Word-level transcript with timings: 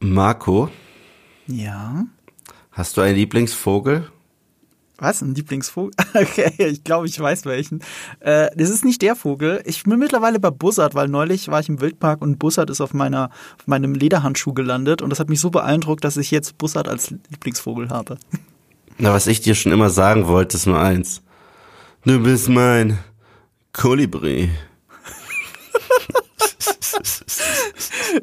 Marco, 0.00 0.68
Ja. 1.46 2.04
hast 2.70 2.96
du 2.96 3.00
einen 3.00 3.16
Lieblingsvogel? 3.16 4.10
Was? 4.98 5.22
Ein 5.22 5.34
Lieblingsvogel? 5.34 5.92
Okay, 6.14 6.52
ich 6.58 6.82
glaube, 6.84 7.06
ich 7.06 7.18
weiß 7.20 7.44
welchen. 7.44 7.80
Äh, 8.20 8.48
das 8.56 8.70
ist 8.70 8.84
nicht 8.84 9.02
der 9.02 9.14
Vogel. 9.14 9.62
Ich 9.66 9.82
bin 9.84 9.98
mittlerweile 9.98 10.40
bei 10.40 10.50
Bussard, 10.50 10.94
weil 10.94 11.08
neulich 11.08 11.48
war 11.48 11.60
ich 11.60 11.68
im 11.68 11.80
Wildpark 11.82 12.22
und 12.22 12.38
Bussard 12.38 12.70
ist 12.70 12.80
auf, 12.80 12.94
meiner, 12.94 13.30
auf 13.58 13.66
meinem 13.66 13.94
Lederhandschuh 13.94 14.54
gelandet 14.54 15.02
und 15.02 15.10
das 15.10 15.20
hat 15.20 15.28
mich 15.28 15.40
so 15.40 15.50
beeindruckt, 15.50 16.02
dass 16.04 16.16
ich 16.16 16.30
jetzt 16.30 16.56
Bussard 16.58 16.88
als 16.88 17.10
Lieblingsvogel 17.30 17.90
habe. 17.90 18.16
Na, 18.98 19.12
was 19.12 19.26
ich 19.26 19.42
dir 19.42 19.54
schon 19.54 19.72
immer 19.72 19.90
sagen 19.90 20.26
wollte, 20.26 20.56
ist 20.56 20.66
nur 20.66 20.80
eins. 20.80 21.22
Du 22.06 22.22
bist 22.22 22.48
mein 22.48 22.98
Kolibri. 23.74 24.48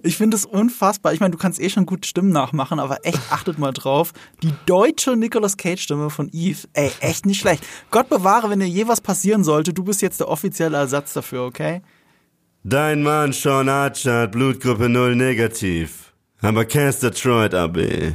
Ich 0.04 0.18
finde 0.18 0.38
es 0.38 0.46
unfassbar. 0.46 1.14
Ich 1.14 1.20
meine, 1.20 1.32
du 1.32 1.38
kannst 1.38 1.60
eh 1.60 1.70
schon 1.70 1.86
gut 1.86 2.06
Stimmen 2.06 2.32
nachmachen, 2.32 2.80
aber 2.80 3.06
echt 3.06 3.22
achtet 3.32 3.60
mal 3.60 3.72
drauf. 3.72 4.14
Die 4.42 4.54
deutsche 4.66 5.16
Nicolas 5.16 5.58
Cage-Stimme 5.58 6.10
von 6.10 6.30
Eve, 6.32 6.68
ey, 6.74 6.92
echt 7.00 7.26
nicht 7.26 7.40
schlecht. 7.40 7.64
Gott 7.92 8.10
bewahre, 8.10 8.50
wenn 8.50 8.60
dir 8.60 8.68
je 8.68 8.88
was 8.88 9.02
passieren 9.02 9.44
sollte, 9.44 9.74
du 9.74 9.84
bist 9.84 10.02
jetzt 10.02 10.20
der 10.20 10.28
offizielle 10.28 10.78
Ersatz 10.78 11.14
dafür, 11.14 11.44
okay? 11.44 11.82
Dein 12.64 13.04
Mann 13.04 13.34
Sean 13.34 13.70
Archer 13.70 14.22
hat 14.22 14.32
Blutgruppe 14.32 14.90
0 14.90 15.16
negativ. 15.16 16.14
Aber 16.42 16.66
Caster 16.66 17.10
Detroit 17.10 17.54
AB. 17.54 18.14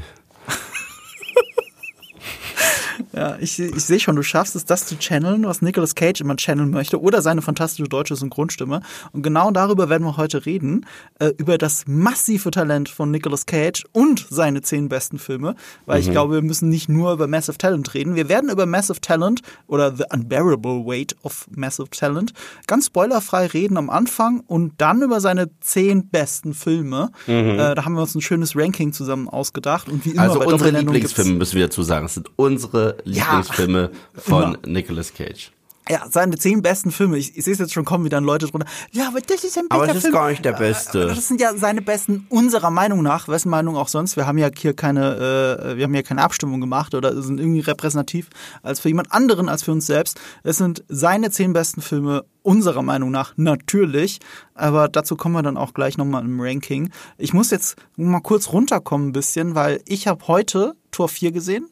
Ja, 3.19 3.37
ich, 3.41 3.59
ich 3.59 3.85
sehe 3.85 3.99
schon, 3.99 4.15
du 4.15 4.23
schaffst 4.23 4.55
es, 4.55 4.65
das 4.65 4.87
zu 4.87 4.97
channeln, 4.97 5.45
was 5.45 5.61
Nicolas 5.61 5.97
Cage 5.97 6.21
immer 6.21 6.37
channeln 6.37 6.71
möchte, 6.71 7.01
oder 7.03 7.21
seine 7.21 7.43
fantastische 7.43 7.89
deutsche 7.89 8.15
Synchronstimme. 8.15 8.81
Und 9.11 9.23
genau 9.23 9.51
darüber 9.51 9.89
werden 9.89 10.05
wir 10.05 10.17
heute 10.17 10.47
reden, 10.47 10.87
äh, 11.19 11.33
über 11.37 11.59
das 11.59 11.83
massive 11.89 12.53
Talent 12.53 12.89
von 12.89 13.11
Nicolas 13.11 13.45
Cage 13.45 13.85
und 13.91 14.25
seine 14.31 14.63
zehn 14.63 14.89
besten 14.89 15.19
Filme, 15.19 15.57
weil 15.85 16.01
ich 16.01 16.13
glaube, 16.13 16.35
wir 16.35 16.43
müssen 16.43 16.69
nicht 16.69 16.89
nur 16.89 17.13
über 17.13 17.27
Massive 17.27 17.59
Talent 17.59 17.93
reden. 17.93 18.15
Wir 18.15 18.29
werden 18.29 18.51
über 18.51 18.67
Massive 18.67 19.01
Talent 19.01 19.43
oder 19.67 19.97
The 19.97 20.05
Unbearable 20.13 20.87
Weight 20.87 21.17
of 21.25 21.49
Massive 21.51 21.91
Talent 21.91 22.33
ganz 22.69 22.87
spoilerfrei 22.87 23.47
reden 23.47 23.79
am 23.79 23.91
Anfang 23.91 24.45
und 24.47 24.75
dann 24.79 25.03
über 25.03 25.21
seine 25.21 25.51
zehn 25.59 26.09
besten 26.09 26.55
Filme. 26.55 27.11
Äh, 27.27 27.75
da 27.75 27.85
haben 27.85 27.95
wir 27.95 28.03
uns 28.03 28.15
ein 28.15 28.21
schönes 28.21 28.55
Ranking 28.55 28.93
zusammen 28.93 29.29
ausgedacht 29.29 29.89
und 29.89 30.05
wie 30.05 30.11
immer 30.11 30.23
Also 30.23 30.39
bei 30.39 30.47
unsere 30.47 30.71
Lieblingsfilme 30.71 31.33
müssen 31.33 31.57
wir 31.57 31.65
dazu 31.65 31.83
sagen. 31.83 32.07
Es 32.07 32.15
sind 32.15 32.31
unsere 32.37 32.97
Lieblingsfilme 33.09 33.91
von 34.17 34.59
Nicolas 34.67 35.13
Cage. 35.15 35.53
Ja, 35.91 36.05
seine 36.11 36.37
zehn 36.37 36.61
besten 36.61 36.91
Filme. 36.91 37.17
Ich, 37.17 37.35
ich 37.39 37.45
sehe 37.45 37.55
es 37.55 37.59
jetzt 37.59 37.73
schon 37.73 37.87
kommen, 37.87 38.05
wie 38.05 38.11
dann 38.11 38.23
Leute 38.23 38.47
drunter. 38.47 38.67
Ja, 38.93 39.09
aber 39.09 39.23
das 39.23 39.43
ist 39.43 39.57
ein 39.57 39.65
Aber 39.71 39.81
bester 39.87 39.95
das 39.95 39.97
ist 39.97 40.03
Film. 40.03 40.15
gar 40.15 40.29
nicht 40.29 40.45
der 40.45 40.53
beste. 40.53 41.05
Aber 41.05 41.15
Das 41.15 41.29
sind 41.29 41.41
ja 41.41 41.57
seine 41.57 41.81
besten 41.81 42.27
unserer 42.29 42.71
Meinung 42.71 43.03
nach, 43.03 43.27
wessen 43.27 43.49
Meinung 43.49 43.75
auch 43.75 43.89
sonst. 43.89 44.17
Wir 44.17 44.27
haben 44.27 44.37
ja 44.37 44.51
hier 44.55 44.75
keine, 44.75 45.71
äh, 45.73 45.77
wir 45.79 45.85
haben 45.85 45.95
ja 45.95 46.03
keine 46.03 46.21
Abstimmung 46.23 46.61
gemacht 46.61 46.95
oder 46.95 47.23
sind 47.23 47.41
irgendwie 47.41 47.61
repräsentativ 47.61 48.29
als 48.63 48.81
für 48.81 48.89
jemand 48.89 49.13
anderen 49.13 49.49
als 49.49 49.63
für 49.63 49.73
uns 49.73 49.87
selbst. 49.87 50.21
Es 50.43 50.59
sind 50.59 50.85
seine 50.89 51.31
zehn 51.31 51.55
besten 51.55 51.81
Filme 51.81 52.27
unserer 52.43 52.83
Meinung 52.83 53.11
nach 53.11 53.33
natürlich, 53.37 54.19
aber 54.55 54.89
dazu 54.89 55.17
kommen 55.17 55.37
wir 55.37 55.43
dann 55.43 55.57
auch 55.57 55.73
gleich 55.73 55.97
nochmal 55.97 56.23
im 56.23 56.39
Ranking. 56.39 56.91
Ich 57.17 57.33
muss 57.33 57.51
jetzt 57.51 57.77
mal 57.97 58.21
kurz 58.21 58.53
runterkommen 58.53 59.09
ein 59.09 59.13
bisschen, 59.13 59.55
weil 59.55 59.81
ich 59.87 60.07
habe 60.07 60.29
heute 60.29 60.75
Tor 60.91 61.09
4 61.09 61.33
gesehen. 61.33 61.71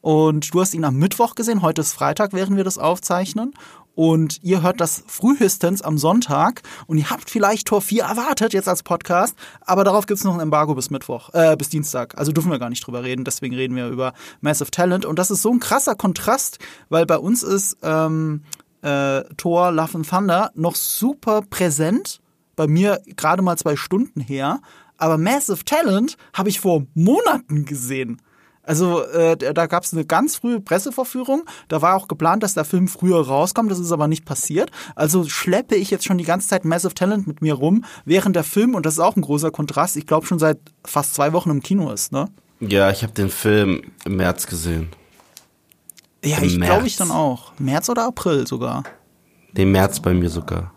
Und 0.00 0.54
du 0.54 0.60
hast 0.60 0.74
ihn 0.74 0.84
am 0.84 0.96
Mittwoch 0.96 1.34
gesehen, 1.34 1.62
heute 1.62 1.80
ist 1.80 1.92
Freitag, 1.92 2.32
während 2.32 2.56
wir 2.56 2.64
das 2.64 2.78
aufzeichnen. 2.78 3.52
Und 3.98 4.44
ihr 4.44 4.62
hört 4.62 4.80
das 4.80 5.02
frühestens 5.08 5.82
am 5.82 5.98
Sonntag 5.98 6.62
und 6.86 6.98
ihr 6.98 7.10
habt 7.10 7.28
vielleicht 7.28 7.66
Tor 7.66 7.80
4 7.80 8.04
erwartet 8.04 8.52
jetzt 8.52 8.68
als 8.68 8.84
Podcast, 8.84 9.34
aber 9.62 9.82
darauf 9.82 10.06
gibt's 10.06 10.22
noch 10.22 10.34
ein 10.34 10.40
Embargo 10.40 10.76
bis 10.76 10.90
Mittwoch, 10.90 11.30
äh, 11.34 11.56
bis 11.56 11.68
Dienstag. 11.68 12.16
Also 12.16 12.30
dürfen 12.30 12.52
wir 12.52 12.60
gar 12.60 12.70
nicht 12.70 12.86
drüber 12.86 13.02
reden, 13.02 13.24
deswegen 13.24 13.56
reden 13.56 13.74
wir 13.74 13.88
über 13.88 14.12
Massive 14.40 14.70
Talent. 14.70 15.04
Und 15.04 15.18
das 15.18 15.32
ist 15.32 15.42
so 15.42 15.50
ein 15.50 15.58
krasser 15.58 15.96
Kontrast, 15.96 16.60
weil 16.90 17.06
bei 17.06 17.18
uns 17.18 17.42
ist 17.42 17.76
ähm, 17.82 18.44
äh, 18.82 19.22
Thor 19.36 19.72
Love 19.72 19.94
and 19.96 20.08
Thunder 20.08 20.52
noch 20.54 20.76
super 20.76 21.42
präsent. 21.42 22.20
Bei 22.54 22.68
mir 22.68 23.02
gerade 23.16 23.42
mal 23.42 23.58
zwei 23.58 23.74
Stunden 23.74 24.20
her. 24.20 24.60
Aber 24.96 25.18
Massive 25.18 25.64
Talent 25.64 26.16
habe 26.34 26.50
ich 26.50 26.60
vor 26.60 26.86
Monaten 26.94 27.64
gesehen. 27.64 28.22
Also 28.68 29.02
äh, 29.02 29.34
da 29.54 29.66
gab 29.66 29.84
es 29.84 29.94
eine 29.94 30.04
ganz 30.04 30.36
frühe 30.36 30.60
Presseverführung. 30.60 31.44
Da 31.68 31.80
war 31.80 31.96
auch 31.96 32.06
geplant, 32.06 32.42
dass 32.42 32.52
der 32.52 32.66
Film 32.66 32.86
früher 32.86 33.26
rauskommt. 33.26 33.70
Das 33.70 33.78
ist 33.78 33.92
aber 33.92 34.08
nicht 34.08 34.26
passiert. 34.26 34.70
Also 34.94 35.24
schleppe 35.24 35.74
ich 35.74 35.90
jetzt 35.90 36.04
schon 36.04 36.18
die 36.18 36.24
ganze 36.24 36.48
Zeit 36.48 36.66
Massive 36.66 36.92
Talent 36.92 37.26
mit 37.26 37.40
mir 37.40 37.54
rum, 37.54 37.86
während 38.04 38.36
der 38.36 38.44
Film, 38.44 38.74
und 38.74 38.84
das 38.84 38.94
ist 38.94 39.00
auch 39.00 39.16
ein 39.16 39.22
großer 39.22 39.50
Kontrast, 39.50 39.96
ich 39.96 40.06
glaube 40.06 40.26
schon 40.26 40.38
seit 40.38 40.58
fast 40.84 41.14
zwei 41.14 41.32
Wochen 41.32 41.48
im 41.48 41.62
Kino 41.62 41.90
ist. 41.90 42.12
Ne? 42.12 42.28
Ja, 42.60 42.90
ich 42.90 43.02
habe 43.02 43.14
den 43.14 43.30
Film 43.30 43.84
im 44.04 44.16
März 44.16 44.46
gesehen. 44.46 44.90
Ja, 46.22 46.36
Im 46.36 46.44
ich 46.44 46.60
glaube 46.60 46.86
ich 46.86 46.96
dann 46.96 47.10
auch. 47.10 47.52
März 47.58 47.88
oder 47.88 48.04
April 48.04 48.46
sogar. 48.46 48.82
Den 49.52 49.72
März 49.72 50.00
bei 50.00 50.12
mir 50.12 50.28
sogar. 50.28 50.74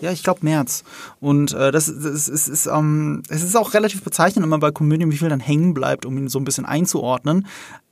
Ja, 0.00 0.12
ich 0.12 0.22
glaube 0.22 0.40
März. 0.42 0.84
Und 1.20 1.52
äh, 1.52 1.72
das, 1.72 1.86
das 1.86 2.28
ist, 2.28 2.48
ist, 2.48 2.66
ähm, 2.66 3.22
es 3.28 3.42
ist 3.42 3.56
auch 3.56 3.74
relativ 3.74 4.02
bezeichnend 4.02 4.44
immer 4.44 4.58
bei 4.58 4.70
Komödien, 4.70 5.10
wie 5.10 5.16
viel 5.16 5.28
dann 5.28 5.40
hängen 5.40 5.74
bleibt, 5.74 6.04
um 6.04 6.16
ihn 6.18 6.28
so 6.28 6.38
ein 6.38 6.44
bisschen 6.44 6.66
einzuordnen. 6.66 7.46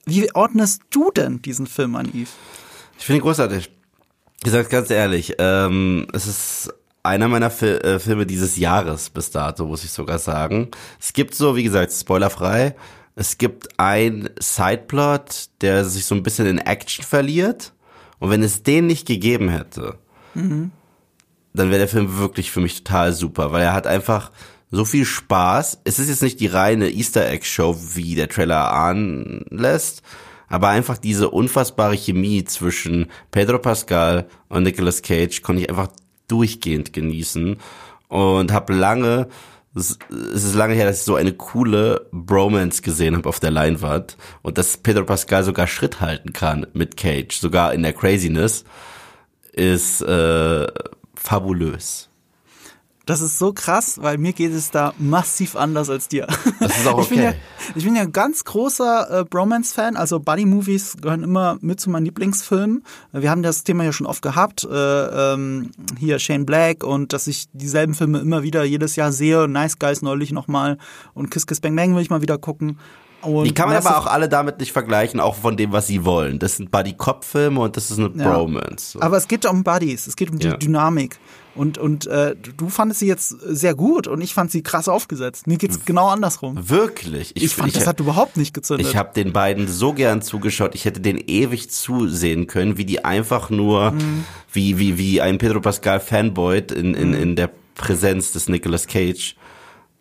Wie 0.05 0.35
ordnest 0.35 0.83
du 0.91 1.11
denn 1.11 1.43
diesen 1.43 1.67
Film 1.67 1.97
an, 1.97 2.07
Yves? 2.09 2.33
Ich 2.99 3.07
finde 3.07 3.21
ihn 3.21 3.23
großartig. 3.23 3.71
Ich 4.45 4.51
sag's 4.51 4.69
ganz 4.69 4.91
ehrlich, 4.91 5.35
ähm, 5.39 6.07
es 6.13 6.27
ist 6.27 6.73
einer 7.03 7.29
meiner 7.29 7.51
Fil 7.51 7.79
äh, 7.79 7.99
Filme 7.99 8.25
dieses 8.27 8.57
Jahres 8.57 9.11
bis 9.11 9.31
dato, 9.31 9.67
muss 9.67 9.85
ich 9.85 9.91
sogar 9.91 10.19
sagen. 10.19 10.69
Es 11.01 11.13
gibt 11.13 11.35
so, 11.35 11.57
wie 11.57 11.65
gesagt, 11.65 11.93
spoilerfrei, 11.93 12.77
es 13.17 13.37
gibt 13.37 13.69
ein 13.79 14.31
Sideplot, 14.39 15.49
der 15.61 15.85
sich 15.85 16.05
so 16.05 16.15
ein 16.15 16.23
bisschen 16.23 16.47
in 16.47 16.59
Action 16.59 17.05
verliert. 17.05 17.73
Und 18.21 18.31
wenn 18.31 18.43
es 18.43 18.63
den 18.63 18.87
nicht 18.87 19.07
gegeben 19.07 19.49
hätte, 19.49 19.99
dann 21.53 21.71
wäre 21.71 21.79
der 21.79 21.89
Film 21.89 22.19
wirklich 22.19 22.51
für 22.51 22.61
mich 22.61 22.83
total 22.83 23.13
super, 23.13 23.53
weil 23.53 23.63
er 23.63 23.75
hat 23.75 23.87
einfach 23.87 24.31
so 24.71 24.85
viel 24.85 25.05
Spaß. 25.05 25.81
Es 25.85 25.99
ist 25.99 26.09
jetzt 26.09 26.23
nicht 26.23 26.41
die 26.41 26.47
reine 26.47 26.91
Easter 26.91 27.29
Egg 27.29 27.45
Show, 27.45 27.77
wie 27.95 28.15
der 28.15 28.29
Trailer 28.29 28.73
ahnen 28.73 29.45
lässt, 29.51 30.03
aber 30.49 30.69
einfach 30.69 30.99
diese 30.99 31.31
unfassbare 31.31 31.97
Chemie 31.97 32.45
zwischen 32.45 33.07
Pedro 33.31 33.59
Pascal 33.59 34.29
und 34.49 34.63
Nicolas 34.63 35.03
Cage 35.03 35.43
konnte 35.43 35.63
ich 35.63 35.71
einfach 35.71 35.89
durchgehend 36.27 36.93
genießen 36.93 37.57
und 38.09 38.53
habe 38.53 38.75
lange 38.75 39.29
es 39.75 39.99
ist 40.45 40.55
lange 40.55 40.75
her, 40.75 40.87
dass 40.87 41.01
ich 41.01 41.05
so 41.05 41.15
eine 41.15 41.33
coole 41.33 42.07
Bromance 42.11 42.83
gesehen 42.83 43.17
habe 43.17 43.29
auf 43.29 43.39
der 43.39 43.51
Leinwand 43.51 44.17
und 44.43 44.59
dass 44.59 44.77
Pedro 44.77 45.05
Pascal 45.05 45.45
sogar 45.45 45.67
Schritt 45.67 46.01
halten 46.01 46.33
kann 46.33 46.67
mit 46.73 46.97
Cage, 46.97 47.39
sogar 47.39 47.75
in 47.75 47.83
der 47.83 47.93
Craziness, 47.93 48.65
ist 49.53 50.03
äh, 50.03 50.67
fabulös. 51.19 52.09
Das 53.09 53.23
ist 53.23 53.39
so 53.39 53.55
krass, 53.55 54.03
weil 54.03 54.19
mir 54.19 54.35
geht 54.35 54.53
es 54.53 54.71
da 54.71 54.93
massiv 54.99 55.57
anders 55.57 55.89
als 55.89 56.09
dir. 56.09 56.27
Das 56.61 56.79
ist 56.79 56.87
auch 56.87 57.01
Ich 57.03 57.09
bin 57.09 57.23
ja, 57.23 57.31
okay. 57.31 57.39
ich 57.75 57.85
bin 57.85 57.97
ja 57.97 58.03
ein 58.03 58.13
ganz 58.13 58.45
großer 58.45 59.21
äh, 59.21 59.25
Bromance-Fan. 59.25 59.97
Also 59.97 60.21
Buddy-Movies 60.21 60.99
gehören 61.01 61.23
immer 61.23 61.57
mit 61.63 61.81
zu 61.81 61.89
meinen 61.89 62.05
Lieblingsfilmen. 62.05 62.85
Wir 63.13 63.31
haben 63.31 63.43
das 63.43 63.65
Thema 63.65 63.85
ja 63.85 63.93
schon 63.95 64.07
oft 64.07 64.21
gehabt. 64.21 64.69
Äh, 64.71 64.75
ähm, 64.75 65.71
hier 65.99 66.19
Shane 66.19 66.45
Black 66.45 66.85
und 66.85 67.15
dass 67.15 67.29
ich 67.29 67.47
dieselben 67.55 67.95
Filme 67.95 68.19
immer 68.19 68.43
wieder 68.43 68.63
jedes 68.65 68.95
Jahr 68.95 69.11
sehe. 69.11 69.49
Nice 69.49 69.79
Guys 69.79 70.03
neulich 70.03 70.31
nochmal 70.33 70.77
und 71.15 71.31
Kiss 71.31 71.47
Kiss 71.47 71.61
Bang 71.61 71.75
Bang 71.77 71.95
will 71.95 72.03
ich 72.03 72.11
mal 72.11 72.21
wieder 72.21 72.37
gucken. 72.37 72.79
Und 73.23 73.45
Die 73.45 73.53
kann 73.55 73.69
man 73.69 73.77
aber 73.79 73.99
auch 73.99 74.07
alle 74.07 74.29
damit 74.29 74.61
nicht 74.61 74.71
vergleichen, 74.73 75.19
auch 75.19 75.35
von 75.35 75.57
dem, 75.57 75.73
was 75.73 75.87
sie 75.89 76.05
wollen. 76.05 76.39
Das 76.39 76.57
sind 76.57 76.71
Buddy-Cop-Filme 76.71 77.59
und 77.61 77.77
das 77.77 77.91
ist 77.91 77.99
eine 77.99 78.11
Ja. 78.15 78.31
Bromance. 78.33 78.93
So. 78.93 79.01
Aber 79.03 79.17
es 79.17 79.27
geht 79.27 79.45
um 79.45 79.65
Buddies, 79.65 80.07
es 80.07 80.15
geht 80.15 80.31
um 80.31 80.39
die 80.39 80.47
Ja. 80.47 80.57
Dynamik. 80.57 81.19
Und, 81.57 81.77
und 81.77 82.07
äh, 82.07 82.37
du 82.57 82.69
fandest 82.69 83.01
sie 83.01 83.09
jetzt 83.09 83.31
sehr 83.31 83.75
gut 83.75 84.07
und 84.07 84.21
ich 84.21 84.33
fand 84.33 84.53
sie 84.53 84.63
krass 84.63 84.87
aufgesetzt. 84.89 85.49
Mir 85.49 85.59
geht's 85.59 85.85
genau 85.85 86.07
andersrum. 86.07 86.69
Wirklich. 86.69 87.33
Ich, 87.35 87.53
fand, 87.57 87.75
das 87.75 87.89
hat 87.89 87.99
überhaupt 87.99 88.37
nicht 88.37 88.55
gezündet. 88.55 88.87
Ich 88.87 88.97
habe 88.97 89.13
den 89.13 89.33
beiden 89.33 89.67
so 89.67 89.93
gern 89.93 90.23
zugeschaut. 90.23 90.77
Ich 90.77 90.85
hätte 90.85 91.01
den 91.01 91.19
ewig 91.19 91.69
zusehen 91.71 92.47
können, 92.47 92.77
wie 92.79 92.85
die 92.85 93.05
einfach 93.05 93.51
nur, 93.51 93.91
Mhm. 93.91 94.25
wie, 94.53 94.79
wie, 94.79 94.99
wie 94.99 95.21
ein 95.21 95.39
Pedro 95.39 95.61
Pascal 95.61 95.99
Fanboy 95.99 96.63
in, 96.77 96.95
in, 96.95 97.13
in 97.15 97.35
der 97.35 97.51
Präsenz 97.75 98.31
des 98.31 98.49
Nicolas 98.49 98.87
Cage. 98.87 99.35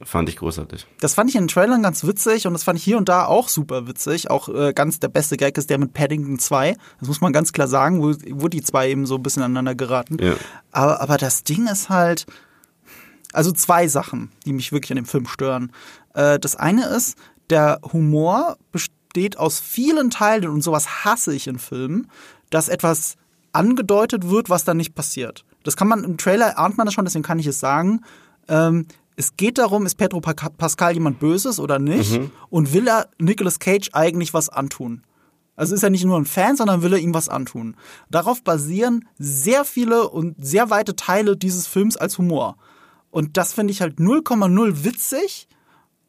Fand 0.03 0.29
ich 0.29 0.37
großartig. 0.37 0.85
Das 0.99 1.15
fand 1.15 1.31
ich 1.31 1.35
in 1.35 1.43
den 1.43 1.47
Trailern 1.47 1.81
ganz 1.81 2.05
witzig 2.05 2.45
und 2.45 2.53
das 2.53 2.63
fand 2.63 2.77
ich 2.77 2.85
hier 2.85 2.97
und 2.97 3.09
da 3.09 3.25
auch 3.25 3.49
super 3.49 3.87
witzig. 3.87 4.29
Auch 4.29 4.47
äh, 4.47 4.71
ganz 4.73 4.99
der 4.99 5.07
beste 5.07 5.37
Gag 5.37 5.57
ist 5.57 5.71
der 5.71 5.79
mit 5.79 5.93
Paddington 5.93 6.37
2. 6.37 6.75
Das 6.99 7.07
muss 7.07 7.19
man 7.19 7.33
ganz 7.33 7.51
klar 7.51 7.67
sagen, 7.67 8.03
wo, 8.03 8.13
wo 8.39 8.47
die 8.47 8.61
zwei 8.61 8.89
eben 8.91 9.07
so 9.07 9.15
ein 9.15 9.23
bisschen 9.23 9.41
aneinander 9.41 9.73
geraten. 9.73 10.17
Ja. 10.21 10.35
Aber, 10.71 11.01
aber 11.01 11.17
das 11.17 11.43
Ding 11.43 11.67
ist 11.67 11.89
halt, 11.89 12.27
also 13.33 13.51
zwei 13.51 13.87
Sachen, 13.87 14.31
die 14.45 14.53
mich 14.53 14.71
wirklich 14.71 14.91
an 14.91 14.97
dem 14.97 15.05
Film 15.05 15.25
stören. 15.25 15.71
Äh, 16.13 16.37
das 16.37 16.55
eine 16.55 16.85
ist, 16.87 17.17
der 17.49 17.79
Humor 17.91 18.57
besteht 18.71 19.39
aus 19.39 19.59
vielen 19.59 20.11
Teilen 20.11 20.49
und 20.49 20.61
sowas 20.61 21.05
hasse 21.05 21.33
ich 21.33 21.47
in 21.47 21.57
Filmen, 21.57 22.07
dass 22.51 22.69
etwas 22.69 23.15
angedeutet 23.51 24.29
wird, 24.29 24.51
was 24.51 24.63
dann 24.63 24.77
nicht 24.77 24.93
passiert. 24.93 25.43
Das 25.63 25.75
kann 25.75 25.87
man 25.87 26.03
im 26.03 26.17
Trailer 26.17 26.59
ahnt 26.59 26.77
man 26.77 26.85
das 26.85 26.93
schon, 26.93 27.05
deswegen 27.05 27.23
kann 27.23 27.39
ich 27.39 27.47
es 27.47 27.59
sagen. 27.59 28.01
Ähm, 28.47 28.85
es 29.17 29.35
geht 29.35 29.57
darum, 29.57 29.85
ist 29.85 29.95
Pedro 29.95 30.21
Pascal 30.21 30.93
jemand 30.93 31.19
Böses 31.19 31.59
oder 31.59 31.79
nicht? 31.79 32.17
Mhm. 32.17 32.31
Und 32.49 32.71
will 32.71 32.87
er 32.87 33.09
Nicolas 33.17 33.59
Cage 33.59 33.89
eigentlich 33.91 34.33
was 34.33 34.47
antun? 34.47 35.01
Also 35.55 35.73
ist 35.73 35.81
er 35.81 35.89
nicht 35.89 36.05
nur 36.05 36.17
ein 36.17 36.25
Fan, 36.25 36.55
sondern 36.55 36.83
will 36.83 36.93
er 36.93 36.99
ihm 36.99 37.15
was 37.15 37.27
antun. 37.27 37.75
Darauf 38.11 38.43
basieren 38.43 39.07
sehr 39.17 39.65
viele 39.65 40.07
und 40.07 40.35
sehr 40.39 40.69
weite 40.69 40.95
Teile 40.95 41.35
dieses 41.35 41.65
Films 41.65 41.97
als 41.97 42.19
Humor. 42.19 42.57
Und 43.09 43.37
das 43.37 43.53
finde 43.53 43.71
ich 43.71 43.81
halt 43.81 43.97
0,0 43.97 44.83
witzig. 44.83 45.47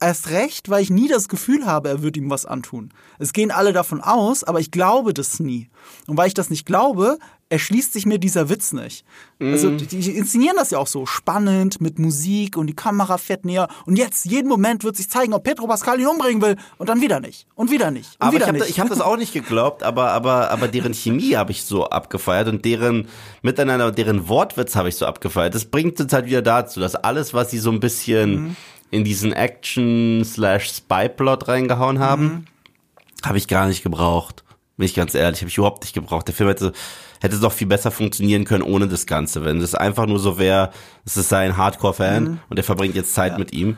Erst 0.01 0.31
recht, 0.31 0.69
weil 0.69 0.83
ich 0.83 0.91
nie 0.91 1.09
das 1.09 1.29
Gefühl 1.29 1.67
habe, 1.67 1.89
er 1.89 2.03
würde 2.03 2.21
ihm 2.21 2.31
was 2.31 2.47
antun. 2.47 2.93
Es 3.19 3.33
gehen 3.33 3.51
alle 3.51 3.73
davon 3.73 4.01
aus, 4.01 4.45
aber 4.45 4.61
ich 4.61 4.71
glaube 4.71 5.13
das 5.13 5.41
nie. 5.41 5.69
Und 6.07 6.17
weil 6.17 6.29
ich 6.29 6.35
das 6.35 6.51
nicht 6.51 6.67
glaube, 6.67 7.19
erschließt 7.51 7.93
sich 7.93 8.07
mir 8.07 8.19
dieser 8.19 8.49
Witz 8.49 8.73
nicht. 8.73 9.05
Also 9.41 9.71
mhm. 9.71 9.79
die, 9.79 9.87
die, 9.87 10.11
inszenieren 10.11 10.57
das 10.57 10.71
ja 10.71 10.79
auch 10.79 10.87
so 10.87 11.07
spannend 11.07 11.81
mit 11.81 11.99
Musik 11.99 12.57
und 12.57 12.67
die 12.67 12.77
Kamera 12.77 13.19
fährt 13.19 13.45
näher 13.45 13.69
und 13.87 13.97
jetzt 13.97 14.27
jeden 14.27 14.49
Moment 14.49 14.85
wird 14.85 14.97
sich 14.97 15.09
zeigen, 15.09 15.33
ob 15.33 15.45
Petro 15.45 15.67
Pascal 15.67 16.01
ihn 16.01 16.07
umbringen 16.07 16.43
will 16.43 16.57
und 16.77 16.89
dann 16.89 17.01
wieder 17.01 17.21
nicht 17.21 17.47
und 17.55 17.71
wieder 17.71 17.91
nicht 17.91 18.11
und 18.19 18.27
aber 18.27 18.33
wieder 18.35 18.45
ich 18.45 18.49
habe 18.49 18.59
nicht. 18.59 18.71
ich 18.71 18.81
hab 18.81 18.89
das 18.89 19.01
auch 19.01 19.17
nicht 19.17 19.33
geglaubt, 19.33 19.83
aber 19.83 20.13
aber 20.13 20.51
aber 20.51 20.69
deren 20.69 20.93
Chemie 20.93 21.37
habe 21.37 21.53
ich 21.53 21.63
so 21.65 21.89
abgefeiert 21.89 22.49
und 22.49 22.65
deren 22.65 23.09
miteinander 23.43 23.93
deren 23.93 24.29
Wortwitz 24.29 24.77
habe 24.77 24.89
ich 24.89 24.97
so 24.97 25.07
abgefeiert. 25.07 25.55
Das 25.55 25.65
bringt 25.65 26.01
uns 26.01 26.13
halt 26.13 26.27
wieder 26.27 26.43
dazu, 26.43 26.81
dass 26.81 26.97
alles 26.97 27.33
was 27.33 27.51
sie 27.51 27.59
so 27.59 27.71
ein 27.71 27.81
bisschen 27.81 28.49
mm. 28.49 28.57
In 28.91 29.05
diesen 29.05 29.33
Action 29.33 30.23
Slash 30.25 30.71
Spy 30.71 31.09
Plot 31.09 31.49
reingehauen 31.49 31.99
haben, 31.99 32.25
mm. 32.25 33.27
habe 33.27 33.39
ich 33.39 33.49
gar 33.49 33.67
nicht 33.67 33.83
gebraucht. 33.83 34.45
Bin 34.77 34.87
ich 34.87 34.95
ganz 34.95 35.15
ehrlich, 35.15 35.41
habe 35.41 35.51
ich 35.51 35.59
überhaupt 35.59 35.83
nicht 35.83 35.95
gebraucht. 35.95 36.29
Der 36.29 36.35
Film 36.35 36.49
hätte 36.49 36.73
hätte 37.21 37.35
es 37.35 37.41
doch 37.41 37.53
viel 37.53 37.67
besser 37.67 37.91
funktionieren 37.91 38.45
können 38.45 38.63
ohne 38.63 38.89
das 38.89 39.07
Ganze. 39.07 39.45
Wenn 39.45 39.61
es 39.61 39.75
einfach 39.75 40.07
nur 40.07 40.19
so 40.19 40.39
wäre, 40.39 40.71
es 41.05 41.17
ist 41.17 41.29
sein 41.29 41.57
Hardcore-Fan 41.57 42.25
mhm. 42.25 42.39
und 42.49 42.57
er 42.57 42.65
verbringt 42.65 42.95
jetzt 42.95 43.15
Zeit 43.15 43.33
ja. 43.33 43.39
mit 43.39 43.53
ihm. 43.53 43.77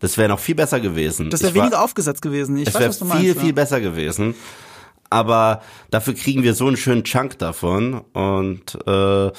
Das 0.00 0.16
wäre 0.16 0.28
noch 0.28 0.38
viel 0.38 0.54
besser 0.54 0.80
gewesen. 0.80 1.30
Das 1.30 1.42
wäre 1.42 1.54
weniger 1.54 1.82
aufgesetzt 1.82 2.22
gewesen. 2.22 2.56
Ich 2.56 2.68
es 2.68 2.74
wäre 2.74 2.92
viel, 2.92 3.06
meinst, 3.06 3.38
viel 3.38 3.48
ja. 3.48 3.52
besser 3.52 3.80
gewesen. 3.80 4.34
Aber 5.10 5.62
dafür 5.90 6.14
kriegen 6.14 6.42
wir 6.42 6.54
so 6.54 6.66
einen 6.66 6.76
schönen 6.76 7.02
Chunk 7.02 7.38
davon 7.38 8.02
und 8.12 8.78
äh, 8.86 9.32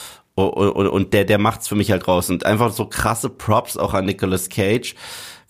und, 0.47 0.87
und 0.87 1.13
der 1.13 1.25
der 1.25 1.37
macht's 1.37 1.67
für 1.67 1.75
mich 1.75 1.91
halt 1.91 2.07
raus 2.07 2.29
und 2.29 2.45
einfach 2.45 2.71
so 2.71 2.85
krasse 2.85 3.29
Props 3.29 3.77
auch 3.77 3.93
an 3.93 4.05
Nicolas 4.05 4.49
Cage 4.49 4.95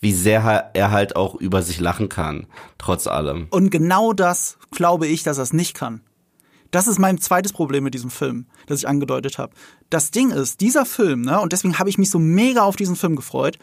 wie 0.01 0.13
sehr 0.13 0.71
er 0.73 0.91
halt 0.91 1.15
auch 1.15 1.35
über 1.35 1.61
sich 1.61 1.79
lachen 1.79 2.09
kann, 2.09 2.47
trotz 2.77 3.07
allem. 3.07 3.47
Und 3.49 3.69
genau 3.69 4.13
das 4.13 4.57
glaube 4.71 5.07
ich, 5.07 5.23
dass 5.23 5.37
er 5.37 5.43
es 5.43 5.53
nicht 5.53 5.75
kann. 5.75 6.01
Das 6.71 6.87
ist 6.87 6.99
mein 6.99 7.17
zweites 7.17 7.51
Problem 7.51 7.83
mit 7.83 7.95
diesem 7.95 8.11
Film, 8.11 8.45
das 8.67 8.79
ich 8.79 8.87
angedeutet 8.87 9.37
habe. 9.39 9.53
Das 9.89 10.11
Ding 10.11 10.31
ist, 10.31 10.61
dieser 10.61 10.85
Film, 10.85 11.21
ne, 11.21 11.41
und 11.41 11.51
deswegen 11.51 11.79
habe 11.79 11.89
ich 11.89 11.97
mich 11.97 12.11
so 12.11 12.19
mega 12.19 12.61
auf 12.61 12.75
diesen 12.75 12.95
Film 12.95 13.15
gefreut, 13.15 13.57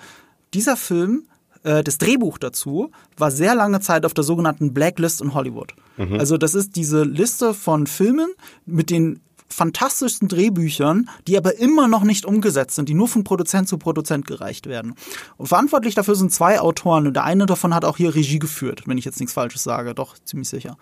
dieser 0.54 0.76
Film, 0.76 1.28
äh, 1.62 1.84
das 1.84 1.98
Drehbuch 1.98 2.38
dazu, 2.38 2.90
war 3.16 3.30
sehr 3.30 3.54
lange 3.54 3.80
Zeit 3.80 4.04
auf 4.04 4.12
der 4.12 4.24
sogenannten 4.24 4.74
Blacklist 4.74 5.20
in 5.20 5.34
Hollywood. 5.34 5.74
Mhm. 5.96 6.18
Also 6.18 6.36
das 6.36 6.54
ist 6.56 6.74
diese 6.74 7.04
Liste 7.04 7.54
von 7.54 7.86
Filmen 7.86 8.30
mit 8.64 8.90
den 8.90 9.20
fantastischsten 9.48 10.28
Drehbüchern, 10.28 11.08
die 11.26 11.36
aber 11.36 11.58
immer 11.58 11.88
noch 11.88 12.02
nicht 12.02 12.24
umgesetzt 12.24 12.76
sind, 12.76 12.88
die 12.88 12.94
nur 12.94 13.08
von 13.08 13.24
Produzent 13.24 13.68
zu 13.68 13.78
Produzent 13.78 14.26
gereicht 14.26 14.66
werden. 14.66 14.94
Und 15.36 15.46
verantwortlich 15.46 15.94
dafür 15.94 16.14
sind 16.14 16.32
zwei 16.32 16.60
Autoren 16.60 17.06
und 17.06 17.14
der 17.14 17.24
eine 17.24 17.46
davon 17.46 17.74
hat 17.74 17.84
auch 17.84 17.96
hier 17.96 18.14
Regie 18.14 18.38
geführt, 18.38 18.82
wenn 18.86 18.98
ich 18.98 19.04
jetzt 19.04 19.20
nichts 19.20 19.34
Falsches 19.34 19.62
sage, 19.62 19.94
doch 19.94 20.18
ziemlich 20.24 20.48
sicher. 20.48 20.76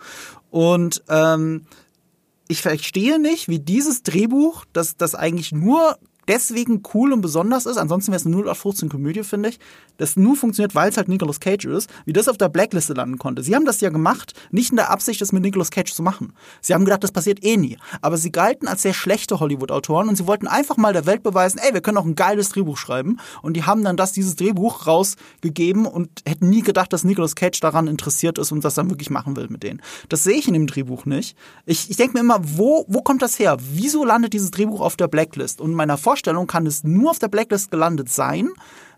Und 0.49 1.03
ähm, 1.09 1.65
ich 2.47 2.61
verstehe 2.61 3.19
nicht, 3.19 3.47
wie 3.47 3.59
dieses 3.59 4.03
Drehbuch, 4.03 4.65
das, 4.73 4.97
das 4.97 5.15
eigentlich 5.15 5.51
nur 5.51 5.97
deswegen 6.27 6.83
cool 6.93 7.13
und 7.13 7.21
besonders 7.21 7.65
ist, 7.65 7.77
ansonsten 7.77 8.11
wäre 8.11 8.19
es 8.19 8.25
eine 8.25 8.35
0815 8.35 8.89
Komödie, 8.89 9.23
finde 9.23 9.49
ich, 9.49 9.59
das 9.97 10.15
nur 10.15 10.35
funktioniert, 10.35 10.75
weil 10.75 10.89
es 10.89 10.97
halt 10.97 11.07
Nicolas 11.07 11.39
Cage 11.39 11.65
ist, 11.65 11.89
wie 12.05 12.13
das 12.13 12.27
auf 12.27 12.37
der 12.37 12.49
Blackliste 12.49 12.93
landen 12.93 13.17
konnte. 13.17 13.43
Sie 13.43 13.55
haben 13.55 13.65
das 13.65 13.81
ja 13.81 13.89
gemacht, 13.89 14.33
nicht 14.51 14.71
in 14.71 14.77
der 14.77 14.89
Absicht, 14.89 15.21
das 15.21 15.31
mit 15.31 15.43
Nicolas 15.43 15.71
Cage 15.71 15.93
zu 15.93 16.03
machen. 16.03 16.33
Sie 16.61 16.73
haben 16.73 16.85
gedacht, 16.85 17.03
das 17.03 17.11
passiert 17.11 17.43
eh 17.43 17.57
nie. 17.57 17.77
Aber 18.01 18.17
sie 18.17 18.31
galten 18.31 18.67
als 18.67 18.81
sehr 18.81 18.93
schlechte 18.93 19.39
Hollywood-Autoren 19.39 20.09
und 20.09 20.15
sie 20.15 20.27
wollten 20.27 20.47
einfach 20.47 20.77
mal 20.77 20.93
der 20.93 21.05
Welt 21.05 21.23
beweisen, 21.23 21.59
ey, 21.59 21.73
wir 21.73 21.81
können 21.81 21.97
auch 21.97 22.05
ein 22.05 22.15
geiles 22.15 22.49
Drehbuch 22.49 22.77
schreiben. 22.77 23.17
Und 23.41 23.53
die 23.55 23.63
haben 23.63 23.83
dann 23.83 23.97
das, 23.97 24.11
dieses 24.11 24.35
Drehbuch 24.35 24.87
rausgegeben 24.87 25.85
und 25.85 26.09
hätten 26.25 26.49
nie 26.49 26.61
gedacht, 26.61 26.91
dass 26.91 27.03
Nicolas 27.03 27.35
Cage 27.35 27.59
daran 27.59 27.87
interessiert 27.87 28.37
ist 28.37 28.51
und 28.51 28.63
das 28.65 28.73
dann 28.73 28.89
wirklich 28.89 29.09
machen 29.09 29.35
will 29.35 29.47
mit 29.49 29.63
denen. 29.63 29.81
Das 30.09 30.23
sehe 30.23 30.35
ich 30.35 30.47
in 30.47 30.53
dem 30.53 30.67
Drehbuch 30.67 31.05
nicht. 31.05 31.37
Ich, 31.65 31.89
ich 31.89 31.97
denke 31.97 32.13
mir 32.13 32.19
immer, 32.21 32.39
wo, 32.41 32.85
wo 32.87 33.01
kommt 33.01 33.21
das 33.21 33.39
her? 33.39 33.57
Wieso 33.59 34.03
landet 34.03 34.33
dieses 34.33 34.51
Drehbuch 34.51 34.81
auf 34.81 34.95
der 34.95 35.07
Blacklist? 35.07 35.61
Und 35.61 35.71
in 35.71 35.75
meiner 35.75 35.97
Vorstellung 36.15 36.47
kann 36.47 36.65
es 36.65 36.85
nur 36.85 37.11
auf 37.11 37.19
der 37.19 37.27
Blacklist 37.27 37.71
gelandet 37.71 38.07
sein, 38.07 38.47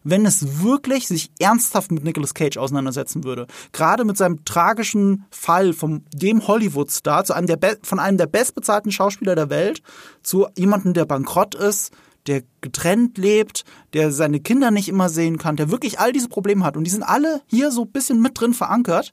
wenn 0.03 0.27
es 0.27 0.61
wirklich 0.61 1.07
sich 1.07 1.31
ernsthaft 1.39 1.91
mit 1.91 2.03
Nicolas 2.03 2.35
Cage 2.35 2.57
auseinandersetzen 2.57 3.23
würde. 3.23 3.47
Gerade 3.71 4.05
mit 4.05 4.17
seinem 4.17 4.45
tragischen 4.45 5.25
Fall 5.31 5.73
von 5.73 6.05
dem 6.13 6.47
Hollywood-Star 6.47 7.25
zu 7.25 7.33
einem 7.33 7.47
der 7.47 7.57
von 7.81 7.97
einem 7.97 8.19
der 8.19 8.27
bestbezahlten 8.27 8.91
Schauspieler 8.91 9.33
der 9.33 9.49
Welt 9.49 9.81
zu 10.21 10.45
jemandem, 10.55 10.93
der 10.93 11.05
bankrott 11.05 11.55
ist, 11.55 11.91
der 12.27 12.43
getrennt 12.61 13.17
lebt, 13.17 13.63
der 13.93 14.11
seine 14.11 14.39
Kinder 14.39 14.69
nicht 14.69 14.87
immer 14.87 15.09
sehen 15.09 15.39
kann, 15.39 15.55
der 15.55 15.71
wirklich 15.71 15.99
all 15.99 16.13
diese 16.13 16.29
Probleme 16.29 16.63
hat. 16.63 16.77
Und 16.77 16.83
die 16.83 16.91
sind 16.91 17.01
alle 17.01 17.41
hier 17.47 17.71
so 17.71 17.81
ein 17.81 17.91
bisschen 17.91 18.21
mit 18.21 18.39
drin 18.39 18.53
verankert. 18.53 19.11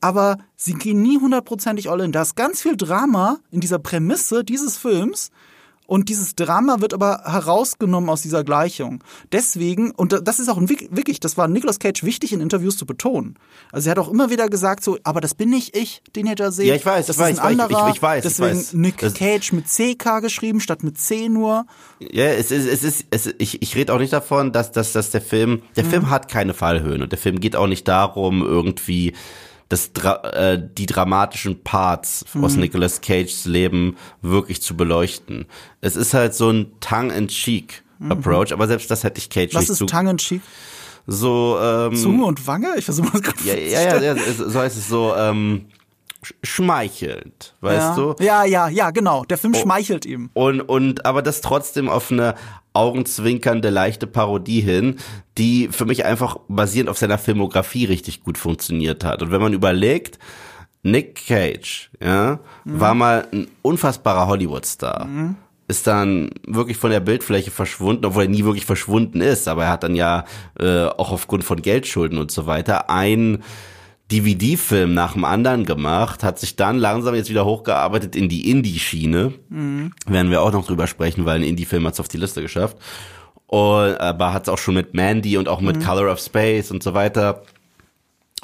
Aber 0.00 0.38
sie 0.56 0.74
gehen 0.74 1.00
nie 1.00 1.20
hundertprozentig 1.20 1.88
all 1.88 2.00
in. 2.00 2.10
Da 2.10 2.22
ist 2.22 2.34
ganz 2.34 2.60
viel 2.60 2.76
Drama 2.76 3.38
in 3.52 3.60
dieser 3.60 3.78
Prämisse 3.78 4.42
dieses 4.42 4.76
Films, 4.76 5.30
und 5.86 6.08
dieses 6.08 6.34
Drama 6.34 6.80
wird 6.80 6.92
aber 6.94 7.22
herausgenommen 7.24 8.10
aus 8.10 8.22
dieser 8.22 8.44
Gleichung. 8.44 9.02
Deswegen, 9.32 9.92
und 9.92 10.20
das 10.24 10.40
ist 10.40 10.48
auch 10.48 10.60
wirklich, 10.60 11.20
das 11.20 11.36
war 11.36 11.48
Nicolas 11.48 11.78
Cage 11.78 12.02
wichtig 12.02 12.32
in 12.32 12.40
Interviews 12.40 12.76
zu 12.76 12.86
betonen. 12.86 13.38
Also 13.72 13.88
er 13.88 13.92
hat 13.92 13.98
auch 13.98 14.10
immer 14.10 14.30
wieder 14.30 14.48
gesagt 14.48 14.82
so, 14.82 14.98
aber 15.04 15.20
das 15.20 15.34
bin 15.34 15.50
nicht 15.50 15.76
ich, 15.76 16.02
den 16.14 16.26
ihr 16.26 16.34
da 16.34 16.50
seht. 16.50 16.66
Ja, 16.66 16.74
ich 16.74 16.84
weiß, 16.84 17.06
das 17.06 17.16
ich 17.16 17.22
weiß, 17.22 17.32
ist 17.34 17.40
ein 17.40 17.60
anderer. 17.60 17.86
Ich, 17.86 17.90
ich, 17.90 17.96
ich 17.96 18.02
weiß, 18.02 18.22
Deswegen 18.24 18.50
ich 18.50 18.56
weiß. 18.56 18.72
Nick 18.74 18.98
das 18.98 19.14
Cage 19.14 19.52
mit 19.52 19.66
CK 19.66 20.20
geschrieben 20.20 20.60
statt 20.60 20.82
mit 20.82 20.98
C 20.98 21.28
nur. 21.28 21.66
Ja, 22.00 22.26
es 22.26 22.50
ist, 22.50 22.66
es 22.66 22.82
ist, 22.82 23.06
es, 23.10 23.34
ich, 23.38 23.62
ich 23.62 23.76
rede 23.76 23.94
auch 23.94 23.98
nicht 23.98 24.12
davon, 24.12 24.52
dass, 24.52 24.72
dass, 24.72 24.92
dass 24.92 25.10
der 25.10 25.22
Film, 25.22 25.62
der 25.76 25.84
mhm. 25.84 25.90
Film 25.90 26.10
hat 26.10 26.28
keine 26.28 26.54
Fallhöhen 26.54 27.02
und 27.02 27.12
der 27.12 27.18
Film 27.18 27.40
geht 27.40 27.56
auch 27.56 27.68
nicht 27.68 27.86
darum, 27.86 28.42
irgendwie 28.42 29.14
das, 29.68 29.90
äh, 30.32 30.58
die 30.60 30.86
dramatischen 30.86 31.62
Parts 31.62 32.24
mhm. 32.34 32.44
aus 32.44 32.56
Nicolas 32.56 33.00
Cages 33.00 33.46
Leben 33.46 33.96
wirklich 34.22 34.62
zu 34.62 34.76
beleuchten. 34.76 35.46
Es 35.80 35.96
ist 35.96 36.14
halt 36.14 36.34
so 36.34 36.50
ein 36.50 36.72
tongue-in-cheek 36.80 37.82
mhm. 37.98 38.12
Approach, 38.12 38.52
aber 38.52 38.68
selbst 38.68 38.90
das 38.90 39.02
hätte 39.04 39.18
ich 39.18 39.28
Cage 39.28 39.54
Was 39.54 39.68
nicht 39.68 39.80
ist 39.80 39.90
tongue-in-cheek? 39.90 40.42
So, 41.08 41.58
ähm, 41.60 41.94
Zunge 41.94 42.24
und 42.24 42.46
Wange? 42.46 42.74
Ich 42.76 42.84
versuche 42.84 43.08
mal 43.12 43.20
gerade 43.20 43.38
ja, 43.44 43.54
ja, 43.54 44.00
ja, 44.00 44.14
ja, 44.14 44.32
so 44.32 44.58
heißt 44.58 44.76
es 44.76 44.88
so, 44.88 45.14
ähm, 45.16 45.66
schmeichelnd, 46.42 47.54
weißt 47.60 47.78
ja. 47.78 47.94
du? 47.94 48.14
Ja, 48.20 48.44
ja, 48.44 48.68
ja, 48.68 48.90
genau. 48.90 49.24
Der 49.24 49.38
Film 49.38 49.54
oh, 49.56 49.60
schmeichelt 49.60 50.06
ihm. 50.06 50.30
Und, 50.34 50.60
und, 50.60 51.04
aber 51.06 51.22
das 51.22 51.40
trotzdem 51.40 51.88
auf 51.88 52.10
eine 52.10 52.34
augenzwinkernde, 52.72 53.70
leichte 53.70 54.06
Parodie 54.06 54.60
hin, 54.60 54.96
die 55.38 55.68
für 55.70 55.86
mich 55.86 56.04
einfach 56.04 56.36
basierend 56.48 56.90
auf 56.90 56.98
seiner 56.98 57.18
Filmografie 57.18 57.86
richtig 57.86 58.22
gut 58.22 58.38
funktioniert 58.38 59.02
hat. 59.02 59.22
Und 59.22 59.30
wenn 59.30 59.40
man 59.40 59.54
überlegt, 59.54 60.18
Nick 60.82 61.26
Cage, 61.26 61.90
ja, 62.02 62.38
mhm. 62.64 62.80
war 62.80 62.94
mal 62.94 63.26
ein 63.32 63.48
unfassbarer 63.62 64.28
Hollywood-Star. 64.28 65.06
Mhm. 65.06 65.36
Ist 65.68 65.88
dann 65.88 66.30
wirklich 66.46 66.76
von 66.76 66.90
der 66.92 67.00
Bildfläche 67.00 67.50
verschwunden, 67.50 68.04
obwohl 68.04 68.24
er 68.24 68.28
nie 68.28 68.44
wirklich 68.44 68.66
verschwunden 68.66 69.20
ist, 69.20 69.48
aber 69.48 69.64
er 69.64 69.70
hat 69.70 69.82
dann 69.82 69.96
ja 69.96 70.24
äh, 70.60 70.84
auch 70.84 71.10
aufgrund 71.10 71.42
von 71.42 71.60
Geldschulden 71.60 72.18
und 72.18 72.30
so 72.30 72.46
weiter 72.46 72.88
ein 72.88 73.42
DVD-Film 74.12 74.94
nach 74.94 75.14
dem 75.14 75.24
anderen 75.24 75.64
gemacht, 75.64 76.22
hat 76.22 76.38
sich 76.38 76.54
dann 76.54 76.78
langsam 76.78 77.14
jetzt 77.14 77.28
wieder 77.28 77.44
hochgearbeitet 77.44 78.14
in 78.14 78.28
die 78.28 78.50
Indie-Schiene. 78.50 79.34
Mhm. 79.48 79.92
Werden 80.06 80.30
wir 80.30 80.42
auch 80.42 80.52
noch 80.52 80.66
drüber 80.66 80.86
sprechen, 80.86 81.24
weil 81.24 81.36
ein 81.36 81.42
Indie-Film 81.42 81.86
hat 81.86 81.94
es 81.94 82.00
auf 82.00 82.08
die 82.08 82.18
Liste 82.18 82.42
geschafft. 82.42 82.76
Und, 83.46 84.00
aber 84.00 84.32
hat 84.32 84.44
es 84.44 84.48
auch 84.48 84.58
schon 84.58 84.74
mit 84.74 84.94
Mandy 84.94 85.36
und 85.36 85.48
auch 85.48 85.60
mit 85.60 85.76
mhm. 85.76 85.82
Color 85.82 86.12
of 86.12 86.20
Space 86.20 86.70
und 86.70 86.82
so 86.82 86.94
weiter. 86.94 87.42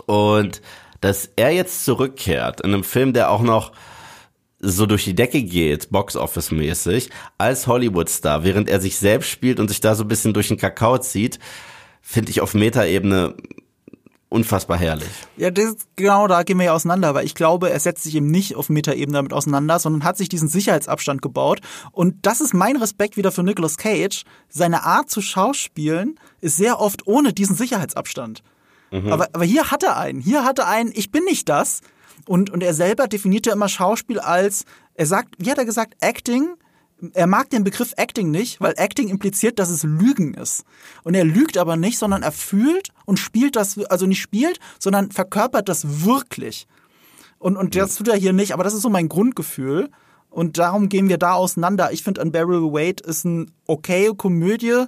Und 0.06 0.62
dass 1.00 1.30
er 1.36 1.50
jetzt 1.50 1.84
zurückkehrt 1.84 2.60
in 2.60 2.72
einem 2.72 2.84
Film, 2.84 3.12
der 3.12 3.30
auch 3.30 3.42
noch 3.42 3.72
so 4.58 4.86
durch 4.86 5.04
die 5.04 5.14
Decke 5.14 5.42
geht, 5.42 5.90
Box-Office-mäßig, 5.90 7.10
als 7.38 7.66
Hollywood-Star, 7.66 8.44
während 8.44 8.68
er 8.68 8.80
sich 8.80 8.96
selbst 8.96 9.28
spielt 9.28 9.58
und 9.58 9.68
sich 9.68 9.80
da 9.80 9.94
so 9.94 10.04
ein 10.04 10.08
bisschen 10.08 10.32
durch 10.32 10.48
den 10.48 10.56
Kakao 10.56 10.98
zieht, 10.98 11.40
finde 12.00 12.30
ich 12.30 12.40
auf 12.40 12.54
Meta-Ebene 12.54 13.34
unfassbar 14.32 14.78
herrlich. 14.78 15.08
Ja, 15.36 15.50
das, 15.50 15.76
genau 15.96 16.26
da 16.26 16.42
gehen 16.42 16.58
wir 16.58 16.66
ja 16.66 16.72
auseinander, 16.72 17.14
weil 17.14 17.24
ich 17.24 17.34
glaube, 17.34 17.70
er 17.70 17.78
setzt 17.78 18.04
sich 18.04 18.14
eben 18.14 18.30
nicht 18.30 18.56
auf 18.56 18.68
Metaebene 18.68 19.18
damit 19.18 19.32
auseinander, 19.32 19.78
sondern 19.78 20.04
hat 20.04 20.16
sich 20.16 20.28
diesen 20.28 20.48
Sicherheitsabstand 20.48 21.22
gebaut. 21.22 21.60
Und 21.92 22.26
das 22.26 22.40
ist 22.40 22.54
mein 22.54 22.76
Respekt 22.76 23.16
wieder 23.16 23.30
für 23.30 23.42
Nicolas 23.42 23.76
Cage. 23.76 24.24
Seine 24.48 24.84
Art 24.84 25.10
zu 25.10 25.20
schauspielen 25.20 26.18
ist 26.40 26.56
sehr 26.56 26.80
oft 26.80 27.06
ohne 27.06 27.32
diesen 27.32 27.56
Sicherheitsabstand. 27.56 28.42
Mhm. 28.90 29.12
Aber, 29.12 29.28
aber 29.32 29.44
hier 29.44 29.70
hat 29.70 29.82
er 29.82 29.96
einen. 29.96 30.20
Hier 30.20 30.44
hat 30.44 30.58
er 30.58 30.68
einen, 30.68 30.92
ich 30.94 31.10
bin 31.10 31.24
nicht 31.24 31.48
das. 31.48 31.80
Und, 32.26 32.50
und 32.50 32.62
er 32.62 32.74
selber 32.74 33.08
definiert 33.08 33.46
ja 33.46 33.52
immer 33.52 33.68
Schauspiel 33.68 34.20
als, 34.20 34.64
er 34.94 35.06
sagt, 35.06 35.34
wie 35.38 35.50
hat 35.50 35.58
er 35.58 35.64
gesagt, 35.64 35.94
Acting 36.00 36.54
er 37.14 37.26
mag 37.26 37.50
den 37.50 37.64
Begriff 37.64 37.92
Acting 37.96 38.30
nicht, 38.30 38.60
weil 38.60 38.74
Acting 38.76 39.08
impliziert, 39.08 39.58
dass 39.58 39.70
es 39.70 39.82
Lügen 39.82 40.34
ist. 40.34 40.64
Und 41.02 41.14
er 41.14 41.24
lügt 41.24 41.58
aber 41.58 41.76
nicht, 41.76 41.98
sondern 41.98 42.22
er 42.22 42.32
fühlt 42.32 42.90
und 43.06 43.18
spielt 43.18 43.56
das, 43.56 43.78
also 43.86 44.06
nicht 44.06 44.20
spielt, 44.20 44.60
sondern 44.78 45.10
verkörpert 45.10 45.68
das 45.68 46.04
wirklich. 46.04 46.66
Und, 47.38 47.56
und 47.56 47.74
das 47.74 47.96
tut 47.96 48.08
er 48.08 48.16
hier 48.16 48.32
nicht, 48.32 48.52
aber 48.52 48.62
das 48.62 48.74
ist 48.74 48.82
so 48.82 48.88
mein 48.88 49.08
Grundgefühl. 49.08 49.90
Und 50.30 50.58
darum 50.58 50.88
gehen 50.88 51.08
wir 51.08 51.18
da 51.18 51.34
auseinander. 51.34 51.92
Ich 51.92 52.02
finde, 52.02 52.22
Unbearable 52.22 52.72
Weight 52.72 53.00
ist 53.00 53.26
eine 53.26 53.46
okaye 53.66 54.14
Komödie, 54.14 54.86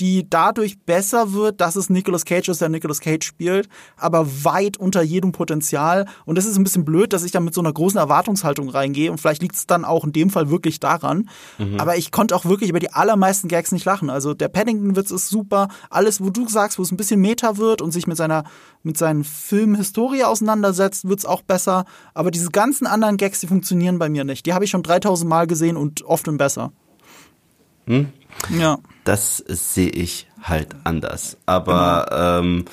die 0.00 0.28
dadurch 0.28 0.78
besser 0.80 1.32
wird, 1.32 1.60
dass 1.60 1.76
es 1.76 1.90
Nicolas 1.90 2.24
Cage 2.24 2.48
ist, 2.48 2.60
der 2.60 2.68
Nicolas 2.68 3.00
Cage 3.00 3.24
spielt, 3.24 3.68
aber 3.96 4.44
weit 4.44 4.76
unter 4.76 5.02
jedem 5.02 5.32
Potenzial. 5.32 6.06
Und 6.24 6.38
das 6.38 6.46
ist 6.46 6.56
ein 6.56 6.64
bisschen 6.64 6.84
blöd, 6.84 7.12
dass 7.12 7.24
ich 7.24 7.32
da 7.32 7.40
mit 7.40 7.54
so 7.54 7.60
einer 7.60 7.72
großen 7.72 7.98
Erwartungshaltung 7.98 8.68
reingehe. 8.68 9.10
Und 9.10 9.18
vielleicht 9.18 9.42
liegt 9.42 9.56
es 9.56 9.66
dann 9.66 9.84
auch 9.84 10.04
in 10.04 10.12
dem 10.12 10.30
Fall 10.30 10.50
wirklich 10.50 10.80
daran. 10.80 11.28
Mhm. 11.58 11.80
Aber 11.80 11.96
ich 11.96 12.12
konnte 12.12 12.36
auch 12.36 12.44
wirklich 12.44 12.70
über 12.70 12.80
die 12.80 12.92
allermeisten 12.92 13.48
Gags 13.48 13.72
nicht 13.72 13.84
lachen. 13.84 14.10
Also 14.10 14.34
der 14.34 14.48
Paddington-Witz 14.48 15.10
ist 15.10 15.28
super. 15.28 15.68
Alles, 15.90 16.22
wo 16.22 16.30
du 16.30 16.48
sagst, 16.48 16.78
wo 16.78 16.82
es 16.82 16.92
ein 16.92 16.96
bisschen 16.96 17.20
Meta 17.20 17.56
wird 17.56 17.82
und 17.82 17.90
sich 17.90 18.06
mit 18.06 18.16
seiner, 18.16 18.44
mit 18.82 18.96
seinen 18.96 19.24
Filmhistorie 19.24 20.24
auseinandersetzt, 20.24 21.08
wird 21.08 21.18
es 21.18 21.26
auch 21.26 21.42
besser. 21.42 21.84
Aber 22.14 22.30
diese 22.30 22.50
ganzen 22.50 22.86
anderen 22.86 23.16
Gags, 23.16 23.40
die 23.40 23.46
funktionieren 23.46 23.98
bei 23.98 24.08
mir 24.08 24.24
nicht. 24.24 24.46
Die 24.46 24.54
habe 24.54 24.64
ich 24.64 24.70
schon 24.70 24.82
3000 24.82 25.28
Mal 25.28 25.46
gesehen 25.46 25.76
und 25.76 26.02
oft 26.02 26.28
und 26.28 26.38
besser. 26.38 26.72
Hm? 27.86 28.12
Ja. 28.50 28.78
Das 29.04 29.38
sehe 29.46 29.90
ich 29.90 30.28
halt 30.42 30.74
anders. 30.84 31.36
Aber 31.46 32.06
genau. 32.08 32.38
ähm, 32.38 32.64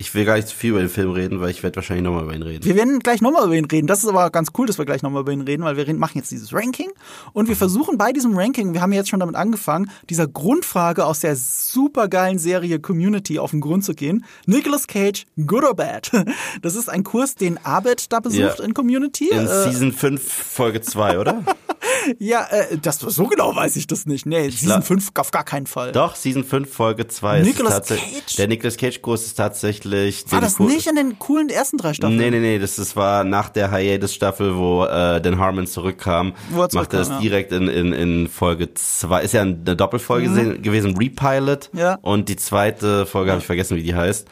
ich 0.00 0.14
will 0.14 0.24
gar 0.24 0.36
nicht 0.36 0.48
zu 0.48 0.56
viel 0.56 0.70
über 0.70 0.80
den 0.80 0.88
Film 0.88 1.10
reden, 1.10 1.42
weil 1.42 1.50
ich 1.50 1.62
werde 1.62 1.76
wahrscheinlich 1.76 2.02
nochmal 2.02 2.24
über 2.24 2.34
ihn 2.34 2.40
reden. 2.40 2.64
Wir 2.64 2.74
werden 2.74 3.00
gleich 3.00 3.20
nochmal 3.20 3.44
über 3.44 3.54
ihn 3.54 3.66
reden. 3.66 3.86
Das 3.86 3.98
ist 4.02 4.08
aber 4.08 4.30
ganz 4.30 4.48
cool, 4.56 4.66
dass 4.66 4.78
wir 4.78 4.86
gleich 4.86 5.02
nochmal 5.02 5.20
über 5.20 5.32
ihn 5.32 5.42
reden, 5.42 5.62
weil 5.62 5.76
wir 5.76 5.94
machen 5.94 6.16
jetzt 6.16 6.30
dieses 6.30 6.54
Ranking 6.54 6.90
und 7.34 7.48
wir 7.48 7.56
versuchen 7.56 7.98
bei 7.98 8.10
diesem 8.10 8.34
Ranking, 8.34 8.72
wir 8.72 8.80
haben 8.80 8.94
jetzt 8.94 9.10
schon 9.10 9.20
damit 9.20 9.36
angefangen, 9.36 9.90
dieser 10.08 10.26
Grundfrage 10.26 11.04
aus 11.04 11.20
der 11.20 11.36
supergeilen 11.36 12.38
Serie 12.38 12.80
Community 12.80 13.38
auf 13.38 13.50
den 13.50 13.60
Grund 13.60 13.84
zu 13.84 13.92
gehen. 13.92 14.24
Nicolas 14.46 14.86
Cage, 14.86 15.26
good 15.46 15.64
or 15.64 15.74
bad? 15.74 16.10
Das 16.62 16.74
ist 16.74 16.88
ein 16.88 17.04
Kurs, 17.04 17.34
den 17.34 17.58
Abed 17.64 18.12
da 18.12 18.20
besucht 18.20 18.58
ja. 18.58 18.64
in 18.64 18.74
Community. 18.74 19.28
In 19.30 19.46
äh, 19.46 19.64
Season 19.64 19.92
5, 19.92 20.32
Folge 20.32 20.80
2, 20.80 21.18
oder? 21.18 21.44
ja, 22.18 22.46
äh, 22.50 22.78
das, 22.78 23.00
so 23.00 23.26
genau 23.26 23.54
weiß 23.54 23.76
ich 23.76 23.86
das 23.86 24.06
nicht. 24.06 24.26
Nee, 24.26 24.48
Season 24.50 24.82
5 24.82 25.10
auf 25.16 25.30
gar 25.30 25.44
keinen 25.44 25.66
Fall. 25.66 25.92
Doch, 25.92 26.16
Season 26.16 26.44
5, 26.44 26.72
Folge 26.72 27.06
2. 27.06 27.42
Nicolas 27.42 27.88
Cage? 27.88 28.36
Der 28.38 28.48
Nicolas 28.48 28.76
Cage-Kurs 28.76 29.26
ist 29.26 29.34
tatsächlich 29.34 29.89
tatsächlich. 29.90 30.32
War 30.32 30.40
das 30.40 30.58
nicht 30.58 30.86
in 30.86 30.96
den 30.96 31.18
coolen 31.18 31.48
ersten 31.48 31.76
drei 31.78 31.94
Staffeln? 31.94 32.18
Nee, 32.18 32.30
nee, 32.30 32.40
nee, 32.40 32.58
das, 32.58 32.76
das 32.76 32.96
war 32.96 33.24
nach 33.24 33.48
der 33.48 33.70
Hiatus-Staffel, 33.70 34.56
wo 34.56 34.84
äh, 34.84 35.20
Dan 35.20 35.38
Harmon 35.38 35.66
zurückkam. 35.66 36.34
Wo 36.50 36.62
er 36.62 36.68
machte 36.72 36.96
das 36.96 37.08
ja. 37.08 37.18
direkt 37.20 37.52
in, 37.52 37.68
in, 37.68 37.92
in 37.92 38.28
Folge 38.28 38.72
2. 38.74 39.22
Ist 39.22 39.34
ja 39.34 39.42
eine 39.42 39.54
Doppelfolge 39.54 40.28
mhm. 40.28 40.62
gewesen, 40.62 40.96
Repilot. 40.96 41.70
Ja. 41.72 41.98
Und 42.02 42.28
die 42.28 42.36
zweite 42.36 43.06
Folge 43.06 43.28
ja. 43.28 43.32
habe 43.32 43.40
ich 43.40 43.46
vergessen, 43.46 43.76
wie 43.76 43.82
die 43.82 43.94
heißt. 43.94 44.26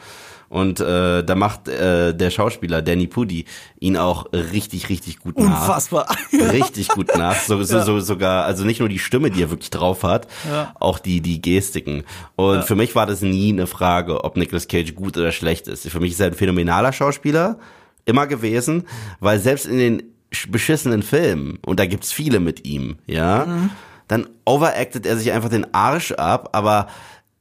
Und 0.49 0.79
äh, 0.79 1.23
da 1.23 1.35
macht 1.35 1.67
äh, 1.67 2.13
der 2.13 2.31
Schauspieler 2.31 2.81
Danny 2.81 3.05
Pudi 3.05 3.45
ihn 3.79 3.97
auch 3.97 4.33
richtig, 4.33 4.89
richtig 4.89 5.19
gut 5.19 5.37
nach. 5.37 5.61
Unfassbar. 5.61 6.07
richtig 6.51 6.89
gut 6.89 7.15
nach. 7.15 7.35
So, 7.35 7.63
so, 7.63 7.77
ja. 7.77 7.83
so, 7.83 7.99
sogar, 7.99 8.45
also 8.45 8.65
nicht 8.65 8.79
nur 8.79 8.89
die 8.89 8.99
Stimme, 8.99 9.29
die 9.29 9.43
er 9.43 9.51
wirklich 9.51 9.69
drauf 9.69 10.03
hat, 10.03 10.27
ja. 10.49 10.73
auch 10.79 10.97
die, 10.97 11.21
die 11.21 11.39
Gestiken. 11.39 12.03
Und 12.35 12.55
ja. 12.55 12.61
für 12.63 12.75
mich 12.75 12.95
war 12.95 13.05
das 13.05 13.21
nie 13.21 13.53
eine 13.53 13.67
Frage, 13.67 14.23
ob 14.23 14.37
Nicolas 14.37 14.67
Cage 14.67 14.95
gut 14.95 15.17
oder 15.17 15.31
schlecht 15.31 15.67
ist. 15.67 15.87
Für 15.87 15.99
mich 15.99 16.13
ist 16.13 16.19
er 16.19 16.27
ein 16.27 16.33
phänomenaler 16.33 16.93
Schauspieler, 16.93 17.59
immer 18.05 18.25
gewesen, 18.25 18.85
weil 19.19 19.39
selbst 19.39 19.67
in 19.67 19.77
den 19.77 20.03
beschissenen 20.49 21.03
Filmen, 21.03 21.59
und 21.65 21.79
da 21.79 21.85
gibt's 21.85 22.11
viele 22.11 22.39
mit 22.39 22.65
ihm, 22.65 22.97
ja, 23.05 23.45
mhm. 23.45 23.69
dann 24.07 24.27
overactet 24.45 25.05
er 25.05 25.17
sich 25.17 25.31
einfach 25.31 25.49
den 25.49 25.73
Arsch 25.73 26.11
ab, 26.11 26.49
aber 26.53 26.87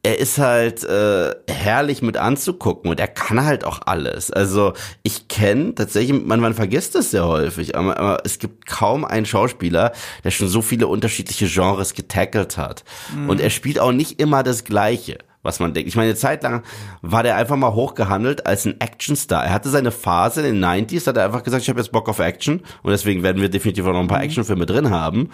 er 0.03 0.19
ist 0.19 0.39
halt 0.39 0.85
äh, 0.85 1.35
herrlich 1.49 2.03
mit 2.03 2.17
anzugucken 2.17 2.91
und 2.91 3.01
er 3.01 3.09
kann 3.09 3.45
halt 3.45 3.65
auch 3.65 3.81
alles. 3.85 4.31
Also 4.31 4.75
ich 5.03 5.29
kenne 5.29 5.75
tatsächlich, 5.75 6.25
man, 6.25 6.41
man 6.41 6.55
vergisst 6.55 6.95
es 6.95 7.11
sehr 7.11 7.27
häufig, 7.27 7.77
aber, 7.77 7.99
aber, 7.99 8.23
es 8.25 8.39
gibt 8.39 8.67
kaum 8.67 9.05
einen 9.05 9.27
Schauspieler, 9.27 9.93
der 10.23 10.31
schon 10.31 10.49
so 10.49 10.63
viele 10.63 10.87
unterschiedliche 10.87 11.49
Genres 11.49 11.95
getackelt 11.95 12.57
hat. 12.57 12.85
Mhm. 13.15 13.29
Und 13.29 13.41
er 13.41 13.51
spielt 13.51 13.81
auch 13.81 13.93
nicht 13.93 14.21
immer 14.21 14.43
das 14.43 14.65
Gleiche 14.65 15.19
was 15.49 15.61
man 15.61 15.73
denkt. 15.73 15.89
Ich 15.89 15.97
meine, 15.97 16.11
eine 16.11 16.17
Zeit 16.17 16.43
lang 16.43 16.63
war 17.03 17.23
der 17.23 17.37
einfach 17.37 17.57
mal 17.57 17.73
hochgehandelt 17.73 18.47
als 18.47 18.67
ein 18.67 18.81
Actionstar. 18.81 19.45
Er 19.45 19.53
hatte 19.53 19.71
seine 19.71 19.91
Phase 19.91 20.47
in 20.47 20.55
den 20.55 20.65
90s, 20.65 21.07
hat 21.07 21.17
er 21.17 21.25
einfach 21.25 21.43
gesagt, 21.43 21.63
ich 21.63 21.69
habe 21.69 21.81
jetzt 21.81 21.91
Bock 21.91 22.09
auf 22.09 22.19
Action 22.19 22.61
und 22.83 22.91
deswegen 22.91 23.23
werden 23.23 23.41
wir 23.41 23.49
definitiv 23.49 23.87
auch 23.87 23.93
noch 23.93 24.01
ein 24.01 24.09
paar 24.09 24.19
mhm. 24.19 24.25
Actionfilme 24.25 24.67
drin 24.67 24.91
haben. 24.91 25.31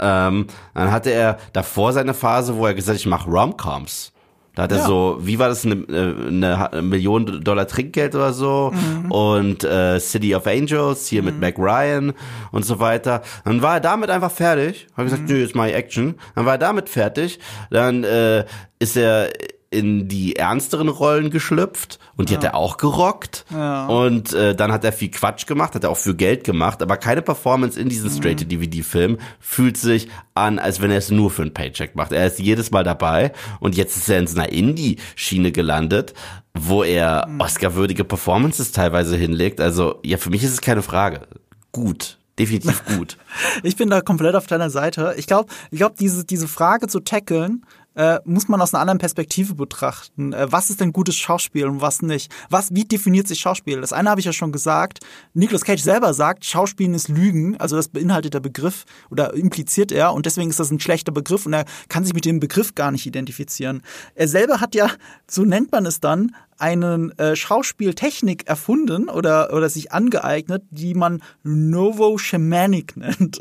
Ähm, 0.00 0.46
dann 0.74 0.90
hatte 0.90 1.10
er 1.10 1.38
davor 1.52 1.92
seine 1.92 2.14
Phase, 2.14 2.56
wo 2.56 2.66
er 2.66 2.74
gesagt 2.74 2.96
hat, 2.96 3.00
ich 3.00 3.06
mache 3.06 3.30
Romcoms. 3.30 4.12
Da 4.58 4.64
hat 4.64 4.72
er 4.72 4.78
ja. 4.78 4.86
so, 4.86 5.18
wie 5.20 5.38
war 5.38 5.48
das, 5.48 5.64
eine, 5.64 5.84
eine 5.88 6.82
Million 6.82 7.44
Dollar 7.44 7.68
Trinkgeld 7.68 8.16
oder 8.16 8.32
so 8.32 8.72
mhm. 8.74 9.12
und 9.12 9.62
äh, 9.62 10.00
City 10.00 10.34
of 10.34 10.48
Angels 10.48 11.06
hier 11.06 11.22
mhm. 11.22 11.26
mit 11.26 11.40
Mac 11.40 11.58
Ryan 11.58 12.12
und 12.50 12.64
so 12.64 12.80
weiter. 12.80 13.22
Dann 13.44 13.62
war 13.62 13.74
er 13.74 13.80
damit 13.80 14.10
einfach 14.10 14.32
fertig. 14.32 14.88
Hat 14.96 15.04
gesagt, 15.04 15.22
mhm. 15.22 15.28
nö, 15.28 15.42
jetzt 15.42 15.54
mach 15.54 15.66
ich 15.66 15.74
Action. 15.74 16.16
Dann 16.34 16.44
war 16.44 16.54
er 16.54 16.58
damit 16.58 16.88
fertig. 16.88 17.38
Dann 17.70 18.02
äh, 18.02 18.46
ist 18.80 18.96
er 18.96 19.30
in 19.70 20.08
die 20.08 20.36
ernsteren 20.36 20.88
Rollen 20.88 21.30
geschlüpft 21.30 21.98
und 22.16 22.30
die 22.30 22.34
ja. 22.34 22.38
hat 22.38 22.44
er 22.44 22.54
auch 22.54 22.78
gerockt. 22.78 23.44
Ja. 23.50 23.86
Und 23.86 24.32
äh, 24.32 24.54
dann 24.54 24.72
hat 24.72 24.82
er 24.84 24.92
viel 24.92 25.10
Quatsch 25.10 25.46
gemacht, 25.46 25.74
hat 25.74 25.84
er 25.84 25.90
auch 25.90 25.96
für 25.96 26.14
Geld 26.14 26.44
gemacht, 26.44 26.82
aber 26.82 26.96
keine 26.96 27.20
Performance 27.20 27.78
in 27.78 27.88
diesem 27.88 28.10
Straight-to-DVD-Film 28.10 29.18
fühlt 29.40 29.76
sich 29.76 30.08
an, 30.34 30.58
als 30.58 30.80
wenn 30.80 30.90
er 30.90 30.98
es 30.98 31.10
nur 31.10 31.30
für 31.30 31.42
ein 31.42 31.52
Paycheck 31.52 31.96
macht. 31.96 32.12
Er 32.12 32.26
ist 32.26 32.38
jedes 32.38 32.70
Mal 32.70 32.82
dabei 32.82 33.32
und 33.60 33.76
jetzt 33.76 33.96
ist 33.96 34.08
er 34.08 34.18
in 34.18 34.26
so 34.26 34.38
einer 34.38 34.50
Indie-Schiene 34.50 35.52
gelandet, 35.52 36.14
wo 36.54 36.82
er 36.82 37.26
mhm. 37.28 37.40
Oscar-würdige 37.40 38.04
Performances 38.04 38.72
teilweise 38.72 39.16
hinlegt. 39.16 39.60
Also 39.60 40.00
ja, 40.02 40.16
für 40.16 40.30
mich 40.30 40.42
ist 40.44 40.52
es 40.52 40.60
keine 40.62 40.82
Frage. 40.82 41.28
Gut 41.72 42.18
definitiv 42.38 42.84
gut. 42.84 43.16
ich 43.62 43.76
bin 43.76 43.90
da 43.90 44.00
komplett 44.00 44.34
auf 44.34 44.46
deiner 44.46 44.70
Seite. 44.70 45.14
Ich 45.16 45.26
glaube, 45.26 45.52
ich 45.70 45.78
glaube, 45.78 45.96
diese, 45.98 46.24
diese 46.24 46.48
Frage 46.48 46.86
zu 46.86 47.00
tackeln 47.00 47.64
äh, 47.98 48.20
muss 48.24 48.46
man 48.46 48.60
aus 48.60 48.72
einer 48.72 48.80
anderen 48.80 48.98
Perspektive 48.98 49.56
betrachten. 49.56 50.32
Äh, 50.32 50.50
was 50.52 50.70
ist 50.70 50.80
denn 50.80 50.92
gutes 50.92 51.16
Schauspiel 51.16 51.66
und 51.66 51.80
was 51.80 52.00
nicht? 52.00 52.32
Was, 52.48 52.72
wie 52.72 52.84
definiert 52.84 53.26
sich 53.26 53.40
Schauspiel? 53.40 53.80
Das 53.80 53.92
eine 53.92 54.08
habe 54.08 54.20
ich 54.20 54.26
ja 54.26 54.32
schon 54.32 54.52
gesagt. 54.52 55.00
Nicolas 55.34 55.64
Cage 55.64 55.82
selber 55.82 56.14
sagt, 56.14 56.44
Schauspielen 56.44 56.94
ist 56.94 57.08
Lügen. 57.08 57.56
Also 57.56 57.74
das 57.74 57.88
beinhaltet 57.88 58.34
der 58.34 58.40
Begriff 58.40 58.84
oder 59.10 59.34
impliziert 59.34 59.90
er 59.90 60.14
und 60.14 60.26
deswegen 60.26 60.48
ist 60.48 60.60
das 60.60 60.70
ein 60.70 60.78
schlechter 60.78 61.10
Begriff 61.10 61.44
und 61.44 61.54
er 61.54 61.64
kann 61.88 62.04
sich 62.04 62.14
mit 62.14 62.24
dem 62.24 62.38
Begriff 62.38 62.76
gar 62.76 62.92
nicht 62.92 63.04
identifizieren. 63.04 63.82
Er 64.14 64.28
selber 64.28 64.60
hat 64.60 64.76
ja, 64.76 64.90
so 65.28 65.44
nennt 65.44 65.72
man 65.72 65.84
es 65.84 65.98
dann, 65.98 66.36
eine 66.58 67.10
äh, 67.18 67.36
Schauspieltechnik 67.36 68.48
erfunden 68.48 69.08
oder, 69.08 69.52
oder 69.52 69.68
sich 69.68 69.92
angeeignet, 69.92 70.64
die 70.70 70.94
man 70.94 71.22
Novo 71.44 72.18
Shamanic 72.18 72.96
nennt. 72.96 73.40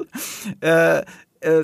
Äh, 0.62 1.04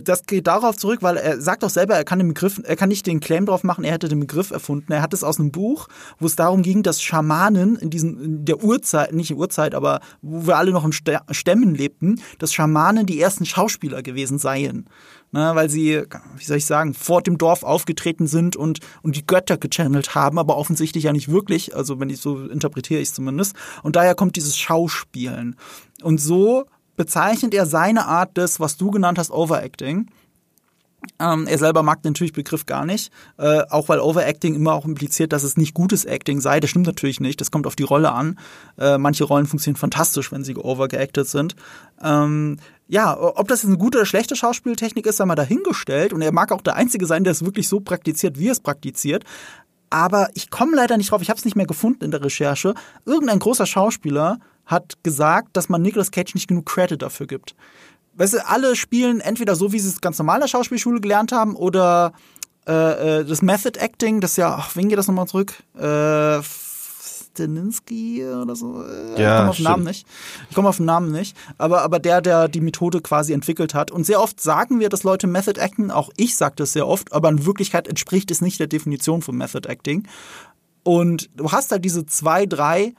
das 0.03 0.23
geht 0.25 0.47
darauf 0.47 0.77
zurück, 0.77 0.99
weil 1.01 1.17
er 1.17 1.41
sagt 1.41 1.63
auch 1.63 1.69
selber, 1.69 1.95
er 1.95 2.03
kann 2.03 2.19
den 2.19 2.27
Begriff, 2.27 2.61
er 2.63 2.75
kann 2.75 2.89
nicht 2.89 3.07
den 3.07 3.19
Claim 3.19 3.45
drauf 3.45 3.63
machen, 3.63 3.83
er 3.83 3.93
hätte 3.93 4.07
den 4.07 4.19
Begriff 4.19 4.51
erfunden. 4.51 4.91
Er 4.91 5.01
hat 5.01 5.13
es 5.13 5.23
aus 5.23 5.39
einem 5.39 5.51
Buch, 5.51 5.87
wo 6.19 6.25
es 6.25 6.35
darum 6.35 6.61
ging, 6.61 6.83
dass 6.83 7.01
Schamanen 7.01 7.75
in 7.77 7.89
diesen, 7.89 8.19
in 8.21 8.45
der 8.45 8.63
Urzeit, 8.63 9.13
nicht 9.13 9.31
in 9.31 9.37
Urzeit, 9.37 9.75
aber 9.75 10.01
wo 10.21 10.47
wir 10.47 10.57
alle 10.57 10.71
noch 10.71 10.85
in 10.85 10.91
Stämmen 10.91 11.75
lebten, 11.75 12.21
dass 12.39 12.53
Schamanen 12.53 13.05
die 13.05 13.19
ersten 13.19 13.45
Schauspieler 13.45 14.03
gewesen 14.03 14.37
seien. 14.37 14.87
Ne, 15.31 15.49
weil 15.55 15.67
sie, 15.67 16.03
wie 16.37 16.43
soll 16.43 16.57
ich 16.57 16.67
sagen, 16.67 16.93
vor 16.93 17.23
dem 17.23 17.39
Dorf 17.39 17.63
aufgetreten 17.63 18.27
sind 18.27 18.55
und, 18.55 18.81
und 19.01 19.15
die 19.15 19.25
Götter 19.25 19.57
gechannelt 19.57 20.13
haben, 20.13 20.37
aber 20.37 20.57
offensichtlich 20.57 21.05
ja 21.05 21.11
nicht 21.11 21.31
wirklich, 21.31 21.75
also 21.75 21.99
wenn 21.99 22.11
ich 22.11 22.21
so 22.21 22.45
interpretiere 22.45 23.01
ich 23.01 23.11
zumindest. 23.11 23.55
Und 23.81 23.95
daher 23.95 24.13
kommt 24.13 24.35
dieses 24.35 24.55
Schauspielen. 24.55 25.55
Und 26.03 26.19
so 26.19 26.65
bezeichnet 26.95 27.53
er 27.53 27.65
seine 27.65 28.05
Art 28.05 28.37
des, 28.37 28.59
was 28.59 28.77
du 28.77 28.91
genannt 28.91 29.17
hast, 29.17 29.31
Overacting. 29.31 30.07
Ähm, 31.19 31.47
er 31.47 31.57
selber 31.57 31.83
mag 31.83 32.01
den 32.01 32.13
natürlich 32.13 32.33
Begriff 32.33 32.65
gar 32.65 32.85
nicht, 32.85 33.11
äh, 33.37 33.61
auch 33.69 33.89
weil 33.89 33.99
Overacting 33.99 34.55
immer 34.55 34.73
auch 34.73 34.85
impliziert, 34.85 35.33
dass 35.33 35.43
es 35.43 35.57
nicht 35.57 35.73
gutes 35.73 36.05
Acting 36.05 36.39
sei. 36.39 36.59
Das 36.59 36.69
stimmt 36.69 36.87
natürlich 36.87 37.19
nicht. 37.19 37.41
Das 37.41 37.51
kommt 37.51 37.67
auf 37.67 37.75
die 37.75 37.83
Rolle 37.83 38.11
an. 38.13 38.39
Äh, 38.77 38.97
manche 38.97 39.25
Rollen 39.25 39.45
funktionieren 39.45 39.79
fantastisch, 39.79 40.31
wenn 40.31 40.43
sie 40.43 40.55
overgeacted 40.55 41.27
sind. 41.27 41.55
Ähm, 42.01 42.57
ja, 42.87 43.19
ob 43.19 43.47
das 43.47 43.65
eine 43.65 43.77
gute 43.77 43.97
oder 43.97 44.05
schlechte 44.05 44.35
Schauspieltechnik 44.35 45.05
ist, 45.05 45.17
sei 45.17 45.25
mal 45.25 45.35
dahingestellt. 45.35 46.13
Und 46.13 46.21
er 46.21 46.31
mag 46.31 46.51
auch 46.51 46.61
der 46.61 46.75
Einzige 46.75 47.05
sein, 47.05 47.23
der 47.23 47.31
es 47.31 47.43
wirklich 47.43 47.67
so 47.67 47.79
praktiziert, 47.79 48.39
wie 48.39 48.47
er 48.47 48.53
es 48.53 48.59
praktiziert. 48.59 49.23
Aber 49.89 50.29
ich 50.33 50.49
komme 50.49 50.75
leider 50.75 50.97
nicht 50.97 51.11
drauf. 51.11 51.21
Ich 51.21 51.29
habe 51.29 51.37
es 51.37 51.45
nicht 51.45 51.55
mehr 51.55 51.67
gefunden 51.67 52.03
in 52.03 52.11
der 52.11 52.23
Recherche. 52.23 52.73
Irgendein 53.05 53.39
großer 53.39 53.65
Schauspieler 53.65 54.39
hat 54.65 55.03
gesagt, 55.03 55.55
dass 55.57 55.69
man 55.69 55.81
Nicolas 55.81 56.11
Cage 56.11 56.35
nicht 56.35 56.47
genug 56.47 56.65
Credit 56.65 57.01
dafür 57.01 57.27
gibt. 57.27 57.55
Weißt 58.15 58.33
du, 58.33 58.47
alle 58.47 58.75
spielen 58.75 59.19
entweder 59.19 59.55
so, 59.55 59.71
wie 59.71 59.79
sie 59.79 59.89
es 59.89 60.01
ganz 60.01 60.17
normal 60.19 60.37
in 60.37 60.41
der 60.41 60.47
Schauspielschule 60.47 61.01
gelernt 61.01 61.31
haben, 61.31 61.55
oder 61.55 62.13
äh, 62.67 63.19
äh 63.19 63.25
das 63.25 63.41
Method 63.41 63.79
Acting, 63.79 64.21
das 64.21 64.37
ja, 64.37 64.55
ach, 64.55 64.75
wen 64.75 64.89
geht 64.89 64.97
das 64.97 65.07
nochmal 65.07 65.27
zurück? 65.27 65.53
Äh, 65.75 66.41
Steninsky 67.33 68.25
oder 68.25 68.55
so. 68.55 68.83
Äh, 68.83 69.21
Ja, 69.21 69.33
ich 69.33 69.37
komme 69.37 69.49
auf 69.49 69.55
den 69.57 69.63
Namen 69.63 69.83
nicht. 69.83 70.07
Ich 70.49 70.55
komme 70.55 70.69
auf 70.69 70.77
den 70.77 70.85
Namen 70.85 71.11
nicht. 71.11 71.35
Aber, 71.57 71.81
aber 71.81 71.99
der, 71.99 72.21
der 72.21 72.47
die 72.47 72.61
Methode 72.61 73.01
quasi 73.01 73.33
entwickelt 73.33 73.73
hat. 73.73 73.91
Und 73.91 74.05
sehr 74.05 74.21
oft 74.21 74.39
sagen 74.39 74.79
wir, 74.79 74.89
dass 74.89 75.03
Leute 75.03 75.27
Method 75.27 75.59
Acten, 75.59 75.91
auch 75.91 76.11
ich 76.15 76.35
sage 76.35 76.55
das 76.57 76.73
sehr 76.73 76.87
oft, 76.87 77.11
aber 77.11 77.29
in 77.29 77.45
Wirklichkeit 77.45 77.87
entspricht 77.87 78.29
es 78.31 78.41
nicht 78.41 78.59
der 78.59 78.67
Definition 78.67 79.21
von 79.21 79.35
Method 79.35 79.67
Acting. 79.67 80.07
Und 80.83 81.29
du 81.35 81.51
hast 81.51 81.71
halt 81.71 81.83
diese 81.83 82.05
zwei, 82.05 82.45
drei 82.45 82.93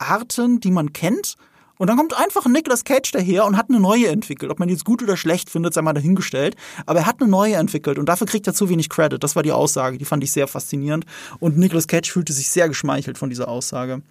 Schauspielarten, 0.00 0.60
die 0.60 0.70
man 0.70 0.92
kennt. 0.92 1.36
Und 1.78 1.88
dann 1.88 1.96
kommt 1.96 2.16
einfach 2.16 2.46
ein 2.46 2.52
Nicolas 2.52 2.84
Cage 2.84 3.10
daher 3.10 3.44
und 3.44 3.56
hat 3.56 3.68
eine 3.68 3.80
neue 3.80 4.06
entwickelt. 4.06 4.52
Ob 4.52 4.60
man 4.60 4.68
die 4.68 4.74
jetzt 4.74 4.84
gut 4.84 5.02
oder 5.02 5.16
schlecht 5.16 5.50
findet, 5.50 5.74
sei 5.74 5.82
mal 5.82 5.92
dahingestellt. 5.92 6.54
Aber 6.86 7.00
er 7.00 7.06
hat 7.06 7.20
eine 7.20 7.28
neue 7.28 7.56
entwickelt 7.56 7.98
und 7.98 8.06
dafür 8.06 8.26
kriegt 8.26 8.46
er 8.46 8.54
zu 8.54 8.68
wenig 8.68 8.88
Credit. 8.88 9.22
Das 9.22 9.34
war 9.34 9.42
die 9.42 9.50
Aussage. 9.50 9.98
Die 9.98 10.04
fand 10.04 10.22
ich 10.22 10.30
sehr 10.30 10.46
faszinierend. 10.46 11.06
Und 11.40 11.58
Nicolas 11.58 11.88
Cage 11.88 12.08
fühlte 12.08 12.32
sich 12.32 12.50
sehr 12.50 12.68
geschmeichelt 12.68 13.18
von 13.18 13.30
dieser 13.30 13.48
Aussage. 13.48 14.02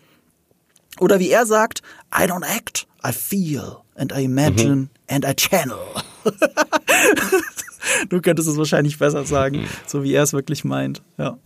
Oder 0.99 1.19
wie 1.19 1.29
er 1.29 1.45
sagt, 1.45 1.81
I 2.13 2.23
don't 2.23 2.45
act, 2.45 2.87
I 3.07 3.13
feel 3.13 3.77
and 3.95 4.11
I 4.11 4.25
imagine 4.25 4.89
and 5.07 5.25
I 5.25 5.33
channel. 5.33 5.79
du 8.09 8.19
könntest 8.19 8.49
es 8.49 8.57
wahrscheinlich 8.57 8.99
besser 8.99 9.23
sagen, 9.23 9.65
so 9.87 10.03
wie 10.03 10.13
er 10.13 10.23
es 10.23 10.33
wirklich 10.33 10.65
meint. 10.65 11.01
Ja. 11.17 11.37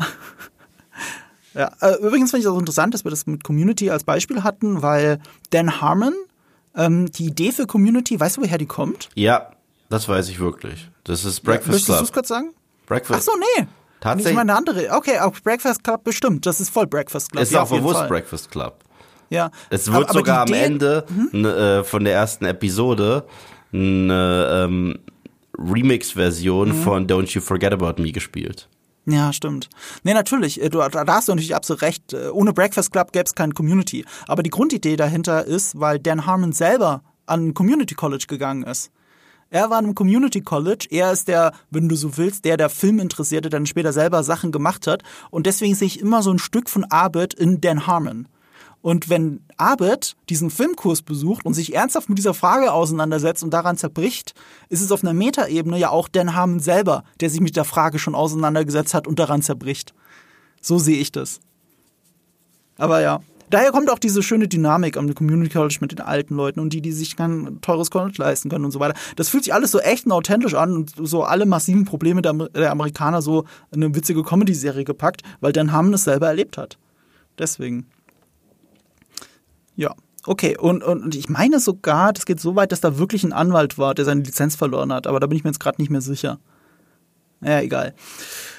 Ja, 1.56 1.72
äh, 1.82 1.96
übrigens 2.02 2.32
finde 2.32 2.40
ich 2.42 2.46
das 2.46 2.54
auch 2.54 2.60
interessant, 2.60 2.94
dass 2.94 3.04
wir 3.04 3.10
das 3.12 3.26
mit 3.28 3.44
Community 3.44 3.90
als 3.90 4.04
Beispiel 4.04 4.44
hatten, 4.44 4.82
weil 4.82 5.20
Dan 5.52 5.82
Harmon, 5.82 6.14
ähm, 6.76 7.10
die 7.12 7.26
Idee 7.28 7.52
für 7.52 7.66
Community, 7.66 8.20
weißt 8.20 8.38
du, 8.38 8.42
woher 8.42 8.58
die 8.58 8.66
kommt? 8.66 9.10
Ja, 9.16 9.52
das 9.90 10.08
weiß 10.10 10.30
ich 10.30 10.40
wirklich. 10.40 10.90
Das 11.06 11.24
ist 11.26 11.42
Breakfast 11.42 11.70
Möchtest 11.72 11.90
du 11.90 11.94
es 11.94 12.00
Club. 12.00 12.14
kurz 12.14 12.28
sagen? 12.28 12.54
Breakfast. 12.88 13.28
Ach 13.30 13.34
so, 13.34 13.40
nee. 13.60 13.68
Tatsächlich. 14.02 14.32
Ich 14.32 14.36
meine 14.36 14.52
eine 14.52 14.58
andere. 14.60 14.92
Okay, 14.96 15.20
auch 15.20 15.34
Breakfast 15.44 15.84
Club 15.84 16.04
bestimmt. 16.04 16.46
Das 16.46 16.60
ist 16.60 16.70
voll 16.70 16.86
Breakfast 16.86 17.32
Club. 17.32 17.42
Es 17.42 17.50
ist 17.50 17.56
ja, 17.56 17.64
auch 17.64 17.70
bewusst 17.70 17.98
Fall. 18.00 18.08
Breakfast 18.10 18.52
Club. 18.52 18.76
Ja. 19.30 19.50
Es 19.70 19.88
Aber- 19.88 20.00
wird 20.00 20.10
aber 20.10 20.20
sogar 20.20 20.42
am 20.42 20.48
Idee- 20.50 20.58
Mhm. 20.60 20.66
Ende 20.66 21.06
ne, 21.32 21.50
äh, 21.80 21.84
von 21.84 22.04
der 22.04 22.14
ersten 22.14 22.46
Episode 22.46 23.26
eine 23.74 24.66
ähm, 24.68 25.00
Remix-Version 25.58 26.70
Mhm. 26.70 26.84
von 26.84 27.08
Don't 27.08 27.34
You 27.34 27.42
Forget 27.42 27.74
About 27.74 28.02
Me 28.02 28.12
gespielt. 28.12 28.68
Ja, 29.08 29.32
stimmt. 29.34 29.70
Nee, 30.04 30.14
natürlich. 30.14 30.62
äh, 30.62 30.70
Du, 30.70 30.80
da 30.80 31.06
hast 31.08 31.28
du 31.28 31.32
natürlich 31.32 31.56
absolut 31.56 31.82
recht. 31.82 32.14
Äh, 32.14 32.30
Ohne 32.30 32.54
Breakfast 32.54 32.92
Club 32.92 33.12
gäbe 33.12 33.26
es 33.26 33.36
keine 33.36 33.54
Community. 33.54 34.06
Aber 34.28 34.42
die 34.44 34.50
Grundidee 34.50 34.96
dahinter 34.96 35.46
ist, 35.46 35.80
weil 35.80 36.00
Dan 36.00 36.26
Harmon 36.26 36.54
selber 36.54 37.04
an 37.26 37.48
ein 37.48 37.54
Community 37.54 37.96
College 37.96 38.26
gegangen 38.28 38.64
ist. 38.64 38.92
Er 39.52 39.70
war 39.70 39.78
einem 39.78 39.94
Community 39.94 40.42
College. 40.42 40.88
Er 40.90 41.12
ist 41.12 41.28
der, 41.28 41.54
wenn 41.70 41.88
du 41.88 41.96
so 41.96 42.18
willst, 42.18 42.46
der 42.46 42.58
der 42.58 42.70
Filminteressierte, 42.70 43.50
dann 43.50 43.68
später 43.68 43.94
selber 43.94 44.24
Sachen 44.24 44.52
gemacht 44.52 44.88
hat. 44.88 45.04
Und 45.30 45.46
deswegen 45.46 45.76
sehe 45.76 45.88
ich 45.88 46.00
immer 46.00 46.24
so 46.24 46.32
ein 46.32 46.40
Stück 46.40 46.70
von 46.70 46.84
Arbeit 46.86 47.34
in 47.36 47.62
Dan 47.62 47.86
Harmon. 47.86 48.28
Und 48.86 49.10
wenn 49.10 49.40
Abed 49.58 50.16
diesen 50.30 50.52
Filmkurs 50.52 51.02
besucht 51.02 51.44
und 51.44 51.56
sich 51.56 51.74
ernsthaft 51.74 52.08
mit 52.08 52.20
dieser 52.20 52.36
Frage 52.36 52.72
auseinandersetzt 52.72 53.44
und 53.44 53.52
daran 53.52 53.78
zerbricht, 53.78 54.36
ist 54.70 54.82
es 54.82 54.92
auf 54.92 55.04
einer 55.04 55.16
Metaebene 55.16 55.80
ja 55.80 55.90
auch 55.90 56.08
Dan 56.08 56.36
Harmon 56.36 56.60
selber, 56.60 57.04
der 57.20 57.32
sich 57.32 57.42
mit 57.42 57.56
der 57.56 57.64
Frage 57.64 57.98
schon 57.98 58.14
auseinandergesetzt 58.14 58.94
hat 58.94 59.08
und 59.08 59.18
daran 59.18 59.42
zerbricht. 59.42 59.96
So 60.62 60.78
sehe 60.78 61.00
ich 61.00 61.12
das. 61.12 61.40
Aber 62.78 63.02
ja. 63.02 63.22
Daher 63.50 63.72
kommt 63.72 63.90
auch 63.90 63.98
diese 63.98 64.22
schöne 64.22 64.48
Dynamik 64.48 64.98
am 64.98 65.12
Community 65.16 65.52
College 65.52 65.78
mit 65.82 65.92
den 65.92 66.02
alten 66.02 66.36
Leuten 66.36 66.60
und 66.60 66.72
die, 66.72 66.82
die 66.82 66.92
sich 66.92 67.16
kein 67.16 67.58
teures 67.62 67.90
College 67.90 68.18
leisten 68.20 68.52
können 68.52 68.66
und 68.66 68.72
so 68.72 68.80
weiter. 68.80 68.94
Das 69.16 69.30
fühlt 69.30 69.46
sich 69.46 69.54
alles 69.56 69.72
so 69.72 69.80
echt 69.80 70.06
und 70.06 70.12
authentisch 70.12 70.54
an 70.54 70.76
und 70.76 70.94
so 70.96 71.24
alle 71.24 71.48
massiven 71.48 71.86
Probleme 71.86 72.22
der, 72.22 72.34
der 72.34 72.70
Amerikaner 72.70 73.24
so 73.24 73.46
in 73.72 73.84
eine 73.84 73.96
witzige 73.96 74.22
Comedy-Serie 74.22 74.84
gepackt, 74.84 75.24
weil 75.42 75.54
Dan 75.54 75.72
Harmon 75.72 75.96
es 75.96 76.04
selber 76.04 76.28
erlebt 76.28 76.60
hat. 76.60 76.78
Deswegen. 77.40 77.88
Ja. 79.76 79.94
Okay, 80.28 80.58
und, 80.58 80.84
und, 80.84 81.04
und 81.04 81.16
ich 81.16 81.30
meine 81.30 81.60
sogar, 81.60 82.12
das 82.12 82.26
geht 82.26 82.40
so 82.40 82.56
weit, 82.56 82.72
dass 82.72 82.82
da 82.82 82.98
wirklich 82.98 83.24
ein 83.24 83.34
Anwalt 83.34 83.78
war, 83.78 83.94
der 83.94 84.06
seine 84.06 84.22
Lizenz 84.22 84.56
verloren 84.56 84.92
hat, 84.92 85.06
aber 85.06 85.20
da 85.20 85.28
bin 85.28 85.38
ich 85.38 85.44
mir 85.44 85.52
jetzt 85.52 85.60
gerade 85.60 85.80
nicht 85.80 85.92
mehr 85.92 86.02
sicher. 86.02 86.40
Ja, 87.42 87.60
egal. 87.60 87.94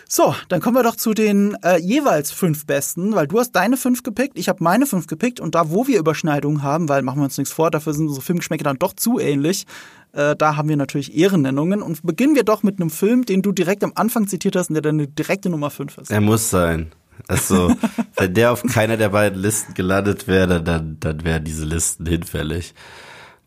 So, 0.08 0.36
dann 0.48 0.60
kommen 0.60 0.76
wir 0.76 0.84
doch 0.84 0.94
zu 0.94 1.12
den 1.14 1.56
äh, 1.64 1.78
jeweils 1.78 2.30
fünf 2.30 2.66
besten, 2.66 3.16
weil 3.16 3.26
du 3.26 3.40
hast 3.40 3.50
deine 3.52 3.76
fünf 3.76 4.04
gepickt, 4.04 4.38
ich 4.38 4.48
habe 4.48 4.62
meine 4.62 4.86
fünf 4.86 5.08
gepickt 5.08 5.40
und 5.40 5.56
da, 5.56 5.70
wo 5.70 5.88
wir 5.88 5.98
Überschneidungen 5.98 6.62
haben, 6.62 6.88
weil 6.88 7.02
machen 7.02 7.18
wir 7.18 7.24
uns 7.24 7.36
nichts 7.38 7.52
vor, 7.52 7.72
dafür 7.72 7.92
sind 7.92 8.06
unsere 8.06 8.24
Filmgeschmäcke 8.24 8.62
dann 8.62 8.78
doch 8.78 8.92
zu 8.92 9.18
ähnlich, 9.18 9.66
äh, 10.12 10.36
da 10.36 10.54
haben 10.54 10.68
wir 10.68 10.76
natürlich 10.76 11.16
Ehrennennungen 11.16 11.82
und 11.82 12.04
beginnen 12.04 12.36
wir 12.36 12.44
doch 12.44 12.62
mit 12.62 12.80
einem 12.80 12.90
Film, 12.90 13.24
den 13.26 13.42
du 13.42 13.50
direkt 13.50 13.82
am 13.82 13.92
Anfang 13.96 14.28
zitiert 14.28 14.54
hast 14.54 14.70
und 14.70 14.74
der 14.74 14.82
deine 14.82 15.08
direkte 15.08 15.50
Nummer 15.50 15.70
fünf 15.70 15.98
ist. 15.98 16.12
Er 16.12 16.20
muss 16.20 16.50
sein. 16.50 16.92
Also, 17.28 17.74
wenn 18.16 18.34
der 18.34 18.52
auf 18.52 18.62
keiner 18.62 18.96
der 18.96 19.10
beiden 19.10 19.40
Listen 19.40 19.74
gelandet 19.74 20.26
wäre, 20.28 20.62
dann, 20.62 20.98
dann 21.00 21.24
wären 21.24 21.44
diese 21.44 21.64
Listen 21.64 22.06
hinfällig. 22.06 22.74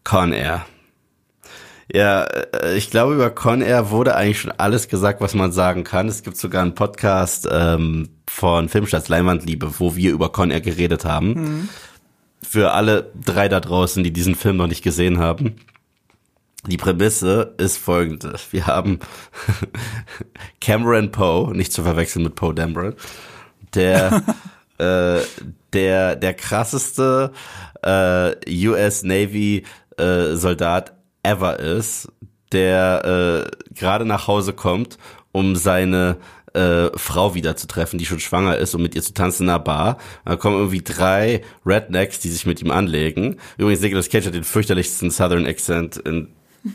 Con 0.03 0.33
Air. 0.33 0.65
Ja, 1.91 2.23
äh, 2.23 2.77
ich 2.77 2.91
glaube, 2.91 3.15
über 3.15 3.29
Con 3.29 3.61
Air 3.61 3.89
wurde 3.89 4.15
eigentlich 4.15 4.41
schon 4.41 4.51
alles 4.51 4.87
gesagt, 4.87 5.21
was 5.21 5.33
man 5.33 5.51
sagen 5.51 5.83
kann. 5.83 6.07
Es 6.07 6.23
gibt 6.23 6.37
sogar 6.37 6.61
einen 6.61 6.75
Podcast 6.75 7.47
ähm, 7.51 8.09
von 8.27 8.69
Filmstarts 8.69 9.09
Leinwandliebe, 9.09 9.79
wo 9.79 9.95
wir 9.95 10.11
über 10.11 10.31
Con 10.31 10.51
Air 10.51 10.61
geredet 10.61 11.05
haben. 11.05 11.69
Für 12.47 12.71
alle 12.71 13.11
drei 13.25 13.49
da 13.49 13.59
draußen, 13.59 14.03
die 14.03 14.13
diesen 14.13 14.35
Film 14.35 14.57
noch 14.57 14.67
nicht 14.67 14.83
gesehen 14.83 15.19
haben. 15.19 15.55
Die 16.67 16.77
Prämisse 16.77 17.55
ist 17.57 17.77
folgende. 17.77 18.35
Wir 18.51 18.67
haben 18.67 18.99
Cameron 20.61 21.11
Poe, 21.11 21.55
nicht 21.55 21.71
zu 21.71 21.83
verwechseln 21.83 22.23
mit 22.23 22.35
Poe 22.35 22.53
Dameron, 22.53 22.95
der, 23.75 24.23
äh, 24.77 25.21
der, 25.73 26.15
der 26.15 26.33
krasseste 26.33 27.31
äh, 27.83 28.67
US 28.67 29.03
Navy 29.03 29.63
äh, 29.97 30.35
Soldat 30.35 30.93
ever 31.23 31.59
ist, 31.59 32.09
der 32.51 33.49
äh, 33.51 33.73
gerade 33.73 34.05
nach 34.05 34.27
Hause 34.27 34.53
kommt, 34.53 34.97
um 35.31 35.55
seine 35.55 36.17
äh, 36.53 36.89
Frau 36.97 37.35
wieder 37.35 37.55
zu 37.55 37.67
treffen, 37.67 37.97
die 37.97 38.05
schon 38.05 38.19
schwanger 38.19 38.57
ist, 38.57 38.73
um 38.73 38.81
mit 38.81 38.95
ihr 38.95 39.03
zu 39.03 39.13
tanzen 39.13 39.43
in 39.43 39.49
einer 39.49 39.59
Bar. 39.59 39.97
Da 40.25 40.35
kommen 40.35 40.57
irgendwie 40.57 40.81
drei 40.81 41.41
Rednecks, 41.65 42.19
die 42.19 42.29
sich 42.29 42.45
mit 42.45 42.61
ihm 42.61 42.71
anlegen. 42.71 43.37
Übrigens, 43.57 43.81
Nicolas 43.81 44.09
Cage 44.09 44.27
hat 44.27 44.33
den 44.33 44.43
fürchterlichsten 44.43 45.11
Southern 45.11 45.45
Accent 45.45 45.97
in, 45.97 46.29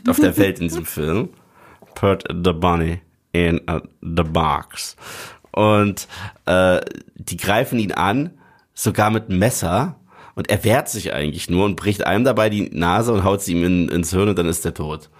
auf 0.09 0.21
der 0.21 0.37
Welt 0.37 0.61
in 0.61 0.69
diesem 0.69 0.85
Film. 0.87 1.31
Put 1.95 2.25
the 2.29 2.53
bunny 2.53 3.01
in 3.33 3.61
uh, 3.69 3.81
the 4.01 4.23
box. 4.23 4.97
Und 5.55 6.09
äh, 6.47 6.81
die 7.15 7.37
greifen 7.37 7.79
ihn 7.79 7.93
an, 7.93 8.31
sogar 8.75 9.11
mit 9.11 9.29
Messer. 9.29 9.97
Und 10.35 10.51
er 10.51 10.65
wehrt 10.65 10.89
sich 10.89 11.15
eigentlich 11.15 11.49
nur 11.49 11.65
und 11.65 11.77
bricht 11.77 12.05
einem 12.05 12.25
dabei 12.25 12.51
die 12.51 12.71
Nase 12.71 13.13
und 13.13 13.23
haut 13.23 13.41
sie 13.41 13.53
ihm 13.53 13.65
in, 13.65 13.89
ins 13.89 14.11
Hirn 14.11 14.29
und 14.29 14.39
dann 14.39 14.49
ist 14.49 14.65
er 14.65 14.75
tot. 14.75 15.11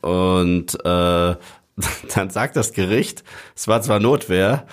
Und 0.00 0.74
äh, 0.84 1.36
dann 2.14 2.30
sagt 2.30 2.56
das 2.56 2.72
Gericht, 2.72 3.22
es 3.54 3.68
war 3.68 3.80
zwar 3.80 4.00
Notwehr, 4.00 4.66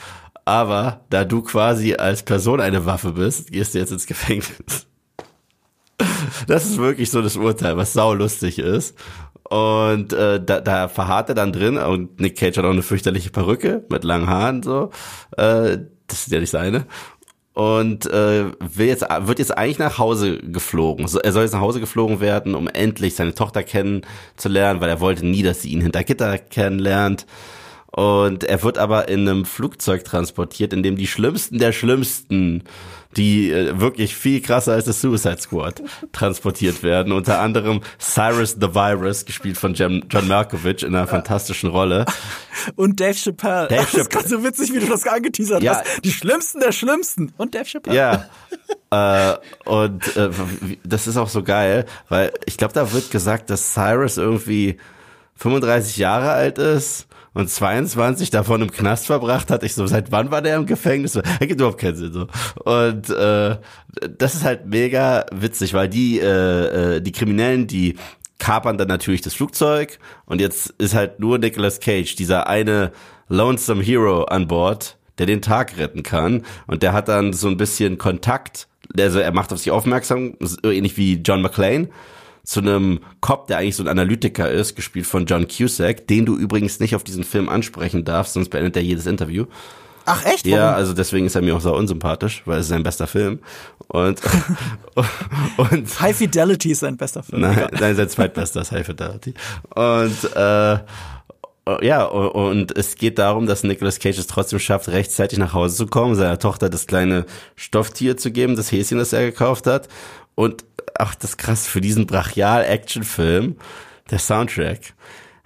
aber 0.46 1.02
da 1.12 1.26
du 1.26 1.44
quasi 1.44 1.94
als 1.94 2.24
Person 2.24 2.60
eine 2.60 2.88
Waffe 2.88 3.12
bist, 3.12 3.52
gehst 3.52 3.76
du 3.76 3.80
jetzt 3.80 3.92
ins 3.92 4.08
Gefängnis. 4.08 4.88
Das 6.48 6.66
ist 6.66 6.78
wirklich 6.78 7.10
so 7.10 7.22
das 7.22 7.38
Urteil, 7.38 7.78
was 7.78 7.94
sau 7.94 8.14
lustig 8.14 8.60
ist. 8.60 8.98
Und 9.50 10.12
äh, 10.12 10.44
da, 10.44 10.60
da 10.60 10.88
verharrt 10.88 11.30
er 11.30 11.36
dann 11.36 11.54
drin 11.54 11.78
und 11.78 12.20
Nick 12.20 12.36
Cage 12.38 12.58
hat 12.58 12.66
auch 12.66 12.72
eine 12.72 12.82
fürchterliche 12.82 13.30
Perücke 13.30 13.86
mit 13.90 14.04
langen 14.04 14.28
Haaren 14.28 14.64
so. 14.64 14.90
Äh, 15.38 15.78
das 16.08 16.28
ist 16.28 16.32
ja 16.32 16.40
nicht 16.40 16.50
seine. 16.50 16.86
Und 17.54 18.06
äh, 18.08 18.52
will 18.60 18.88
jetzt, 18.88 19.06
wird 19.22 19.40
jetzt 19.40 19.58
eigentlich 19.58 19.80
nach 19.80 19.98
Hause 19.98 20.40
geflogen. 20.40 21.08
Er 21.24 21.32
soll 21.32 21.44
jetzt 21.44 21.54
nach 21.54 21.62
Hause 21.62 21.80
geflogen 21.80 22.20
werden, 22.20 22.54
um 22.54 22.68
endlich 22.68 23.16
seine 23.16 23.34
Tochter 23.34 23.64
kennenzulernen, 23.64 24.82
weil 24.82 24.90
er 24.90 25.00
wollte 25.00 25.26
nie, 25.26 25.42
dass 25.42 25.62
sie 25.62 25.70
ihn 25.70 25.80
hinter 25.80 26.04
Gitter 26.04 26.38
kennenlernt. 26.38 27.26
Und 27.92 28.44
er 28.44 28.62
wird 28.62 28.78
aber 28.78 29.08
in 29.08 29.22
einem 29.22 29.46
Flugzeug 29.46 30.04
transportiert, 30.04 30.74
in 30.74 30.84
dem 30.84 30.98
die 30.98 31.08
Schlimmsten 31.08 31.58
der 31.58 31.72
Schlimmsten, 31.72 32.64
die 33.18 33.52
äh, 33.52 33.80
wirklich 33.80 34.16
viel 34.16 34.42
krasser 34.42 34.74
als 34.74 34.86
das 34.86 35.02
Suicide 35.02 35.38
Squad, 35.40 35.82
transportiert 36.12 36.84
werden. 36.84 37.12
Unter 37.14 37.40
anderem 37.40 37.82
Cyrus 38.00 38.58
the 38.60 38.74
Virus, 38.76 39.26
gespielt 39.26 39.58
von 39.58 39.74
John, 39.74 40.04
John 40.10 40.28
Malkovich 40.28 40.84
in 40.84 40.96
einer 40.96 41.08
fantastischen 41.08 41.70
Rolle. 41.70 42.06
Und 42.76 43.00
Dave 43.00 43.14
Chappelle. 43.16 43.68
Dave 43.68 43.82
Das 43.82 43.94
ist 43.94 44.12
Chappelle. 44.12 44.28
so 44.30 44.44
witzig, 44.44 44.74
wie 44.74 44.80
du 44.80 44.88
das 44.88 45.06
angeteasert 45.08 45.64
Ja. 45.64 45.76
hast. 45.80 46.04
Die 46.04 46.12
Schlimmsten 46.12 46.60
der 46.60 46.72
Schlimmsten. 46.72 47.34
Und 47.38 47.56
Dave 47.56 47.66
Chappelle. 47.66 47.96
Ja. 48.92 49.32
äh, 49.34 49.38
und 49.70 50.16
äh, 50.18 50.30
das 50.84 51.08
ist 51.08 51.18
auch 51.18 51.30
so 51.30 51.44
geil, 51.44 51.86
weil 52.10 52.32
ich 52.46 52.58
glaube, 52.58 52.74
da 52.74 52.92
wird 52.92 53.12
gesagt, 53.12 53.50
dass 53.50 53.74
Cyrus 53.74 54.18
irgendwie 54.18 54.78
35 55.36 55.98
Jahre 55.98 56.32
alt 56.32 56.58
ist 56.58 57.08
und 57.36 57.50
22 57.50 58.32
davon 58.32 58.64
im 58.64 58.72
Knast 58.72 59.06
verbracht 59.06 59.52
hat. 59.52 59.64
Ich 59.64 59.76
so, 59.76 59.86
seit 59.86 60.12
wann 60.12 60.32
war 60.32 60.42
der 60.42 60.56
im 60.56 60.66
Gefängnis? 60.66 61.14
Das 61.14 61.40
gibt 61.40 61.60
überhaupt 61.60 61.80
keinen 61.80 61.98
Sinn. 61.98 62.14
So. 62.14 62.28
Und 62.64 63.10
äh, 63.10 63.58
das 64.18 64.36
ist 64.36 64.44
halt 64.44 64.66
mega 64.66 65.26
witzig, 65.32 65.74
weil 65.74 65.90
die, 65.90 66.20
äh, 66.20 66.96
äh, 66.96 67.02
die 67.02 67.12
Kriminellen, 67.12 67.68
die 67.68 67.98
kapern 68.40 68.78
dann 68.78 68.88
natürlich 68.88 69.22
das 69.22 69.34
Flugzeug 69.34 70.00
und 70.26 70.42
jetzt 70.42 70.74
ist 70.78 70.96
halt 70.96 71.20
nur 71.20 71.38
Nicolas 71.38 71.80
Cage, 71.80 72.16
dieser 72.16 72.48
eine 72.48 72.92
Lonesome 73.28 73.84
Hero 73.84 74.24
an 74.24 74.48
Bord, 74.48 74.98
der 75.18 75.26
den 75.26 75.42
Tag 75.42 75.78
retten 75.78 76.04
kann. 76.04 76.44
Und 76.68 76.84
der 76.84 76.94
hat 76.94 77.08
dann 77.08 77.34
so 77.34 77.48
ein 77.48 77.58
bisschen 77.58 77.98
Kontakt, 77.98 78.68
also 78.98 79.20
er 79.20 79.32
macht 79.34 79.52
auf 79.52 79.60
sich 79.60 79.72
aufmerksam, 79.72 80.36
ähnlich 80.64 80.98
wie 80.98 81.16
John 81.16 81.42
McClane, 81.42 81.90
zu 82.46 82.62
einem 82.62 83.00
Cop, 83.22 83.48
der 83.48 83.58
eigentlich 83.58 83.76
so 83.76 83.84
ein 83.84 83.90
Analytiker 83.90 84.50
ist, 84.50 84.76
gespielt 84.76 85.08
von 85.08 85.26
John 85.26 85.48
Cusack, 85.48 86.08
den 86.08 86.26
du 86.26 86.38
übrigens 86.38 86.80
nicht 86.80 86.96
auf 86.96 87.04
diesen 87.04 87.24
Film 87.24 87.50
ansprechen 87.50 88.06
darfst, 88.06 88.34
sonst 88.34 88.50
beendet 88.50 88.76
er 88.78 88.84
jedes 88.84 89.06
Interview. 89.06 89.46
Ach 90.06 90.24
echt? 90.26 90.46
Ja, 90.46 90.74
also 90.74 90.94
deswegen 90.94 91.26
ist 91.26 91.36
er 91.36 91.42
mir 91.42 91.56
auch 91.56 91.62
so 91.62 91.76
unsympathisch, 91.76 92.44
weil 92.46 92.60
es 92.60 92.66
ist 92.66 92.70
sein 92.70 92.84
bester 92.84 93.08
Film. 93.08 93.40
Und, 93.88 94.22
und 95.58 96.00
High 96.00 96.16
Fidelity 96.16 96.72
ist 96.72 96.82
sein 96.82 96.96
bester 96.96 97.24
Film. 97.24 97.42
Nein, 97.42 97.68
nein 97.80 97.96
sein 97.96 98.10
zweitbester 98.10 98.62
ist 98.62 98.72
High 98.72 98.86
Fidelity. 98.86 99.34
Und 99.74 100.36
äh, 100.36 100.78
ja, 101.82 102.04
und 102.06 102.78
es 102.78 102.96
geht 102.96 103.18
darum, 103.18 103.48
dass 103.48 103.64
Nicolas 103.64 103.98
Cage 103.98 104.20
es 104.20 104.28
trotzdem 104.28 104.60
schafft, 104.60 104.88
rechtzeitig 104.90 105.40
nach 105.40 105.54
Hause 105.54 105.76
zu 105.76 105.88
kommen, 105.88 106.14
seiner 106.14 106.38
Tochter 106.38 106.70
das 106.70 106.86
kleine 106.86 107.26
Stofftier 107.56 108.18
zu 108.18 108.32
geben, 108.32 108.56
das 108.56 108.72
Häschen, 108.72 109.00
das 109.00 109.14
er 109.14 109.26
gekauft 109.26 109.66
hat. 109.66 109.88
Und 110.36 110.64
ach, 110.98 111.16
das 111.16 111.38
krass, 111.38 111.68
für 111.68 111.82
diesen 111.82 112.08
Brachial-Action-Film, 112.08 113.58
der 114.12 114.20
Soundtrack. 114.20 114.94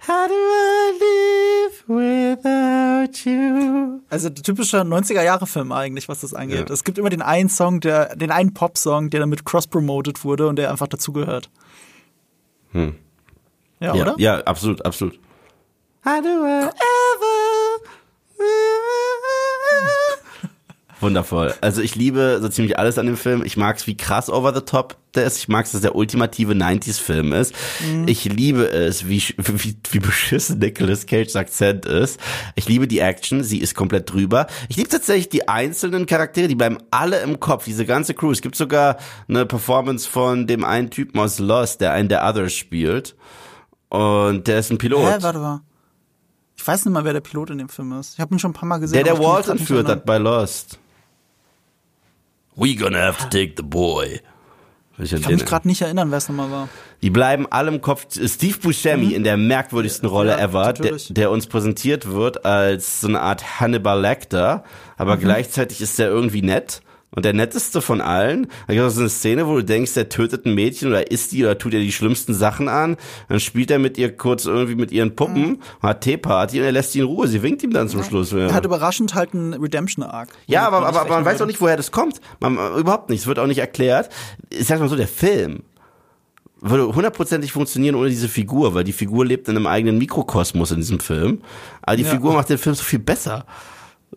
How 0.08 0.28
do 0.28 0.34
I 0.34 0.92
live 0.98 1.84
without 1.88 3.28
you? 3.28 4.00
Also 4.08 4.30
typischer 4.30 4.80
90er 4.80 5.22
Jahre 5.22 5.46
Film 5.46 5.72
eigentlich, 5.72 6.08
was 6.08 6.20
das 6.20 6.32
angeht. 6.32 6.68
Ja. 6.68 6.74
Es 6.74 6.84
gibt 6.84 6.96
immer 6.96 7.10
den 7.10 7.20
einen 7.20 7.50
Song, 7.50 7.80
der, 7.80 8.16
den 8.16 8.30
einen 8.30 8.54
Pop-Song, 8.54 9.10
der 9.10 9.20
damit 9.20 9.44
cross-promoted 9.44 10.24
wurde 10.24 10.48
und 10.48 10.56
der 10.56 10.70
einfach 10.70 10.88
dazugehört. 10.88 11.50
Hm. 12.72 12.94
Ja, 13.80 13.94
ja, 13.94 14.02
oder? 14.02 14.14
Ja, 14.18 14.40
absolut, 14.40 14.84
absolut. 14.84 15.18
How 16.04 16.22
do 16.22 16.28
I 16.28 16.62
ever 16.62 17.29
Wundervoll. 21.00 21.54
Also 21.60 21.80
ich 21.80 21.94
liebe 21.94 22.38
so 22.42 22.48
ziemlich 22.48 22.78
alles 22.78 22.98
an 22.98 23.06
dem 23.06 23.16
Film. 23.16 23.42
Ich 23.44 23.56
mag 23.56 23.76
es, 23.76 23.86
wie 23.86 23.96
krass 23.96 24.28
over 24.28 24.54
the 24.54 24.60
top 24.60 24.96
der 25.14 25.24
ist. 25.24 25.38
Ich 25.38 25.48
mag 25.48 25.64
es, 25.64 25.72
dass 25.72 25.80
der 25.80 25.96
ultimative 25.96 26.52
90s-Film 26.52 27.32
ist. 27.32 27.54
Mhm. 27.80 28.06
Ich 28.06 28.24
liebe 28.24 28.70
es, 28.70 29.08
wie, 29.08 29.22
wie, 29.38 29.76
wie 29.90 29.98
beschissen 29.98 30.58
Nicolas 30.58 31.06
Cage's 31.06 31.36
Akzent 31.36 31.86
ist. 31.86 32.20
Ich 32.54 32.68
liebe 32.68 32.86
die 32.86 32.98
Action, 32.98 33.42
sie 33.42 33.58
ist 33.58 33.74
komplett 33.74 34.12
drüber. 34.12 34.46
Ich 34.68 34.76
liebe 34.76 34.88
tatsächlich 34.88 35.28
die 35.30 35.48
einzelnen 35.48 36.06
Charaktere, 36.06 36.48
die 36.48 36.54
bleiben 36.54 36.78
alle 36.90 37.20
im 37.20 37.40
Kopf, 37.40 37.64
diese 37.64 37.86
ganze 37.86 38.14
Crew. 38.14 38.30
Es 38.30 38.42
gibt 38.42 38.56
sogar 38.56 38.98
eine 39.28 39.46
Performance 39.46 40.08
von 40.08 40.46
dem 40.46 40.64
einen 40.64 40.90
Typen 40.90 41.18
aus 41.18 41.38
Lost, 41.38 41.80
der 41.80 41.92
einen 41.92 42.08
der 42.08 42.24
Others 42.24 42.52
spielt. 42.52 43.16
Und 43.88 44.46
der 44.46 44.60
ist 44.60 44.70
ein 44.70 44.78
Pilot. 44.78 45.00
Hä, 45.00 45.16
warte 45.20 45.38
mal. 45.38 45.60
Ich 46.56 46.66
weiß 46.66 46.84
nicht 46.84 46.92
mal, 46.92 47.04
wer 47.04 47.14
der 47.14 47.20
Pilot 47.20 47.50
in 47.50 47.58
dem 47.58 47.70
Film 47.70 47.98
ist. 47.98 48.14
Ich 48.14 48.20
habe 48.20 48.34
ihn 48.34 48.38
schon 48.38 48.50
ein 48.50 48.54
paar 48.54 48.68
Mal 48.68 48.78
gesehen. 48.78 49.02
Der, 49.02 49.14
der 49.14 49.18
Walt 49.18 49.48
entführt 49.48 49.88
hat 49.88 50.04
bei 50.04 50.18
Lost. 50.18 50.78
We 52.60 52.76
gonna 52.76 52.98
have 52.98 53.18
to 53.18 53.28
take 53.30 53.54
the 53.56 53.62
boy. 53.62 54.20
Ich, 54.98 55.14
ich 55.14 55.22
kann 55.22 55.32
mich 55.32 55.46
gerade 55.46 55.66
nicht 55.66 55.80
erinnern, 55.80 56.10
wer 56.10 56.18
es 56.18 56.28
nochmal 56.28 56.50
war. 56.50 56.68
Die 57.00 57.08
bleiben 57.08 57.46
alle 57.48 57.70
im 57.70 57.80
Kopf. 57.80 58.06
Steve 58.10 58.58
Buscemi 58.58 59.06
mhm. 59.06 59.12
in 59.12 59.24
der 59.24 59.38
merkwürdigsten 59.38 60.06
Rolle 60.06 60.32
ja, 60.32 60.40
ever, 60.40 60.74
der, 60.74 60.96
der, 61.08 61.30
uns 61.30 61.46
präsentiert 61.46 62.10
wird 62.10 62.44
als 62.44 63.00
so 63.00 63.08
eine 63.08 63.22
Art 63.22 63.60
Hannibal 63.60 63.98
Lecter, 63.98 64.62
aber 64.98 65.16
mhm. 65.16 65.20
gleichzeitig 65.20 65.80
ist 65.80 65.98
er 65.98 66.08
irgendwie 66.08 66.42
nett 66.42 66.82
und 67.12 67.24
der 67.24 67.32
netteste 67.32 67.80
von 67.80 68.00
allen. 68.00 68.46
Da 68.66 68.74
gibt 68.74 68.86
es 68.86 68.94
so 68.94 69.00
eine 69.00 69.08
Szene, 69.08 69.46
wo 69.46 69.56
du 69.56 69.64
denkst, 69.64 69.94
der 69.94 70.08
tötet 70.08 70.46
ein 70.46 70.54
Mädchen 70.54 70.88
oder 70.88 71.10
isst 71.10 71.32
die 71.32 71.42
oder 71.44 71.58
tut 71.58 71.72
ihr 71.72 71.80
die 71.80 71.92
schlimmsten 71.92 72.34
Sachen 72.34 72.68
an. 72.68 72.96
Dann 73.28 73.40
spielt 73.40 73.70
er 73.70 73.78
mit 73.78 73.98
ihr 73.98 74.16
kurz 74.16 74.44
irgendwie 74.44 74.76
mit 74.76 74.92
ihren 74.92 75.16
Puppen, 75.16 75.42
mhm. 75.42 75.58
hat 75.82 76.02
Teeparty 76.02 76.60
und 76.60 76.66
er 76.66 76.72
lässt 76.72 76.92
sie 76.92 77.00
in 77.00 77.06
Ruhe. 77.06 77.26
Sie 77.26 77.42
winkt 77.42 77.62
ihm 77.62 77.72
dann 77.72 77.88
zum 77.88 78.00
ja. 78.00 78.06
Schluss. 78.06 78.30
Ja. 78.30 78.38
Er 78.38 78.54
hat 78.54 78.64
überraschend 78.64 79.14
halt 79.14 79.34
einen 79.34 79.54
Redemption-Arc. 79.54 80.28
Ja, 80.46 80.66
aber, 80.66 80.86
aber, 80.86 81.00
aber 81.00 81.10
man 81.10 81.24
weiß 81.24 81.42
auch 81.42 81.46
nicht, 81.46 81.60
woher 81.60 81.76
das 81.76 81.90
kommt. 81.90 82.20
Man, 82.38 82.54
überhaupt 82.76 83.10
nicht. 83.10 83.20
Es 83.20 83.26
wird 83.26 83.38
auch 83.38 83.46
nicht 83.46 83.58
erklärt. 83.58 84.10
Ich 84.50 84.66
sag 84.66 84.78
mal 84.78 84.88
so, 84.88 84.96
der 84.96 85.08
Film 85.08 85.62
würde 86.60 86.94
hundertprozentig 86.94 87.52
funktionieren 87.52 87.94
ohne 87.94 88.10
diese 88.10 88.28
Figur, 88.28 88.74
weil 88.74 88.84
die 88.84 88.92
Figur 88.92 89.24
lebt 89.24 89.48
in 89.48 89.56
einem 89.56 89.66
eigenen 89.66 89.98
Mikrokosmos 89.98 90.70
in 90.70 90.76
diesem 90.76 91.00
Film. 91.00 91.40
Aber 91.82 91.96
die 91.96 92.02
ja. 92.02 92.10
Figur 92.10 92.34
macht 92.34 92.50
den 92.50 92.58
Film 92.58 92.74
so 92.74 92.84
viel 92.84 92.98
besser. 92.98 93.46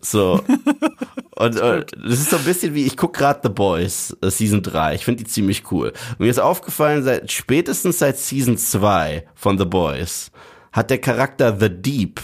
So. 0.02 0.42
und 1.36 1.56
äh, 1.60 1.86
das 2.04 2.20
ist 2.20 2.30
so 2.30 2.38
ein 2.38 2.44
bisschen 2.44 2.74
wie, 2.74 2.86
ich 2.86 2.98
guck 2.98 3.14
gerade 3.14 3.40
The 3.44 3.50
Boys, 3.50 4.16
äh, 4.22 4.30
Season 4.30 4.62
3. 4.62 4.96
Ich 4.96 5.06
finde 5.06 5.24
die 5.24 5.30
ziemlich 5.30 5.72
cool. 5.72 5.94
Und 6.12 6.20
mir 6.20 6.30
ist 6.30 6.40
aufgefallen, 6.40 7.04
seit 7.04 7.32
spätestens 7.32 8.00
seit 8.00 8.18
Season 8.18 8.58
2 8.58 9.26
von 9.36 9.58
The 9.58 9.66
Boys 9.66 10.32
hat 10.72 10.90
der 10.90 11.00
Charakter 11.00 11.58
The 11.60 11.70
Deep 11.70 12.20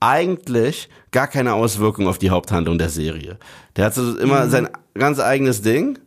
eigentlich 0.00 0.88
gar 1.10 1.26
keine 1.26 1.54
Auswirkung 1.54 2.08
auf 2.08 2.18
die 2.18 2.30
Haupthandlung 2.30 2.78
der 2.78 2.90
Serie. 2.90 3.38
Der 3.76 3.86
hat 3.86 3.94
so 3.94 4.16
immer 4.18 4.46
mhm. 4.46 4.50
sein 4.50 4.68
ganz 4.94 5.18
eigenes 5.18 5.62
Ding 5.62 5.98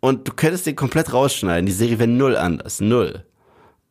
und 0.00 0.26
du 0.26 0.32
könntest 0.32 0.66
den 0.66 0.76
komplett 0.76 1.12
rausschneiden. 1.12 1.66
Die 1.66 1.72
Serie 1.72 1.98
wäre 1.98 2.08
null 2.08 2.36
anders. 2.36 2.80
Null 2.80 3.24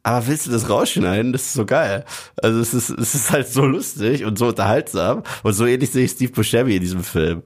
aber 0.04 0.28
willst 0.28 0.48
du 0.48 0.52
das 0.52 0.70
rausschneiden? 0.70 1.34
Das 1.34 1.44
ist 1.44 1.54
so 1.54 1.66
geil. 1.66 2.06
Also 2.42 2.60
es 2.60 2.74
ist, 2.74 2.90
es 2.90 3.16
ist 3.16 3.32
halt 3.32 3.48
so 3.48 3.66
lustig 3.66 4.26
und 4.26 4.38
so 4.38 4.48
unterhaltsam. 4.48 5.24
Und 5.44 5.54
so 5.54 5.66
ähnlich 5.66 5.92
sehe 5.92 6.06
ich 6.06 6.12
Steve 6.12 6.32
Buscemi 6.32 6.76
in 6.76 6.82
diesem 6.82 7.04
Film. 7.04 7.44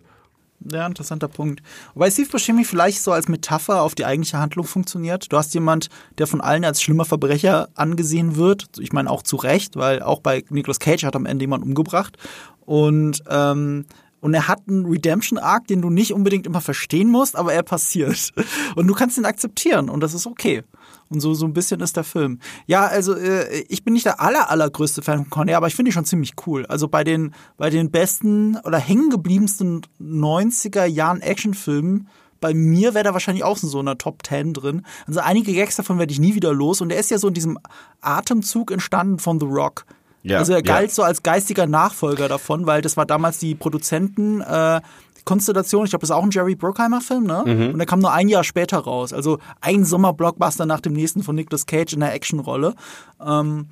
Ja, 0.71 0.85
interessanter 0.85 1.27
Punkt. 1.27 1.61
Wobei 1.93 2.09
Steve 2.09 2.29
Buscemi 2.29 2.63
vielleicht 2.63 3.01
so 3.01 3.11
als 3.11 3.27
Metapher 3.27 3.81
auf 3.81 3.95
die 3.95 4.05
eigentliche 4.05 4.37
Handlung 4.37 4.65
funktioniert. 4.65 5.31
Du 5.31 5.37
hast 5.37 5.53
jemand, 5.53 5.89
der 6.17 6.27
von 6.27 6.41
allen 6.41 6.63
als 6.63 6.81
schlimmer 6.81 7.05
Verbrecher 7.05 7.69
angesehen 7.75 8.37
wird. 8.37 8.67
Ich 8.79 8.93
meine 8.93 9.09
auch 9.09 9.23
zu 9.23 9.35
Recht, 9.35 9.75
weil 9.75 10.01
auch 10.01 10.21
bei 10.21 10.45
Nicolas 10.49 10.79
Cage 10.79 11.03
hat 11.03 11.15
am 11.15 11.25
Ende 11.25 11.43
jemand 11.43 11.63
umgebracht. 11.63 12.17
Und 12.61 13.23
ähm, 13.29 13.85
und 14.23 14.33
er 14.33 14.47
hat 14.47 14.61
einen 14.69 14.85
Redemption-Arc, 14.85 15.67
den 15.67 15.81
du 15.81 15.89
nicht 15.89 16.13
unbedingt 16.13 16.47
immer 16.47 16.61
verstehen 16.61 17.09
musst, 17.09 17.35
aber 17.35 17.53
er 17.53 17.61
passiert. 17.61 18.31
Und 18.77 18.87
du 18.87 18.93
kannst 18.93 19.17
ihn 19.17 19.25
akzeptieren 19.25 19.89
und 19.89 19.99
das 19.99 20.13
ist 20.13 20.25
okay. 20.25 20.63
Und 21.09 21.19
so, 21.19 21.33
so 21.33 21.45
ein 21.45 21.51
bisschen 21.51 21.81
ist 21.81 21.97
der 21.97 22.05
Film. 22.05 22.39
Ja, 22.65 22.85
also 22.85 23.15
äh, 23.15 23.65
ich 23.67 23.83
bin 23.83 23.93
nicht 23.93 24.05
der 24.05 24.21
aller, 24.21 24.49
allergrößte 24.49 25.01
Fan 25.01 25.17
von 25.19 25.29
Conner, 25.29 25.57
aber 25.57 25.67
ich 25.67 25.75
finde 25.75 25.89
ihn 25.89 25.93
schon 25.93 26.05
ziemlich 26.05 26.35
cool. 26.47 26.65
Also 26.67 26.87
bei 26.87 27.03
den, 27.03 27.33
bei 27.57 27.69
den 27.69 27.91
besten 27.91 28.55
oder 28.63 28.77
hängengebliebensten 28.77 29.81
90er 30.01 30.85
Jahren 30.85 31.19
Actionfilmen 31.19 32.07
bei 32.39 32.53
mir 32.53 32.93
wäre 32.93 33.03
da 33.03 33.13
wahrscheinlich 33.13 33.43
auch 33.43 33.57
so 33.57 33.79
in 33.79 33.87
einer 33.87 33.97
Top 33.97 34.25
10 34.25 34.53
drin. 34.53 34.85
Also 35.05 35.19
einige 35.19 35.53
Gags 35.53 35.75
davon 35.75 35.99
werde 35.99 36.13
ich 36.13 36.19
nie 36.19 36.35
wieder 36.35 36.53
los. 36.53 36.79
Und 36.79 36.91
er 36.91 36.99
ist 36.99 37.11
ja 37.11 37.17
so 37.17 37.27
in 37.27 37.33
diesem 37.33 37.59
Atemzug 37.99 38.71
entstanden 38.71 39.19
von 39.19 39.39
The 39.39 39.45
Rock. 39.45 39.85
Ja, 40.23 40.39
also 40.39 40.53
er 40.53 40.61
galt 40.61 40.89
ja. 40.89 40.95
so 40.95 41.03
als 41.03 41.21
geistiger 41.21 41.67
Nachfolger 41.67 42.27
davon, 42.27 42.65
weil 42.65 42.81
das 42.81 42.97
war 42.97 43.05
damals 43.05 43.39
die 43.39 43.55
Produzenten. 43.55 44.41
Äh, 44.41 44.81
Konstellation, 45.25 45.85
ich 45.85 45.91
glaube, 45.91 46.01
das 46.01 46.09
ist 46.09 46.15
auch 46.15 46.23
ein 46.23 46.31
Jerry 46.31 46.55
Bruckheimer-Film, 46.55 47.23
ne? 47.23 47.43
Mhm. 47.45 47.69
Und 47.71 47.77
der 47.77 47.85
kam 47.85 47.99
nur 47.99 48.11
ein 48.11 48.27
Jahr 48.27 48.43
später 48.43 48.79
raus. 48.79 49.13
Also 49.13 49.39
ein 49.61 49.85
Sommer-Blockbuster 49.85 50.65
nach 50.65 50.81
dem 50.81 50.93
nächsten 50.93 51.23
von 51.23 51.35
Nicolas 51.35 51.65
Cage 51.65 51.93
in 51.93 52.01
der 52.01 52.13
Actionrolle. 52.13 52.75
Ähm, 53.25 53.67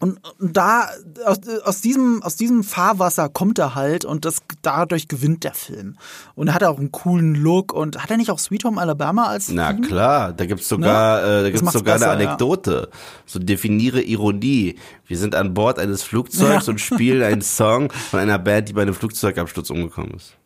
und, 0.00 0.20
und 0.38 0.56
da, 0.56 0.88
aus, 1.24 1.38
aus, 1.64 1.80
diesem, 1.80 2.22
aus 2.22 2.36
diesem 2.36 2.62
Fahrwasser 2.62 3.28
kommt 3.28 3.58
er 3.58 3.74
halt 3.74 4.04
und 4.04 4.24
das, 4.24 4.36
dadurch 4.62 5.08
gewinnt 5.08 5.42
der 5.42 5.54
Film. 5.54 5.96
Und 6.36 6.48
er 6.48 6.54
hat 6.54 6.62
auch 6.62 6.78
einen 6.78 6.92
coolen 6.92 7.34
Look 7.34 7.72
und 7.72 8.00
hat 8.00 8.10
er 8.10 8.16
nicht 8.16 8.30
auch 8.30 8.38
Sweet 8.38 8.64
Home 8.64 8.80
Alabama 8.80 9.26
als 9.26 9.48
Na 9.48 9.70
Film? 9.70 9.82
klar, 9.82 10.32
da 10.32 10.46
gibt's 10.46 10.68
sogar, 10.68 11.20
ne? 11.20 11.40
äh, 11.40 11.42
da 11.42 11.50
gibt's 11.50 11.72
sogar 11.72 11.94
besser, 11.94 12.12
eine 12.12 12.28
Anekdote. 12.28 12.88
Ja. 12.90 12.98
So 13.26 13.40
definiere 13.40 14.00
Ironie. 14.00 14.76
Wir 15.06 15.18
sind 15.18 15.34
an 15.34 15.52
Bord 15.52 15.80
eines 15.80 16.04
Flugzeugs 16.04 16.66
ja. 16.66 16.70
und 16.70 16.80
spielen 16.80 17.22
einen 17.22 17.42
Song 17.42 17.90
von 17.90 18.20
einer 18.20 18.38
Band, 18.38 18.68
die 18.68 18.74
bei 18.74 18.82
einem 18.82 18.94
Flugzeugabsturz 18.94 19.70
umgekommen 19.70 20.12
ist. 20.14 20.37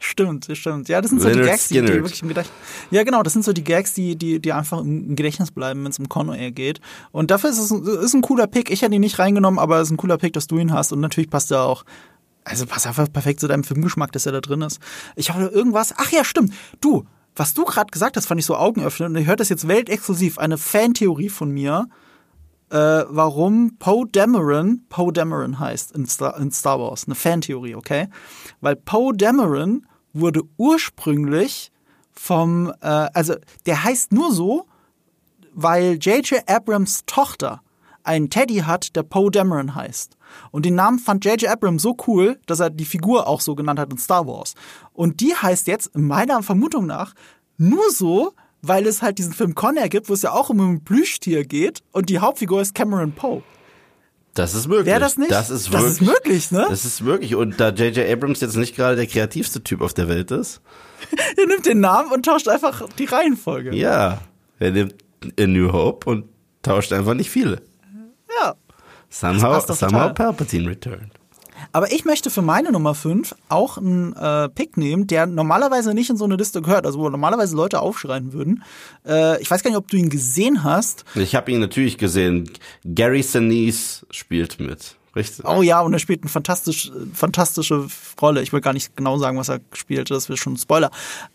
Stimmt, 0.00 0.48
stimmt. 0.52 0.88
Ja, 0.88 1.00
das 1.00 1.10
sind 1.10 1.20
so 1.20 1.28
Leonard 1.28 1.44
die 1.44 1.50
Gags, 1.50 1.68
die, 1.68 1.80
die, 1.80 1.88
wirklich 1.88 2.22
im 2.22 2.28
Gedächtnis. 2.28 2.56
Ja, 2.90 3.02
genau, 3.02 3.22
das 3.24 3.32
sind 3.32 3.44
so 3.44 3.52
die 3.52 3.64
Gags, 3.64 3.94
die, 3.94 4.14
die, 4.14 4.40
die 4.40 4.52
einfach 4.52 4.80
im 4.80 5.16
Gedächtnis 5.16 5.50
bleiben, 5.50 5.82
wenn 5.82 5.90
es 5.90 5.98
um 5.98 6.08
Con 6.08 6.32
Air 6.32 6.52
geht. 6.52 6.80
Und 7.10 7.32
dafür 7.32 7.50
ist 7.50 7.58
es 7.58 7.70
ein, 7.72 7.84
ist 7.84 8.14
ein 8.14 8.22
cooler 8.22 8.46
Pick. 8.46 8.70
Ich 8.70 8.82
hätte 8.82 8.94
ihn 8.94 9.00
nicht 9.00 9.18
reingenommen, 9.18 9.58
aber 9.58 9.80
es 9.80 9.88
ist 9.88 9.92
ein 9.92 9.96
cooler 9.96 10.16
Pick, 10.16 10.34
dass 10.34 10.46
du 10.46 10.58
ihn 10.58 10.72
hast. 10.72 10.92
Und 10.92 11.00
natürlich 11.00 11.30
passt 11.30 11.50
er 11.50 11.62
auch. 11.62 11.84
Also 12.44 12.64
passt 12.64 12.86
einfach 12.86 13.12
perfekt 13.12 13.40
zu 13.40 13.48
deinem 13.48 13.64
Filmgeschmack, 13.64 14.12
dass 14.12 14.24
er 14.24 14.32
da 14.32 14.40
drin 14.40 14.62
ist. 14.62 14.78
Ich 15.16 15.34
hoffe, 15.34 15.46
irgendwas. 15.46 15.92
Ach 15.96 16.10
ja, 16.12 16.24
stimmt. 16.24 16.54
Du, 16.80 17.04
was 17.34 17.54
du 17.54 17.64
gerade 17.64 17.90
gesagt 17.90 18.16
hast, 18.16 18.26
fand 18.26 18.40
ich 18.40 18.46
so 18.46 18.56
augenöffnend. 18.56 19.16
Und 19.16 19.22
ich 19.22 19.26
hört 19.26 19.40
das 19.40 19.48
jetzt 19.48 19.66
weltexklusiv. 19.66 20.38
Eine 20.38 20.58
Fantheorie 20.58 21.28
von 21.28 21.50
mir. 21.50 21.88
Äh, 22.70 23.04
warum 23.08 23.76
Poe 23.78 24.06
Dameron 24.06 24.84
Poe 24.88 25.12
Dameron 25.12 25.58
heißt 25.58 25.92
in 25.92 26.06
Star, 26.06 26.38
in 26.38 26.50
Star 26.50 26.78
Wars. 26.78 27.04
Eine 27.06 27.14
Fantheorie, 27.14 27.74
okay? 27.74 28.08
Weil 28.60 28.76
Poe 28.76 29.12
Dameron 29.14 29.86
wurde 30.12 30.42
ursprünglich 30.56 31.72
vom, 32.12 32.72
äh, 32.80 32.86
also 32.86 33.34
der 33.66 33.84
heißt 33.84 34.12
nur 34.12 34.32
so, 34.32 34.66
weil 35.52 35.94
J.J. 35.94 36.48
Abrams 36.48 37.04
Tochter 37.06 37.62
einen 38.04 38.30
Teddy 38.30 38.58
hat, 38.58 38.96
der 38.96 39.02
Poe 39.02 39.30
Dameron 39.30 39.74
heißt. 39.74 40.16
Und 40.50 40.64
den 40.64 40.74
Namen 40.74 40.98
fand 40.98 41.24
J.J. 41.24 41.50
Abrams 41.50 41.82
so 41.82 41.96
cool, 42.06 42.38
dass 42.46 42.60
er 42.60 42.70
die 42.70 42.84
Figur 42.84 43.26
auch 43.26 43.40
so 43.40 43.54
genannt 43.54 43.78
hat 43.78 43.90
in 43.90 43.98
Star 43.98 44.26
Wars. 44.26 44.54
Und 44.92 45.20
die 45.20 45.34
heißt 45.34 45.66
jetzt, 45.66 45.96
meiner 45.96 46.42
Vermutung 46.42 46.86
nach, 46.86 47.14
nur 47.56 47.90
so, 47.90 48.32
weil 48.62 48.86
es 48.86 49.02
halt 49.02 49.18
diesen 49.18 49.32
Film 49.32 49.54
Conner 49.54 49.88
gibt, 49.88 50.08
wo 50.08 50.14
es 50.14 50.22
ja 50.22 50.32
auch 50.32 50.50
um 50.50 50.60
ein 50.60 50.84
Plüschtier 50.84 51.44
geht 51.44 51.80
und 51.92 52.08
die 52.08 52.18
Hauptfigur 52.18 52.60
ist 52.60 52.74
Cameron 52.74 53.12
Poe. 53.12 53.42
Das 54.34 54.54
ist 54.54 54.68
möglich. 54.68 54.86
Wäre 54.86 55.00
das 55.00 55.16
nicht? 55.16 55.30
Das 55.32 55.50
ist 55.50 55.72
das 55.74 55.84
ist 55.84 56.00
möglich, 56.00 56.52
ne? 56.52 56.66
Das 56.68 56.84
ist 56.84 57.00
möglich. 57.00 57.34
Und 57.34 57.58
da 57.58 57.70
J.J. 57.70 58.08
Abrams 58.08 58.40
jetzt 58.40 58.56
nicht 58.56 58.76
gerade 58.76 58.94
der 58.94 59.06
kreativste 59.06 59.64
Typ 59.64 59.80
auf 59.80 59.94
der 59.94 60.08
Welt 60.08 60.30
ist, 60.30 60.60
Er 61.36 61.46
nimmt 61.46 61.66
den 61.66 61.80
Namen 61.80 62.12
und 62.12 62.24
tauscht 62.24 62.48
einfach 62.48 62.88
die 62.98 63.04
Reihenfolge. 63.06 63.74
ja, 63.74 64.20
er 64.58 64.70
nimmt 64.70 64.94
A 65.38 65.46
New 65.46 65.72
Hope 65.72 66.08
und 66.08 66.26
tauscht 66.62 66.92
einfach 66.92 67.14
nicht 67.14 67.30
viele. 67.30 67.62
Ja. 68.40 68.54
Somehow, 69.08 69.60
somehow. 69.60 70.12
Palpatine 70.14 70.68
returned. 70.68 71.17
Aber 71.72 71.92
ich 71.92 72.04
möchte 72.04 72.30
für 72.30 72.42
meine 72.42 72.72
Nummer 72.72 72.94
5 72.94 73.34
auch 73.48 73.78
einen 73.78 74.14
äh, 74.14 74.48
Pick 74.48 74.76
nehmen, 74.76 75.06
der 75.06 75.26
normalerweise 75.26 75.94
nicht 75.94 76.10
in 76.10 76.16
so 76.16 76.24
eine 76.24 76.36
Liste 76.36 76.62
gehört, 76.62 76.86
also 76.86 76.98
wo 76.98 77.08
normalerweise 77.08 77.56
Leute 77.56 77.80
aufschreien 77.80 78.32
würden. 78.32 78.62
Äh, 79.06 79.40
ich 79.42 79.50
weiß 79.50 79.62
gar 79.62 79.70
nicht, 79.70 79.78
ob 79.78 79.88
du 79.88 79.96
ihn 79.96 80.10
gesehen 80.10 80.64
hast. 80.64 81.04
Ich 81.14 81.34
habe 81.34 81.50
ihn 81.50 81.60
natürlich 81.60 81.98
gesehen. 81.98 82.50
Gary 82.84 83.22
Sinise 83.22 84.06
spielt 84.10 84.60
mit. 84.60 84.96
Richtig. 85.16 85.44
Oh 85.46 85.62
ja, 85.62 85.80
und 85.80 85.92
er 85.92 85.98
spielt 85.98 86.22
eine 86.22 86.30
fantastisch, 86.30 86.92
fantastische 87.12 87.86
Rolle. 88.20 88.42
Ich 88.42 88.52
will 88.52 88.60
gar 88.60 88.72
nicht 88.72 88.94
genau 88.94 89.18
sagen, 89.18 89.36
was 89.36 89.48
er 89.48 89.58
gespielt, 89.58 90.10
das 90.10 90.28
wird 90.28 90.38
schon 90.38 90.54
ein 90.54 90.58
Spoiler. 90.58 90.90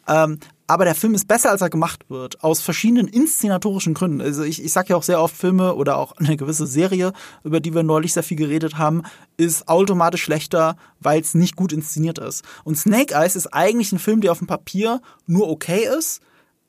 Ähm, 0.08 0.40
aber 0.74 0.86
der 0.86 0.96
Film 0.96 1.14
ist 1.14 1.28
besser, 1.28 1.52
als 1.52 1.62
er 1.62 1.70
gemacht 1.70 2.10
wird, 2.10 2.44
aus 2.44 2.62
verschiedenen 2.62 3.08
inszenatorischen 3.08 3.94
Gründen. 3.94 4.22
Also 4.22 4.42
ich, 4.42 4.64
ich 4.64 4.74
sage 4.74 4.90
ja 4.90 4.96
auch 4.96 5.04
sehr 5.04 5.22
oft, 5.22 5.38
Filme 5.38 5.76
oder 5.76 5.98
auch 5.98 6.14
eine 6.14 6.36
gewisse 6.36 6.66
Serie, 6.66 7.14
über 7.44 7.60
die 7.60 7.76
wir 7.76 7.84
neulich 7.84 8.14
sehr 8.14 8.24
viel 8.24 8.38
geredet 8.38 8.80
haben, 8.80 9.04
ist 9.38 9.68
automatisch 9.68 10.24
schlechter, 10.24 10.76
weil 11.00 11.22
es 11.22 11.36
nicht 11.36 11.56
gut 11.56 11.74
inszeniert 11.74 12.18
ist. 12.18 12.44
Und 12.64 12.76
Snake 12.76 13.14
Eyes 13.14 13.36
ist 13.36 13.54
eigentlich 13.54 13.92
ein 13.92 14.00
Film, 14.00 14.22
der 14.22 14.32
auf 14.32 14.40
dem 14.40 14.48
Papier 14.48 15.00
nur 15.28 15.48
okay 15.48 15.88
ist, 15.96 16.22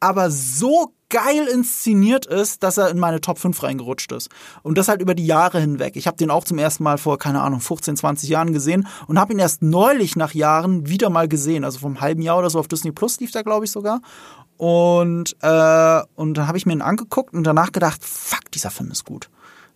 aber 0.04 0.30
so 0.30 0.92
geil 1.08 1.46
inszeniert 1.50 2.26
ist, 2.26 2.62
dass 2.62 2.76
er 2.76 2.90
in 2.90 2.98
meine 2.98 3.22
Top 3.22 3.38
5 3.38 3.62
reingerutscht 3.62 4.12
ist. 4.12 4.28
Und 4.62 4.76
das 4.76 4.88
halt 4.88 5.00
über 5.00 5.14
die 5.14 5.24
Jahre 5.24 5.60
hinweg. 5.60 5.96
Ich 5.96 6.06
habe 6.06 6.18
den 6.18 6.30
auch 6.30 6.44
zum 6.44 6.58
ersten 6.58 6.84
Mal 6.84 6.98
vor, 6.98 7.18
keine 7.18 7.40
Ahnung, 7.40 7.60
15, 7.60 7.96
20 7.96 8.28
Jahren 8.28 8.52
gesehen 8.52 8.86
und 9.06 9.18
habe 9.18 9.32
ihn 9.32 9.38
erst 9.38 9.62
neulich 9.62 10.14
nach 10.14 10.34
Jahren 10.34 10.88
wieder 10.88 11.08
mal 11.08 11.26
gesehen. 11.26 11.64
Also 11.64 11.78
vom 11.78 12.02
halben 12.02 12.20
Jahr 12.20 12.38
oder 12.38 12.50
so 12.50 12.58
auf 12.58 12.68
Disney 12.68 12.92
Plus 12.92 13.18
lief 13.18 13.30
der, 13.30 13.44
glaube 13.44 13.64
ich, 13.64 13.70
sogar. 13.70 14.02
Und, 14.58 15.36
äh, 15.40 16.02
und 16.16 16.34
dann 16.34 16.48
habe 16.48 16.58
ich 16.58 16.66
mir 16.66 16.74
ihn 16.74 16.82
angeguckt 16.82 17.32
und 17.32 17.44
danach 17.44 17.72
gedacht, 17.72 18.04
fuck, 18.04 18.52
dieser 18.52 18.70
Film 18.70 18.90
ist 18.90 19.06
gut. 19.06 19.30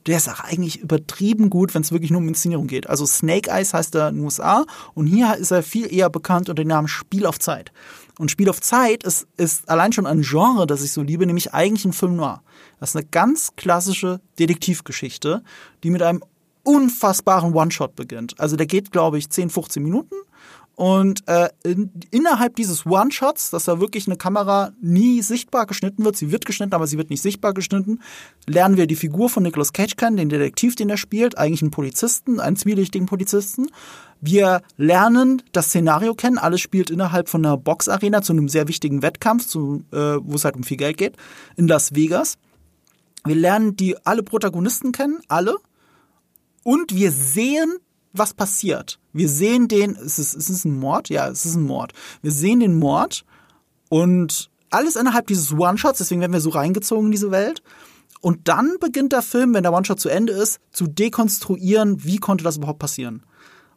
Der 0.07 0.19
ist 0.19 0.29
auch 0.29 0.41
eigentlich 0.41 0.79
übertrieben 0.81 1.49
gut, 1.49 1.75
wenn 1.75 1.83
es 1.83 1.93
wirklich 1.93 2.11
nur 2.11 2.21
um 2.21 2.29
Inszenierung 2.29 2.67
geht. 2.67 2.87
Also 2.89 3.07
Snake 3.07 3.51
Eyes 3.51 3.73
heißt 3.73 3.95
er 3.95 4.11
in 4.11 4.17
den 4.17 4.25
USA 4.25 4.67
und 4.95 5.07
hier 5.07 5.37
ist 5.37 5.53
er 5.53 5.63
viel 5.63 5.91
eher 5.93 6.11
bekannt 6.11 6.51
unter 6.51 6.63
dem 6.63 6.69
Namen 6.69 6.89
Spiel 6.89 7.25
auf 7.25 7.39
Zeit. 7.39 7.73
Und 8.19 8.31
Spiel 8.31 8.51
auf 8.51 8.61
Zeit 8.61 9.05
ist, 9.05 9.27
ist 9.37 9.69
allein 9.69 9.93
schon 9.93 10.07
ein 10.07 10.23
Genre, 10.23 10.67
das 10.67 10.83
ich 10.83 10.93
so 10.93 11.03
liebe, 11.03 11.25
nämlich 11.25 11.55
eigentlich 11.55 11.85
ein 11.85 11.93
Film 11.93 12.17
noir. 12.17 12.43
Das 12.81 12.91
ist 12.91 12.97
eine 12.97 13.07
ganz 13.07 13.55
klassische 13.57 14.21
Detektivgeschichte, 14.39 15.43
die 15.83 15.91
mit 15.91 16.03
einem 16.03 16.23
unfassbaren 16.65 17.55
One-Shot 17.55 17.95
beginnt. 17.97 18.39
Also 18.39 18.57
der 18.57 18.67
geht, 18.67 18.91
glaube 18.91 19.19
ich, 19.19 19.31
10, 19.31 19.51
15 19.51 19.83
Minuten. 19.83 20.15
Und 20.79 21.27
äh, 21.27 21.49
in, 21.65 21.91
innerhalb 22.13 22.55
dieses 22.55 22.87
One-Shots, 22.87 23.51
dass 23.51 23.65
da 23.65 23.81
wirklich 23.81 24.07
eine 24.07 24.15
Kamera 24.15 24.71
nie 24.81 25.23
sichtbar 25.23 25.67
geschnitten 25.67 26.05
wird, 26.05 26.17
sie 26.17 26.31
wird 26.31 26.47
geschnitten, 26.47 26.73
aber 26.73 26.87
sie 26.87 26.97
wird 26.97 27.11
nicht 27.11 27.21
sichtbar 27.21 27.53
geschnitten, 27.53 27.99
lernen 28.47 28.77
wir 28.77 28.87
die 28.87 28.95
Figur 28.95 29.29
von 29.29 29.43
Nicolas 29.43 29.73
Cage 29.73 29.97
kennen, 29.97 30.17
den 30.17 30.29
Detektiv, 30.29 30.77
den 30.77 30.89
er 30.89 30.97
spielt, 30.97 31.37
eigentlich 31.37 31.63
einen 31.63 31.73
Polizisten, 31.73 32.39
einen 32.39 32.55
zwielichtigen 32.55 33.09
Polizisten. 33.09 33.67
Wir 34.21 34.63
lernen 34.77 35.43
das 35.51 35.67
Szenario 35.67 36.15
kennen, 36.15 36.39
alles 36.39 36.61
spielt 36.61 36.91
innerhalb 36.91 37.29
von 37.29 37.45
einer 37.45 37.57
Boxarena 37.57 38.23
zu 38.23 38.33
einem 38.33 38.49
sehr 38.49 38.69
wichtigen 38.69 39.03
Wettkampf, 39.03 39.49
zu, 39.49 39.83
äh, 39.91 39.97
wo 40.23 40.37
es 40.37 40.45
halt 40.45 40.55
um 40.55 40.63
viel 40.63 40.77
Geld 40.77 40.97
geht, 40.97 41.17
in 41.57 41.67
Las 41.67 41.97
Vegas. 41.97 42.39
Wir 43.25 43.35
lernen 43.35 43.75
die 43.75 43.97
alle 44.07 44.23
Protagonisten 44.23 44.93
kennen, 44.93 45.19
alle. 45.27 45.57
Und 46.63 46.95
wir 46.95 47.11
sehen, 47.11 47.79
was 48.19 48.35
passiert. 48.35 48.99
Wir 49.13 49.29
sehen 49.29 49.69
den, 49.69 49.95
ist 49.95 50.19
es, 50.19 50.35
ist 50.35 50.65
ein 50.65 50.79
Mord? 50.79 51.09
Ja, 51.09 51.29
es 51.29 51.45
ist 51.45 51.55
ein 51.55 51.65
Mord. 51.65 51.93
Wir 52.23 52.33
sehen 52.33 52.61
den 52.61 52.79
Mord 52.79 53.25
und 53.89 54.51
alles 54.71 54.97
innerhalb 54.97 55.27
dieses 55.27 55.53
One-Shots, 55.53 55.99
deswegen 55.99 56.21
werden 56.21 56.33
wir 56.33 56.41
so 56.41 56.51
reingezogen 56.51 57.07
in 57.07 57.13
diese 57.13 57.31
Welt. 57.31 57.63
Und 58.21 58.49
dann 58.49 58.77
beginnt 58.81 59.13
der 59.13 59.23
Film, 59.23 59.55
wenn 59.55 59.63
der 59.63 59.73
One-Shot 59.73 60.01
zu 60.01 60.09
Ende 60.09 60.33
ist, 60.33 60.61
zu 60.73 60.87
dekonstruieren, 60.87 62.05
wie 62.05 62.19
konnte 62.19 62.45
das 62.45 62.57
überhaupt 62.57 62.81
passieren. 62.81 63.23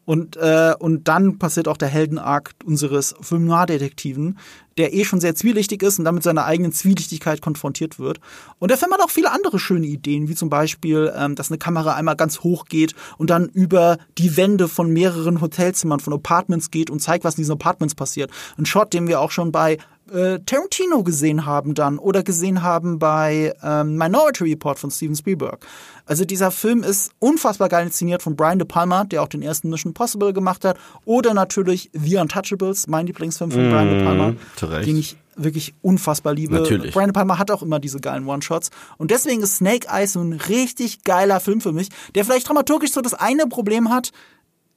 Und, 0.03 0.35
äh, 0.35 0.73
und 0.79 1.07
dann 1.07 1.37
passiert 1.37 1.67
auch 1.67 1.77
der 1.77 1.87
Heldenarc 1.87 2.51
unseres 2.65 3.13
Film 3.21 3.45
Noir-Detektiven, 3.45 4.39
der 4.77 4.93
eh 4.93 5.03
schon 5.03 5.19
sehr 5.19 5.35
zwielichtig 5.35 5.83
ist 5.83 5.99
und 5.99 6.05
dann 6.05 6.15
mit 6.15 6.23
seiner 6.23 6.45
eigenen 6.45 6.71
Zwielichtigkeit 6.71 7.41
konfrontiert 7.41 7.99
wird. 7.99 8.19
Und 8.59 8.69
der 8.69 8.77
Film 8.77 8.91
hat 8.93 9.01
auch 9.01 9.09
viele 9.09 9.31
andere 9.31 9.59
schöne 9.59 9.87
Ideen, 9.87 10.27
wie 10.29 10.35
zum 10.35 10.49
Beispiel, 10.49 11.11
ähm, 11.15 11.35
dass 11.35 11.49
eine 11.49 11.57
Kamera 11.57 11.95
einmal 11.95 12.15
ganz 12.15 12.39
hoch 12.41 12.65
geht 12.65 12.95
und 13.17 13.29
dann 13.29 13.49
über 13.49 13.97
die 14.17 14.37
Wände 14.37 14.67
von 14.67 14.91
mehreren 14.91 15.41
Hotelzimmern, 15.41 15.99
von 15.99 16.13
Apartments 16.13 16.71
geht 16.71 16.89
und 16.89 16.99
zeigt, 16.99 17.23
was 17.23 17.35
in 17.35 17.41
diesen 17.41 17.53
Apartments 17.53 17.95
passiert. 17.95 18.31
Ein 18.57 18.65
Shot, 18.65 18.93
den 18.93 19.07
wir 19.07 19.19
auch 19.19 19.31
schon 19.31 19.51
bei 19.51 19.77
äh, 20.11 20.39
Tarantino 20.45 21.03
gesehen 21.03 21.45
haben 21.45 21.73
dann 21.73 21.97
oder 21.97 22.23
gesehen 22.23 22.63
haben 22.63 22.99
bei 22.99 23.53
ähm, 23.63 23.97
Minority 23.97 24.43
Report 24.45 24.77
von 24.79 24.91
Steven 24.91 25.15
Spielberg. 25.15 25.65
Also 26.05 26.25
dieser 26.25 26.51
Film 26.51 26.83
ist 26.83 27.11
unfassbar 27.19 27.69
geil 27.69 27.85
inszeniert 27.85 28.21
von 28.21 28.35
Brian 28.35 28.59
De 28.59 28.67
Palma, 28.67 29.05
der 29.05 29.23
auch 29.23 29.27
den 29.27 29.41
ersten 29.41 29.69
Mission 29.69 29.93
Possible 29.93 30.33
gemacht 30.33 30.65
hat, 30.65 30.77
oder 31.05 31.33
natürlich 31.33 31.89
The 31.93 32.17
Untouchables, 32.17 32.87
mein 32.87 33.07
Lieblingsfilm 33.07 33.51
von 33.51 33.69
Brian 33.69 33.89
De 33.89 34.03
Palma, 34.03 34.33
zu 34.55 34.65
Recht. 34.65 34.87
den 34.87 34.97
ich 34.97 35.17
wirklich 35.35 35.73
unfassbar 35.81 36.33
liebe. 36.33 36.55
Natürlich. 36.55 36.93
Brian 36.93 37.07
De 37.07 37.13
Palma 37.13 37.37
hat 37.37 37.51
auch 37.51 37.63
immer 37.63 37.79
diese 37.79 37.99
geilen 37.99 38.27
One-Shots 38.27 38.69
und 38.97 39.11
deswegen 39.11 39.41
ist 39.41 39.57
Snake 39.57 39.87
Eyes 39.89 40.13
so 40.13 40.21
ein 40.21 40.33
richtig 40.33 41.03
geiler 41.03 41.39
Film 41.39 41.61
für 41.61 41.71
mich, 41.71 41.89
der 42.15 42.25
vielleicht 42.25 42.47
dramaturgisch 42.47 42.91
so 42.91 43.01
das 43.01 43.13
eine 43.13 43.45
Problem 43.47 43.89
hat, 43.89 44.11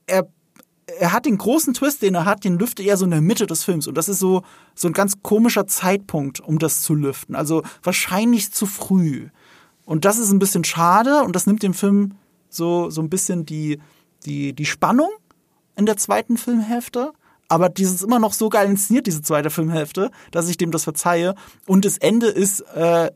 er 0.06 0.28
er 0.86 1.12
hat 1.12 1.26
den 1.26 1.38
großen 1.38 1.74
Twist, 1.74 2.02
den 2.02 2.14
er 2.14 2.24
hat, 2.24 2.44
den 2.44 2.58
lüftet 2.58 2.86
er 2.86 2.96
so 2.96 3.04
in 3.04 3.10
der 3.10 3.20
Mitte 3.20 3.46
des 3.46 3.64
Films. 3.64 3.86
Und 3.86 3.96
das 3.96 4.08
ist 4.08 4.18
so, 4.18 4.42
so 4.74 4.88
ein 4.88 4.92
ganz 4.92 5.22
komischer 5.22 5.66
Zeitpunkt, 5.66 6.40
um 6.40 6.58
das 6.58 6.82
zu 6.82 6.94
lüften. 6.94 7.34
Also 7.34 7.62
wahrscheinlich 7.82 8.52
zu 8.52 8.66
früh. 8.66 9.28
Und 9.84 10.04
das 10.04 10.18
ist 10.18 10.30
ein 10.30 10.38
bisschen 10.38 10.64
schade 10.64 11.22
und 11.22 11.34
das 11.34 11.46
nimmt 11.46 11.62
dem 11.62 11.74
Film 11.74 12.14
so, 12.48 12.90
so 12.90 13.00
ein 13.02 13.10
bisschen 13.10 13.44
die, 13.46 13.80
die, 14.24 14.52
die 14.52 14.66
Spannung 14.66 15.10
in 15.76 15.86
der 15.86 15.96
zweiten 15.96 16.36
Filmhälfte. 16.36 17.12
Aber 17.48 17.68
dieses 17.68 18.02
immer 18.02 18.18
noch 18.18 18.32
so 18.32 18.48
geil 18.48 18.68
inszeniert, 18.70 19.06
diese 19.06 19.22
zweite 19.22 19.50
Filmhälfte, 19.50 20.10
dass 20.30 20.48
ich 20.48 20.56
dem 20.56 20.70
das 20.70 20.84
verzeihe. 20.84 21.34
Und 21.66 21.84
das 21.84 21.98
Ende 21.98 22.28
ist, 22.28 22.60
äh, 22.74 23.10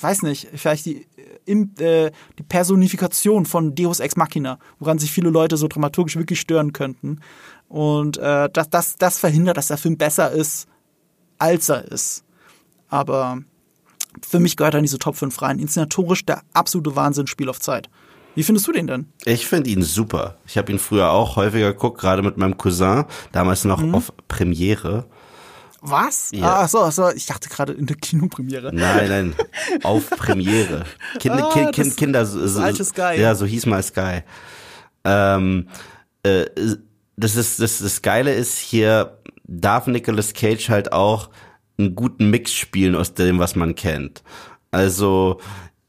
weiß 0.00 0.22
nicht, 0.22 0.48
vielleicht 0.54 0.86
die, 0.86 1.06
im, 1.46 1.72
äh, 1.78 2.10
die 2.38 2.42
Personifikation 2.42 3.46
von 3.46 3.74
Deus 3.74 4.00
Ex 4.00 4.16
Machina, 4.16 4.58
woran 4.78 4.98
sich 4.98 5.12
viele 5.12 5.30
Leute 5.30 5.56
so 5.56 5.66
dramaturgisch 5.66 6.16
wirklich 6.16 6.40
stören 6.40 6.72
könnten. 6.72 7.20
Und 7.68 8.18
äh, 8.18 8.50
das, 8.52 8.68
das, 8.68 8.96
das 8.96 9.18
verhindert, 9.18 9.56
dass 9.56 9.68
der 9.68 9.78
Film 9.78 9.96
besser 9.96 10.30
ist, 10.30 10.68
als 11.38 11.68
er 11.68 11.90
ist. 11.90 12.24
Aber 12.88 13.38
für 14.22 14.40
mich 14.40 14.56
gehört 14.56 14.74
er 14.74 14.78
in 14.78 14.84
diese 14.84 14.98
Top 14.98 15.16
5 15.16 15.40
rein. 15.42 15.58
Inszenatorisch 15.58 16.24
der 16.26 16.42
absolute 16.52 16.94
Wahnsinn, 16.96 17.26
Spiel 17.26 17.48
auf 17.48 17.60
Zeit. 17.60 17.88
Wie 18.34 18.42
findest 18.42 18.66
du 18.66 18.72
den 18.72 18.86
denn? 18.86 19.06
Ich 19.24 19.46
finde 19.46 19.70
ihn 19.70 19.82
super. 19.82 20.36
Ich 20.46 20.58
habe 20.58 20.72
ihn 20.72 20.78
früher 20.78 21.10
auch 21.10 21.36
häufiger 21.36 21.72
geguckt, 21.72 22.00
gerade 22.00 22.22
mit 22.22 22.36
meinem 22.36 22.56
Cousin, 22.58 23.04
damals 23.32 23.64
noch 23.64 23.80
Mhm. 23.80 23.94
auf 23.94 24.12
Premiere. 24.28 25.06
Was? 25.80 26.30
Ja. 26.32 26.60
Ah, 26.60 26.68
so, 26.68 26.88
so, 26.90 27.10
ich 27.10 27.26
dachte 27.26 27.48
gerade 27.50 27.72
in 27.74 27.84
der 27.86 27.96
Kinopremiere. 27.96 28.74
Nein, 28.74 29.08
nein, 29.08 29.34
auf 29.82 30.08
Premiere. 30.10 30.84
Kind, 31.20 31.34
Ah, 31.34 31.70
kind, 31.72 31.96
Kinder, 31.96 32.24
so, 32.24 32.60
alte 32.60 32.84
Sky. 32.84 33.20
ja, 33.20 33.34
so 33.34 33.44
hieß 33.44 33.66
mal 33.66 33.82
Sky. 33.82 34.22
Ähm, 35.04 35.68
äh, 36.22 36.46
das 37.16 37.36
ist 37.36 37.60
das, 37.60 37.78
das 37.78 38.02
Geile 38.02 38.32
ist 38.32 38.58
hier 38.58 39.18
darf 39.46 39.86
Nicolas 39.86 40.32
Cage 40.32 40.70
halt 40.70 40.92
auch 40.92 41.28
einen 41.78 41.94
guten 41.94 42.30
Mix 42.30 42.52
spielen 42.54 42.96
aus 42.96 43.12
dem, 43.14 43.38
was 43.38 43.54
man 43.54 43.74
kennt. 43.74 44.22
Also 44.70 45.38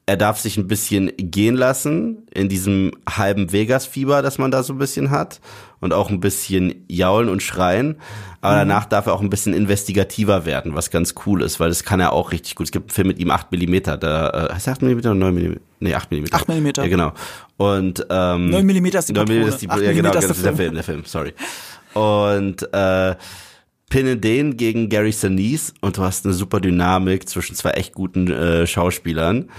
er 0.07 0.17
darf 0.17 0.39
sich 0.39 0.57
ein 0.57 0.67
bisschen 0.67 1.11
gehen 1.17 1.55
lassen 1.55 2.27
in 2.31 2.47
diesem 2.47 2.91
halben 3.09 3.51
Vegas-Fieber, 3.51 4.21
das 4.21 4.37
man 4.37 4.51
da 4.51 4.61
so 4.61 4.73
ein 4.73 4.77
bisschen 4.77 5.09
hat 5.09 5.41
und 5.79 5.93
auch 5.93 6.11
ein 6.11 6.19
bisschen 6.19 6.85
jaulen 6.87 7.27
und 7.27 7.41
schreien. 7.41 7.95
Aber 8.41 8.57
danach 8.57 8.85
darf 8.85 9.07
er 9.07 9.13
auch 9.13 9.21
ein 9.21 9.31
bisschen 9.31 9.55
investigativer 9.55 10.45
werden, 10.45 10.75
was 10.75 10.91
ganz 10.91 11.15
cool 11.25 11.41
ist, 11.41 11.59
weil 11.59 11.69
das 11.69 11.83
kann 11.83 11.99
er 11.99 12.13
auch 12.13 12.31
richtig 12.31 12.53
gut. 12.53 12.67
Es 12.67 12.71
gibt 12.71 12.91
einen 12.91 12.93
Film 12.93 13.07
mit 13.07 13.17
ihm 13.17 13.31
8 13.31 13.51
mm, 13.51 13.75
da, 13.99 14.29
äh, 14.29 14.53
heißt 14.53 14.67
der 14.67 14.73
8 14.73 14.81
mm 14.83 14.97
oder 14.99 15.15
9 15.15 15.33
mm? 15.33 15.55
Nee, 15.79 15.95
8 15.95 16.11
mm. 16.11 16.25
8 16.31 16.49
mm. 16.49 16.67
Ja, 16.77 16.87
genau. 16.87 17.13
Und, 17.57 18.05
ähm, 18.11 18.51
9 18.51 18.63
mm 18.63 18.85
ist 18.85 19.09
die 19.09 19.13
9 19.13 19.25
mm 19.25 19.47
ist 19.47 19.61
die, 19.63 19.69
8 19.69 19.81
ja, 19.81 19.93
genau, 19.93 20.11
das 20.11 20.25
ist 20.25 20.45
der. 20.45 20.55
Film, 20.55 20.75
der 20.75 20.83
Film, 20.83 21.03
sorry. 21.05 21.33
Und, 21.95 22.71
äh, 22.71 23.15
pinne 23.89 24.17
den 24.17 24.57
gegen 24.57 24.89
Gary 24.89 25.11
Sinise 25.11 25.73
und 25.81 25.97
du 25.97 26.01
hast 26.01 26.25
eine 26.25 26.33
super 26.33 26.59
Dynamik 26.59 27.27
zwischen 27.29 27.55
zwei 27.55 27.71
echt 27.71 27.93
guten 27.93 28.31
äh, 28.31 28.67
Schauspielern, 28.67 29.49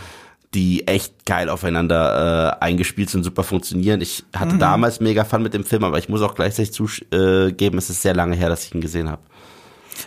die 0.57 0.87
echt 0.88 1.27
geil 1.27 1.49
aufeinander 1.51 2.57
äh, 2.61 2.64
eingespielt 2.64 3.11
sind, 3.11 3.23
super 3.23 3.45
funktionieren. 3.45 4.01
Ich 4.01 4.25
hatte 4.35 4.55
Mhm. 4.55 4.59
damals 4.59 5.01
mega 5.01 5.25
Fun 5.25 5.42
mit 5.42 5.53
dem 5.55 5.64
Film, 5.64 5.85
aber 5.85 5.99
ich 5.99 6.09
muss 6.09 6.23
auch 6.23 6.35
gleichzeitig 6.35 6.73
zugeben, 6.73 7.79
es 7.79 7.90
ist 7.90 8.01
sehr 8.03 8.14
lange 8.14 8.35
her, 8.35 8.49
dass 8.49 8.64
ich 8.64 8.75
ihn 8.75 8.81
gesehen 8.81 9.11
habe. 9.11 9.23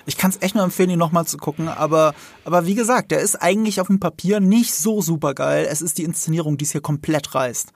Ich 0.05 0.17
kann 0.17 0.31
es 0.31 0.41
echt 0.41 0.55
nur 0.55 0.63
empfehlen, 0.63 0.89
ihn 0.89 0.99
nochmal 0.99 1.25
zu 1.25 1.37
gucken, 1.37 1.67
aber, 1.67 2.13
aber 2.45 2.65
wie 2.65 2.75
gesagt, 2.75 3.11
der 3.11 3.19
ist 3.19 3.35
eigentlich 3.35 3.79
auf 3.79 3.87
dem 3.87 3.99
Papier 3.99 4.39
nicht 4.39 4.73
so 4.73 5.01
super 5.01 5.33
geil. 5.33 5.67
Es 5.69 5.81
ist 5.81 5.97
die 5.97 6.03
Inszenierung, 6.03 6.57
die 6.57 6.65
es 6.65 6.71
hier 6.71 6.81
komplett 6.81 7.33
reißt. 7.35 7.71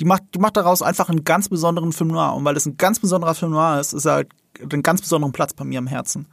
Die 0.00 0.04
macht, 0.04 0.22
die 0.34 0.38
macht 0.38 0.56
daraus 0.56 0.82
einfach 0.82 1.08
einen 1.08 1.24
ganz 1.24 1.48
besonderen 1.48 1.92
Film 1.92 2.10
noir. 2.10 2.34
Und 2.34 2.44
weil 2.44 2.56
es 2.56 2.66
ein 2.66 2.76
ganz 2.76 2.98
besonderer 3.00 3.34
Film 3.34 3.52
noir 3.52 3.80
ist, 3.80 3.92
ist 3.94 4.04
er 4.04 4.12
halt 4.14 4.28
einen 4.60 4.82
ganz 4.82 5.00
besonderen 5.00 5.32
Platz 5.32 5.54
bei 5.54 5.64
mir 5.64 5.78
im 5.78 5.86
Herzen. 5.86 6.26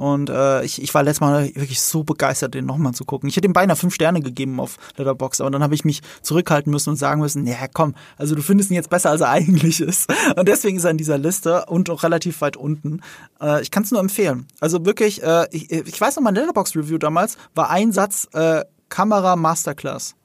Und 0.00 0.30
äh, 0.30 0.64
ich, 0.64 0.80
ich 0.80 0.94
war 0.94 1.02
letztes 1.02 1.20
Mal 1.20 1.54
wirklich 1.54 1.78
so 1.78 2.04
begeistert, 2.04 2.54
den 2.54 2.64
nochmal 2.64 2.94
zu 2.94 3.04
gucken. 3.04 3.28
Ich 3.28 3.36
hätte 3.36 3.46
ihm 3.46 3.52
beinahe 3.52 3.76
fünf 3.76 3.94
Sterne 3.94 4.22
gegeben 4.22 4.58
auf 4.58 4.78
Letterbox, 4.96 5.42
aber 5.42 5.50
dann 5.50 5.62
habe 5.62 5.74
ich 5.74 5.84
mich 5.84 6.00
zurückhalten 6.22 6.72
müssen 6.72 6.88
und 6.88 6.96
sagen 6.96 7.20
müssen, 7.20 7.46
ja 7.46 7.68
komm, 7.70 7.94
also 8.16 8.34
du 8.34 8.40
findest 8.40 8.70
ihn 8.70 8.76
jetzt 8.76 8.88
besser, 8.88 9.10
als 9.10 9.20
er 9.20 9.28
eigentlich 9.30 9.82
ist. 9.82 10.10
Und 10.36 10.48
deswegen 10.48 10.78
ist 10.78 10.84
er 10.84 10.90
in 10.90 10.96
dieser 10.96 11.18
Liste 11.18 11.66
und 11.66 11.90
auch 11.90 12.02
relativ 12.02 12.40
weit 12.40 12.56
unten. 12.56 13.02
Äh, 13.42 13.60
ich 13.60 13.70
kann 13.70 13.82
es 13.82 13.90
nur 13.90 14.00
empfehlen. 14.00 14.46
Also 14.58 14.86
wirklich, 14.86 15.22
äh, 15.22 15.46
ich, 15.50 15.70
ich 15.70 16.00
weiß 16.00 16.16
noch, 16.16 16.22
mein 16.22 16.34
Letterbox-Review 16.34 16.96
damals 16.96 17.36
war 17.54 17.68
ein 17.68 17.92
Satz, 17.92 18.26
äh, 18.32 18.64
Kamera 18.88 19.36
Masterclass. 19.36 20.16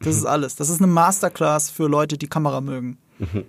Das 0.00 0.16
ist 0.16 0.26
alles. 0.26 0.54
Das 0.56 0.68
ist 0.68 0.82
eine 0.82 0.92
Masterclass 0.92 1.70
für 1.70 1.88
Leute, 1.88 2.18
die 2.18 2.28
Kamera 2.28 2.60
mögen. 2.60 2.98
Mhm. 3.18 3.44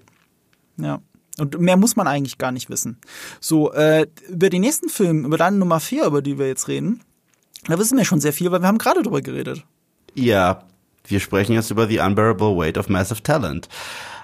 Ja. 0.78 1.02
Und 1.40 1.60
mehr 1.60 1.78
muss 1.78 1.96
man 1.96 2.08
eigentlich 2.08 2.38
gar 2.38 2.52
nicht 2.52 2.70
wissen. 2.70 3.00
So, 3.40 3.74
äh, 3.74 4.08
über 4.30 4.50
den 4.50 4.62
nächsten 4.62 4.90
Film, 4.90 5.26
über 5.26 5.38
deine 5.38 5.58
Nummer 5.58 5.80
4, 5.80 6.06
über 6.06 6.22
die 6.22 6.38
wir 6.38 6.48
jetzt 6.48 6.68
reden, 6.68 7.02
da 7.66 7.80
wissen 7.80 7.98
wir 7.98 8.06
schon 8.06 8.22
sehr 8.22 8.34
viel, 8.34 8.52
weil 8.52 8.62
wir 8.62 8.68
haben 8.68 8.78
gerade 8.78 9.02
drüber 9.02 9.22
geredet. 9.22 9.64
Ja, 10.14 10.64
wir 11.08 11.20
sprechen 11.20 11.54
jetzt 11.54 11.72
über 11.72 11.88
The 11.88 12.00
Unbearable 12.00 12.56
Weight 12.56 12.78
of 12.78 12.88
Massive 12.90 13.24
Talent. 13.24 13.68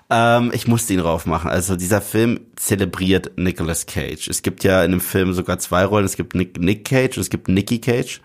Ähm, 0.10 0.52
ich 0.54 0.67
musste 0.67 0.93
ihn 0.93 1.00
raufmachen. 1.00 1.50
Also 1.50 1.76
dieser 1.76 2.02
Film 2.02 2.41
zelebriert 2.56 3.38
Nicolas 3.38 3.86
Cage. 3.86 4.28
Es 4.28 4.41
gibt 4.41 4.63
ja 4.63 4.84
in 4.84 4.91
dem 4.91 5.02
Film 5.02 5.34
sogar 5.34 5.60
zwei 5.60 5.86
Rollen. 5.86 6.06
Es 6.06 6.15
gibt 6.15 6.36
Nick, 6.36 6.60
Nick 6.60 6.86
Cage 6.86 7.17
und 7.17 7.22
es 7.22 7.30
gibt 7.30 7.48
Nicky 7.48 7.80
Cage. 7.80 8.22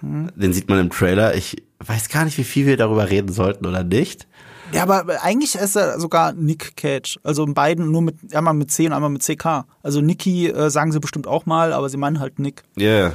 Hm. 0.00 0.30
Den 0.34 0.52
sieht 0.52 0.68
man 0.68 0.80
im 0.80 0.90
Trailer. 0.90 1.34
Ich 1.34 1.62
weiß 1.80 2.08
gar 2.08 2.24
nicht, 2.24 2.38
wie 2.38 2.44
viel 2.44 2.66
wir 2.66 2.76
darüber 2.76 3.10
reden 3.10 3.32
sollten 3.32 3.66
oder 3.66 3.84
nicht. 3.84 4.26
Ja, 4.74 4.82
aber 4.82 5.22
eigentlich 5.22 5.54
ist 5.54 5.76
er 5.76 6.00
sogar 6.00 6.32
Nick 6.32 6.76
Cage. 6.76 7.18
Also 7.22 7.44
in 7.44 7.54
beiden 7.54 7.90
nur 7.90 8.02
mit 8.02 8.34
einmal 8.34 8.54
mit 8.54 8.70
C 8.70 8.86
und 8.86 8.92
einmal 8.92 9.10
mit 9.10 9.22
CK. 9.22 9.64
Also 9.82 10.00
Nicky 10.00 10.48
äh, 10.48 10.70
sagen 10.70 10.92
sie 10.92 11.00
bestimmt 11.00 11.26
auch 11.26 11.46
mal, 11.46 11.72
aber 11.72 11.88
sie 11.88 11.96
meinen 11.96 12.20
halt 12.20 12.38
Nick. 12.38 12.62
Yeah. 12.78 13.12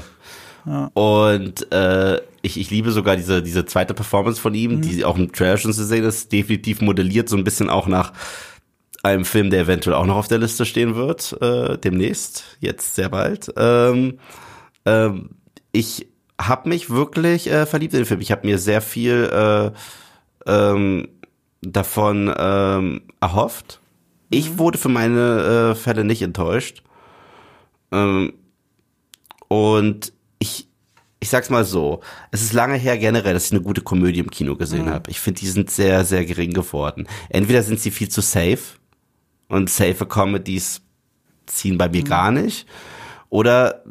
Ja. 0.65 0.91
Und 0.93 1.71
äh, 1.71 2.21
ich, 2.41 2.59
ich 2.59 2.69
liebe 2.69 2.91
sogar 2.91 3.15
diese, 3.15 3.41
diese 3.41 3.65
zweite 3.65 3.93
Performance 3.93 4.39
von 4.39 4.53
ihm, 4.53 4.75
mhm. 4.75 4.81
die 4.81 5.03
auch 5.03 5.17
im 5.17 5.31
schon 5.33 5.73
zu 5.73 5.85
sehen 5.85 6.05
ist, 6.05 6.31
definitiv 6.31 6.81
modelliert, 6.81 7.29
so 7.29 7.37
ein 7.37 7.43
bisschen 7.43 7.69
auch 7.69 7.87
nach 7.87 8.13
einem 9.03 9.25
Film, 9.25 9.49
der 9.49 9.61
eventuell 9.61 9.95
auch 9.95 10.05
noch 10.05 10.17
auf 10.17 10.27
der 10.27 10.39
Liste 10.39 10.65
stehen 10.65 10.95
wird, 10.95 11.35
äh, 11.41 11.77
demnächst, 11.77 12.57
jetzt 12.59 12.95
sehr 12.95 13.09
bald. 13.09 13.51
Ähm, 13.55 14.19
ähm, 14.85 15.29
ich 15.71 16.07
habe 16.39 16.69
mich 16.69 16.89
wirklich 16.89 17.49
äh, 17.49 17.65
verliebt 17.65 17.93
in 17.93 18.01
den 18.01 18.05
Film. 18.05 18.21
Ich 18.21 18.31
habe 18.31 18.47
mir 18.47 18.57
sehr 18.57 18.81
viel 18.81 19.29
äh, 19.31 19.71
ähm, 20.49 21.07
davon 21.61 22.33
ähm, 22.37 23.01
erhofft. 23.19 23.79
Ich 24.29 24.51
mhm. 24.51 24.59
wurde 24.59 24.77
für 24.77 24.89
meine 24.89 25.71
äh, 25.71 25.75
Fälle 25.75 26.03
nicht 26.03 26.21
enttäuscht. 26.21 26.83
Ähm, 27.91 28.33
und 29.47 30.13
ich, 30.37 30.67
ich 31.19 31.29
sag's 31.29 31.49
mal 31.49 31.65
so, 31.65 32.01
es 32.31 32.41
ist 32.41 32.53
lange 32.53 32.75
her 32.75 32.97
generell, 32.97 33.33
dass 33.33 33.47
ich 33.47 33.51
eine 33.51 33.61
gute 33.61 33.81
Komödie 33.81 34.19
im 34.19 34.31
Kino 34.31 34.55
gesehen 34.55 34.85
mhm. 34.85 34.91
habe. 34.91 35.11
Ich 35.11 35.19
finde, 35.19 35.39
die 35.39 35.47
sind 35.47 35.69
sehr, 35.69 36.05
sehr 36.05 36.25
gering 36.25 36.53
geworden. 36.53 37.07
Entweder 37.29 37.63
sind 37.63 37.79
sie 37.79 37.91
viel 37.91 38.09
zu 38.09 38.21
safe 38.21 38.77
und 39.47 39.69
safe 39.69 40.05
Comedies 40.05 40.81
ziehen 41.47 41.77
bei 41.77 41.89
mir 41.89 42.01
mhm. 42.01 42.07
gar 42.07 42.31
nicht. 42.31 42.67
Oder 43.29 43.83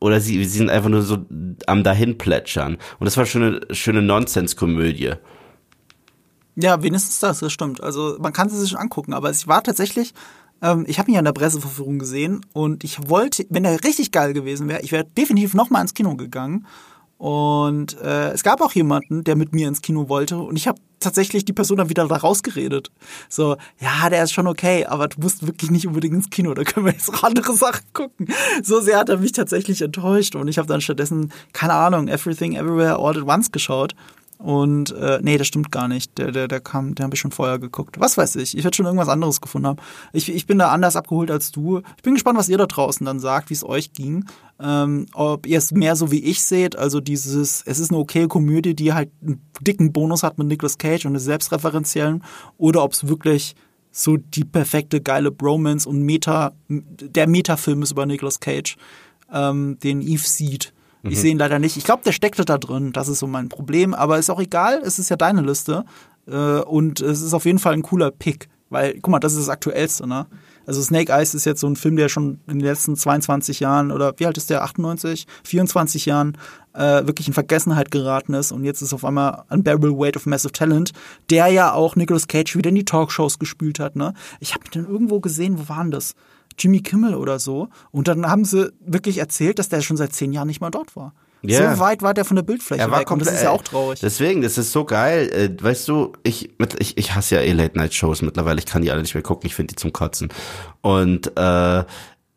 oder 0.00 0.20
sie, 0.20 0.42
sie 0.44 0.58
sind 0.58 0.70
einfach 0.70 0.88
nur 0.88 1.02
so 1.02 1.26
am 1.66 1.84
dahin 1.84 2.16
plätschern. 2.18 2.78
Und 2.98 3.04
das 3.04 3.16
war 3.16 3.26
schon 3.26 3.42
eine 3.42 3.74
schöne 3.74 4.02
Nonsenskomödie. 4.02 5.12
Ja, 6.56 6.82
wenigstens 6.82 7.20
das, 7.20 7.40
das 7.40 7.52
stimmt. 7.52 7.82
Also 7.82 8.16
man 8.20 8.32
kann 8.32 8.48
sie 8.48 8.58
sich 8.58 8.78
angucken, 8.78 9.12
aber 9.12 9.30
es 9.30 9.46
war 9.46 9.62
tatsächlich, 9.62 10.12
ähm, 10.62 10.84
ich 10.88 10.98
habe 10.98 11.10
ihn 11.10 11.14
ja 11.14 11.20
in 11.20 11.24
der 11.24 11.32
Presseverführung 11.32 11.98
gesehen 11.98 12.44
und 12.52 12.84
ich 12.84 13.08
wollte, 13.08 13.46
wenn 13.50 13.64
er 13.64 13.82
richtig 13.84 14.12
geil 14.12 14.32
gewesen 14.32 14.68
wäre, 14.68 14.82
ich 14.82 14.92
wäre 14.92 15.04
definitiv 15.04 15.54
nochmal 15.54 15.82
ins 15.82 15.94
Kino 15.94 16.16
gegangen. 16.16 16.66
Und 17.18 18.00
äh, 18.00 18.30
es 18.30 18.42
gab 18.42 18.62
auch 18.62 18.72
jemanden, 18.72 19.24
der 19.24 19.36
mit 19.36 19.52
mir 19.52 19.68
ins 19.68 19.82
Kino 19.82 20.08
wollte 20.08 20.38
und 20.38 20.56
ich 20.56 20.66
habe 20.66 20.80
tatsächlich 21.00 21.44
die 21.44 21.52
Person 21.52 21.76
dann 21.76 21.90
wieder 21.90 22.08
da 22.08 22.16
rausgeredet. 22.16 22.90
So, 23.28 23.58
ja, 23.78 24.08
der 24.08 24.24
ist 24.24 24.32
schon 24.32 24.46
okay, 24.46 24.86
aber 24.86 25.06
du 25.08 25.20
musst 25.20 25.46
wirklich 25.46 25.70
nicht 25.70 25.86
unbedingt 25.86 26.14
ins 26.14 26.30
Kino, 26.30 26.54
da 26.54 26.64
können 26.64 26.86
wir 26.86 26.94
jetzt 26.94 27.12
auch 27.12 27.22
andere 27.22 27.52
Sachen 27.52 27.84
gucken. 27.92 28.28
So 28.62 28.80
sehr 28.80 28.98
hat 28.98 29.10
er 29.10 29.18
mich 29.18 29.32
tatsächlich 29.32 29.82
enttäuscht 29.82 30.34
und 30.34 30.48
ich 30.48 30.56
habe 30.56 30.66
dann 30.66 30.80
stattdessen, 30.80 31.30
keine 31.52 31.74
Ahnung, 31.74 32.08
Everything 32.08 32.54
Everywhere 32.54 32.96
All 32.96 33.18
at 33.18 33.26
Once 33.26 33.52
geschaut 33.52 33.94
und 34.40 34.92
äh, 34.92 35.18
nee, 35.22 35.36
das 35.36 35.48
stimmt 35.48 35.70
gar 35.70 35.86
nicht. 35.86 36.16
Der, 36.16 36.32
der, 36.32 36.48
der 36.48 36.60
kam, 36.60 36.94
den 36.94 37.04
habe 37.04 37.14
ich 37.14 37.20
schon 37.20 37.30
vorher 37.30 37.58
geguckt. 37.58 38.00
Was 38.00 38.16
weiß 38.16 38.36
ich. 38.36 38.56
Ich 38.56 38.64
werde 38.64 38.74
schon 38.74 38.86
irgendwas 38.86 39.10
anderes 39.10 39.42
gefunden 39.42 39.68
haben. 39.68 39.78
Ich, 40.14 40.32
ich 40.32 40.46
bin 40.46 40.58
da 40.58 40.70
anders 40.70 40.96
abgeholt 40.96 41.30
als 41.30 41.50
du. 41.50 41.82
Ich 41.98 42.02
bin 42.02 42.14
gespannt, 42.14 42.38
was 42.38 42.48
ihr 42.48 42.56
da 42.56 42.64
draußen 42.64 43.04
dann 43.04 43.20
sagt, 43.20 43.50
wie 43.50 43.54
es 43.54 43.62
euch 43.62 43.92
ging. 43.92 44.24
Ähm, 44.58 45.04
ob 45.12 45.46
ihr 45.46 45.58
es 45.58 45.72
mehr 45.72 45.94
so 45.94 46.10
wie 46.10 46.24
ich 46.24 46.42
seht, 46.42 46.74
also 46.74 47.00
dieses, 47.00 47.62
es 47.66 47.78
ist 47.78 47.90
eine 47.90 47.98
okay 47.98 48.28
Komödie, 48.28 48.74
die 48.74 48.94
halt 48.94 49.10
einen 49.20 49.42
dicken 49.60 49.92
Bonus 49.92 50.22
hat 50.22 50.38
mit 50.38 50.46
Nicolas 50.46 50.78
Cage 50.78 51.04
und 51.04 51.12
eine 51.12 51.20
selbstreferenziellen, 51.20 52.24
oder 52.56 52.82
ob 52.82 52.92
es 52.92 53.08
wirklich 53.08 53.54
so 53.90 54.16
die 54.16 54.44
perfekte 54.44 55.02
geile 55.02 55.30
Bromance 55.30 55.86
und 55.88 56.02
Meta, 56.02 56.52
der 56.68 57.26
Metafilm 57.26 57.82
ist 57.82 57.92
über 57.92 58.06
Nicolas 58.06 58.40
Cage, 58.40 58.76
ähm, 59.32 59.78
den 59.82 60.00
Eve 60.00 60.26
sieht 60.26 60.72
ich 61.02 61.10
mhm. 61.10 61.20
sehe 61.20 61.30
ihn 61.32 61.38
leider 61.38 61.58
nicht. 61.58 61.76
Ich 61.76 61.84
glaube, 61.84 62.02
der 62.04 62.12
steckte 62.12 62.44
da 62.44 62.58
drin. 62.58 62.92
Das 62.92 63.08
ist 63.08 63.20
so 63.20 63.26
mein 63.26 63.48
Problem. 63.48 63.94
Aber 63.94 64.18
ist 64.18 64.30
auch 64.30 64.40
egal. 64.40 64.82
Es 64.84 64.98
ist 64.98 65.08
ja 65.08 65.16
deine 65.16 65.42
Liste. 65.42 65.84
Äh, 66.26 66.60
und 66.60 67.00
es 67.00 67.22
ist 67.22 67.34
auf 67.34 67.44
jeden 67.44 67.58
Fall 67.58 67.74
ein 67.74 67.82
cooler 67.82 68.10
Pick. 68.10 68.48
Weil, 68.68 68.94
guck 68.94 69.08
mal, 69.08 69.18
das 69.18 69.32
ist 69.32 69.40
das 69.40 69.48
Aktuellste, 69.48 70.06
ne? 70.06 70.26
Also 70.64 70.80
Snake 70.82 71.10
Eyes 71.12 71.34
ist 71.34 71.46
jetzt 71.46 71.60
so 71.60 71.66
ein 71.66 71.74
Film, 71.74 71.96
der 71.96 72.08
schon 72.08 72.38
in 72.46 72.60
den 72.60 72.60
letzten 72.60 72.94
22 72.94 73.58
Jahren 73.58 73.90
oder 73.90 74.14
wie 74.18 74.26
alt 74.26 74.36
ist 74.36 74.50
der? 74.50 74.62
98? 74.62 75.26
24 75.42 76.06
Jahren 76.06 76.38
äh, 76.74 77.04
wirklich 77.06 77.26
in 77.26 77.34
Vergessenheit 77.34 77.90
geraten 77.90 78.34
ist. 78.34 78.52
Und 78.52 78.62
jetzt 78.62 78.80
ist 78.80 78.92
auf 78.92 79.04
einmal 79.04 79.42
Unbearable 79.48 79.98
Weight 79.98 80.16
of 80.16 80.26
Massive 80.26 80.52
Talent, 80.52 80.92
der 81.30 81.48
ja 81.48 81.72
auch 81.72 81.96
Nicolas 81.96 82.28
Cage 82.28 82.54
wieder 82.54 82.68
in 82.68 82.76
die 82.76 82.84
Talkshows 82.84 83.40
gespielt 83.40 83.80
hat, 83.80 83.96
ne? 83.96 84.14
Ich 84.38 84.54
habe 84.54 84.68
den 84.70 84.86
irgendwo 84.86 85.18
gesehen, 85.18 85.58
wo 85.58 85.68
waren 85.68 85.90
das? 85.90 86.14
Jimmy 86.58 86.80
Kimmel 86.80 87.14
oder 87.14 87.38
so. 87.38 87.68
Und 87.90 88.08
dann 88.08 88.26
haben 88.26 88.44
sie 88.44 88.72
wirklich 88.80 89.18
erzählt, 89.18 89.58
dass 89.58 89.68
der 89.68 89.80
schon 89.80 89.96
seit 89.96 90.12
zehn 90.12 90.32
Jahren 90.32 90.48
nicht 90.48 90.60
mal 90.60 90.70
dort 90.70 90.96
war. 90.96 91.14
Yeah. 91.42 91.74
So 91.74 91.80
weit 91.80 92.02
war 92.02 92.12
der 92.12 92.26
von 92.26 92.36
der 92.36 92.42
Bildfläche 92.42 92.82
er 92.82 92.90
war 92.90 93.00
weg 93.00 93.10
und 93.10 93.20
das 93.20 93.32
ist 93.32 93.42
ja 93.42 93.50
auch 93.50 93.62
traurig. 93.62 93.98
Deswegen, 94.00 94.42
das 94.42 94.58
ist 94.58 94.72
so 94.72 94.84
geil. 94.84 95.30
Äh, 95.32 95.62
weißt 95.62 95.88
du, 95.88 96.12
ich, 96.22 96.50
ich, 96.78 96.98
ich 96.98 97.14
hasse 97.14 97.36
ja 97.36 97.40
eh 97.40 97.52
Late-Night-Shows 97.52 98.20
mittlerweile. 98.22 98.58
Ich 98.58 98.66
kann 98.66 98.82
die 98.82 98.90
alle 98.90 99.00
nicht 99.00 99.14
mehr 99.14 99.22
gucken. 99.22 99.46
Ich 99.46 99.54
finde 99.54 99.74
die 99.74 99.76
zum 99.76 99.92
Kotzen. 99.92 100.28
Und 100.82 101.34
äh, 101.38 101.84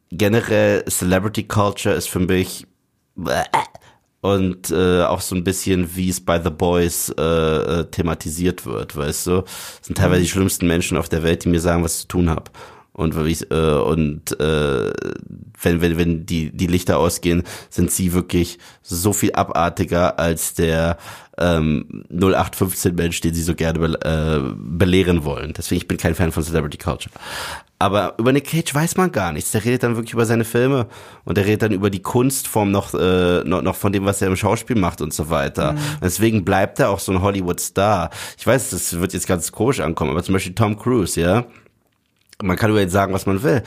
generell 0.10 0.86
Celebrity 0.86 1.43
Culture 1.43 1.93
ist 1.95 2.08
für 2.08 2.19
mich 2.19 2.65
und 4.21 4.71
äh, 4.71 5.04
auch 5.04 5.19
so 5.19 5.36
ein 5.36 5.43
bisschen, 5.43 5.97
wie 5.97 6.10
es 6.10 6.21
bei 6.21 6.41
The 6.41 6.49
Boys 6.49 7.13
äh, 7.17 7.21
äh, 7.21 7.86
thematisiert 7.86 8.65
wird, 8.65 8.95
weißt 8.95 9.28
du? 9.28 9.41
Das 9.41 9.80
sind 9.82 9.97
teilweise 9.97 10.21
die 10.21 10.30
schlimmsten 10.30 10.65
Menschen 10.65 10.97
auf 10.97 11.10
der 11.10 11.23
Welt, 11.23 11.43
die 11.43 11.49
mir 11.49 11.60
sagen, 11.60 11.84
was 11.84 11.95
ich 11.95 12.02
zu 12.02 12.08
tun 12.08 12.30
habe. 12.30 12.45
Und, 12.93 13.15
äh, 13.15 13.56
und 13.56 14.39
äh, 14.39 14.91
wenn, 15.62 15.82
wenn, 15.82 15.97
wenn 15.97 16.25
die, 16.25 16.51
die 16.51 16.67
Lichter 16.67 16.99
ausgehen, 16.99 17.43
sind 17.69 17.91
sie 17.91 18.13
wirklich 18.13 18.60
so 18.84 19.13
viel 19.13 19.34
abartiger 19.34 20.19
als 20.19 20.53
der 20.53 20.97
ähm, 21.39 22.06
0815-Mensch, 22.12 23.21
den 23.21 23.34
sie 23.34 23.41
so 23.41 23.56
gerne 23.56 23.79
be 23.79 23.99
äh, 24.06 24.53
belehren 24.56 25.23
wollen. 25.25 25.53
Deswegen, 25.58 25.82
ich 25.82 25.88
bin 25.88 25.97
kein 25.97 26.13
Fan 26.13 26.32
von 26.32 26.43
Celebrity 26.43 26.77
Culture. 26.77 27.13
Aber 27.79 28.13
über 28.17 28.32
Nick 28.32 28.47
Cage 28.47 28.73
weiß 28.73 28.95
man 28.95 29.12
gar 29.12 29.34
nichts. 29.34 29.51
Der 29.51 29.65
redet 29.65 29.84
dann 29.84 29.95
wirklich 29.95 30.13
über 30.13 30.25
seine 30.25 30.45
Filme 30.45 30.86
und 31.25 31.36
der 31.36 31.45
redet 31.45 31.63
dann 31.63 31.71
über 31.71 31.89
die 31.89 32.01
Kunstform 32.01 32.71
noch, 32.71 32.93
äh, 32.93 33.43
noch, 33.43 33.63
noch 33.63 33.75
von 33.75 33.91
dem, 33.91 34.06
was 34.06 34.21
er 34.21 34.27
im 34.27 34.36
Schauspiel 34.36 34.77
macht 34.77 35.01
und 35.01 35.13
so 35.13 35.29
weiter. 35.32 35.73
Mhm. 35.73 35.79
Deswegen 36.01 36.45
bleibt 36.45 36.79
er 36.79 36.91
auch 36.91 36.99
so 36.99 37.12
ein 37.12 37.21
Hollywood-Star. 37.21 38.12
Ich 38.38 38.45
weiß, 38.45 38.69
das 38.69 38.99
wird 38.99 39.13
jetzt 39.13 39.27
ganz 39.27 39.51
komisch 39.51 39.79
ankommen, 39.79 40.12
aber 40.12 40.23
zum 40.23 40.34
Beispiel 40.34 40.53
Tom 40.53 40.77
Cruise, 40.77 41.19
ja 41.19 41.45
man 42.43 42.58
kann 42.58 42.71
über 42.71 42.82
ihn 42.82 42.89
sagen, 42.89 43.13
was 43.13 43.25
man 43.25 43.41
will, 43.43 43.63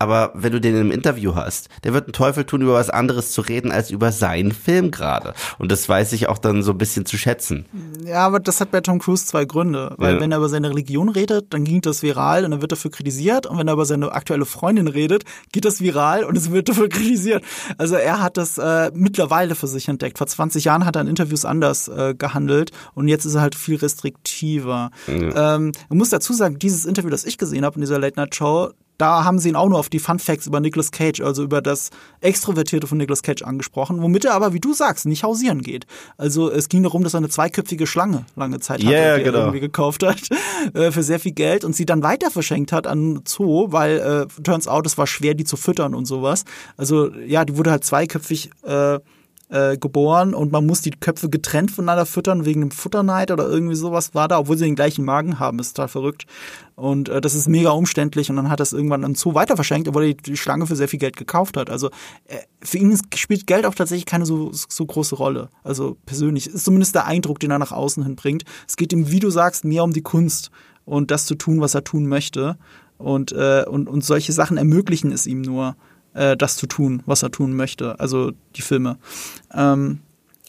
aber 0.00 0.32
wenn 0.34 0.50
du 0.50 0.60
den 0.62 0.76
im 0.76 0.90
Interview 0.90 1.34
hast, 1.34 1.68
der 1.84 1.92
wird 1.92 2.06
einen 2.06 2.14
Teufel 2.14 2.44
tun, 2.44 2.62
über 2.62 2.72
was 2.72 2.88
anderes 2.88 3.32
zu 3.32 3.42
reden, 3.42 3.70
als 3.70 3.90
über 3.90 4.12
seinen 4.12 4.52
Film 4.52 4.90
gerade. 4.90 5.34
Und 5.58 5.70
das 5.70 5.86
weiß 5.86 6.14
ich 6.14 6.26
auch 6.26 6.38
dann 6.38 6.62
so 6.62 6.72
ein 6.72 6.78
bisschen 6.78 7.04
zu 7.04 7.18
schätzen. 7.18 7.66
Ja, 8.06 8.26
aber 8.26 8.40
das 8.40 8.62
hat 8.62 8.70
bei 8.70 8.80
Tom 8.80 8.98
Cruise 8.98 9.26
zwei 9.26 9.44
Gründe. 9.44 9.94
Weil 9.98 10.14
ja. 10.14 10.20
wenn 10.20 10.32
er 10.32 10.38
über 10.38 10.48
seine 10.48 10.70
Religion 10.70 11.10
redet, 11.10 11.52
dann 11.52 11.64
ging 11.64 11.82
das 11.82 12.02
viral 12.02 12.46
und 12.46 12.50
dann 12.50 12.62
wird 12.62 12.72
dafür 12.72 12.90
kritisiert. 12.90 13.46
Und 13.46 13.58
wenn 13.58 13.68
er 13.68 13.74
über 13.74 13.84
seine 13.84 14.10
aktuelle 14.12 14.46
Freundin 14.46 14.88
redet, 14.88 15.24
geht 15.52 15.66
das 15.66 15.82
viral 15.82 16.24
und 16.24 16.34
es 16.34 16.50
wird 16.50 16.70
dafür 16.70 16.88
kritisiert. 16.88 17.44
Also 17.76 17.96
er 17.96 18.22
hat 18.22 18.38
das 18.38 18.56
äh, 18.56 18.90
mittlerweile 18.94 19.54
für 19.54 19.66
sich 19.66 19.86
entdeckt. 19.88 20.16
Vor 20.16 20.26
20 20.26 20.64
Jahren 20.64 20.86
hat 20.86 20.96
er 20.96 21.02
in 21.02 21.08
Interviews 21.08 21.44
anders 21.44 21.88
äh, 21.88 22.14
gehandelt 22.14 22.70
und 22.94 23.08
jetzt 23.08 23.26
ist 23.26 23.34
er 23.34 23.42
halt 23.42 23.54
viel 23.54 23.76
restriktiver. 23.76 24.92
Ja. 25.06 25.56
Ähm, 25.56 25.72
ich 25.90 25.96
muss 25.96 26.08
dazu 26.08 26.32
sagen, 26.32 26.58
dieses 26.58 26.86
Interview, 26.86 27.10
das 27.10 27.26
ich 27.26 27.36
gesehen 27.36 27.66
habe 27.66 27.74
in 27.74 27.82
dieser 27.82 27.98
Late 27.98 28.18
Night 28.18 28.34
Show, 28.34 28.70
da 29.00 29.24
haben 29.24 29.38
sie 29.38 29.48
ihn 29.48 29.56
auch 29.56 29.68
nur 29.68 29.78
auf 29.78 29.88
die 29.88 29.98
Fun 29.98 30.18
Facts 30.18 30.46
über 30.46 30.60
Nicolas 30.60 30.90
Cage, 30.90 31.20
also 31.20 31.42
über 31.42 31.62
das 31.62 31.90
Extrovertierte 32.20 32.86
von 32.86 32.98
Nicolas 32.98 33.22
Cage 33.22 33.42
angesprochen, 33.42 34.02
womit 34.02 34.24
er 34.24 34.34
aber, 34.34 34.52
wie 34.52 34.60
du 34.60 34.74
sagst, 34.74 35.06
nicht 35.06 35.22
hausieren 35.22 35.62
geht. 35.62 35.86
Also 36.18 36.50
es 36.50 36.68
ging 36.68 36.82
darum, 36.82 37.02
dass 37.02 37.14
er 37.14 37.18
eine 37.18 37.28
zweiköpfige 37.28 37.86
Schlange 37.86 38.26
lange 38.36 38.60
Zeit 38.60 38.84
hatte, 38.84 38.92
Ja, 38.92 39.16
die 39.16 39.24
genau. 39.24 39.38
er 39.38 39.44
irgendwie 39.44 39.60
gekauft 39.60 40.02
hat 40.02 40.20
äh, 40.74 40.90
für 40.90 41.02
sehr 41.02 41.18
viel 41.18 41.32
Geld 41.32 41.64
und 41.64 41.74
sie 41.74 41.86
dann 41.86 42.02
weiter 42.02 42.30
verschenkt 42.30 42.72
hat 42.72 42.86
an 42.86 43.22
Zoo, 43.26 43.72
weil 43.72 43.98
äh, 43.98 44.42
turns 44.42 44.68
out, 44.68 44.86
es 44.86 44.98
war 44.98 45.06
schwer, 45.06 45.34
die 45.34 45.44
zu 45.44 45.56
füttern 45.56 45.94
und 45.94 46.04
sowas. 46.04 46.44
Also 46.76 47.14
ja, 47.14 47.44
die 47.44 47.56
wurde 47.56 47.70
halt 47.70 47.84
zweiköpfig 47.84 48.50
äh, 48.64 48.98
äh, 49.50 49.76
geboren 49.76 50.32
und 50.34 50.52
man 50.52 50.64
muss 50.64 50.80
die 50.80 50.90
Köpfe 50.90 51.28
getrennt 51.28 51.70
voneinander 51.70 52.06
füttern 52.06 52.44
wegen 52.44 52.62
einem 52.62 52.70
Futterneid 52.70 53.30
oder 53.30 53.48
irgendwie 53.48 53.74
sowas 53.74 54.14
war 54.14 54.28
da, 54.28 54.38
obwohl 54.38 54.56
sie 54.56 54.64
den 54.64 54.76
gleichen 54.76 55.04
Magen 55.04 55.38
haben, 55.38 55.58
ist 55.58 55.76
total 55.76 55.88
verrückt. 55.88 56.26
Und 56.76 57.08
äh, 57.08 57.20
das 57.20 57.34
ist 57.34 57.48
mega 57.48 57.70
umständlich 57.70 58.30
und 58.30 58.36
dann 58.36 58.48
hat 58.48 58.60
das 58.60 58.72
irgendwann 58.72 59.04
an 59.04 59.14
Zoo 59.14 59.34
weiter 59.34 59.56
verschenkt, 59.56 59.88
obwohl 59.88 60.04
er 60.04 60.14
die, 60.14 60.22
die 60.22 60.36
Schlange 60.36 60.66
für 60.66 60.76
sehr 60.76 60.88
viel 60.88 60.98
Geld 60.98 61.16
gekauft 61.16 61.56
hat. 61.56 61.68
Also 61.68 61.88
äh, 62.28 62.38
für 62.62 62.78
ihn 62.78 62.98
spielt 63.14 63.46
Geld 63.46 63.66
auch 63.66 63.74
tatsächlich 63.74 64.06
keine 64.06 64.24
so, 64.24 64.50
so 64.52 64.86
große 64.86 65.16
Rolle. 65.16 65.48
Also 65.64 65.96
persönlich 66.06 66.46
ist 66.46 66.64
zumindest 66.64 66.94
der 66.94 67.06
Eindruck, 67.06 67.40
den 67.40 67.50
er 67.50 67.58
nach 67.58 67.72
außen 67.72 68.04
hin 68.04 68.16
bringt. 68.16 68.44
Es 68.68 68.76
geht 68.76 68.92
ihm, 68.92 69.10
wie 69.10 69.20
du 69.20 69.30
sagst, 69.30 69.64
mehr 69.64 69.84
um 69.84 69.92
die 69.92 70.02
Kunst 70.02 70.50
und 70.84 71.10
das 71.10 71.26
zu 71.26 71.34
tun, 71.34 71.60
was 71.60 71.74
er 71.74 71.84
tun 71.84 72.06
möchte. 72.06 72.56
Und, 72.98 73.32
äh, 73.32 73.64
und, 73.66 73.88
und 73.88 74.04
solche 74.04 74.32
Sachen 74.32 74.58
ermöglichen 74.58 75.10
es 75.10 75.26
ihm 75.26 75.40
nur, 75.40 75.74
äh, 76.14 76.36
das 76.36 76.56
zu 76.56 76.66
tun, 76.66 77.02
was 77.06 77.22
er 77.22 77.30
tun 77.30 77.54
möchte. 77.54 77.98
Also 78.00 78.32
die 78.56 78.62
Filme. 78.62 78.98
Ähm, 79.54 80.00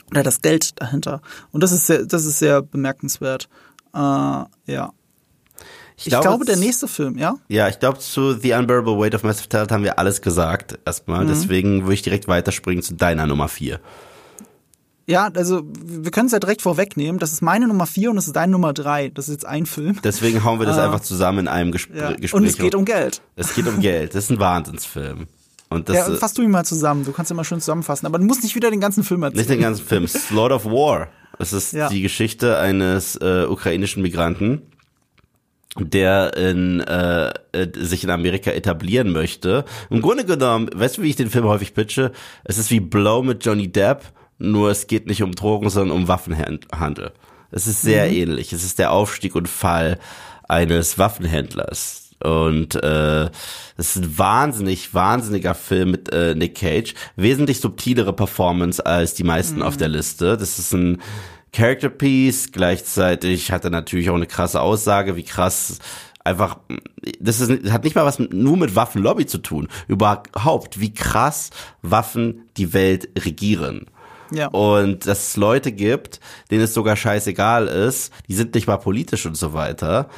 oder 0.10 0.24
das 0.24 0.42
Geld 0.42 0.82
dahinter. 0.82 1.22
Und 1.52 1.62
das 1.64 1.72
ist 1.72 1.88
sehr, 1.88 2.06
das 2.06 2.26
ist 2.26 2.40
sehr 2.40 2.62
bemerkenswert. 2.62 3.48
Äh, 3.94 3.98
ja. 3.98 4.92
Ich, 6.04 6.06
glaube, 6.10 6.46
der 6.46 6.56
es- 6.56 6.60
nächste 6.60 6.88
Film, 6.88 7.18
ja? 7.20 7.36
Ja, 7.48 7.68
ich 7.68 7.78
glaube, 7.80 8.00
zu 8.00 8.34
The 8.34 8.54
Unbearable 8.54 8.98
Weight 8.98 9.14
of 9.14 9.22
Massive 9.24 9.48
Talent 9.50 9.72
haben 9.72 9.84
wir 9.84 10.00
alles 10.00 10.22
gesagt 10.22 10.72
Mhm. 10.74 10.78
erstmal. 10.86 11.26
Deswegen 11.28 11.84
würde 11.84 11.94
ich 11.94 12.02
direkt 12.02 12.28
weiterspringen 12.28 12.82
zu 12.84 12.96
deiner 12.96 13.28
Nummer 13.28 13.48
vier. 13.48 13.80
Ja, 15.08 15.30
also 15.36 15.62
wir 15.84 16.10
können 16.12 16.28
es 16.28 16.32
ja 16.32 16.40
direkt 16.40 16.62
vorwegnehmen. 16.62 17.20
Das 17.20 17.34
ist 17.34 17.42
meine 17.42 17.68
Nummer 17.68 17.86
vier 17.86 18.10
und 18.10 18.16
das 18.16 18.28
ist 18.28 18.36
deine 18.36 18.52
Nummer 18.52 18.72
drei. 18.74 19.10
Das 19.10 19.28
ist 19.28 19.34
jetzt 19.36 19.46
ein 19.46 19.66
Film. 19.66 20.00
Deswegen 20.04 20.44
hauen 20.44 20.60
wir 20.60 20.66
das 20.66 20.78
Ah. 20.78 20.86
einfach 20.86 21.02
zusammen 21.02 21.40
in 21.40 21.48
einem 21.48 21.72
Gespr 21.72 21.96
Ja. 21.96 22.10
Gespräch. 22.12 22.34
Und 22.34 22.46
es 22.46 22.58
geht 22.58 22.76
um 22.76 22.86
Geld. 22.86 23.22
es 23.36 23.54
geht 23.54 23.68
um 23.68 23.80
Geld. 23.80 24.16
Das 24.16 24.26
ist 24.26 24.30
ein 24.32 24.40
Wahnsinnsfilm. 24.40 25.28
Und 25.72 25.90
das 25.90 25.96
Ja, 25.96 26.08
äh, 26.14 26.18
fass 26.18 26.34
du 26.34 26.42
ihn 26.44 26.52
mal 26.52 26.66
zusammen. 26.66 27.06
Du 27.06 27.12
kannst 27.14 27.32
ihn 27.32 27.38
mal 27.38 27.44
schön 27.44 27.60
zusammenfassen. 27.62 28.06
Aber 28.06 28.20
du 28.20 28.26
musst 28.26 28.44
nicht 28.44 28.56
wieder 28.56 28.70
den 28.70 28.80
ganzen 28.82 29.04
Film 29.04 29.24
erzählen. 29.24 29.40
nicht 29.40 29.50
den 29.50 29.62
ganzen 29.62 29.86
Film. 29.86 30.06
Lord 30.30 30.52
of 30.52 30.66
War. 30.66 31.08
Es 31.40 31.54
ist 31.54 31.74
Ja. 31.74 31.90
die 31.90 32.02
Geschichte 32.02 32.58
eines 32.60 33.16
äh, 33.16 33.46
ukrainischen 33.50 34.04
Migranten, 34.04 34.62
der 35.80 36.36
in, 36.36 36.82
äh, 36.82 37.30
äh, 37.54 37.68
sich 37.78 38.04
in 38.04 38.10
Amerika 38.10 38.52
etablieren 38.52 39.12
möchte. 39.12 39.64
Im 39.90 40.02
Grunde 40.02 40.26
genommen, 40.26 40.70
weißt 40.76 40.98
du, 40.98 41.02
wie 41.04 41.10
ich 41.10 41.16
den 41.16 41.30
Film 41.30 41.46
häufig 41.46 41.74
pitche? 41.74 42.12
Es 42.44 42.58
ist 42.58 42.70
wie 42.70 42.82
Blow 42.82 43.24
mit 43.24 43.46
Johnny 43.46 43.72
Depp, 43.72 44.04
nur 44.38 44.70
es 44.72 44.88
geht 44.88 45.08
nicht 45.08 45.24
um 45.24 45.32
Drogen, 45.34 45.70
sondern 45.70 45.96
um 45.98 46.08
Waffenhandel. 46.10 47.12
Es 47.52 47.68
ist 47.68 47.82
sehr 47.82 48.08
Mhm. 48.08 48.14
ähnlich. 48.14 48.54
Es 48.54 48.64
ist 48.66 48.80
der 48.80 48.92
Aufstieg 48.92 49.36
und 49.36 49.48
Fall 49.48 49.98
eines 50.48 50.98
Waffenhändlers. 50.98 52.11
Und 52.24 52.76
äh, 52.76 53.26
es 53.78 53.96
ist 53.96 53.98
ein 53.98 54.18
wahnsinnig, 54.18 54.94
wahnsinniger 54.94 55.56
Film 55.56 55.92
mit 55.92 56.12
äh, 56.12 56.36
Nick 56.36 56.56
Cage. 56.56 56.94
Wesentlich 57.16 57.60
subtilere 57.60 58.14
Performance 58.14 58.86
als 58.86 59.14
die 59.14 59.24
meisten 59.24 59.62
auf 59.62 59.78
der 59.78 59.90
Liste. 59.90 60.38
Das 60.38 60.60
ist 60.60 60.74
ein 60.74 61.02
Character 61.54 61.90
Piece. 61.90 62.52
Gleichzeitig 62.52 63.52
hat 63.52 63.64
er 63.64 63.72
natürlich 63.72 64.10
auch 64.10 64.16
eine 64.16 64.28
krasse 64.28 64.62
Aussage, 64.62 65.16
wie 65.16 65.24
krass 65.24 65.80
einfach, 66.24 66.58
das 67.20 67.42
ist, 67.42 67.72
hat 67.72 67.84
nicht 67.84 67.96
mal 67.96 68.06
was 68.06 68.20
mit, 68.20 68.34
nur 68.34 68.58
mit 68.58 68.76
Waffenlobby 68.76 69.26
zu 69.26 69.40
tun. 69.40 69.68
Überhaupt, 69.88 70.80
wie 70.80 70.94
krass 70.94 71.50
Waffen 71.82 72.50
die 72.58 72.74
Welt 72.74 73.10
regieren. 73.24 73.88
Ja. 74.32 74.48
Und 74.48 75.08
dass 75.08 75.30
es 75.30 75.38
Leute 75.38 75.72
gibt, 75.72 76.20
denen 76.50 76.64
es 76.64 76.74
sogar 76.74 76.96
scheißegal 76.96 77.68
ist, 77.68 78.14
die 78.30 78.34
sind 78.34 78.56
nicht 78.56 78.68
mal 78.68 78.78
politisch 78.78 79.26
und 79.26 79.36
so 79.36 79.54
weiter, 79.54 80.10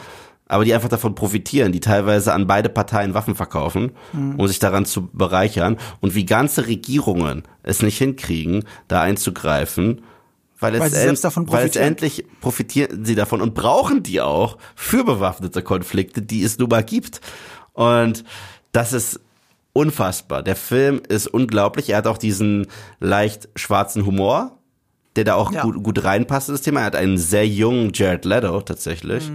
aber 0.53 0.65
die 0.65 0.73
einfach 0.73 0.89
davon 0.89 1.15
profitieren, 1.15 1.71
die 1.71 1.79
teilweise 1.79 2.33
an 2.33 2.47
beide 2.47 2.69
Parteien 2.69 3.13
Waffen 3.13 3.35
verkaufen, 3.35 3.91
um 4.13 4.47
sich 4.47 4.59
daran 4.59 4.85
zu 4.85 5.07
bereichern 5.11 5.77
und 6.01 6.15
wie 6.15 6.25
ganze 6.25 6.67
Regierungen 6.67 7.43
es 7.63 7.81
nicht 7.81 7.97
hinkriegen, 7.97 8.63
da 8.87 9.01
einzugreifen, 9.01 10.01
weil, 10.59 10.79
Weil 10.79 10.87
es 10.87 10.93
sie 10.93 10.99
selbst 11.01 11.23
davon 11.25 11.45
profitieren. 11.45 11.67
letztendlich 11.67 12.25
profitieren 12.39 13.03
sie 13.03 13.15
davon 13.15 13.41
und 13.41 13.53
brauchen 13.53 14.01
die 14.03 14.21
auch 14.21 14.57
für 14.75 15.03
bewaffnete 15.03 15.61
Konflikte, 15.61 16.21
die 16.21 16.41
es 16.43 16.57
nun 16.57 16.69
mal 16.69 16.83
gibt. 16.83 17.19
Und 17.73 18.23
das 18.71 18.93
ist 18.93 19.19
unfassbar. 19.73 20.41
Der 20.43 20.55
Film 20.55 21.01
ist 21.09 21.27
unglaublich. 21.27 21.89
Er 21.89 21.97
hat 21.97 22.07
auch 22.07 22.17
diesen 22.17 22.67
leicht 22.99 23.49
schwarzen 23.55 24.05
Humor, 24.05 24.57
der 25.15 25.23
da 25.25 25.35
auch 25.35 25.51
Ja. 25.51 25.63
gut, 25.63 25.83
gut 25.83 26.03
reinpasst 26.03 26.47
in 26.49 26.53
das 26.55 26.61
Thema. 26.61 26.81
Er 26.81 26.85
hat 26.85 26.95
einen 26.95 27.17
sehr 27.17 27.47
jungen 27.47 27.91
Jared 27.93 28.23
Leto 28.23 28.61
tatsächlich. 28.61 29.29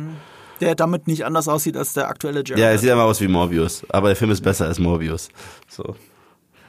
Der 0.61 0.75
damit 0.75 1.07
nicht 1.07 1.25
anders 1.25 1.49
aussieht 1.49 1.77
als 1.77 1.93
der 1.93 2.09
aktuelle 2.09 2.43
Jared. 2.45 2.59
Ja, 2.59 2.71
er 2.71 2.79
sieht 2.79 2.91
einfach 2.91 3.05
aus 3.05 3.21
wie 3.21 3.29
Morbius, 3.29 3.83
aber 3.89 4.09
der 4.09 4.17
Film 4.17 4.31
ist 4.31 4.43
besser 4.43 4.67
als 4.67 4.79
Morbius. 4.79 5.29
So. 5.69 5.95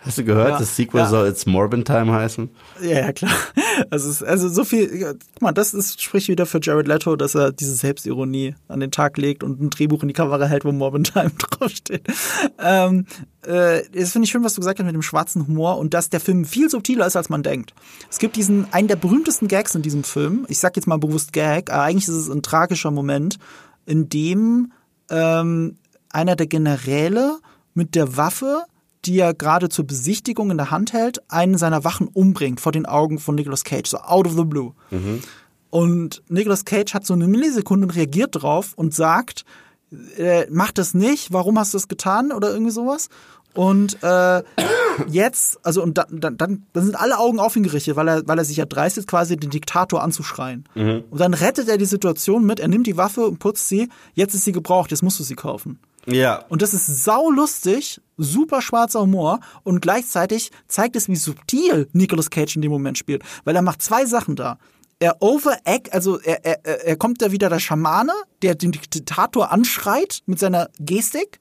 Hast 0.01 0.17
du 0.17 0.23
gehört, 0.23 0.51
Ja. 0.51 0.59
das 0.59 0.77
Sequel 0.77 1.01
Ja. 1.01 1.07
soll 1.09 1.27
jetzt 1.27 1.45
Morbin 1.45 1.83
Time 1.83 2.13
heißen? 2.13 2.49
Ja, 2.81 2.89
ja, 2.99 3.11
klar. 3.11 3.33
Also, 3.89 4.25
also 4.25 4.47
so 4.47 4.63
viel, 4.63 4.95
ja, 4.97 5.11
guck 5.11 5.41
mal, 5.41 5.51
das 5.51 5.73
ist, 5.73 6.01
spricht 6.01 6.29
wieder 6.29 6.45
für 6.45 6.59
Jared 6.61 6.87
Leto, 6.87 7.17
dass 7.17 7.35
er 7.35 7.51
diese 7.51 7.75
Selbstironie 7.75 8.55
an 8.69 8.79
den 8.79 8.91
Tag 8.91 9.17
legt 9.17 9.43
und 9.43 9.59
ein 9.61 9.69
Drehbuch 9.69 10.01
in 10.01 10.07
die 10.07 10.13
Kamera 10.13 10.45
hält, 10.45 10.63
wo 10.63 10.71
Morbin 10.71 11.03
Time 11.03 11.31
draufsteht. 11.37 12.03
Ähm, 12.59 13.07
äh, 13.45 13.81
das 13.93 14.11
finde 14.13 14.25
ich 14.25 14.31
schön, 14.31 14.43
was 14.43 14.53
du 14.53 14.61
gesagt 14.61 14.79
hast 14.79 14.85
mit 14.85 14.95
dem 14.95 15.01
schwarzen 15.01 15.45
Humor 15.47 15.77
und 15.77 15.93
dass 15.93 16.09
der 16.09 16.21
Film 16.21 16.45
viel 16.45 16.69
subtiler 16.69 17.05
ist, 17.05 17.17
als 17.17 17.27
man 17.29 17.43
denkt. 17.43 17.73
Es 18.09 18.19
gibt 18.19 18.37
diesen, 18.37 18.71
einen 18.73 18.87
der 18.87 18.95
berühmtesten 18.95 19.49
Gags 19.49 19.75
in 19.75 19.81
diesem 19.81 20.05
Film. 20.05 20.45
Ich 20.47 20.59
sag 20.59 20.77
jetzt 20.77 20.87
mal 20.87 20.97
bewusst 20.97 21.33
Gag, 21.33 21.71
aber 21.71 21.83
eigentlich 21.83 22.07
ist 22.07 22.15
es 22.15 22.29
ein 22.29 22.41
tragischer 22.41 22.91
Moment, 22.91 23.37
in 23.89 24.07
dem 24.07 24.71
ähm, 25.09 25.77
einer 26.09 26.35
der 26.35 26.47
Generäle 26.47 27.39
mit 27.73 27.95
der 27.95 28.17
Waffe, 28.17 28.63
die 29.05 29.17
er 29.17 29.33
gerade 29.33 29.69
zur 29.69 29.87
Besichtigung 29.87 30.51
in 30.51 30.57
der 30.57 30.69
Hand 30.69 30.93
hält, 30.93 31.21
einen 31.31 31.57
seiner 31.57 31.83
Wachen 31.83 32.07
umbringt 32.07 32.59
vor 32.59 32.71
den 32.71 32.85
Augen 32.85 33.17
von 33.17 33.35
Nicolas 33.35 33.63
Cage, 33.63 33.89
so 33.89 33.97
out 33.97 34.27
of 34.27 34.33
the 34.35 34.43
blue. 34.43 34.73
Und 35.71 36.21
Nicolas 36.29 36.65
Cage 36.65 36.93
hat 36.93 37.05
so 37.05 37.13
eine 37.13 37.27
Millisekunde 37.27 37.87
und 37.87 37.95
reagiert 37.95 38.41
drauf 38.41 38.73
und 38.75 38.93
sagt, 38.93 39.43
äh, 40.17 40.45
mach 40.51 40.71
das 40.71 40.93
nicht, 40.93 41.33
warum 41.33 41.57
hast 41.57 41.73
du 41.73 41.77
das 41.77 41.87
getan 41.87 42.31
oder 42.31 42.51
irgendwie 42.51 42.71
sowas. 42.71 43.09
Und 43.53 43.97
äh, 44.03 44.43
jetzt, 45.07 45.59
also 45.63 45.81
und 45.81 45.97
dann, 45.97 46.37
dann, 46.37 46.37
dann 46.37 46.85
sind 46.85 46.95
alle 46.95 47.17
Augen 47.17 47.39
auf 47.39 47.55
ihn 47.55 47.63
gerichtet, 47.63 47.95
weil 47.95 48.07
er, 48.07 48.27
weil 48.27 48.37
er 48.37 48.45
sich 48.45 48.57
ja 48.57 48.65
dreistet, 48.65 49.07
quasi 49.07 49.37
den 49.37 49.49
Diktator 49.49 50.03
anzuschreien. 50.03 50.65
Und 51.09 51.19
dann 51.19 51.33
rettet 51.33 51.67
er 51.67 51.77
die 51.77 51.85
Situation 51.85 52.45
mit, 52.45 52.59
er 52.59 52.67
nimmt 52.67 52.87
die 52.87 52.97
Waffe 52.97 53.25
und 53.25 53.39
putzt 53.39 53.67
sie, 53.67 53.89
jetzt 54.13 54.33
ist 54.35 54.45
sie 54.45 54.51
gebraucht, 54.51 54.91
jetzt 54.91 55.03
musst 55.03 55.19
du 55.19 55.23
sie 55.23 55.35
kaufen. 55.35 55.79
Ja. 56.05 56.45
Und 56.49 56.61
das 56.61 56.73
ist 56.73 57.03
saulustig, 57.03 58.01
super 58.17 58.61
schwarzer 58.61 59.01
Humor 59.01 59.39
und 59.63 59.81
gleichzeitig 59.81 60.51
zeigt 60.67 60.95
es, 60.95 61.07
wie 61.07 61.15
subtil 61.15 61.87
Nicolas 61.93 62.29
Cage 62.29 62.55
in 62.55 62.61
dem 62.61 62.71
Moment 62.71 62.97
spielt. 62.97 63.23
Weil 63.43 63.55
er 63.55 63.61
macht 63.61 63.81
zwei 63.81 64.05
Sachen 64.05 64.35
da. 64.35 64.57
Er 64.99 65.21
overact, 65.21 65.93
also 65.93 66.19
er, 66.19 66.45
er 66.45 66.85
er 66.85 66.95
kommt 66.97 67.21
da 67.21 67.31
wieder 67.31 67.49
der 67.49 67.59
Schamane, 67.59 68.11
der 68.41 68.55
den 68.55 68.73
Diktator 68.73 69.51
anschreit 69.51 70.21
mit 70.25 70.39
seiner 70.39 70.69
Gestik. 70.79 71.39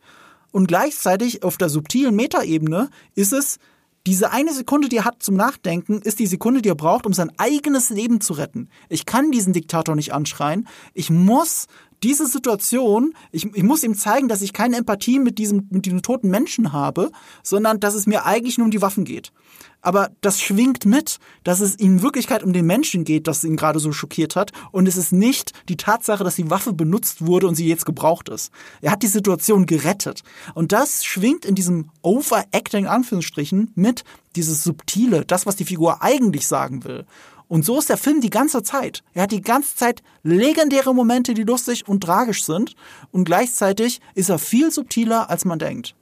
Und 0.58 0.66
gleichzeitig 0.66 1.44
auf 1.44 1.56
der 1.56 1.68
subtilen 1.68 2.16
Metaebene 2.16 2.90
ist 3.14 3.32
es, 3.32 3.60
diese 4.08 4.32
eine 4.32 4.52
Sekunde, 4.52 4.88
die 4.88 4.96
er 4.96 5.04
hat 5.04 5.22
zum 5.22 5.36
Nachdenken, 5.36 6.02
ist 6.02 6.18
die 6.18 6.26
Sekunde, 6.26 6.62
die 6.62 6.68
er 6.68 6.74
braucht, 6.74 7.06
um 7.06 7.12
sein 7.12 7.30
eigenes 7.38 7.90
Leben 7.90 8.20
zu 8.20 8.32
retten. 8.32 8.68
Ich 8.88 9.06
kann 9.06 9.30
diesen 9.30 9.52
Diktator 9.52 9.94
nicht 9.94 10.12
anschreien. 10.12 10.66
Ich 10.94 11.10
muss 11.10 11.68
diese 12.02 12.26
Situation, 12.26 13.14
ich, 13.32 13.44
ich 13.54 13.62
muss 13.62 13.82
ihm 13.82 13.94
zeigen, 13.94 14.28
dass 14.28 14.42
ich 14.42 14.52
keine 14.52 14.76
Empathie 14.76 15.18
mit 15.18 15.38
diesem, 15.38 15.66
mit 15.70 15.86
diesem 15.86 16.02
toten 16.02 16.28
Menschen 16.28 16.72
habe, 16.72 17.10
sondern 17.42 17.80
dass 17.80 17.94
es 17.94 18.06
mir 18.06 18.24
eigentlich 18.24 18.58
nur 18.58 18.66
um 18.66 18.70
die 18.70 18.82
Waffen 18.82 19.04
geht. 19.04 19.32
Aber 19.80 20.10
das 20.20 20.40
schwingt 20.40 20.86
mit, 20.86 21.18
dass 21.44 21.60
es 21.60 21.76
in 21.76 22.02
Wirklichkeit 22.02 22.42
um 22.42 22.52
den 22.52 22.66
Menschen 22.66 23.04
geht, 23.04 23.28
das 23.28 23.44
ihn 23.44 23.56
gerade 23.56 23.78
so 23.78 23.92
schockiert 23.92 24.34
hat. 24.34 24.50
Und 24.72 24.88
es 24.88 24.96
ist 24.96 25.12
nicht 25.12 25.52
die 25.68 25.76
Tatsache, 25.76 26.24
dass 26.24 26.34
die 26.34 26.50
Waffe 26.50 26.72
benutzt 26.72 27.24
wurde 27.24 27.46
und 27.46 27.54
sie 27.54 27.68
jetzt 27.68 27.86
gebraucht 27.86 28.28
ist. 28.28 28.50
Er 28.80 28.90
hat 28.90 29.02
die 29.02 29.08
Situation 29.08 29.66
gerettet. 29.66 30.22
Und 30.54 30.72
das 30.72 31.04
schwingt 31.04 31.44
in 31.44 31.54
diesem 31.54 31.90
Overacting, 32.02 32.84
in 32.84 32.90
Anführungsstrichen, 32.90 33.70
mit 33.76 34.04
dieses 34.34 34.64
Subtile, 34.64 35.24
das, 35.24 35.46
was 35.46 35.56
die 35.56 35.64
Figur 35.64 36.02
eigentlich 36.02 36.46
sagen 36.48 36.84
will. 36.84 37.06
Und 37.48 37.64
so 37.64 37.78
ist 37.78 37.88
der 37.88 37.96
Film 37.96 38.20
die 38.20 38.30
ganze 38.30 38.62
Zeit. 38.62 39.02
Er 39.14 39.22
hat 39.22 39.32
die 39.32 39.40
ganze 39.40 39.74
Zeit 39.74 40.02
legendäre 40.22 40.94
Momente, 40.94 41.34
die 41.34 41.44
lustig 41.44 41.88
und 41.88 42.02
tragisch 42.02 42.44
sind. 42.44 42.74
Und 43.10 43.24
gleichzeitig 43.24 44.00
ist 44.14 44.28
er 44.28 44.38
viel 44.38 44.70
subtiler, 44.70 45.30
als 45.30 45.44
man 45.44 45.58
denkt. 45.58 45.94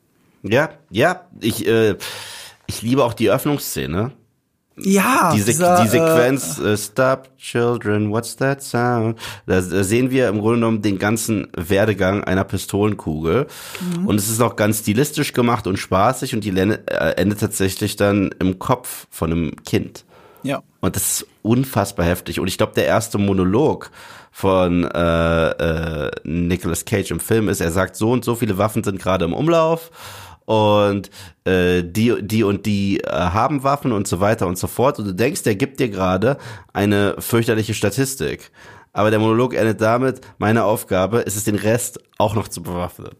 Ja, 0.42 0.70
ja, 0.90 1.22
ich, 1.40 1.66
äh, 1.66 1.97
ich 2.66 2.82
liebe 2.82 3.05
auch 3.05 3.14
die 3.14 3.30
Öffnungsszene, 3.30 4.12
Ja, 4.78 5.32
die, 5.34 5.40
Se 5.40 5.53
dieser, 5.53 5.82
die 5.82 5.88
Sequenz 5.88 6.59
äh, 6.59 6.76
Stop 6.76 7.36
Children, 7.38 8.11
what's 8.11 8.36
that 8.36 8.62
sound? 8.62 9.18
Da, 9.47 9.61
da 9.61 9.84
sehen 9.84 10.11
wir 10.11 10.28
im 10.28 10.40
Grunde 10.40 10.57
genommen 10.57 10.82
den 10.82 10.99
ganzen 10.99 11.49
Werdegang 11.57 12.24
einer 12.24 12.44
Pistolenkugel 12.44 13.47
mhm. 13.80 14.07
und 14.07 14.16
es 14.16 14.28
ist 14.28 14.40
auch 14.42 14.55
ganz 14.55 14.80
stilistisch 14.80 15.32
gemacht 15.32 15.66
und 15.66 15.78
spaßig 15.78 16.34
und 16.34 16.44
die 16.44 16.51
äh, 16.51 16.74
endet 17.16 17.40
tatsächlich 17.40 17.97
dann 17.97 18.34
im 18.38 18.59
Kopf 18.59 19.07
von 19.11 19.32
einem 19.32 19.57
Kind. 19.64 20.05
Ja. 20.47 20.62
Und 20.80 20.97
das 20.97 21.20
ist 21.20 21.26
unfassbar 21.42 22.07
heftig 22.07 22.40
und 22.40 22.49
ich 22.49 22.59
glaube 22.59 22.72
der 22.74 22.86
erste 22.86 23.18
Monolog 23.18 23.90
von 24.30 24.84
äh, 24.84 25.49
äh, 25.51 26.11
Nicolas 26.24 26.84
Cage 26.84 27.11
im 27.11 27.20
Film 27.20 27.49
ist, 27.49 27.61
er 27.61 27.70
sagt 27.70 27.97
so 27.97 28.11
und 28.11 28.24
so 28.24 28.34
viele 28.34 28.59
Waffen 28.59 28.84
sind 28.84 29.01
gerade 29.01 29.24
im 29.24 29.32
Umlauf 29.32 29.90
und 30.47 31.11
äh, 31.44 31.82
die, 31.82 32.22
die 32.22 32.44
und 32.44 32.66
die 32.66 33.01
äh, 33.01 33.11
haben 33.11 33.64
Waffen 33.64 33.92
und 33.92 34.07
so 34.07 34.20
weiter 34.20 34.47
und 34.47 34.57
so 34.57 34.68
fort. 34.68 34.99
Und 34.99 35.07
du 35.07 35.12
denkst, 35.12 35.42
der 35.42 35.57
gibt 35.57 35.80
dir 35.80 35.88
gerade 35.88 36.38
eine 36.72 37.16
fürchterliche 37.18 37.74
Statistik. 37.74 38.53
Aber 38.92 39.11
der 39.11 39.18
Monolog 39.18 39.55
endet 39.55 39.80
damit, 39.80 40.20
meine 40.38 40.64
Aufgabe 40.64 41.18
ist 41.18 41.36
es, 41.36 41.44
den 41.44 41.57
Rest 41.57 42.01
auch 42.16 42.34
noch 42.34 42.49
zu 42.49 42.62
bewaffnen. 42.62 43.11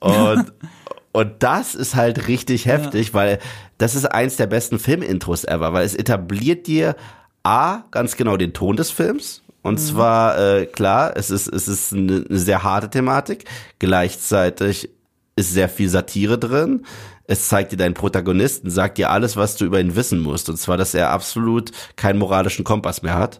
Und, 0.00 0.52
und 1.14 1.44
das 1.44 1.76
ist 1.76 1.94
halt 1.94 2.26
richtig 2.26 2.66
heftig, 2.66 3.08
ja. 3.08 3.14
weil 3.14 3.38
das 3.78 3.94
ist 3.94 4.04
eins 4.04 4.34
der 4.34 4.48
besten 4.48 4.80
Filmintros 4.80 5.44
ever, 5.44 5.72
weil 5.72 5.86
es 5.86 5.94
etabliert 5.94 6.66
dir 6.66 6.96
A, 7.44 7.84
ganz 7.92 8.16
genau 8.16 8.36
den 8.36 8.52
Ton 8.52 8.74
des 8.74 8.90
Films. 8.90 9.44
Und 9.62 9.74
mhm. 9.74 9.84
zwar, 9.84 10.38
äh, 10.38 10.66
klar, 10.66 11.16
es 11.16 11.30
ist, 11.30 11.46
es 11.46 11.68
ist 11.68 11.92
eine, 11.92 12.24
eine 12.28 12.38
sehr 12.40 12.64
harte 12.64 12.90
Thematik. 12.90 13.44
Gleichzeitig 13.78 14.90
ist 15.36 15.52
sehr 15.52 15.68
viel 15.68 15.88
Satire 15.88 16.36
drin. 16.36 16.84
Es 17.28 17.48
zeigt 17.48 17.70
dir 17.70 17.76
deinen 17.76 17.94
Protagonisten, 17.94 18.68
sagt 18.68 18.98
dir 18.98 19.10
alles, 19.10 19.36
was 19.36 19.54
du 19.54 19.66
über 19.66 19.78
ihn 19.78 19.94
wissen 19.94 20.18
musst. 20.18 20.48
Und 20.48 20.56
zwar, 20.56 20.76
dass 20.76 20.94
er 20.94 21.10
absolut 21.10 21.70
keinen 21.94 22.18
moralischen 22.18 22.64
Kompass 22.64 23.02
mehr 23.02 23.14
hat. 23.14 23.38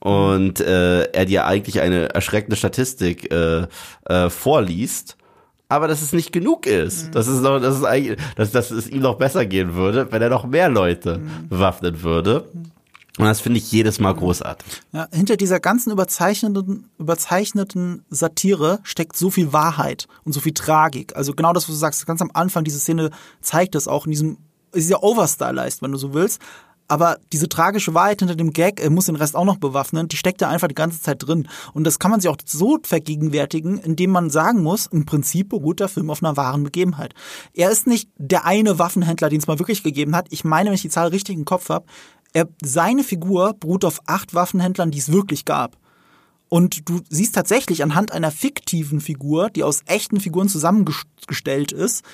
Und 0.00 0.58
äh, 0.58 1.04
er 1.04 1.24
dir 1.24 1.46
eigentlich 1.46 1.80
eine 1.80 2.12
erschreckende 2.12 2.56
Statistik 2.56 3.32
äh, 3.32 3.68
äh, 4.06 4.28
vorliest 4.28 5.16
aber 5.72 5.88
dass 5.88 6.02
es 6.02 6.12
nicht 6.12 6.32
genug 6.32 6.66
ist. 6.66 7.06
Mhm. 7.06 7.12
Das 7.12 7.28
ist 7.28 7.40
noch, 7.40 7.58
das 7.58 7.76
ist 7.76 7.84
eigentlich, 7.84 8.18
dass, 8.36 8.50
dass 8.52 8.70
es 8.70 8.88
ihm 8.88 9.00
noch 9.00 9.16
besser 9.16 9.46
gehen 9.46 9.74
würde, 9.74 10.12
wenn 10.12 10.20
er 10.20 10.28
noch 10.28 10.44
mehr 10.44 10.68
Leute 10.68 11.18
mhm. 11.18 11.48
bewaffnen 11.48 12.02
würde. 12.02 12.48
Und 13.18 13.26
das 13.26 13.40
finde 13.40 13.58
ich 13.58 13.72
jedes 13.72 13.98
Mal 13.98 14.14
großartig. 14.14 14.82
Ja, 14.92 15.06
hinter 15.12 15.36
dieser 15.36 15.60
ganzen 15.60 15.90
überzeichneten, 15.90 16.90
überzeichneten 16.98 18.04
Satire 18.10 18.80
steckt 18.84 19.16
so 19.16 19.30
viel 19.30 19.52
Wahrheit 19.52 20.08
und 20.24 20.32
so 20.32 20.40
viel 20.40 20.54
Tragik. 20.54 21.16
Also 21.16 21.32
genau 21.32 21.52
das, 21.52 21.64
was 21.64 21.74
du 21.74 21.78
sagst, 21.78 22.06
ganz 22.06 22.22
am 22.22 22.30
Anfang, 22.34 22.64
diese 22.64 22.78
Szene 22.78 23.10
zeigt 23.40 23.74
das 23.74 23.88
auch 23.88 24.06
in 24.06 24.12
diesem, 24.12 24.38
ist 24.72 24.90
ja 24.90 25.02
overstylized, 25.02 25.82
wenn 25.82 25.92
du 25.92 25.98
so 25.98 26.14
willst. 26.14 26.40
Aber 26.88 27.18
diese 27.32 27.48
tragische 27.48 27.94
Wahrheit 27.94 28.18
hinter 28.18 28.34
dem 28.34 28.52
Gag, 28.52 28.80
er 28.80 28.90
muss 28.90 29.06
den 29.06 29.16
Rest 29.16 29.34
auch 29.34 29.44
noch 29.44 29.56
bewaffnen, 29.56 30.08
die 30.08 30.16
steckt 30.16 30.42
da 30.42 30.48
einfach 30.48 30.68
die 30.68 30.74
ganze 30.74 31.00
Zeit 31.00 31.26
drin. 31.26 31.48
Und 31.72 31.84
das 31.84 31.98
kann 31.98 32.10
man 32.10 32.20
sich 32.20 32.28
auch 32.28 32.36
so 32.44 32.78
vergegenwärtigen, 32.82 33.78
indem 33.78 34.10
man 34.10 34.28
sagen 34.28 34.62
muss, 34.62 34.86
im 34.86 35.06
Prinzip 35.06 35.48
beruht 35.50 35.80
der 35.80 35.88
Film 35.88 36.10
auf 36.10 36.22
einer 36.22 36.36
wahren 36.36 36.64
Begebenheit. 36.64 37.14
Er 37.54 37.70
ist 37.70 37.86
nicht 37.86 38.10
der 38.18 38.44
eine 38.44 38.78
Waffenhändler, 38.78 39.30
den 39.30 39.38
es 39.38 39.46
mal 39.46 39.58
wirklich 39.58 39.82
gegeben 39.82 40.14
hat. 40.14 40.26
Ich 40.30 40.44
meine, 40.44 40.68
wenn 40.68 40.74
ich 40.74 40.82
die 40.82 40.90
Zahl 40.90 41.08
richtig 41.08 41.36
im 41.36 41.44
Kopf 41.44 41.68
habe, 41.70 41.86
seine 42.62 43.04
Figur 43.04 43.54
beruht 43.54 43.84
auf 43.84 44.00
acht 44.06 44.34
Waffenhändlern, 44.34 44.90
die 44.90 44.98
es 44.98 45.12
wirklich 45.12 45.44
gab. 45.44 45.76
Und 46.48 46.88
du 46.88 47.00
siehst 47.08 47.34
tatsächlich 47.34 47.82
anhand 47.82 48.12
einer 48.12 48.30
fiktiven 48.30 49.00
Figur, 49.00 49.48
die 49.48 49.64
aus 49.64 49.80
echten 49.86 50.20
Figuren 50.20 50.50
zusammengestellt 50.50 51.72
ist, 51.72 52.04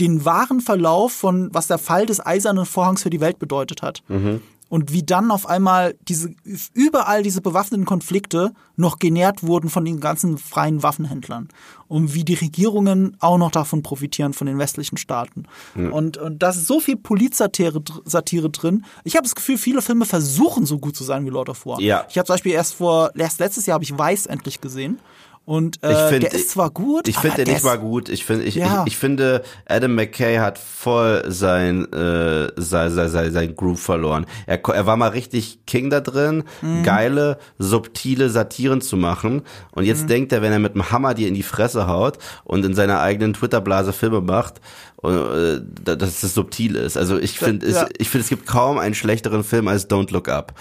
den 0.00 0.24
wahren 0.24 0.60
Verlauf 0.60 1.12
von, 1.12 1.48
was 1.52 1.66
der 1.66 1.78
Fall 1.78 2.06
des 2.06 2.24
Eisernen 2.24 2.66
Vorhangs 2.66 3.02
für 3.02 3.10
die 3.10 3.20
Welt 3.20 3.38
bedeutet 3.38 3.82
hat. 3.82 4.02
Mhm 4.08 4.40
und 4.68 4.92
wie 4.92 5.02
dann 5.02 5.30
auf 5.30 5.46
einmal 5.48 5.94
diese 6.08 6.30
überall 6.74 7.22
diese 7.22 7.40
bewaffneten 7.40 7.86
Konflikte 7.86 8.52
noch 8.74 8.98
genährt 8.98 9.42
wurden 9.42 9.70
von 9.70 9.84
den 9.84 10.00
ganzen 10.00 10.38
freien 10.38 10.82
Waffenhändlern 10.82 11.48
und 11.88 12.14
wie 12.14 12.24
die 12.24 12.34
Regierungen 12.34 13.16
auch 13.20 13.38
noch 13.38 13.52
davon 13.52 13.82
profitieren 13.82 14.32
von 14.32 14.46
den 14.46 14.58
westlichen 14.58 14.96
Staaten 14.96 15.44
ja. 15.76 15.90
und 15.90 16.16
und 16.16 16.42
da 16.42 16.50
ist 16.50 16.66
so 16.66 16.80
viel 16.80 16.96
Polizsatire 16.96 17.82
Satire 18.04 18.50
drin. 18.50 18.84
Ich 19.04 19.14
habe 19.14 19.24
das 19.24 19.34
Gefühl, 19.34 19.58
viele 19.58 19.82
Filme 19.82 20.04
versuchen 20.04 20.66
so 20.66 20.78
gut 20.78 20.96
zu 20.96 21.04
sein 21.04 21.24
wie 21.24 21.30
Lord 21.30 21.48
of 21.48 21.64
War. 21.64 21.80
Ja. 21.80 22.04
Ich 22.08 22.18
habe 22.18 22.26
zum 22.26 22.34
Beispiel 22.34 22.52
erst 22.52 22.74
vor 22.74 23.12
erst 23.14 23.38
letztes 23.38 23.66
Jahr 23.66 23.74
habe 23.74 23.84
ich 23.84 23.96
Weiß 23.96 24.26
endlich 24.26 24.60
gesehen 24.60 24.98
und 25.46 25.80
äh, 25.84 25.92
ich 25.92 25.98
find, 26.10 26.22
der 26.24 26.34
ist 26.34 26.50
zwar 26.50 26.70
gut, 26.70 27.06
ich 27.06 27.16
finde 27.16 27.44
der 27.44 27.54
nicht 27.54 27.64
mal 27.64 27.78
gut. 27.78 28.08
Ich 28.08 28.24
finde, 28.24 28.42
ich, 28.42 28.56
ja. 28.56 28.82
ich, 28.82 28.94
ich, 28.94 28.98
finde, 28.98 29.44
Adam 29.66 29.94
McKay 29.94 30.38
hat 30.38 30.58
voll 30.58 31.22
sein, 31.28 31.84
äh, 31.92 32.48
sein, 32.56 32.90
sein, 32.90 33.08
sein, 33.08 33.32
sein 33.32 33.54
Groove 33.54 33.78
verloren. 33.78 34.26
Er, 34.46 34.60
er 34.64 34.86
war 34.86 34.96
mal 34.96 35.10
richtig 35.10 35.60
King 35.64 35.88
da 35.88 36.00
drin, 36.00 36.42
mhm. 36.62 36.82
geile, 36.82 37.38
subtile 37.58 38.28
Satiren 38.28 38.80
zu 38.80 38.96
machen. 38.96 39.42
Und 39.70 39.84
jetzt 39.84 40.02
mhm. 40.02 40.08
denkt 40.08 40.32
er, 40.32 40.42
wenn 40.42 40.50
er 40.50 40.58
mit 40.58 40.74
dem 40.74 40.90
Hammer 40.90 41.14
dir 41.14 41.28
in 41.28 41.34
die 41.34 41.44
Fresse 41.44 41.86
haut 41.86 42.18
und 42.42 42.64
in 42.64 42.74
seiner 42.74 43.00
eigenen 43.00 43.32
Twitter-Blase 43.32 43.92
Filme 43.92 44.22
macht, 44.22 44.60
äh, 45.04 45.60
dass 45.84 46.24
es 46.24 46.34
subtil 46.34 46.74
ist. 46.74 46.96
Also 46.96 47.18
ich 47.18 47.38
finde, 47.38 47.70
ja. 47.70 47.86
ich 47.98 48.08
finde, 48.08 48.24
es 48.24 48.30
gibt 48.30 48.46
kaum 48.46 48.78
einen 48.78 48.96
schlechteren 48.96 49.44
Film 49.44 49.68
als 49.68 49.88
Don't 49.88 50.12
Look 50.12 50.28
Up. 50.28 50.54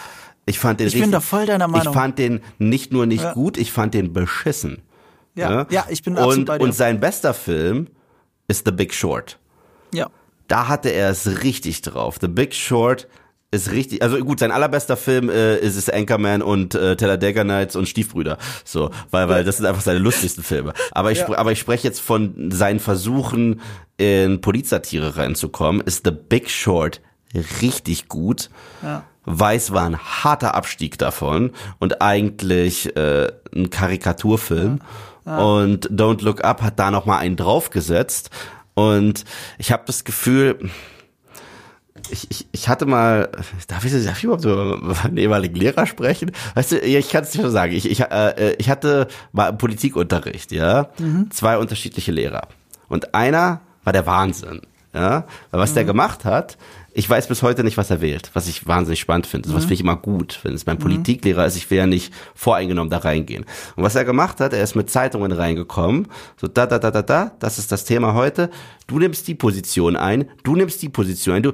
Ich 0.45 0.59
fand 0.59 0.79
den 0.79 0.87
Ich 0.87 0.99
bin 0.99 1.11
da 1.11 1.21
voll 1.21 1.45
deiner 1.45 1.67
Meinung. 1.67 1.93
Ich 1.93 1.99
fand 1.99 2.19
den 2.19 2.41
nicht 2.59 2.91
nur 2.91 3.05
nicht 3.05 3.23
ja. 3.23 3.33
gut, 3.33 3.57
ich 3.57 3.71
fand 3.71 3.93
den 3.93 4.13
beschissen. 4.13 4.81
Ja, 5.33 5.51
ja, 5.51 5.67
ja 5.69 5.85
ich 5.89 6.03
bin 6.03 6.17
absolut 6.17 6.37
und, 6.37 6.45
bei 6.45 6.57
dir. 6.57 6.63
Und 6.63 6.73
sein 6.73 6.99
bester 6.99 7.33
Film 7.33 7.87
ist 8.47 8.65
The 8.65 8.71
Big 8.71 8.93
Short. 8.93 9.39
Ja. 9.93 10.09
Da 10.47 10.67
hatte 10.67 10.89
er 10.89 11.09
es 11.09 11.43
richtig 11.43 11.81
drauf. 11.81 12.17
The 12.21 12.27
Big 12.27 12.53
Short 12.53 13.07
ist 13.51 13.71
richtig, 13.71 14.01
also 14.01 14.17
gut, 14.19 14.39
sein 14.39 14.51
allerbester 14.51 14.97
Film 14.97 15.29
äh, 15.29 15.57
ist 15.57 15.75
es 15.75 15.89
Anchorman 15.89 16.41
und 16.41 16.75
äh, 16.75 16.95
Talladega 16.95 17.43
Nights 17.43 17.75
und 17.75 17.87
Stiefbrüder. 17.87 18.37
So, 18.63 18.91
weil 19.11 19.29
weil 19.29 19.43
das 19.43 19.57
sind 19.57 19.65
einfach 19.65 19.81
seine 19.81 19.99
lustigsten 19.99 20.43
Filme. 20.43 20.73
Aber 20.91 21.11
ich 21.11 21.19
ja. 21.19 21.37
aber 21.37 21.51
ich 21.51 21.59
spreche 21.59 21.87
jetzt 21.87 22.01
von 22.01 22.51
seinen 22.51 22.79
Versuchen 22.79 23.61
in 23.97 24.41
Polizsatire 24.41 25.17
reinzukommen, 25.17 25.81
ist 25.81 26.05
The 26.05 26.11
Big 26.11 26.49
Short 26.49 27.01
richtig 27.61 28.07
gut. 28.07 28.49
Ja. 28.83 29.03
Weiß 29.25 29.71
war 29.71 29.85
ein 29.85 29.97
harter 29.97 30.55
Abstieg 30.55 30.97
davon 30.97 31.51
und 31.79 32.01
eigentlich 32.01 32.95
äh, 32.95 33.31
ein 33.55 33.69
Karikaturfilm. 33.69 34.79
Ja. 34.79 34.85
Ja. 35.25 35.37
Und 35.39 35.89
Don't 35.89 36.23
Look 36.23 36.43
Up 36.43 36.61
hat 36.61 36.77
da 36.79 36.91
noch 36.91 37.05
mal 37.05 37.17
einen 37.17 37.35
draufgesetzt. 37.35 38.29
Und 38.75 39.25
ich 39.57 39.71
habe 39.71 39.83
das 39.87 40.03
Gefühl, 40.03 40.69
ich, 42.09 42.29
ich, 42.29 42.47
ich 42.51 42.69
hatte 42.69 42.85
mal, 42.85 43.29
darf 43.67 43.85
ich, 43.85 44.05
darf 44.05 44.17
ich 44.17 44.23
überhaupt 44.23 44.45
über 44.45 44.95
einen 45.03 45.17
ehemaligen 45.17 45.55
Lehrer 45.55 45.87
sprechen? 45.87 46.31
Weißt 46.53 46.73
du, 46.73 46.79
ich 46.79 47.09
kann 47.09 47.23
es 47.23 47.33
nicht 47.33 47.41
schon 47.41 47.51
sagen. 47.51 47.73
Ich, 47.73 47.89
ich, 47.89 48.01
äh, 48.01 48.53
ich 48.53 48.69
hatte 48.69 49.07
mal 49.31 49.53
Politikunterricht, 49.53 50.51
ja, 50.51 50.89
mhm. 50.99 51.31
zwei 51.31 51.57
unterschiedliche 51.57 52.11
Lehrer. 52.11 52.47
Und 52.87 53.15
einer 53.15 53.61
war 53.83 53.93
der 53.93 54.05
Wahnsinn, 54.05 54.61
ja, 54.93 55.25
weil 55.49 55.59
was 55.59 55.71
mhm. 55.71 55.75
der 55.75 55.85
gemacht 55.85 56.25
hat, 56.25 56.57
ich 56.97 57.09
weiß 57.09 57.27
bis 57.27 57.43
heute 57.43 57.65
nicht, 57.65 57.75
was 57.75 57.89
er 57.89 57.99
wählt, 57.99 58.31
was 58.33 58.47
ich 58.47 58.67
wahnsinnig 58.67 59.01
spannend 59.01 59.27
finde. 59.27 59.49
Mhm. 59.49 59.53
Was 59.53 59.63
finde 59.63 59.73
ich 59.73 59.81
immer 59.81 59.97
gut, 59.97 60.39
wenn 60.43 60.53
es 60.53 60.65
mein 60.65 60.77
mhm. 60.77 60.83
Politiklehrer 60.83 61.45
ist. 61.45 61.57
Ich 61.57 61.69
will 61.69 61.77
ja 61.77 61.87
nicht 61.87 62.13
voreingenommen 62.35 62.89
da 62.89 62.99
reingehen. 62.99 63.45
Und 63.75 63.83
was 63.83 63.95
er 63.95 64.05
gemacht 64.05 64.39
hat, 64.39 64.53
er 64.53 64.63
ist 64.63 64.75
mit 64.75 64.89
Zeitungen 64.89 65.33
reingekommen. 65.33 66.07
So 66.37 66.47
da, 66.47 66.65
da, 66.65 66.79
da, 66.79 66.91
da, 66.91 67.01
da, 67.01 67.31
das 67.39 67.59
ist 67.59 67.73
das 67.73 67.83
Thema 67.83 68.13
heute. 68.13 68.49
Du 68.87 68.97
nimmst 68.97 69.27
die 69.27 69.35
Position 69.35 69.97
ein, 69.97 70.29
du 70.43 70.55
nimmst 70.55 70.81
die 70.81 70.87
Position 70.87 71.35
ein. 71.35 71.43
Du, 71.43 71.51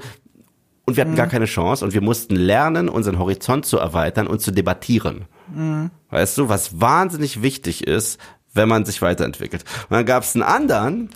und 0.85 0.95
wir 0.95 1.01
hatten 1.01 1.13
mhm. 1.13 1.17
gar 1.17 1.27
keine 1.27 1.45
Chance 1.45 1.83
und 1.83 1.95
wir 1.95 2.01
mussten 2.01 2.35
lernen, 2.35 2.87
unseren 2.87 3.17
Horizont 3.17 3.65
zu 3.65 3.79
erweitern 3.79 4.27
und 4.27 4.41
zu 4.41 4.51
debattieren. 4.51 5.25
Mhm. 5.55 5.89
Weißt 6.11 6.37
du, 6.37 6.49
was 6.49 6.79
wahnsinnig 6.79 7.41
wichtig 7.41 7.87
ist, 7.87 8.19
wenn 8.53 8.69
man 8.69 8.85
sich 8.85 9.01
weiterentwickelt. 9.01 9.65
Und 9.89 9.95
dann 9.95 10.05
gab 10.05 10.21
es 10.21 10.35
einen 10.35 10.43
anderen, 10.43 11.09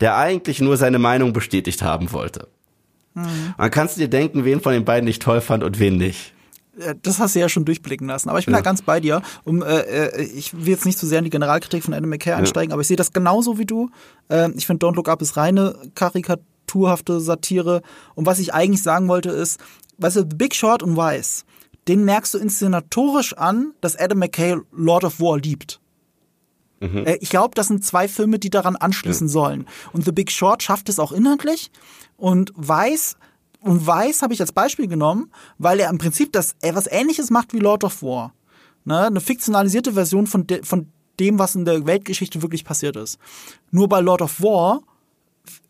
der 0.00 0.16
eigentlich 0.16 0.62
nur 0.62 0.78
seine 0.78 0.98
Meinung 0.98 1.34
bestätigt 1.34 1.82
haben 1.82 2.12
wollte. 2.12 2.48
Mhm. 3.22 3.54
Man 3.56 3.70
kannst 3.70 3.96
du 3.96 4.00
dir 4.00 4.08
denken, 4.08 4.44
wen 4.44 4.60
von 4.60 4.72
den 4.72 4.84
beiden 4.84 5.08
ich 5.08 5.18
toll 5.18 5.40
fand 5.40 5.64
und 5.64 5.78
wen 5.78 5.96
nicht. 5.96 6.32
Äh, 6.78 6.94
das 7.02 7.18
hast 7.18 7.34
du 7.34 7.40
ja 7.40 7.48
schon 7.48 7.64
durchblicken 7.64 8.06
lassen. 8.06 8.28
Aber 8.28 8.38
ich 8.38 8.46
bin 8.46 8.52
ja. 8.54 8.60
da 8.60 8.64
ganz 8.64 8.82
bei 8.82 9.00
dir. 9.00 9.22
Um, 9.44 9.62
äh, 9.62 9.80
äh, 9.80 10.22
ich 10.22 10.54
will 10.54 10.68
jetzt 10.68 10.86
nicht 10.86 10.98
zu 10.98 11.06
so 11.06 11.10
sehr 11.10 11.18
in 11.18 11.24
die 11.24 11.30
Generalkritik 11.30 11.84
von 11.84 11.94
Adam 11.94 12.10
McKay 12.10 12.32
einsteigen, 12.32 12.70
ja. 12.70 12.74
aber 12.74 12.82
ich 12.82 12.88
sehe 12.88 12.96
das 12.96 13.12
genauso 13.12 13.58
wie 13.58 13.66
du. 13.66 13.90
Äh, 14.28 14.50
ich 14.52 14.66
finde 14.66 14.86
Don't 14.86 14.94
Look 14.94 15.08
Up 15.08 15.22
ist 15.22 15.36
reine 15.36 15.76
karikaturhafte 15.94 17.20
Satire. 17.20 17.82
Und 18.14 18.26
was 18.26 18.38
ich 18.38 18.54
eigentlich 18.54 18.82
sagen 18.82 19.08
wollte 19.08 19.30
ist, 19.30 19.60
weißt 19.98 20.16
du, 20.16 20.20
The 20.20 20.36
Big 20.36 20.54
Short 20.54 20.82
und 20.82 20.96
Wise, 20.96 21.44
den 21.88 22.04
merkst 22.04 22.34
du 22.34 22.38
inszenatorisch 22.38 23.34
an, 23.34 23.72
dass 23.80 23.96
Adam 23.96 24.18
McKay 24.18 24.56
Lord 24.72 25.04
of 25.04 25.20
War 25.20 25.38
liebt. 25.38 25.80
Mhm. 26.80 27.06
Äh, 27.06 27.18
ich 27.20 27.30
glaube, 27.30 27.54
das 27.54 27.68
sind 27.68 27.84
zwei 27.84 28.08
Filme, 28.08 28.38
die 28.38 28.50
daran 28.50 28.76
anschließen 28.76 29.26
ja. 29.26 29.32
sollen. 29.32 29.66
Und 29.92 30.04
The 30.04 30.12
Big 30.12 30.30
Short 30.30 30.62
schafft 30.62 30.88
es 30.88 30.98
auch 30.98 31.12
inhaltlich 31.12 31.70
und 32.18 32.52
Weiß 32.54 33.16
und 33.60 33.86
Weiß 33.86 34.22
habe 34.22 34.34
ich 34.34 34.40
als 34.40 34.52
Beispiel 34.52 34.86
genommen, 34.86 35.32
weil 35.56 35.80
er 35.80 35.90
im 35.90 35.98
Prinzip 35.98 36.32
das 36.32 36.54
etwas 36.60 36.86
ähnliches 36.86 37.30
macht 37.30 37.52
wie 37.52 37.58
Lord 37.58 37.82
of 37.84 38.02
War. 38.02 38.34
Ne? 38.84 39.06
Eine 39.06 39.20
fiktionalisierte 39.20 39.94
Version 39.94 40.26
von, 40.26 40.46
de, 40.46 40.62
von 40.62 40.92
dem, 41.18 41.38
was 41.38 41.54
in 41.54 41.64
der 41.64 41.86
Weltgeschichte 41.86 42.42
wirklich 42.42 42.64
passiert 42.64 42.96
ist. 42.96 43.18
Nur 43.70 43.88
bei 43.88 44.00
Lord 44.00 44.22
of 44.22 44.40
War 44.40 44.80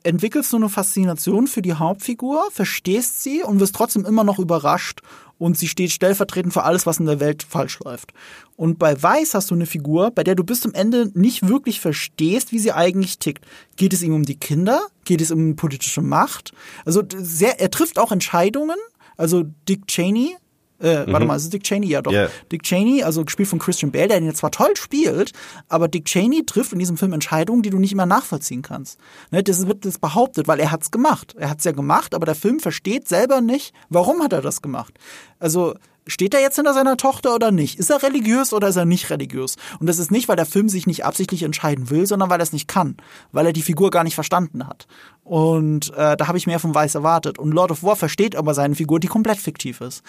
entwickelst 0.03 0.53
du 0.53 0.57
eine 0.57 0.69
Faszination 0.69 1.47
für 1.47 1.63
die 1.63 1.75
Hauptfigur, 1.75 2.49
verstehst 2.51 3.23
sie 3.23 3.43
und 3.43 3.61
wirst 3.61 3.75
trotzdem 3.75 4.05
immer 4.05 4.25
noch 4.25 4.39
überrascht 4.39 5.01
und 5.39 5.57
sie 5.57 5.69
steht 5.69 5.93
stellvertretend 5.93 6.53
für 6.53 6.65
alles, 6.65 6.87
was 6.87 6.99
in 6.99 7.07
der 7.07 7.21
Welt 7.21 7.43
falsch 7.43 7.79
läuft. 7.85 8.13
Und 8.57 8.79
bei 8.79 9.01
Weiß 9.01 9.35
hast 9.35 9.51
du 9.51 9.55
eine 9.55 9.67
Figur, 9.67 10.11
bei 10.11 10.25
der 10.25 10.35
du 10.35 10.45
bis 10.45 10.61
zum 10.61 10.75
Ende 10.75 11.11
nicht 11.15 11.49
wirklich 11.49 11.81
verstehst, 11.81 12.53
wie 12.53 12.59
sie 12.59 12.73
eigentlich 12.73 13.19
tickt. 13.19 13.45
Geht 13.77 13.93
es 13.93 14.03
ihm 14.03 14.15
um 14.15 14.25
die 14.25 14.39
Kinder? 14.39 14.81
Geht 15.05 15.21
es 15.21 15.31
um 15.31 15.57
politische 15.57 16.03
Macht? 16.03 16.53
Also 16.85 17.03
sehr, 17.17 17.61
er 17.61 17.71
trifft 17.71 17.99
auch 17.99 18.13
Entscheidungen. 18.13 18.77
Also 19.17 19.45
Dick 19.69 19.87
Cheney, 19.87 20.37
äh, 20.81 21.07
mhm. 21.07 21.13
warte 21.13 21.27
mal, 21.27 21.37
ist 21.37 21.45
es 21.45 21.51
Dick 21.51 21.65
Cheney? 21.65 21.89
Ja, 21.89 22.03
doch. 22.03 22.13
Yeah. 22.13 22.31
Dick 22.53 22.63
Cheney, 22.63 23.03
also 23.03 23.25
gespielt 23.25 23.49
von 23.49 23.59
Christian 23.59 23.91
Bale, 23.91 24.09
der 24.09 24.21
den 24.21 24.27
jetzt 24.27 24.39
zwar 24.39 24.51
toll 24.51 24.77
spielt, 24.77 25.33
aber 25.69 25.89
Dick 25.89 26.05
Cheney 26.05 26.45
trifft 26.47 26.73
in 26.73 26.79
diesem 26.79 26.97
Film 26.97 27.13
Entscheidungen, 27.13 27.63
die 27.63 27.71
du 27.71 27.79
nicht 27.79 27.93
immer 27.93 28.07
nachvollziehen 28.07 28.63
kannst. 28.63 28.99
Ne, 29.31 29.43
das 29.43 29.67
wird 29.67 29.85
das 29.85 29.99
behauptet, 29.99 30.49
weil 30.49 30.61
er 30.61 30.71
hat's 30.71 30.91
gemacht. 30.91 31.35
Er 31.39 31.51
hat's 31.51 31.65
ja 31.65 31.73
gemacht, 31.73 32.15
aber 32.15 32.27
der 32.27 32.35
Film 32.35 32.61
versteht 32.61 33.09
selber 33.09 33.41
nicht, 33.41 33.75
warum 33.89 34.23
hat 34.23 34.33
er 34.33 34.43
das 34.43 34.63
gemacht. 34.63 34.95
Also 35.39 35.75
steht 36.09 36.35
er 36.35 36.41
jetzt 36.41 36.57
hinter 36.57 36.75
seiner 36.75 36.97
Tochter 36.97 37.35
oder 37.35 37.53
nicht? 37.53 37.79
Ist 37.79 37.91
er 37.91 38.03
religiös 38.03 38.53
oder 38.53 38.69
ist 38.69 38.77
er 38.77 38.85
nicht 38.85 39.11
religiös? 39.11 39.57
Und 39.79 39.87
das 39.87 39.99
ist 39.99 40.11
nicht, 40.11 40.29
weil 40.29 40.37
der 40.37 40.47
Film 40.47 40.69
sich 40.69 40.87
nicht 40.87 41.05
absichtlich 41.05 41.43
entscheiden 41.43 41.91
will, 41.91 42.07
sondern 42.07 42.31
weil 42.31 42.41
er 42.41 42.45
es 42.45 42.53
nicht 42.53 42.67
kann, 42.67 42.97
weil 43.31 43.47
er 43.47 43.53
die 43.53 43.63
Figur 43.63 43.91
gar 43.91 44.05
nicht 44.05 44.15
verstanden 44.15 44.67
hat. 44.67 44.87
Und 45.23 45.93
äh, 45.95 46.17
da 46.17 46.27
habe 46.27 46.39
ich 46.39 46.47
mehr 46.47 46.59
von 46.59 46.75
Weiß 46.75 46.95
erwartet. 46.95 47.39
Und 47.39 47.53
Lord 47.53 47.71
of 47.71 47.83
War 47.83 47.97
versteht 47.97 48.35
aber 48.35 48.55
seine 48.55 48.75
Figur, 48.75 48.99
die 48.99 49.09
komplett 49.09 49.39
fiktiv 49.39 49.81
ist. 49.83 50.03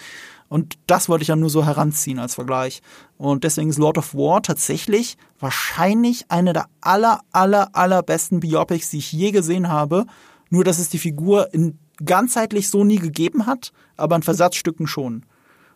Und 0.50 0.78
das 0.88 1.08
wollte 1.08 1.22
ich 1.22 1.28
ja 1.28 1.36
nur 1.36 1.48
so 1.48 1.64
heranziehen 1.64 2.18
als 2.18 2.34
Vergleich. 2.34 2.82
Und 3.16 3.44
deswegen 3.44 3.70
ist 3.70 3.78
Lord 3.78 3.98
of 3.98 4.14
War 4.14 4.42
tatsächlich 4.42 5.16
wahrscheinlich 5.38 6.24
eine 6.28 6.52
der 6.52 6.66
aller, 6.80 7.20
aller, 7.30 7.68
allerbesten 7.72 8.40
Biopics, 8.40 8.90
die 8.90 8.98
ich 8.98 9.12
je 9.12 9.30
gesehen 9.30 9.68
habe. 9.68 10.06
Nur, 10.50 10.64
dass 10.64 10.80
es 10.80 10.88
die 10.88 10.98
Figur 10.98 11.54
in 11.54 11.78
ganzheitlich 12.04 12.68
so 12.68 12.82
nie 12.82 12.98
gegeben 12.98 13.46
hat, 13.46 13.72
aber 13.96 14.16
in 14.16 14.22
Versatzstücken 14.22 14.88
schon. 14.88 15.24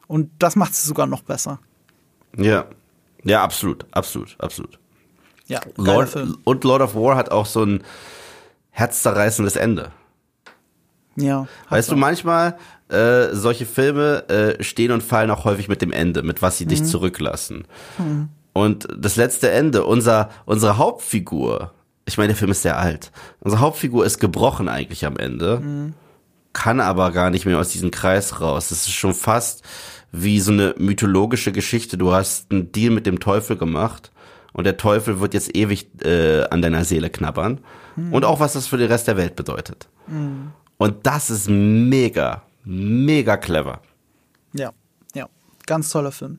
Und 0.09 0.31
das 0.41 0.57
macht 0.57 0.73
es 0.73 0.83
sogar 0.83 1.07
noch 1.07 1.23
besser. 1.23 1.61
Ja. 2.37 2.67
Ja, 3.23 3.45
absolut, 3.45 3.87
absolut, 3.93 4.35
absolut. 4.41 4.81
Ja, 5.47 5.61
Lord, 5.77 6.09
Film. 6.09 6.37
und 6.43 6.65
Lord 6.65 6.83
of 6.83 6.97
War 6.97 7.17
hat 7.17 7.31
auch 7.31 7.47
so 7.47 7.63
ein 7.63 7.85
herzzerreißendes 8.71 9.55
Ende. 9.55 9.93
Ja. 11.17 11.47
Weißt 11.69 11.93
du, 11.93 11.97
manchmal 11.97 12.59
äh, 12.89 13.35
solche 13.35 13.67
Filme 13.67 14.29
äh, 14.29 14.63
stehen 14.63 14.93
und 14.93 15.03
fallen 15.03 15.31
auch 15.31 15.45
häufig 15.45 15.69
mit 15.69 15.83
dem 15.83 15.93
Ende, 15.93 16.23
mit 16.23 16.43
was 16.43 16.59
sie 16.59 16.65
mhm. 16.65 16.71
dich 16.71 16.85
zurücklassen. 16.85 17.67
Mhm. 17.99 18.29
Und 18.53 18.87
das 18.97 19.17
letzte 19.17 19.51
Ende, 19.51 19.85
unser, 19.85 20.31
unsere 20.45 20.79
Hauptfigur, 20.79 21.73
ich 22.07 22.19
meine, 22.19 22.29
der 22.29 22.37
Film 22.37 22.51
ist 22.51 22.63
sehr 22.63 22.79
alt. 22.79 23.11
Unsere 23.41 23.61
Hauptfigur 23.61 24.05
ist 24.05 24.19
gebrochen 24.19 24.69
eigentlich 24.69 25.07
am 25.07 25.17
Ende, 25.17 25.61
mhm. 25.61 25.95
kann 26.53 26.81
aber 26.81 27.11
gar 27.11 27.31
nicht 27.31 27.47
mehr 27.47 27.59
aus 27.59 27.71
diesem 27.71 27.91
Kreis 27.91 28.41
raus. 28.41 28.69
Das 28.69 28.87
ist 28.87 28.93
schon 28.93 29.15
fast 29.15 29.65
wie 30.13 30.39
so 30.39 30.53
eine 30.53 30.75
mythologische 30.79 31.51
Geschichte. 31.51 31.99
Du 31.99 32.13
hast 32.13 32.53
einen 32.53 32.71
Deal 32.71 32.93
mit 32.93 33.07
dem 33.07 33.19
Teufel 33.19 33.57
gemacht 33.57 34.13
und 34.53 34.65
der 34.65 34.77
Teufel 34.77 35.19
wird 35.19 35.35
jetzt 35.35 35.57
ewig 35.57 35.89
äh, 36.05 36.45
an 36.45 36.63
deiner 36.63 36.85
Seele 36.85 37.11
knabbern. 37.11 37.61
Mhm. 37.97 38.13
Und 38.13 38.25
auch 38.25 38.39
was 38.39 38.53
das 38.53 38.69
für 38.69 38.77
den 38.77 38.89
Rest 38.89 39.09
der 39.09 39.17
Welt 39.17 39.35
bedeutet. 39.35 39.89
Mhm. 40.07 40.53
Und 40.77 41.07
das 41.07 41.31
ist 41.31 41.49
mega, 41.49 42.43
mega 42.65 43.37
clever. 43.37 43.81
Ja, 44.53 44.73
ja, 45.15 45.29
ganz 45.67 45.91
toller 45.91 46.13
Film. 46.13 46.39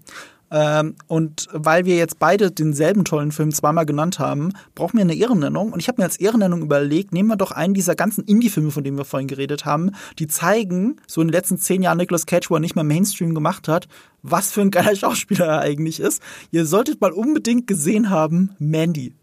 Ähm, 0.51 0.95
und 1.07 1.47
weil 1.51 1.85
wir 1.85 1.95
jetzt 1.95 2.19
beide 2.19 2.51
denselben 2.51 3.03
tollen 3.03 3.31
Film 3.31 3.51
zweimal 3.51 3.85
genannt 3.85 4.19
haben, 4.19 4.53
brauchen 4.75 4.97
wir 4.97 5.01
eine 5.01 5.15
Ehrennennung. 5.15 5.73
Und 5.73 5.79
ich 5.79 5.87
habe 5.87 6.01
mir 6.01 6.05
als 6.05 6.17
Ehrennennung 6.17 6.61
überlegt, 6.61 7.13
nehmen 7.13 7.29
wir 7.29 7.35
doch 7.35 7.51
einen 7.51 7.73
dieser 7.73 7.95
ganzen 7.95 8.23
Indie-Filme, 8.23 8.71
von 8.71 8.83
denen 8.83 8.97
wir 8.97 9.05
vorhin 9.05 9.27
geredet 9.27 9.65
haben, 9.65 9.91
die 10.19 10.27
zeigen, 10.27 10.97
so 11.07 11.21
in 11.21 11.27
den 11.27 11.33
letzten 11.33 11.57
zehn 11.57 11.81
Jahren 11.81 11.97
Nicolas 11.97 12.25
Cage, 12.25 12.49
wo 12.49 12.55
er 12.55 12.59
nicht 12.59 12.75
mehr 12.75 12.83
Mainstream 12.83 13.33
gemacht 13.33 13.67
hat, 13.67 13.87
was 14.21 14.51
für 14.51 14.61
ein 14.61 14.71
geiler 14.71 14.95
Schauspieler 14.95 15.45
er 15.45 15.59
eigentlich 15.61 15.99
ist. 15.99 16.21
Ihr 16.51 16.65
solltet 16.65 17.01
mal 17.01 17.11
unbedingt 17.11 17.67
gesehen 17.67 18.09
haben, 18.09 18.55
Mandy. 18.59 19.15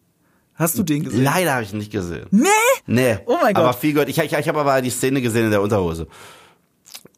Hast 0.55 0.79
du 0.79 0.83
den 0.83 1.05
gesehen? 1.05 1.25
Leider 1.25 1.55
habe 1.55 1.63
ich 1.63 1.73
ihn 1.73 1.79
nicht 1.79 1.93
gesehen. 1.93 2.27
Nee? 2.31 2.49
Nee. 2.87 3.19
Oh 3.27 3.39
mein 3.41 3.55
Gott. 3.55 3.65
Aber 3.65 3.73
viel 3.73 3.95
gehört. 3.95 4.11
Ich, 4.11 4.19
ich, 4.19 4.33
ich 4.33 4.49
habe 4.49 4.61
aber 4.61 4.83
die 4.83 4.91
Szene 4.91 5.23
gesehen 5.23 5.47
in 5.47 5.51
der 5.51 5.63
Unterhose. 5.63 6.09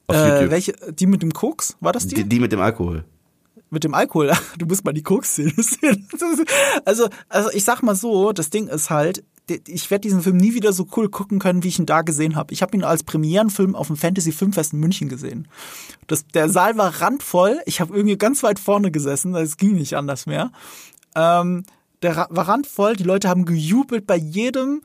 Auf 0.07 0.17
äh, 0.17 0.29
YouTube. 0.29 0.51
Welche? 0.51 0.73
Die 0.93 1.07
mit 1.07 1.23
dem 1.23 1.33
Koks? 1.33 1.77
War 1.81 1.93
das 1.93 2.07
die? 2.07 2.15
Die, 2.17 2.25
die 2.25 2.41
mit 2.41 2.53
dem 2.53 2.61
Alkohol 2.61 3.05
mit 3.75 3.85
dem 3.85 3.93
Alkohol. 3.93 4.33
Du 4.59 4.65
musst 4.65 4.85
mal 4.85 4.93
die 4.93 5.03
Koks-Szene 5.03 5.53
sehen. 5.59 6.09
Also, 6.87 7.09
also 7.29 7.51
ich 7.51 7.65
sag 7.65 7.83
mal 7.83 7.95
so, 7.95 8.33
das 8.33 8.49
Ding 8.49 8.69
ist 8.69 8.89
halt, 8.89 9.25
ich 9.67 9.91
werde 9.91 10.03
diesen 10.03 10.23
Film 10.23 10.39
nie 10.39 10.55
wieder 10.55 10.73
so 10.73 10.87
cool 10.97 11.11
gucken 11.11 11.39
können, 11.39 11.63
wie 11.63 11.69
ich 11.69 11.79
ihn 11.79 11.87
da 11.87 12.01
gesehen 12.01 12.37
habe. 12.37 12.55
Ich 12.55 12.63
habe 12.63 12.75
ihn 12.77 12.85
als 12.85 13.03
Premierenfilm 13.03 13.75
auf 13.75 13.89
dem 13.89 13.97
Fantasy 13.97 14.33
Filmfest 14.33 14.73
in 14.73 14.81
München 14.81 15.09
gesehen. 15.09 15.49
Das, 16.07 16.27
der 16.29 16.49
Saal 16.49 16.79
war 16.79 17.03
randvoll. 17.03 17.61
Ich 17.67 17.81
habe 17.81 17.95
irgendwie 17.95 18.17
ganz 18.17 18.43
weit 18.43 18.59
vorne 18.59 18.91
gesessen. 18.91 19.35
Es 19.35 19.59
ging 19.59 19.75
nicht 19.75 19.97
anders 19.97 20.27
mehr. 20.27 20.51
Ähm, 21.15 21.65
der 22.03 22.29
war 22.31 22.49
randvoll. 22.49 22.97
Die 22.97 23.05
Leute 23.05 23.29
haben 23.29 23.45
gejubelt 23.45 24.07
bei 24.07 24.17
jedem 24.17 24.83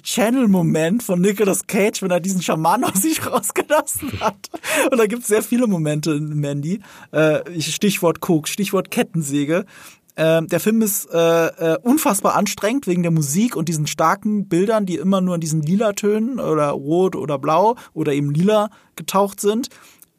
Channel-Moment 0.00 1.02
von 1.02 1.20
Nicolas 1.20 1.66
Cage, 1.66 2.02
wenn 2.02 2.10
er 2.10 2.20
diesen 2.20 2.42
Schaman 2.42 2.84
aus 2.84 3.02
sich 3.02 3.26
rausgelassen 3.26 4.20
hat. 4.20 4.50
Und 4.90 4.98
da 4.98 5.06
gibt 5.06 5.22
es 5.22 5.28
sehr 5.28 5.42
viele 5.42 5.66
Momente 5.66 6.12
in 6.12 6.40
Mandy. 6.40 6.80
Äh, 7.10 7.60
Stichwort 7.60 8.20
Koks, 8.20 8.50
Stichwort 8.50 8.90
Kettensäge. 8.90 9.66
Äh, 10.14 10.42
der 10.42 10.60
Film 10.60 10.82
ist 10.82 11.06
äh, 11.12 11.46
äh, 11.46 11.78
unfassbar 11.82 12.34
anstrengend 12.34 12.86
wegen 12.86 13.02
der 13.02 13.12
Musik 13.12 13.56
und 13.56 13.68
diesen 13.68 13.86
starken 13.86 14.48
Bildern, 14.48 14.86
die 14.86 14.96
immer 14.96 15.20
nur 15.20 15.34
in 15.34 15.40
diesen 15.40 15.62
lila 15.62 15.92
Tönen 15.92 16.38
oder 16.38 16.70
rot 16.70 17.16
oder 17.16 17.38
blau 17.38 17.76
oder 17.94 18.12
eben 18.12 18.32
lila 18.32 18.70
getaucht 18.96 19.40
sind. 19.40 19.68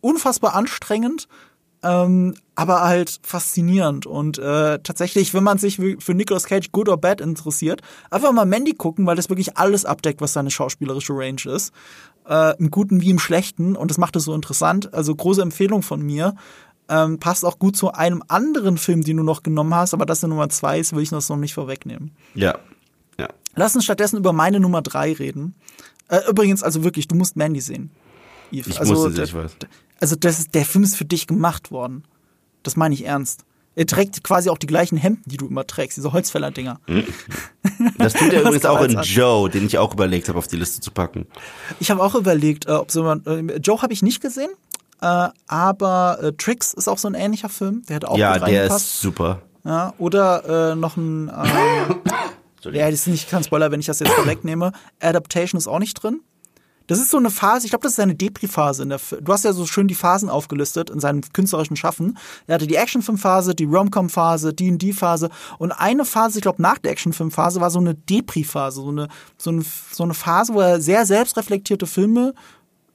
Unfassbar 0.01 0.55
anstrengend 0.55 1.27
ähm, 1.83 2.33
aber 2.55 2.81
halt 2.81 3.19
faszinierend. 3.23 4.05
Und 4.05 4.37
äh, 4.37 4.79
tatsächlich, 4.79 5.33
wenn 5.33 5.43
man 5.43 5.57
sich 5.57 5.77
für 5.99 6.13
Nicolas 6.13 6.45
Cage 6.45 6.71
Good 6.71 6.89
or 6.89 6.97
Bad 6.97 7.19
interessiert, 7.21 7.81
einfach 8.09 8.31
mal 8.31 8.45
Mandy 8.45 8.73
gucken, 8.73 9.05
weil 9.05 9.15
das 9.15 9.29
wirklich 9.29 9.57
alles 9.57 9.85
abdeckt, 9.85 10.21
was 10.21 10.33
seine 10.33 10.49
schauspielerische 10.49 11.13
Range 11.13 11.41
ist. 11.45 11.73
Äh, 12.27 12.57
Im 12.57 12.71
Guten 12.71 13.01
wie 13.01 13.09
im 13.09 13.19
Schlechten. 13.19 13.75
Und 13.75 13.91
das 13.91 13.97
macht 13.97 14.15
es 14.15 14.23
so 14.23 14.33
interessant. 14.33 14.93
Also 14.93 15.13
große 15.13 15.41
Empfehlung 15.41 15.81
von 15.81 16.01
mir. 16.01 16.35
Ähm, 16.89 17.19
passt 17.19 17.45
auch 17.45 17.59
gut 17.59 17.75
zu 17.75 17.91
einem 17.93 18.23
anderen 18.27 18.77
Film, 18.77 19.03
den 19.03 19.17
du 19.17 19.23
noch 19.23 19.41
genommen 19.41 19.73
hast, 19.73 19.93
aber 19.93 20.05
das 20.05 20.19
der 20.19 20.27
Nummer 20.27 20.49
zwei 20.49 20.79
ist, 20.79 20.93
will 20.93 21.01
ich 21.01 21.09
das 21.09 21.29
noch 21.29 21.37
nicht 21.37 21.53
vorwegnehmen. 21.53 22.11
Ja. 22.35 22.59
ja. 23.17 23.29
Lass 23.55 23.73
uns 23.73 23.85
stattdessen 23.85 24.17
über 24.17 24.33
meine 24.33 24.59
Nummer 24.59 24.81
drei 24.81 25.13
reden. 25.13 25.55
Äh, 26.09 26.19
übrigens, 26.29 26.61
also 26.61 26.83
wirklich, 26.83 27.07
du 27.07 27.15
musst 27.15 27.37
Mandy 27.37 27.61
sehen. 27.61 27.89
Eve. 28.51 28.69
Ich 28.69 28.79
also, 28.79 28.93
musste, 28.93 29.23
ich 29.23 29.33
weiß 29.33 29.55
also 30.03 30.17
das 30.17 30.37
ist, 30.37 30.53
der 30.53 30.65
Film 30.65 30.83
ist 30.83 30.97
für 30.97 31.05
dich 31.05 31.27
gemacht 31.27 31.71
worden. 31.71 32.03
Das 32.61 32.75
meine 32.75 32.93
ich 32.93 33.05
ernst. 33.05 33.45
Er 33.73 33.87
trägt 33.87 34.21
quasi 34.21 34.49
auch 34.49 34.57
die 34.57 34.67
gleichen 34.67 34.97
Hemden, 34.97 35.23
die 35.25 35.37
du 35.37 35.47
immer 35.47 35.65
trägst, 35.65 35.95
diese 35.95 36.11
Holzfäller-Dinger. 36.11 36.81
Mhm. 36.87 37.05
Das 37.97 38.11
tut 38.11 38.33
er 38.33 38.41
übrigens 38.41 38.65
auch 38.65 38.81
in 38.81 38.99
Joe, 39.01 39.49
den 39.49 39.65
ich 39.65 39.77
auch 39.77 39.93
überlegt 39.93 40.27
habe, 40.27 40.37
auf 40.37 40.47
die 40.47 40.57
Liste 40.57 40.81
zu 40.81 40.91
packen. 40.91 41.25
Ich 41.79 41.89
habe 41.89 42.03
auch 42.03 42.15
überlegt, 42.15 42.67
äh, 42.67 42.71
ob 42.71 42.91
so 42.91 43.03
man, 43.03 43.25
äh, 43.25 43.55
Joe 43.57 43.81
habe 43.81 43.93
ich 43.93 44.03
nicht 44.03 44.21
gesehen, 44.21 44.49
äh, 45.01 45.29
aber 45.47 46.19
äh, 46.21 46.33
Tricks 46.33 46.73
ist 46.73 46.89
auch 46.89 46.97
so 46.97 47.07
ein 47.07 47.13
ähnlicher 47.13 47.47
Film. 47.47 47.83
Der 47.87 47.95
hat 47.95 48.05
auch 48.05 48.17
Ja, 48.17 48.37
der 48.39 48.65
ist 48.65 48.99
super. 48.99 49.41
Ja, 49.63 49.93
oder 49.97 50.71
äh, 50.71 50.75
noch 50.75 50.97
ein 50.97 51.29
ähm, 51.29 52.01
Ja, 52.73 52.91
das 52.91 53.01
ist 53.01 53.07
nicht 53.07 53.29
kein 53.29 53.43
Spoiler, 53.43 53.71
wenn 53.71 53.79
ich 53.79 53.85
das 53.85 53.99
jetzt 53.99 54.11
vorwegnehme. 54.11 54.73
Adaptation 54.99 55.57
ist 55.57 55.67
auch 55.67 55.79
nicht 55.79 55.93
drin. 55.95 56.19
Das 56.87 56.99
ist 56.99 57.09
so 57.09 57.17
eine 57.17 57.29
Phase, 57.29 57.65
ich 57.65 57.71
glaube, 57.71 57.83
das 57.83 57.93
ist 57.93 57.99
eine 57.99 58.15
Depri-Phase. 58.15 58.85
Du 58.85 59.33
hast 59.33 59.45
ja 59.45 59.53
so 59.53 59.65
schön 59.65 59.87
die 59.87 59.95
Phasen 59.95 60.29
aufgelistet 60.29 60.89
in 60.89 60.99
seinem 60.99 61.21
künstlerischen 61.33 61.77
Schaffen. 61.77 62.17
Er 62.47 62.55
hatte 62.55 62.67
die 62.67 62.75
Actionfilm-Phase, 62.75 63.55
die 63.55 63.63
Rom-Com-Phase, 63.63 64.53
D&D-Phase 64.53 65.29
und 65.59 65.71
eine 65.71 66.03
Phase, 66.05 66.39
ich 66.39 66.41
glaube, 66.41 66.61
nach 66.61 66.77
der 66.77 66.91
Actionfilm-Phase 66.91 67.61
war 67.61 67.69
so 67.69 67.79
eine 67.79 67.95
Depri-Phase, 67.95 68.81
so 68.81 68.89
eine, 68.89 69.07
so, 69.37 69.49
eine, 69.49 69.63
so 69.91 70.03
eine 70.03 70.13
Phase, 70.13 70.53
wo 70.53 70.59
er 70.59 70.81
sehr 70.81 71.05
selbstreflektierte 71.05 71.87
Filme 71.87 72.33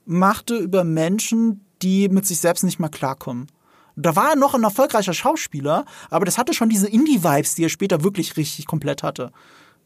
machte 0.05 0.57
über 0.57 0.83
Menschen, 0.83 1.65
die 1.81 2.09
mit 2.09 2.25
sich 2.25 2.39
selbst 2.39 2.63
nicht 2.63 2.79
mehr 2.79 2.89
klarkommen. 2.89 3.47
Da 3.95 4.15
war 4.15 4.29
er 4.29 4.35
noch 4.35 4.53
ein 4.53 4.63
erfolgreicher 4.63 5.13
Schauspieler, 5.13 5.85
aber 6.09 6.25
das 6.25 6.37
hatte 6.37 6.53
schon 6.53 6.69
diese 6.69 6.87
Indie-Vibes, 6.87 7.55
die 7.55 7.65
er 7.65 7.69
später 7.69 8.03
wirklich 8.03 8.37
richtig 8.37 8.65
komplett 8.65 9.03
hatte. 9.03 9.31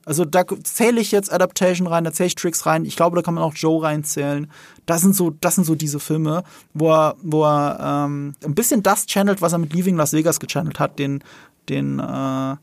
Also 0.06 0.26
da 0.26 0.44
zähle 0.64 1.00
ich 1.00 1.12
jetzt 1.12 1.32
Adaptation 1.32 1.88
rein, 1.88 2.04
da 2.04 2.12
zähle 2.12 2.28
ich 2.28 2.36
Tricks 2.36 2.66
rein. 2.66 2.86
Ich 2.86 2.96
glaube, 2.96 3.16
da 3.16 3.22
kann 3.22 3.36
man 3.36 3.44
auch 3.44 3.56
Joe 3.56 3.82
reinzählen. 3.82 4.52
Das 4.86 5.02
sind 5.02 5.16
so, 5.16 5.30
das 5.30 5.56
sind 5.56 5.64
so 5.64 5.76
diese 5.76 6.00
Filme, 6.00 6.44
wo 6.74 6.92
er, 6.92 7.16
wo 7.22 7.46
er 7.46 8.06
ähm, 8.06 8.36
ein 8.44 8.56
bisschen 8.56 8.84
das 8.84 9.06
channelt, 9.06 9.42
was 9.42 9.54
er 9.54 9.60
mit 9.60 9.74
Leaving 9.74 9.96
Las 9.96 10.12
Vegas 10.14 10.40
gechannelt 10.40 10.80
hat, 10.80 11.00
den, 11.00 11.24
den, 11.70 12.00
äh, 12.00 12.56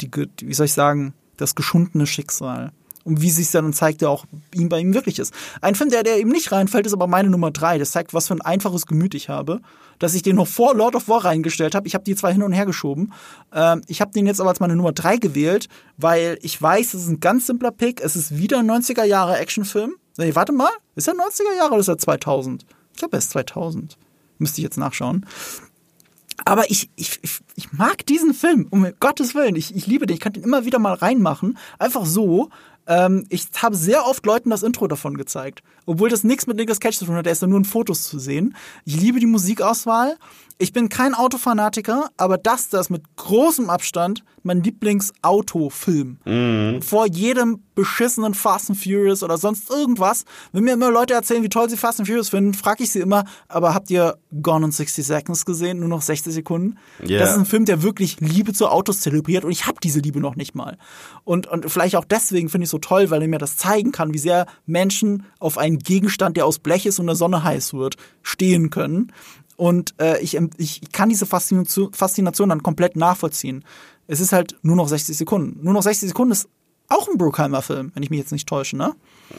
die, 0.00 0.10
wie 0.40 0.54
soll 0.54 0.66
ich 0.66 0.72
sagen, 0.72 1.14
das 1.36 1.54
geschundene 1.54 2.06
Schicksal. 2.06 2.72
Und 3.04 3.20
wie 3.20 3.30
sich 3.30 3.50
dann 3.50 3.72
zeigt, 3.72 4.00
der 4.00 4.10
auch 4.10 4.24
ihm 4.54 4.68
bei 4.68 4.80
ihm 4.80 4.94
wirklich 4.94 5.18
ist. 5.18 5.34
Ein 5.60 5.74
Film, 5.74 5.90
der, 5.90 6.02
der 6.02 6.18
eben 6.18 6.30
nicht 6.30 6.50
reinfällt, 6.52 6.86
ist 6.86 6.94
aber 6.94 7.06
meine 7.06 7.28
Nummer 7.28 7.50
drei. 7.50 7.78
Das 7.78 7.90
zeigt, 7.90 8.14
was 8.14 8.28
für 8.28 8.34
ein 8.34 8.40
einfaches 8.40 8.86
Gemüt 8.86 9.14
ich 9.14 9.28
habe. 9.28 9.60
Dass 9.98 10.14
ich 10.14 10.22
den 10.22 10.36
noch 10.36 10.48
vor 10.48 10.74
Lord 10.74 10.96
of 10.96 11.08
War 11.08 11.24
reingestellt 11.24 11.74
habe. 11.74 11.86
Ich 11.86 11.94
habe 11.94 12.04
die 12.04 12.16
zwei 12.16 12.32
hin 12.32 12.42
und 12.42 12.52
her 12.52 12.66
geschoben. 12.66 13.12
Ähm, 13.52 13.82
ich 13.86 14.00
habe 14.00 14.10
den 14.12 14.26
jetzt 14.26 14.40
aber 14.40 14.50
als 14.50 14.60
meine 14.60 14.74
Nummer 14.74 14.92
drei 14.92 15.18
gewählt, 15.18 15.68
weil 15.98 16.38
ich 16.40 16.60
weiß, 16.60 16.94
es 16.94 17.02
ist 17.02 17.08
ein 17.08 17.20
ganz 17.20 17.46
simpler 17.46 17.70
Pick. 17.70 18.00
Es 18.00 18.16
ist 18.16 18.36
wieder 18.36 18.58
ein 18.58 18.70
90er 18.70 19.04
Jahre 19.04 19.36
Actionfilm. 19.38 19.94
Nee, 20.16 20.34
warte 20.34 20.52
mal. 20.52 20.70
Ist 20.96 21.08
er 21.08 21.14
90er 21.14 21.56
Jahre 21.56 21.72
oder 21.72 21.80
ist 21.80 21.88
er 21.88 21.98
2000? 21.98 22.64
Ich 22.92 22.98
glaube, 22.98 23.16
er 23.16 23.18
ist 23.18 23.30
2000. 23.30 23.98
Müsste 24.38 24.60
ich 24.60 24.64
jetzt 24.64 24.78
nachschauen. 24.78 25.26
Aber 26.44 26.70
ich, 26.70 26.90
ich, 26.96 27.20
ich, 27.54 27.72
mag 27.72 28.04
diesen 28.06 28.34
Film, 28.34 28.66
um 28.70 28.86
Gottes 29.00 29.34
Willen. 29.34 29.56
Ich, 29.56 29.74
ich 29.74 29.86
liebe 29.86 30.06
den. 30.06 30.14
Ich 30.14 30.20
kann 30.20 30.32
den 30.32 30.42
immer 30.42 30.64
wieder 30.64 30.78
mal 30.78 30.94
reinmachen. 30.94 31.58
Einfach 31.78 32.04
so. 32.04 32.50
Ähm, 32.86 33.26
ich 33.28 33.46
habe 33.60 33.76
sehr 33.76 34.06
oft 34.06 34.24
Leuten 34.26 34.50
das 34.50 34.62
Intro 34.62 34.86
davon 34.86 35.16
gezeigt. 35.16 35.62
Obwohl 35.86 36.08
das 36.08 36.24
nichts 36.24 36.46
mit 36.46 36.56
Nicolas 36.56 36.80
Cage 36.80 36.96
zu 36.96 37.06
tun 37.06 37.16
hat. 37.16 37.26
Er 37.26 37.32
ist 37.32 37.42
ja 37.42 37.48
nur 37.48 37.58
in 37.58 37.64
Fotos 37.64 38.02
zu 38.04 38.18
sehen. 38.18 38.56
Ich 38.84 39.00
liebe 39.00 39.20
die 39.20 39.26
Musikauswahl. 39.26 40.16
Ich 40.58 40.72
bin 40.72 40.88
kein 40.88 41.14
Autofanatiker, 41.14 42.10
aber 42.16 42.38
das, 42.38 42.68
das 42.68 42.88
mit 42.88 43.02
großem 43.16 43.70
Abstand 43.70 44.24
mein 44.44 44.62
Lieblingsautofilm. 44.62 46.18
Mhm. 46.24 46.82
Vor 46.82 47.06
jedem 47.06 47.62
beschissenen 47.74 48.34
Fast 48.34 48.70
and 48.70 48.78
Furious 48.78 49.22
oder 49.22 49.36
sonst 49.36 49.68
irgendwas. 49.68 50.24
Wenn 50.52 50.64
mir 50.64 50.74
immer 50.74 50.90
Leute 50.90 51.14
erzählen, 51.14 51.42
wie 51.42 51.48
toll 51.48 51.68
sie 51.68 51.76
Fast 51.76 51.98
and 51.98 52.06
Furious 52.06 52.28
finden, 52.28 52.54
frage 52.54 52.84
ich 52.84 52.92
sie 52.92 53.00
immer, 53.00 53.24
aber 53.48 53.74
habt 53.74 53.90
ihr 53.90 54.16
Gone 54.42 54.66
in 54.66 54.72
60 54.72 55.04
Seconds 55.04 55.44
gesehen? 55.44 55.80
Nur 55.80 55.88
noch 55.88 56.02
60 56.02 56.32
Sekunden? 56.32 56.78
Yeah. 57.00 57.20
Das 57.20 57.30
ist 57.30 57.38
ein 57.38 57.46
Film, 57.46 57.64
der 57.64 57.82
wirklich 57.82 58.20
Liebe 58.20 58.52
zu 58.52 58.68
Autos 58.68 59.00
zelebriert 59.00 59.44
und 59.44 59.50
ich 59.50 59.66
habe 59.66 59.78
diese 59.82 60.00
Liebe 60.00 60.20
noch 60.20 60.36
nicht 60.36 60.54
mal. 60.54 60.76
Und, 61.24 61.46
und 61.46 61.68
vielleicht 61.70 61.96
auch 61.96 62.04
deswegen 62.04 62.48
finde 62.48 62.64
ich 62.64 62.68
es 62.68 62.72
so 62.72 62.78
toll, 62.78 63.10
weil 63.10 63.22
er 63.22 63.28
mir 63.28 63.38
das 63.38 63.56
zeigen 63.56 63.92
kann, 63.92 64.14
wie 64.14 64.18
sehr 64.18 64.46
Menschen 64.66 65.24
auf 65.40 65.58
einen 65.58 65.78
Gegenstand, 65.78 66.36
der 66.36 66.46
aus 66.46 66.58
Blech 66.58 66.86
ist 66.86 66.98
und 66.98 67.06
der 67.06 67.16
Sonne 67.16 67.42
heiß 67.42 67.74
wird, 67.74 67.96
stehen 68.22 68.70
können. 68.70 69.10
Und 69.56 69.94
äh, 70.00 70.20
ich, 70.20 70.38
ich 70.56 70.80
kann 70.92 71.08
diese 71.08 71.26
Faszination, 71.26 71.92
Faszination 71.92 72.48
dann 72.48 72.62
komplett 72.62 72.96
nachvollziehen. 72.96 73.64
Es 74.06 74.20
ist 74.20 74.32
halt 74.32 74.56
nur 74.62 74.76
noch 74.76 74.88
60 74.88 75.16
Sekunden. 75.16 75.62
Nur 75.62 75.72
noch 75.72 75.82
60 75.82 76.08
Sekunden 76.08 76.32
ist 76.32 76.48
auch 76.88 77.08
ein 77.08 77.16
Bruckheimer-Film, 77.16 77.92
wenn 77.94 78.02
ich 78.02 78.10
mich 78.10 78.18
jetzt 78.18 78.32
nicht 78.32 78.48
täusche, 78.48 78.76
ne? 78.76 78.94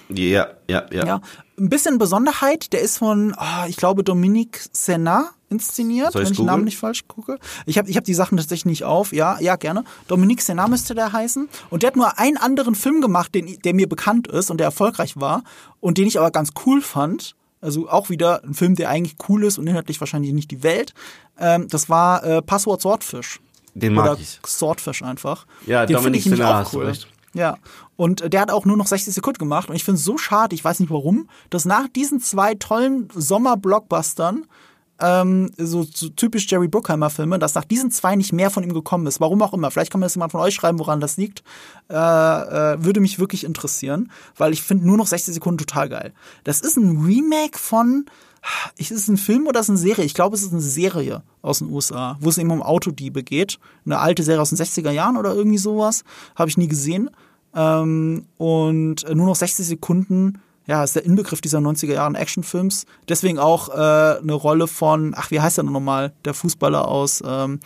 Ja, 0.10 0.48
ja, 0.68 0.86
ja. 0.92 1.06
ja. 1.06 1.22
Ein 1.60 1.70
bisschen 1.70 1.98
Besonderheit, 1.98 2.74
der 2.74 2.82
ist 2.82 2.98
von, 2.98 3.36
oh, 3.38 3.68
ich 3.68 3.78
glaube, 3.78 4.04
Dominique 4.04 4.68
Senna 4.72 5.30
inszeniert, 5.50 6.16
wenn 6.16 6.24
ich 6.24 6.36
den 6.36 6.46
Namen 6.46 6.64
nicht 6.64 6.78
falsch 6.78 7.08
gucke. 7.08 7.38
Ich 7.66 7.78
habe 7.78 7.90
ich 7.90 7.98
hab 7.98 8.04
die 8.04 8.14
Sachen 8.14 8.38
tatsächlich 8.38 8.66
nicht 8.66 8.84
auf. 8.84 9.14
Ja, 9.14 9.40
ja, 9.40 9.56
gerne. 9.56 9.84
Dominique 10.08 10.42
Senna 10.42 10.68
müsste 10.68 10.96
der 10.96 11.14
heißen. 11.14 11.48
Und 11.70 11.84
der 11.84 11.90
hat 11.90 11.96
nur 11.96 12.18
einen 12.18 12.38
anderen 12.38 12.76
Film 12.76 13.00
gemacht, 13.00 13.36
den, 13.36 13.60
der 13.64 13.74
mir 13.74 13.88
bekannt 13.88 14.28
ist 14.28 14.50
und 14.50 14.58
der 14.58 14.66
erfolgreich 14.66 15.18
war 15.18 15.44
und 15.80 15.98
den 15.98 16.08
ich 16.08 16.20
aber 16.20 16.32
ganz 16.32 16.50
cool 16.66 16.82
fand. 16.82 17.36
Also 17.66 17.90
auch 17.90 18.10
wieder 18.10 18.44
ein 18.44 18.54
Film, 18.54 18.76
der 18.76 18.90
eigentlich 18.90 19.16
cool 19.28 19.44
ist 19.44 19.58
und 19.58 19.68
inhaltlich 19.68 20.00
wahrscheinlich 20.00 20.32
nicht 20.34 20.52
die 20.52 20.62
Welt. 20.62 20.94
Ähm, 21.40 21.68
das 21.68 21.90
war 21.90 22.24
äh, 22.24 22.42
Passwort 22.42 22.82
Swordfish. 22.82 23.42
Den 23.74 23.94
mag 23.94 24.12
Oder 24.12 24.22
ich. 24.22 24.40
Swordfish 24.46 25.02
einfach. 25.02 25.46
Ja, 25.66 25.86
Den 25.86 25.98
Dominik 25.98 26.24
Sinner 26.24 26.56
hast 26.56 26.74
cool. 26.74 26.84
du 26.84 26.90
recht. 26.90 27.08
Ja, 27.34 27.58
und 27.98 28.22
äh, 28.22 28.30
der 28.30 28.42
hat 28.42 28.52
auch 28.52 28.66
nur 28.66 28.78
noch 28.78 28.88
60 28.88 29.14
Sekunden 29.14 29.40
gemacht 29.40 29.68
und 29.68 29.76
ich 29.76 29.84
finde 29.84 29.98
es 29.98 30.06
so 30.06 30.18
schade, 30.18 30.56
ich 30.56 30.64
weiß 30.64 30.80
nicht 30.80 30.92
warum, 30.92 31.28
dass 31.50 31.66
nach 31.66 31.88
diesen 31.90 32.22
zwei 32.22 32.56
tollen 32.56 33.10
Sommer-Blockbustern 33.14 34.46
ähm, 35.00 35.52
so, 35.58 35.84
so 35.84 36.10
typisch 36.10 36.50
Jerry 36.50 36.68
Bruckheimer 36.68 37.10
Filme, 37.10 37.40
dass 37.40 37.56
nach 37.56 37.66
diesen 37.66 37.92
zwei 37.92 38.16
nicht 38.16 38.34
mehr 38.34 38.50
von 38.50 38.64
ihm 38.64 38.74
gekommen 38.74 39.08
ist. 39.08 39.20
Warum 39.20 39.42
auch 39.42 39.54
immer. 39.54 39.72
Vielleicht 39.72 39.92
kann 39.92 40.00
mir 40.00 40.06
das 40.06 40.16
jemand 40.16 40.32
von 40.32 40.42
euch 40.42 40.56
schreiben, 40.56 40.80
woran 40.80 41.00
das 41.00 41.18
liegt. 41.18 41.44
Äh, 41.90 41.96
äh, 41.96 42.84
würde 42.84 43.02
mich 43.02 43.20
wirklich 43.20 43.44
interessieren, 43.44 44.12
weil 44.38 44.54
ich 44.54 44.62
finde 44.62 44.88
nur 44.88 44.98
noch 44.98 45.08
60 45.08 45.34
Sekunden 45.34 45.58
total 45.58 45.90
geil. 45.90 46.14
Das 46.44 46.62
ist 46.62 46.78
ein 46.78 47.04
Remake 47.06 47.58
von 47.58 48.06
ist 48.78 48.92
es 48.92 49.08
ein 49.08 49.18
Film 49.18 49.48
oder 49.48 49.60
ist 49.60 49.66
es 49.66 49.70
eine 49.72 49.80
Serie? 49.80 50.06
Ich 50.06 50.14
glaube, 50.14 50.36
es 50.36 50.44
ist 50.44 50.52
eine 50.52 50.62
Serie 50.62 51.24
aus 51.42 51.60
den 51.60 51.72
USA, 51.72 52.16
wo 52.20 52.30
es 52.30 52.38
eben 52.38 52.52
um 52.52 52.62
Autodiebe 52.62 53.24
geht. 53.24 53.60
Eine 53.86 54.00
alte 54.00 54.22
Serie 54.24 54.42
aus 54.42 54.50
den 54.50 54.60
60er 54.60 54.92
Jahren 54.92 55.18
oder 55.18 55.34
irgendwie 55.34 55.58
sowas. 55.58 56.04
Habe 56.36 56.50
ich 56.50 56.58
nie 56.58 56.68
gesehen. 56.68 57.10
Ähm, 57.56 58.26
und 58.38 59.04
nur 59.14 59.26
noch 59.26 59.36
60 59.36 59.66
Sekunden 59.66 60.42
ja, 60.68 60.84
ist 60.84 60.96
der 60.96 61.06
Inbegriff 61.06 61.42
dieser 61.42 61.60
90er 61.60 61.94
Jahren 61.94 62.16
Actionfilms. 62.16 62.86
Deswegen 63.08 63.40
auch 63.40 63.70
äh, 63.70 64.20
eine 64.20 64.34
Rolle 64.34 64.68
von, 64.68 65.14
ach, 65.16 65.32
wie 65.32 65.40
heißt 65.40 65.58
der 65.58 65.64
nochmal? 65.64 66.14
Der 66.26 66.34
Fußballer 66.34 66.88
aus 66.88 67.24
ähm, 67.26 67.60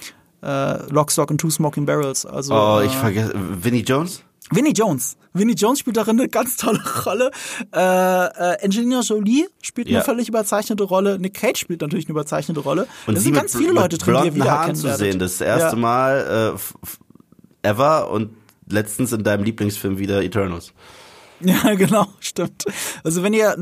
äh, 0.43 0.91
Lock, 0.91 1.12
Stock 1.12 1.32
and 1.32 1.39
Two 1.39 1.50
Smoking 1.50 1.86
Barrels. 1.86 2.26
Also, 2.26 2.54
oh, 2.54 2.82
ich 2.82 2.93
äh, 2.93 2.97
vergesse. 2.97 3.34
Vinnie 3.36 3.84
Jones? 3.84 4.24
Vinnie 4.52 4.74
Jones. 4.74 5.16
Vinnie 5.34 5.54
Jones 5.54 5.80
spielt 5.80 5.97
darin 5.97 6.20
eine 6.20 6.28
ganz 6.28 6.58
tolle 6.58 6.82
Rolle. 7.06 7.32
Äh, 7.74 7.80
äh, 7.80 8.66
Angelina 8.66 9.02
Jolie 9.02 9.47
spielt 9.62 9.89
ja. 9.89 9.97
eine 9.97 10.06
völlig 10.06 10.28
überzeichnete 10.28 10.84
Rolle. 10.84 11.20
Nick 11.20 11.36
Cage 11.36 11.60
spielt 11.60 11.82
natürlich 11.82 12.06
eine 12.06 12.12
überzeichnete 12.12 12.60
Rolle. 12.60 12.88
Und 13.06 13.18
es 13.18 13.24
sind 13.24 13.34
ganz 13.34 13.56
viele 13.56 13.72
Leute 13.72 13.97
drin, 13.97 14.18
die 14.22 14.28
ihr 14.28 14.36
wiedererkennen 14.36 14.76
zu 14.76 14.95
sehen. 14.95 15.20
Das 15.20 15.39
erste 15.39 15.76
ja. 15.76 15.82
Mal 15.82 16.56
äh, 17.64 17.68
ever 17.68 18.10
und 18.10 18.32
letztens 18.68 19.14
in 19.14 19.24
deinem 19.24 19.43
Lieblingsfilm 19.43 20.00
wieder 20.00 20.24
Eternals. 20.24 20.74
Ja, 21.46 21.74
genau, 21.76 22.06
stimmt. 22.20 22.66
Also 23.04 23.24
wenn 23.24 23.34
ihr 23.34 23.56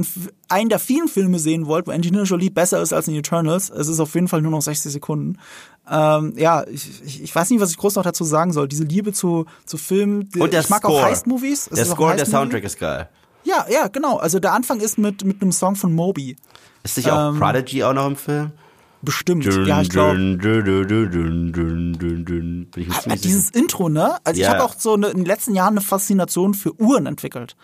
einen 0.50 0.70
der 0.70 0.80
vielen 0.80 1.08
Filme 1.08 1.40
sehen 1.40 1.68
wollt, 1.68 1.88
wo 1.88 1.92
Angelina 1.92 2.24
Jolie 2.24 2.50
besser 2.50 2.82
ist 2.82 2.92
als 2.92 3.08
in 3.08 3.16
Eternals, 3.16 3.70
es 3.70 3.88
ist 3.88 4.00
auf 4.00 4.16
jeden 4.16 4.28
Fall 4.28 4.42
nur 4.42 4.52
noch 4.52 4.62
60 4.62 4.92
Sekunden. 4.92 5.38
Ähm, 5.90 6.34
ja, 6.38 6.66
ich, 6.68 7.04
ich, 7.06 7.24
ich 7.24 7.36
weiß 7.36 7.50
nicht, 7.50 7.62
was 7.62 7.72
ich 7.72 7.78
groß 7.78 7.96
noch 7.96 8.04
dazu 8.04 8.24
sagen 8.24 8.52
soll. 8.52 8.68
Diese 8.68 8.84
Liebe 8.84 9.14
zu, 9.14 9.46
zu 9.66 9.78
Filmen. 9.78 10.30
Und 10.38 10.54
der 10.54 10.62
ich 10.62 10.70
mag 10.70 10.80
Score. 10.80 11.00
auch 11.00 11.04
Heist-Movies. 11.04 11.70
Der 11.70 11.86
Score, 11.86 12.16
der 12.16 12.26
Soundtrack 12.26 12.64
ist 12.64 12.80
geil. 12.80 13.10
Ja, 13.44 13.66
ja, 13.70 13.88
genau. 13.88 14.18
Also 14.18 14.40
der 14.40 14.54
Anfang 14.54 14.82
ist 14.82 14.98
mit, 14.98 15.24
mit 15.24 15.42
einem 15.42 15.52
Song 15.52 15.76
von 15.76 15.94
Moby. 15.94 16.36
Ist 16.84 16.98
nicht 16.98 17.10
auch 17.10 17.30
ähm, 17.30 17.40
Prodigy 17.40 17.84
auch 17.84 17.94
noch 17.94 18.08
im 18.08 18.16
Film? 18.16 18.52
Bestimmt, 19.02 19.46
dün, 19.46 19.66
ja, 19.66 19.82
ich 19.82 19.90
glaube. 19.90 20.38
Dieses 23.24 23.50
Intro, 23.52 23.90
ne? 23.90 24.18
Also 24.24 24.42
ja. 24.42 24.48
ich 24.48 24.54
habe 24.54 24.64
auch 24.64 24.76
so 24.78 24.94
eine, 24.94 25.08
in 25.08 25.18
den 25.18 25.26
letzten 25.26 25.54
Jahren 25.54 25.74
eine 25.74 25.82
Faszination 25.82 26.54
für 26.54 26.80
Uhren 26.80 27.06
entwickelt 27.06 27.56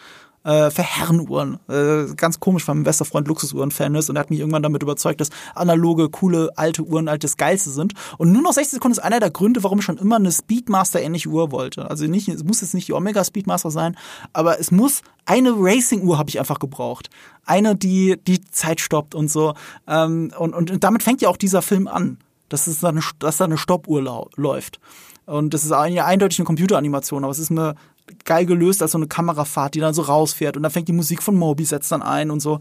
äh, 0.44 0.70
für 0.70 0.84
Herrenuhren. 0.84 1.60
Äh, 1.70 2.14
ganz 2.16 2.40
komisch, 2.40 2.68
weil 2.68 2.76
mein 2.76 2.84
bester 2.84 3.06
Freund 3.06 3.28
Luxusuhren-Fan 3.28 3.96
ist 3.96 4.10
und 4.10 4.16
er 4.16 4.22
hat 4.22 4.30
mich 4.30 4.40
irgendwann 4.40 4.64
damit 4.64 4.84
überzeugt, 4.84 5.22
dass 5.22 5.30
analoge, 5.56 6.10
coole, 6.10 6.52
alte 6.56 6.84
Uhren 6.84 7.10
halt 7.10 7.24
das 7.24 7.38
Geilste 7.38 7.70
sind. 7.70 7.94
Und 8.18 8.32
nur 8.32 8.42
noch 8.42 8.54
60 8.54 8.74
Sekunden 8.74 8.98
ist 8.98 9.04
einer 9.04 9.20
der 9.20 9.32
Gründe, 9.32 9.64
warum 9.64 9.80
ich 9.80 9.86
schon 9.86 9.98
immer 9.98 10.18
eine 10.18 10.32
Speedmaster-ähnliche 10.32 11.30
Uhr 11.30 11.52
wollte. 11.52 11.90
Also 11.90 12.06
nicht, 12.06 12.28
es 12.28 12.44
muss 12.44 12.62
jetzt 12.62 12.74
nicht 12.74 12.88
die 12.88 12.94
Omega 12.94 13.24
Speedmaster 13.24 13.72
sein, 13.72 13.98
aber 14.34 14.60
es 14.60 14.72
muss 14.72 15.02
eine 15.26 15.54
Racing-Uhr 15.56 16.18
habe 16.18 16.30
ich 16.30 16.40
einfach 16.40 16.60
gebraucht. 16.60 17.10
Eine, 17.46 17.76
die 17.76 18.18
die 18.28 18.42
Zeit 18.42 18.82
stoppt 18.82 19.16
und 19.16 19.30
so. 19.30 19.54
Ähm, 19.88 20.32
und, 20.38 20.54
und 20.54 20.84
damit 20.84 21.04
fängt 21.04 21.22
ja 21.22 21.30
auch 21.30 21.38
dieser 21.38 21.62
Film 21.62 21.88
an, 21.88 22.18
dass, 22.50 22.68
es 22.68 22.82
da 22.82 22.90
eine, 22.90 23.02
dass 23.20 23.38
da 23.38 23.46
eine 23.46 23.58
Stoppuhr 23.58 24.30
läuft. 24.36 24.80
Und 25.26 25.54
das 25.54 25.64
ist 25.64 25.72
eine 25.72 26.06
eindeutig 26.06 26.40
eine 26.40 26.46
Computeranimation, 26.46 27.24
aber 27.24 27.32
es 27.32 27.40
ist 27.40 27.52
eine 27.52 27.76
geil 28.26 28.46
gelöst 28.46 28.82
als 28.82 28.92
so 28.92 28.98
eine 28.98 29.08
Kamerafahrt, 29.08 29.76
die 29.76 29.80
dann 29.80 29.94
so 29.94 30.02
rausfährt 30.02 30.58
und 30.58 30.64
dann 30.64 30.72
fängt 30.72 30.88
die 30.88 30.94
Musik 30.94 31.24
von 31.24 31.36
Moby 31.36 31.64
setzt 31.64 31.92
dann 31.92 32.02
ein 32.02 32.32
und 32.32 32.42
so. 32.42 32.60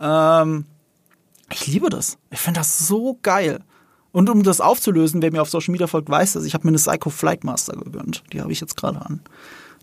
Ähm, 0.00 0.66
ich 1.50 1.66
liebe 1.66 1.88
das. 1.88 2.18
Ich 2.30 2.40
finde 2.40 2.60
das 2.60 2.86
so 2.86 3.18
geil. 3.22 3.60
Und 4.10 4.28
um 4.28 4.42
das 4.42 4.60
aufzulösen, 4.60 5.22
wer 5.22 5.32
mir 5.32 5.40
auf 5.40 5.48
Social 5.48 5.72
Media 5.72 5.86
folgt, 5.86 6.10
weiß 6.10 6.34
das, 6.34 6.44
ich 6.44 6.54
habe 6.54 6.66
mir 6.66 6.70
eine 6.70 6.78
Psycho 6.78 7.08
Flight 7.08 7.44
Master 7.44 7.74
gegönnt. 7.74 8.22
Die 8.32 8.42
habe 8.42 8.52
ich 8.52 8.60
jetzt 8.60 8.76
gerade 8.76 9.00
an. 9.00 9.20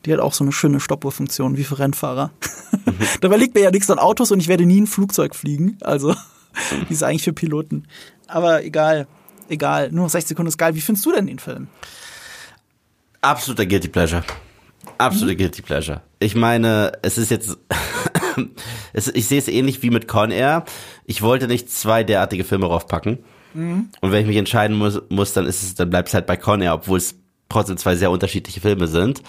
Die 0.06 0.14
hat 0.14 0.20
auch 0.20 0.34
so 0.34 0.44
eine 0.44 0.52
schöne 0.52 0.80
Stoppuhrfunktion 0.80 1.58
wie 1.58 1.64
für 1.64 1.80
Rennfahrer. 1.80 2.32
Mhm. 2.86 2.94
Dabei 3.22 3.38
liegt 3.38 3.56
mir 3.56 3.62
ja 3.62 3.72
nichts 3.72 3.90
an 3.90 4.00
Autos 4.00 4.32
und 4.32 4.40
ich 4.40 4.48
werde 4.48 4.66
nie 4.66 4.82
ein 4.82 4.88
Flugzeug 4.88 5.36
fliegen. 5.36 5.78
Also, 5.82 6.16
die 6.88 6.94
ist 6.94 7.04
eigentlich 7.04 7.24
für 7.24 7.34
Piloten. 7.34 7.88
Aber 8.28 8.64
egal. 8.64 9.08
Egal. 9.50 9.92
Nur 9.92 10.04
noch 10.04 10.12
60 10.12 10.30
Sekunden 10.30 10.50
ist 10.50 10.58
geil. 10.60 10.76
Wie 10.76 10.82
findest 10.82 11.06
du 11.06 11.12
denn 11.12 11.26
den 11.26 11.40
Film? 11.40 11.68
Absoluter 13.22 13.66
Guilty 13.66 13.90
Pleasure. 13.90 14.24
Absolute 14.98 15.34
mhm. 15.34 15.38
Guilty 15.38 15.62
Pleasure. 15.62 16.02
Ich 16.20 16.36
meine, 16.36 16.94
es 17.02 17.18
ist 17.18 17.32
jetzt, 17.32 17.58
es, 18.94 19.08
ich 19.08 19.28
sehe 19.28 19.40
es 19.40 19.48
ähnlich 19.48 19.82
wie 19.82 19.90
mit 19.90 20.08
Con 20.08 20.32
Air. 20.32 20.66
Ich 21.06 21.22
wollte 21.22 21.48
nicht 21.48 21.70
zwei 21.70 22.04
derartige 22.04 22.44
Filme 22.44 22.68
raufpacken. 22.68 23.20
Mhm. 23.54 23.90
Und 24.02 24.12
wenn 24.12 24.22
ich 24.22 24.28
mich 24.28 24.38
entscheiden 24.38 24.78
muss, 24.78 25.02
muss, 25.10 25.34
dann 25.34 25.46
ist 25.46 25.64
es, 25.64 25.76
dann 25.76 25.90
bleibt 25.90 26.10
es 26.10 26.14
halt 26.14 26.28
bei 26.28 26.38
Con 26.38 26.62
Air, 26.62 26.74
obwohl 26.74 26.98
es 26.98 27.16
trotzdem 27.50 27.78
zwei 27.78 27.96
sehr 27.96 28.12
unterschiedliche 28.12 28.62
Filme 28.62 28.88
sind. 28.88 29.22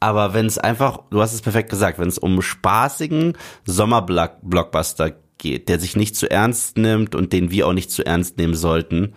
Aber 0.00 0.34
wenn 0.34 0.46
es 0.46 0.58
einfach, 0.58 1.00
du 1.10 1.20
hast 1.20 1.32
es 1.32 1.40
perfekt 1.40 1.70
gesagt, 1.70 1.98
wenn 1.98 2.08
es 2.08 2.18
um 2.18 2.42
spaßigen 2.42 3.38
Sommerblockbuster 3.64 5.12
geht, 5.38 5.68
der 5.68 5.80
sich 5.80 5.96
nicht 5.96 6.14
zu 6.14 6.30
ernst 6.30 6.76
nimmt 6.76 7.14
und 7.14 7.32
den 7.32 7.50
wir 7.50 7.66
auch 7.66 7.72
nicht 7.72 7.90
zu 7.90 8.04
ernst 8.04 8.36
nehmen 8.36 8.54
sollten, 8.54 9.14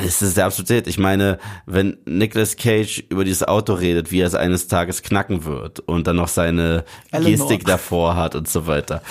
das 0.00 0.22
ist 0.22 0.36
der 0.36 0.46
Absurdität. 0.46 0.86
Ich 0.86 0.98
meine, 0.98 1.38
wenn 1.66 1.98
Nicolas 2.06 2.56
Cage 2.56 3.04
über 3.08 3.24
dieses 3.24 3.42
Auto 3.42 3.74
redet, 3.74 4.10
wie 4.10 4.20
er 4.20 4.26
es 4.26 4.34
eines 4.34 4.68
Tages 4.68 5.02
knacken 5.02 5.44
wird 5.44 5.80
und 5.80 6.06
dann 6.06 6.16
noch 6.16 6.28
seine 6.28 6.84
Eleanor. 7.10 7.30
Gestik 7.48 7.64
davor 7.66 8.16
hat 8.16 8.34
und 8.34 8.48
so 8.48 8.66
weiter. 8.66 9.02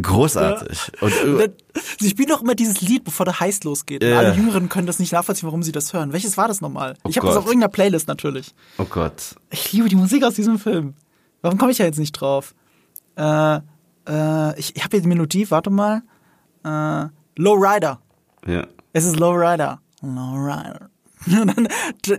Großartig. 0.00 0.90
Und, 1.00 1.12
äh, 1.40 1.50
Sie 2.00 2.10
spielen 2.10 2.28
doch 2.28 2.42
immer 2.42 2.56
dieses 2.56 2.80
Lied, 2.80 3.04
bevor 3.04 3.24
der 3.26 3.38
Heiß 3.38 3.62
losgeht. 3.62 4.02
Und 4.02 4.10
Ja. 4.10 4.18
alle 4.18 4.34
Jüngeren 4.34 4.68
können 4.68 4.88
das 4.88 4.98
nicht 4.98 5.12
nachvollziehen, 5.12 5.46
warum 5.46 5.62
sie 5.62 5.70
das 5.70 5.92
hören. 5.92 6.12
Welches 6.12 6.36
war 6.36 6.48
das 6.48 6.60
nochmal? 6.60 6.94
ich 7.06 7.16
habe 7.16 7.28
das 7.28 7.36
auf 7.36 7.46
irgendeiner 7.46 7.70
Playlist 7.70 8.08
natürlich. 8.08 8.54
oh 8.78 8.84
Gott. 8.84 9.36
Ich 9.50 9.72
liebe 9.72 9.88
die 9.88 9.94
Musik 9.94 10.24
aus 10.24 10.34
diesem 10.34 10.58
Film. 10.58 10.94
Warum 11.42 11.58
komme 11.58 11.70
ich 11.70 11.78
da 11.78 11.84
jetzt 11.84 11.98
nicht 11.98 12.12
drauf? 12.12 12.54
Äh, 13.16 13.56
äh, 14.08 14.58
ich 14.58 14.74
ich 14.74 14.82
habe 14.82 14.96
hier 14.96 15.02
die 15.02 15.08
Melodie, 15.08 15.48
warte 15.50 15.70
mal. 15.70 16.02
Äh, 16.64 17.08
Low 17.36 17.54
Rider. 17.54 18.00
Ja. 18.46 18.66
Es 18.92 19.04
ist 19.04 19.18
Low 19.18 19.32
Rider. 19.32 19.80
Low 20.02 20.34
Rider. 20.34 20.90
Und 21.26 21.56
dann 21.56 21.68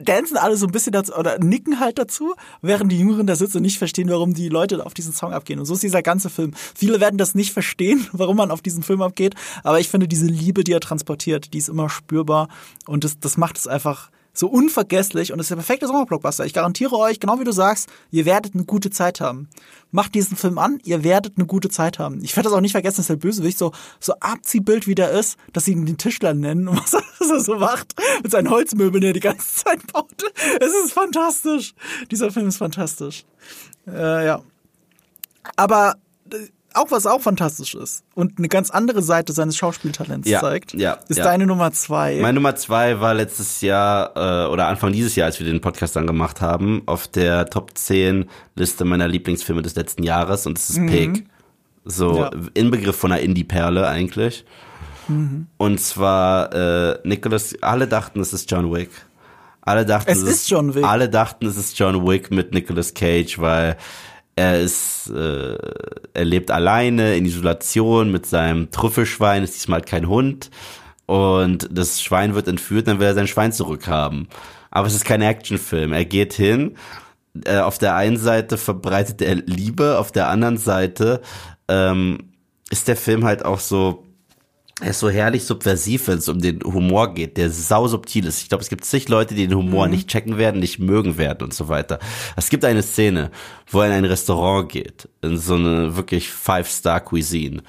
dancen 0.03 0.37
alle 0.37 0.57
so 0.57 0.65
ein 0.65 0.71
bisschen 0.71 0.91
dazu 0.91 1.13
oder 1.13 1.37
nicken 1.39 1.79
halt 1.79 1.99
dazu, 1.99 2.33
während 2.61 2.91
die 2.91 2.97
Jüngeren 2.99 3.27
da 3.27 3.35
sitzen 3.35 3.57
und 3.57 3.63
nicht 3.63 3.77
verstehen, 3.77 4.09
warum 4.09 4.33
die 4.33 4.49
Leute 4.49 4.83
auf 4.83 4.93
diesen 4.93 5.13
Song 5.13 5.31
abgehen. 5.31 5.59
Und 5.59 5.65
so 5.65 5.75
ist 5.75 5.83
dieser 5.83 6.01
ganze 6.01 6.29
Film. 6.29 6.53
Viele 6.73 6.99
werden 6.99 7.17
das 7.17 7.35
nicht 7.35 7.53
verstehen, 7.53 8.07
warum 8.13 8.37
man 8.37 8.51
auf 8.51 8.61
diesen 8.61 8.83
Film 8.83 9.01
abgeht, 9.01 9.35
aber 9.63 9.79
ich 9.79 9.89
finde 9.89 10.07
diese 10.07 10.25
Liebe, 10.25 10.63
die 10.63 10.71
er 10.71 10.79
transportiert, 10.79 11.53
die 11.53 11.59
ist 11.59 11.69
immer 11.69 11.89
spürbar 11.89 12.47
und 12.87 13.03
das, 13.03 13.19
das 13.19 13.37
macht 13.37 13.57
es 13.57 13.67
einfach 13.67 14.09
so 14.37 14.47
unvergesslich 14.47 15.31
und 15.31 15.39
es 15.39 15.45
ist 15.45 15.49
der 15.51 15.55
perfekte 15.55 15.87
Sommerblockbuster. 15.87 16.45
Ich 16.45 16.53
garantiere 16.53 16.95
euch, 16.97 17.19
genau 17.19 17.39
wie 17.39 17.43
du 17.43 17.51
sagst, 17.51 17.89
ihr 18.11 18.25
werdet 18.25 18.53
eine 18.53 18.65
gute 18.65 18.89
Zeit 18.89 19.21
haben. 19.21 19.49
Macht 19.91 20.13
diesen 20.13 20.35
Film 20.35 20.57
an, 20.57 20.79
ihr 20.83 21.03
werdet 21.03 21.37
eine 21.37 21.45
gute 21.45 21.69
Zeit 21.69 21.99
haben. 21.99 22.23
Ich 22.23 22.35
werde 22.35 22.49
das 22.49 22.57
auch 22.57 22.61
nicht 22.61 22.73
vergessen, 22.73 22.97
dass 22.97 23.07
der 23.07 23.15
Bösewicht 23.15 23.57
so, 23.57 23.71
so 23.99 24.13
Abziehbild 24.19 24.87
wie 24.87 24.95
der 24.95 25.11
ist, 25.11 25.37
dass 25.53 25.65
sie 25.65 25.71
ihn 25.71 25.85
den 25.85 25.97
Tischler 25.97 26.33
nennen 26.33 26.67
und 26.67 26.77
was 26.83 26.93
er, 26.93 27.03
was 27.19 27.29
er 27.29 27.39
so 27.39 27.55
macht 27.55 27.93
mit 28.21 28.31
seinen 28.31 28.49
Holzmöbeln, 28.49 29.01
die 29.01 29.07
er 29.07 29.13
die 29.13 29.19
ganze 29.19 29.63
Zeit 29.63 29.91
baut. 29.91 30.23
Es 30.59 30.73
ist 30.83 30.93
fantastisch. 30.93 31.73
Dieser 32.11 32.31
Film 32.31 32.47
ist 32.47 32.57
fantastisch. 32.57 33.25
Äh, 33.87 34.25
ja. 34.25 34.41
Aber 35.55 35.95
äh, 36.31 36.47
auch 36.75 36.91
was 36.91 37.05
auch 37.05 37.21
fantastisch 37.21 37.75
ist 37.75 38.03
und 38.13 38.37
eine 38.37 38.47
ganz 38.47 38.69
andere 38.69 39.01
Seite 39.01 39.33
seines 39.33 39.57
Schauspieltalents 39.57 40.27
Ja, 40.29 40.41
zeigt, 40.41 40.73
ja, 40.73 40.97
ist 41.07 41.17
ja. 41.17 41.23
deine 41.23 41.45
Nummer 41.45 41.71
zwei. 41.71 42.19
Meine 42.21 42.35
Nummer 42.35 42.55
zwei 42.55 42.99
war 42.99 43.13
letztes 43.13 43.61
Jahr 43.61 44.11
äh, 44.15 44.47
oder 44.51 44.67
Anfang 44.67 44.91
dieses 44.91 45.15
Jahr, 45.15 45.25
als 45.27 45.39
wir 45.39 45.45
den 45.47 45.61
Podcast 45.61 45.95
dann 45.95 46.07
gemacht 46.07 46.41
haben, 46.41 46.83
auf 46.85 47.07
der 47.07 47.47
Top 47.47 47.77
10 47.77 48.25
Liste 48.55 48.85
meiner 48.85 49.07
Lieblingsfilme 49.07 49.61
des 49.61 49.75
letzten 49.75 50.03
Jahres 50.03 50.45
und 50.45 50.57
das 50.57 50.69
ist 50.69 50.85
Pig. 50.87 51.25
So 51.83 52.11
Mhm. 52.11 52.17
Ja. 52.17 52.31
Inbegriff 52.55 52.95
von 52.95 53.11
einer 53.11 53.21
Indie-Perle 53.21 53.87
eigentlich. 53.87 54.43
Mhm. 55.07 55.47
Und 55.57 55.79
zwar 55.79 56.51
äh, 56.53 56.99
Nicholas, 57.03 57.55
alle 57.61 57.87
dachten, 57.87 58.19
es 58.21 58.33
ist 58.33 58.49
John 58.49 58.73
Wick. 58.73 58.89
Alle 59.61 59.85
dachten, 59.85 60.11
Es 60.11 60.21
ist 60.21 60.49
John 60.49 60.73
Wick. 60.75 60.83
Alle 60.83 61.09
dachten, 61.09 61.45
es 61.47 61.57
ist 61.57 61.77
John 61.77 62.07
Wick 62.07 62.31
mit 62.31 62.53
Nicolas 62.53 62.93
Cage, 62.93 63.39
weil 63.39 63.77
er 64.35 64.59
ist, 64.59 65.09
äh, 65.09 65.57
er 66.13 66.25
lebt 66.25 66.51
alleine 66.51 67.15
in 67.15 67.25
Isolation 67.25 68.11
mit 68.11 68.25
seinem 68.25 68.71
Trüffelschwein, 68.71 69.43
ist 69.43 69.55
diesmal 69.55 69.79
halt 69.79 69.89
kein 69.89 70.07
Hund. 70.07 70.49
Und 71.05 71.69
das 71.71 72.01
Schwein 72.01 72.35
wird 72.35 72.47
entführt, 72.47 72.87
dann 72.87 72.99
will 72.99 73.07
er 73.07 73.13
sein 73.13 73.27
Schwein 73.27 73.53
zurückhaben. 73.53 74.27
Aber 74.71 74.87
es 74.87 74.95
ist 74.95 75.05
kein 75.05 75.21
Actionfilm. 75.21 75.93
Er 75.93 76.05
geht 76.05 76.33
hin, 76.33 76.75
äh, 77.45 77.59
auf 77.59 77.77
der 77.77 77.95
einen 77.95 78.17
Seite 78.17 78.57
verbreitet 78.57 79.21
er 79.21 79.35
Liebe, 79.35 79.99
auf 79.99 80.11
der 80.11 80.29
anderen 80.29 80.57
Seite 80.57 81.21
ähm, 81.67 82.31
ist 82.69 82.87
der 82.87 82.95
Film 82.95 83.25
halt 83.25 83.45
auch 83.45 83.59
so, 83.59 84.04
er 84.81 84.89
ist 84.89 84.99
so 84.99 85.09
herrlich 85.09 85.45
subversiv, 85.45 86.09
wenn 86.09 86.17
es 86.17 86.27
um 86.27 86.41
den 86.41 86.61
Humor 86.61 87.13
geht, 87.13 87.37
der 87.37 87.49
sau 87.49 87.87
subtil 87.87 88.25
ist. 88.25 88.41
Ich 88.41 88.49
glaube, 88.49 88.61
es 88.61 88.69
gibt 88.69 88.83
zig 88.83 89.07
Leute, 89.07 89.33
die 89.33 89.47
den 89.47 89.57
Humor 89.57 89.87
nicht 89.87 90.09
checken 90.09 90.37
werden, 90.37 90.59
nicht 90.59 90.79
mögen 90.79 91.17
werden 91.17 91.45
und 91.45 91.53
so 91.53 91.69
weiter. 91.69 91.99
Es 92.35 92.49
gibt 92.49 92.65
eine 92.65 92.83
Szene, 92.83 93.31
wo 93.67 93.79
er 93.79 93.87
in 93.87 93.93
ein 93.93 94.05
Restaurant 94.05 94.69
geht, 94.69 95.07
in 95.21 95.37
so 95.37 95.55
eine 95.55 95.95
wirklich 95.95 96.29
Five-Star-Cuisine. 96.29 97.63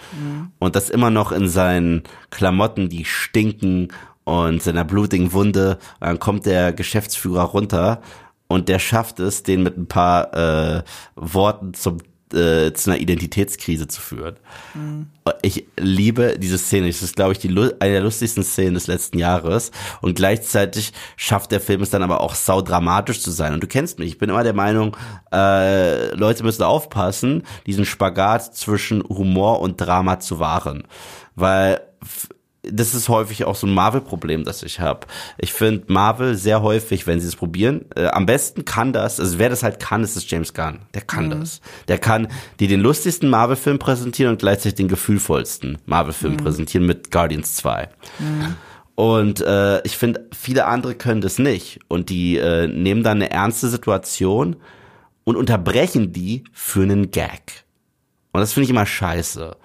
Und 0.58 0.74
das 0.74 0.90
immer 0.90 1.10
noch 1.10 1.30
in 1.30 1.48
seinen 1.48 2.02
Klamotten, 2.30 2.88
die 2.88 3.04
stinken 3.04 3.92
und 4.24 4.60
seiner 4.60 4.84
blutigen 4.84 5.32
Wunde. 5.32 5.78
Und 6.00 6.08
dann 6.08 6.18
kommt 6.18 6.44
der 6.44 6.72
Geschäftsführer 6.72 7.44
runter 7.44 8.00
und 8.48 8.68
der 8.68 8.80
schafft 8.80 9.20
es, 9.20 9.44
den 9.44 9.62
mit 9.62 9.76
ein 9.76 9.86
paar 9.86 10.34
äh, 10.34 10.82
Worten 11.14 11.72
zum 11.74 11.98
äh, 12.32 12.72
zu 12.72 12.90
einer 12.90 13.00
Identitätskrise 13.00 13.86
zu 13.88 14.00
führen. 14.00 14.36
Ich 15.42 15.66
liebe 15.78 16.38
diese 16.38 16.58
Szene. 16.58 16.88
Das 16.88 17.02
ist, 17.02 17.16
glaube 17.16 17.32
ich, 17.32 17.38
die, 17.38 17.48
eine 17.48 17.92
der 17.92 18.00
lustigsten 18.00 18.42
Szenen 18.42 18.74
des 18.74 18.86
letzten 18.86 19.18
Jahres. 19.18 19.70
Und 20.00 20.16
gleichzeitig 20.16 20.92
schafft 21.16 21.52
der 21.52 21.60
Film 21.60 21.82
es 21.82 21.90
dann 21.90 22.02
aber 22.02 22.20
auch 22.20 22.34
sau 22.34 22.62
dramatisch 22.62 23.20
zu 23.20 23.30
sein. 23.30 23.54
Und 23.54 23.62
du 23.62 23.66
kennst 23.66 23.98
mich. 23.98 24.08
Ich 24.08 24.18
bin 24.18 24.30
immer 24.30 24.42
der 24.42 24.54
Meinung, 24.54 24.96
äh, 25.32 26.14
Leute 26.14 26.42
müssen 26.42 26.62
aufpassen, 26.62 27.44
diesen 27.66 27.84
Spagat 27.84 28.54
zwischen 28.56 29.02
Humor 29.04 29.60
und 29.60 29.76
Drama 29.76 30.18
zu 30.20 30.38
wahren. 30.38 30.84
Weil 31.34 31.80
das 32.70 32.94
ist 32.94 33.08
häufig 33.08 33.44
auch 33.44 33.54
so 33.54 33.66
ein 33.66 33.74
Marvel-Problem, 33.74 34.44
das 34.44 34.62
ich 34.62 34.80
habe. 34.80 35.06
Ich 35.38 35.52
finde 35.52 35.84
Marvel 35.92 36.36
sehr 36.36 36.62
häufig, 36.62 37.06
wenn 37.06 37.20
sie 37.20 37.28
es 37.28 37.36
probieren, 37.36 37.86
äh, 37.94 38.06
am 38.06 38.26
besten 38.26 38.64
kann 38.64 38.92
das, 38.92 39.20
also 39.20 39.38
wer 39.38 39.48
das 39.48 39.62
halt 39.62 39.80
kann, 39.80 40.02
ist 40.02 40.16
es 40.16 40.28
James 40.30 40.54
Gunn. 40.54 40.80
Der 40.94 41.02
kann 41.02 41.30
das. 41.30 41.60
Der 41.88 41.98
kann 41.98 42.28
dir 42.60 42.68
den 42.68 42.80
lustigsten 42.80 43.28
Marvel-Film 43.30 43.78
präsentieren 43.78 44.32
und 44.32 44.38
gleichzeitig 44.38 44.74
den 44.74 44.88
gefühlvollsten 44.88 45.78
Marvel-Film 45.86 46.36
präsentieren 46.36 46.86
mit 46.86 47.10
Guardians 47.10 47.56
2. 47.56 47.88
Und 48.94 49.40
äh, 49.42 49.82
ich 49.82 49.96
finde, 49.96 50.26
viele 50.32 50.66
andere 50.66 50.94
können 50.94 51.20
das 51.20 51.38
nicht. 51.38 51.80
Und 51.88 52.08
die 52.08 52.38
äh, 52.38 52.66
nehmen 52.66 53.02
dann 53.02 53.18
eine 53.18 53.30
ernste 53.30 53.68
Situation 53.68 54.56
und 55.24 55.36
unterbrechen 55.36 56.12
die 56.12 56.44
für 56.52 56.82
einen 56.82 57.10
Gag. 57.10 57.64
Und 58.32 58.40
das 58.40 58.52
finde 58.52 58.64
ich 58.64 58.70
immer 58.70 58.86
scheiße. 58.86 59.56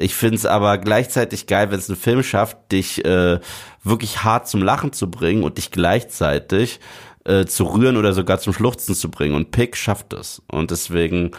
Ich 0.00 0.14
finde 0.14 0.36
es 0.36 0.46
aber 0.46 0.78
gleichzeitig 0.78 1.46
geil, 1.46 1.70
wenn 1.70 1.78
es 1.78 1.88
ein 1.88 1.96
Film 1.96 2.22
schafft, 2.22 2.56
dich 2.70 3.04
äh, 3.04 3.40
wirklich 3.82 4.22
hart 4.22 4.48
zum 4.48 4.62
Lachen 4.62 4.92
zu 4.92 5.10
bringen 5.10 5.42
und 5.42 5.58
dich 5.58 5.72
gleichzeitig 5.72 6.78
äh, 7.24 7.46
zu 7.46 7.64
rühren 7.64 7.96
oder 7.96 8.12
sogar 8.12 8.38
zum 8.38 8.52
Schluchzen 8.52 8.94
zu 8.94 9.10
bringen. 9.10 9.34
Und 9.34 9.50
Pick 9.50 9.76
schafft 9.76 10.12
es. 10.12 10.40
Und 10.46 10.70
deswegen 10.70 11.32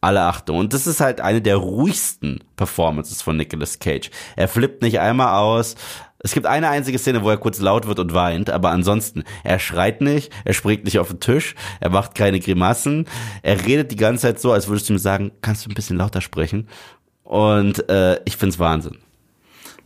alle 0.00 0.22
Achtung. 0.22 0.58
Und 0.58 0.74
das 0.74 0.86
ist 0.86 1.00
halt 1.00 1.20
eine 1.20 1.42
der 1.42 1.56
ruhigsten 1.56 2.44
Performances 2.54 3.20
von 3.20 3.36
Nicolas 3.36 3.80
Cage. 3.80 4.10
Er 4.36 4.46
flippt 4.46 4.82
nicht 4.82 5.00
einmal 5.00 5.34
aus. 5.34 5.74
Es 6.20 6.32
gibt 6.34 6.46
eine 6.46 6.68
einzige 6.68 6.98
Szene, 6.98 7.22
wo 7.22 7.30
er 7.30 7.36
kurz 7.36 7.60
laut 7.60 7.86
wird 7.86 8.00
und 8.00 8.12
weint, 8.12 8.50
aber 8.50 8.70
ansonsten, 8.70 9.22
er 9.44 9.60
schreit 9.60 10.00
nicht, 10.00 10.32
er 10.44 10.52
springt 10.52 10.84
nicht 10.84 10.98
auf 10.98 11.08
den 11.08 11.20
Tisch, 11.20 11.54
er 11.78 11.90
macht 11.90 12.16
keine 12.16 12.40
Grimassen, 12.40 13.06
er 13.42 13.64
redet 13.64 13.92
die 13.92 13.96
ganze 13.96 14.22
Zeit 14.22 14.40
so, 14.40 14.50
als 14.50 14.66
würdest 14.66 14.88
du 14.88 14.94
ihm 14.94 14.98
sagen, 14.98 15.30
kannst 15.42 15.64
du 15.64 15.70
ein 15.70 15.74
bisschen 15.74 15.96
lauter 15.96 16.20
sprechen? 16.20 16.66
Und 17.28 17.90
äh, 17.90 18.18
ich 18.24 18.38
find's 18.38 18.58
Wahnsinn. 18.58 18.96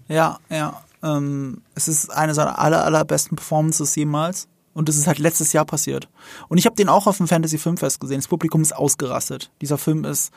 Ja, 0.07 0.39
ja. 0.49 0.81
Ähm, 1.03 1.63
es 1.75 1.89
ist 1.89 2.09
eine 2.09 2.35
seiner 2.35 2.57
aller, 2.61 2.85
allerbesten 2.85 3.35
Performances 3.35 3.97
jemals. 3.97 4.47
Und 4.75 4.89
es 4.89 4.97
ist 4.97 5.09
halt 5.09 5.19
letztes 5.19 5.53
Jahr 5.53 5.65
passiert. 5.65 6.09
Und 6.49 6.59
ich 6.59 6.67
habe 6.67 6.77
den 6.77 6.89
auch 6.89 7.09
auf 7.09 7.17
dem 7.17 7.27
Fantasy 7.27 7.59
Filmfest 7.59 7.99
gesehen. 7.99 8.19
Das 8.19 8.29
Publikum 8.29 8.63
ist 8.63 8.77
ausgerastet. 8.77 9.51
Dieser 9.61 9.77
Film 9.77 10.05
ist 10.05 10.31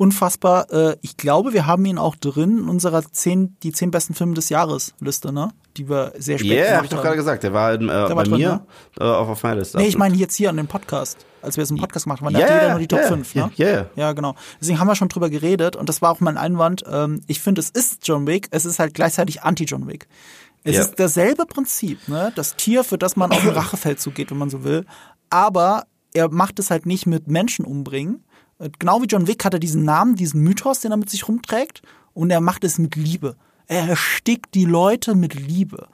unfassbar. 0.00 0.70
Äh, 0.72 0.96
ich 1.02 1.16
glaube, 1.18 1.52
wir 1.52 1.66
haben 1.66 1.84
ihn 1.84 1.98
auch 1.98 2.16
drin 2.16 2.58
in 2.58 2.68
unserer 2.68 3.02
zehn, 3.12 3.56
die 3.62 3.70
zehn 3.72 3.90
besten 3.90 4.14
Filme 4.14 4.32
des 4.34 4.48
Jahres 4.48 4.94
Liste, 5.00 5.30
ne? 5.32 5.50
Die 5.76 5.88
wir 5.88 6.12
sehr 6.18 6.38
spät 6.38 6.50
Yeah, 6.50 6.76
hab 6.78 6.84
ich 6.84 6.90
doch 6.90 7.02
gerade 7.02 7.16
gesagt, 7.16 7.42
der 7.42 7.52
war, 7.52 7.74
äh, 7.74 7.78
bei 7.78 8.16
war 8.16 8.24
drin, 8.24 8.38
mir 8.38 8.66
äh, 8.98 9.04
auf, 9.04 9.28
auf 9.28 9.42
meiner 9.42 9.56
Liste. 9.56 9.76
Nee, 9.76 9.86
ich 9.88 9.98
meine 9.98 10.16
jetzt 10.16 10.34
hier 10.34 10.48
an 10.48 10.56
dem 10.56 10.66
Podcast, 10.66 11.18
als 11.42 11.56
wir 11.58 11.64
es 11.64 11.70
im 11.70 11.76
Podcast 11.76 12.06
gemacht 12.06 12.22
haben. 12.22 12.32
Da 12.32 12.40
Ja, 12.40 12.46
hatte 12.46 12.54
jeder 12.54 12.70
nur 12.70 12.78
die 12.80 12.88
Top 12.88 13.00
ja, 13.00 13.08
5, 13.08 13.34
ne? 13.34 13.50
ja, 13.56 13.68
ja. 13.68 13.86
Ja, 13.94 14.12
genau. 14.14 14.34
Deswegen 14.60 14.80
haben 14.80 14.88
wir 14.88 14.96
schon 14.96 15.08
drüber 15.10 15.28
geredet 15.28 15.76
und 15.76 15.88
das 15.88 16.00
war 16.00 16.10
auch 16.10 16.20
mein 16.20 16.38
Einwand. 16.38 16.82
Ähm, 16.90 17.20
ich 17.26 17.40
finde, 17.40 17.60
es 17.60 17.68
ist 17.70 18.08
John 18.08 18.26
Wick, 18.26 18.48
es 18.52 18.64
ist 18.64 18.78
halt 18.78 18.94
gleichzeitig 18.94 19.42
Anti-John 19.42 19.86
Wick. 19.86 20.08
Es 20.64 20.76
Ja. 20.76 20.80
ist 20.82 20.94
dasselbe 20.98 21.44
Prinzip, 21.44 22.08
ne? 22.08 22.32
Das 22.34 22.56
Tier, 22.56 22.84
für 22.84 22.96
das 22.98 23.16
man 23.16 23.30
auf 23.32 23.40
den 23.42 23.50
Rachefeldzug 23.50 24.14
geht, 24.14 24.30
wenn 24.30 24.38
man 24.38 24.50
so 24.50 24.64
will. 24.64 24.86
Aber 25.30 25.84
er 26.14 26.30
macht 26.30 26.58
es 26.58 26.70
halt 26.70 26.86
nicht 26.86 27.06
mit 27.06 27.28
Menschen 27.28 27.64
umbringen. 27.64 28.24
Genau 28.78 29.02
wie 29.02 29.06
John 29.06 29.26
Wick 29.26 29.44
hat 29.44 29.54
er 29.54 29.60
diesen 29.60 29.84
Namen, 29.84 30.16
diesen 30.16 30.42
Mythos, 30.42 30.80
den 30.80 30.92
er 30.92 30.96
mit 30.96 31.10
sich 31.10 31.26
rumträgt. 31.26 31.82
Und 32.12 32.30
er 32.30 32.40
macht 32.40 32.64
es 32.64 32.78
mit 32.78 32.96
Liebe. 32.96 33.36
Er 33.66 33.88
erstickt 33.88 34.54
die 34.54 34.64
Leute 34.64 35.14
mit 35.14 35.34
Liebe. 35.34 35.88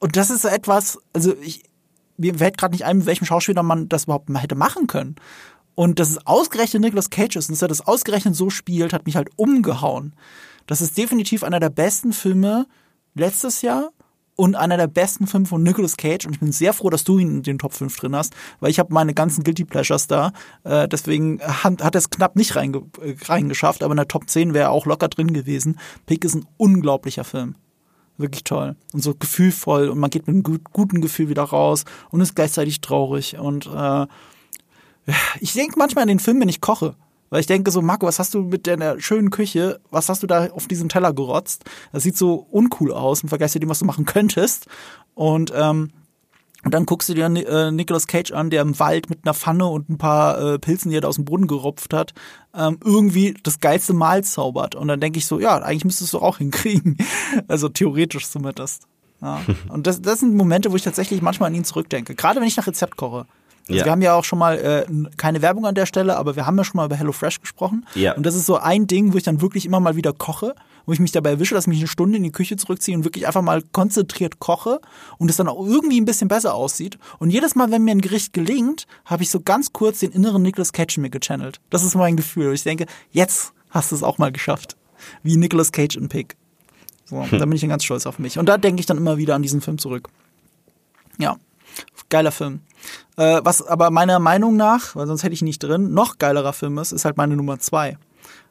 Und 0.00 0.16
das 0.16 0.30
ist 0.30 0.44
etwas, 0.44 0.98
also 1.12 1.34
ich, 1.40 1.62
mir 2.16 2.34
fällt 2.34 2.58
gerade 2.58 2.74
nicht 2.74 2.84
ein, 2.84 2.98
mit 2.98 3.06
welchem 3.06 3.24
Schauspieler 3.24 3.62
man 3.62 3.88
das 3.88 4.04
überhaupt 4.04 4.28
hätte 4.36 4.54
machen 4.54 4.86
können. 4.86 5.16
Und 5.74 5.98
dass 5.98 6.10
es 6.10 6.26
ausgerechnet 6.26 6.82
Nicolas 6.82 7.10
Cage 7.10 7.36
ist 7.36 7.48
und 7.48 7.54
dass 7.54 7.62
er 7.62 7.68
das 7.68 7.86
ausgerechnet 7.86 8.36
so 8.36 8.50
spielt, 8.50 8.92
hat 8.92 9.06
mich 9.06 9.16
halt 9.16 9.30
umgehauen. 9.36 10.14
Das 10.66 10.80
ist 10.80 10.96
definitiv 10.96 11.42
einer 11.42 11.60
der 11.60 11.70
besten 11.70 12.12
Filme 12.12 12.66
letztes 13.14 13.62
Jahr 13.62 13.90
und 14.36 14.56
einer 14.56 14.76
der 14.76 14.86
besten 14.86 15.26
Filme 15.26 15.46
von 15.46 15.62
Nicolas 15.62 15.96
Cage. 15.96 16.26
Und 16.26 16.34
ich 16.34 16.40
bin 16.40 16.52
sehr 16.52 16.72
froh, 16.72 16.90
dass 16.90 17.04
du 17.04 17.18
ihn 17.18 17.28
in 17.28 17.42
den 17.42 17.58
Top 17.58 17.72
5 17.72 17.96
drin 17.96 18.16
hast, 18.16 18.34
weil 18.60 18.70
ich 18.70 18.78
habe 18.78 18.92
meine 18.92 19.14
ganzen 19.14 19.44
Guilty 19.44 19.64
Pleasures 19.64 20.06
da. 20.06 20.32
Äh, 20.64 20.88
deswegen 20.88 21.40
hat, 21.40 21.82
hat 21.82 21.94
er 21.94 21.98
es 21.98 22.10
knapp 22.10 22.36
nicht 22.36 22.56
reinge 22.56 22.82
äh, 23.00 23.14
reingeschafft, 23.24 23.82
aber 23.82 23.92
in 23.92 23.98
der 23.98 24.08
Top 24.08 24.28
10 24.28 24.54
wäre 24.54 24.64
er 24.64 24.70
auch 24.70 24.86
locker 24.86 25.08
drin 25.08 25.32
gewesen. 25.32 25.78
Pick 26.06 26.24
ist 26.24 26.34
ein 26.34 26.46
unglaublicher 26.56 27.24
Film. 27.24 27.54
Wirklich 28.16 28.44
toll. 28.44 28.76
Und 28.92 29.02
so 29.02 29.14
gefühlvoll 29.14 29.88
und 29.88 29.98
man 29.98 30.10
geht 30.10 30.26
mit 30.26 30.34
einem 30.34 30.42
gut, 30.44 30.72
guten 30.72 31.00
Gefühl 31.00 31.28
wieder 31.28 31.42
raus 31.42 31.84
und 32.10 32.20
ist 32.20 32.36
gleichzeitig 32.36 32.80
traurig. 32.80 33.38
Und 33.38 33.66
äh, 33.66 34.06
ich 35.40 35.52
denke 35.52 35.78
manchmal 35.78 36.02
an 36.02 36.08
den 36.08 36.20
Film, 36.20 36.40
wenn 36.40 36.48
ich 36.48 36.60
koche. 36.60 36.94
Weil 37.30 37.40
ich 37.40 37.46
denke 37.46 37.70
so, 37.70 37.82
Marco, 37.82 38.06
was 38.06 38.18
hast 38.18 38.34
du 38.34 38.42
mit 38.42 38.66
deiner 38.66 39.00
schönen 39.00 39.30
Küche, 39.30 39.80
was 39.90 40.08
hast 40.08 40.22
du 40.22 40.26
da 40.26 40.50
auf 40.50 40.68
diesem 40.68 40.88
Teller 40.88 41.12
gerotzt? 41.12 41.64
Das 41.92 42.02
sieht 42.02 42.16
so 42.16 42.46
uncool 42.50 42.92
aus 42.92 43.22
im 43.22 43.28
Vergleich 43.28 43.52
zu 43.52 43.58
dem, 43.58 43.68
was 43.68 43.80
du 43.80 43.84
machen 43.84 44.04
könntest. 44.04 44.66
Und 45.14 45.52
ähm, 45.54 45.90
und 46.64 46.72
dann 46.72 46.86
guckst 46.86 47.08
du 47.10 47.14
dir 47.14 47.26
äh, 47.26 47.70
Nicolas 47.70 48.06
Cage 48.06 48.32
an, 48.32 48.48
der 48.48 48.62
im 48.62 48.78
Wald 48.78 49.10
mit 49.10 49.20
einer 49.24 49.34
Pfanne 49.34 49.66
und 49.66 49.90
ein 49.90 49.98
paar 49.98 50.40
äh, 50.40 50.58
Pilzen, 50.58 50.90
die 50.90 50.96
er 50.96 51.02
da 51.02 51.08
aus 51.08 51.16
dem 51.16 51.26
Boden 51.26 51.46
gerupft 51.46 51.92
hat, 51.92 52.14
ähm, 52.54 52.78
irgendwie 52.82 53.34
das 53.42 53.60
geilste 53.60 53.92
Mahl 53.92 54.24
zaubert. 54.24 54.74
Und 54.74 54.88
dann 54.88 54.98
denke 54.98 55.18
ich 55.18 55.26
so, 55.26 55.38
ja, 55.38 55.58
eigentlich 55.58 55.84
müsstest 55.84 56.14
du 56.14 56.20
auch 56.20 56.38
hinkriegen. 56.38 56.96
Also 57.48 57.68
theoretisch 57.68 58.28
zumindest. 58.28 58.86
Ja. 59.20 59.40
Und 59.68 59.86
das, 59.86 60.00
das 60.00 60.20
sind 60.20 60.34
Momente, 60.34 60.72
wo 60.72 60.76
ich 60.76 60.82
tatsächlich 60.82 61.20
manchmal 61.20 61.48
an 61.48 61.54
ihn 61.54 61.64
zurückdenke. 61.64 62.14
Gerade 62.14 62.40
wenn 62.40 62.48
ich 62.48 62.56
nach 62.56 62.66
Rezept 62.66 62.96
koche. 62.96 63.26
Also 63.68 63.78
Ja. 63.78 63.84
Wir 63.86 63.92
haben 63.92 64.02
ja 64.02 64.14
auch 64.14 64.24
schon 64.24 64.38
mal 64.38 64.58
äh, 64.58 64.86
keine 65.16 65.40
Werbung 65.42 65.64
an 65.66 65.74
der 65.74 65.86
Stelle, 65.86 66.16
aber 66.16 66.36
wir 66.36 66.46
haben 66.46 66.56
ja 66.58 66.64
schon 66.64 66.76
mal 66.76 66.86
über 66.86 66.96
HelloFresh 66.96 67.40
gesprochen. 67.40 67.86
Ja. 67.94 68.14
Und 68.14 68.24
das 68.24 68.34
ist 68.34 68.46
so 68.46 68.56
ein 68.56 68.86
Ding, 68.86 69.12
wo 69.12 69.16
ich 69.16 69.22
dann 69.22 69.40
wirklich 69.40 69.64
immer 69.64 69.80
mal 69.80 69.96
wieder 69.96 70.12
koche, 70.12 70.54
wo 70.86 70.92
ich 70.92 71.00
mich 71.00 71.12
dabei 71.12 71.30
erwische, 71.30 71.54
dass 71.54 71.64
ich 71.64 71.68
mich 71.68 71.78
eine 71.78 71.88
Stunde 71.88 72.18
in 72.18 72.22
die 72.22 72.32
Küche 72.32 72.56
zurückziehe 72.56 72.96
und 72.96 73.04
wirklich 73.04 73.26
einfach 73.26 73.40
mal 73.40 73.62
konzentriert 73.72 74.38
koche 74.38 74.80
und 75.16 75.30
es 75.30 75.36
dann 75.36 75.48
auch 75.48 75.64
irgendwie 75.66 75.98
ein 75.98 76.04
bisschen 76.04 76.28
besser 76.28 76.54
aussieht. 76.54 76.98
Und 77.18 77.30
jedes 77.30 77.54
Mal, 77.54 77.70
wenn 77.70 77.84
mir 77.84 77.92
ein 77.92 78.02
Gericht 78.02 78.34
gelingt, 78.34 78.86
habe 79.06 79.22
ich 79.22 79.30
so 79.30 79.40
ganz 79.40 79.72
kurz 79.72 80.00
den 80.00 80.12
inneren 80.12 80.42
Nicolas 80.42 80.72
Cage 80.72 80.98
in 80.98 81.02
mir 81.02 81.10
gechannelt. 81.10 81.60
Das 81.70 81.82
ist 81.82 81.94
mein 81.94 82.16
Gefühl. 82.16 82.52
Ich 82.52 82.64
denke, 82.64 82.84
jetzt 83.12 83.54
hast 83.70 83.92
du 83.92 83.96
es 83.96 84.02
auch 84.02 84.18
mal 84.18 84.30
geschafft. 84.30 84.76
Wie 85.22 85.36
Nicolas 85.36 85.72
Cage 85.72 85.96
in 85.96 86.08
Pig. 86.08 86.36
So, 87.06 87.24
da 87.30 87.38
bin 87.38 87.52
ich 87.52 87.60
dann 87.60 87.70
ganz 87.70 87.84
stolz 87.84 88.06
auf 88.06 88.18
mich. 88.18 88.38
Und 88.38 88.46
da 88.46 88.58
denke 88.58 88.80
ich 88.80 88.86
dann 88.86 88.96
immer 88.96 89.16
wieder 89.16 89.34
an 89.34 89.42
diesen 89.42 89.60
Film 89.60 89.78
zurück. 89.78 90.08
Ja, 91.18 91.36
geiler 92.08 92.32
Film. 92.32 92.60
Äh, 93.16 93.40
was 93.44 93.66
aber 93.66 93.90
meiner 93.90 94.18
Meinung 94.18 94.56
nach, 94.56 94.96
weil 94.96 95.06
sonst 95.06 95.22
hätte 95.22 95.34
ich 95.34 95.42
ihn 95.42 95.46
nicht 95.46 95.62
drin, 95.62 95.92
noch 95.94 96.18
geilerer 96.18 96.52
Film 96.52 96.78
ist, 96.78 96.92
ist 96.92 97.04
halt 97.04 97.16
meine 97.16 97.36
Nummer 97.36 97.58
zwei. 97.58 97.96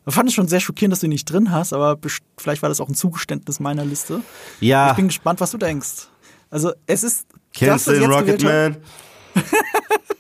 Da 0.05 0.11
fand 0.11 0.29
ich 0.29 0.36
schon 0.36 0.47
sehr 0.47 0.59
schockierend, 0.59 0.91
dass 0.91 0.99
du 0.99 1.07
ihn 1.07 1.11
nicht 1.11 1.25
drin 1.25 1.51
hast, 1.51 1.71
aber 1.73 1.97
vielleicht 2.38 2.61
war 2.61 2.69
das 2.69 2.81
auch 2.81 2.89
ein 2.89 2.95
Zugeständnis 2.95 3.59
meiner 3.59 3.86
Liste. 3.86 4.21
Ja, 4.59 4.91
Ich 4.91 4.95
bin 4.97 5.07
gespannt, 5.07 5.39
was 5.41 5.51
du 5.51 5.57
denkst. 5.57 6.07
Also 6.49 6.73
es 6.88 7.03
ist 7.03 7.25
kennst 7.53 7.88
du 7.88 7.91
das, 7.91 7.99
den 7.99 8.11
Rocketman? 8.11 8.77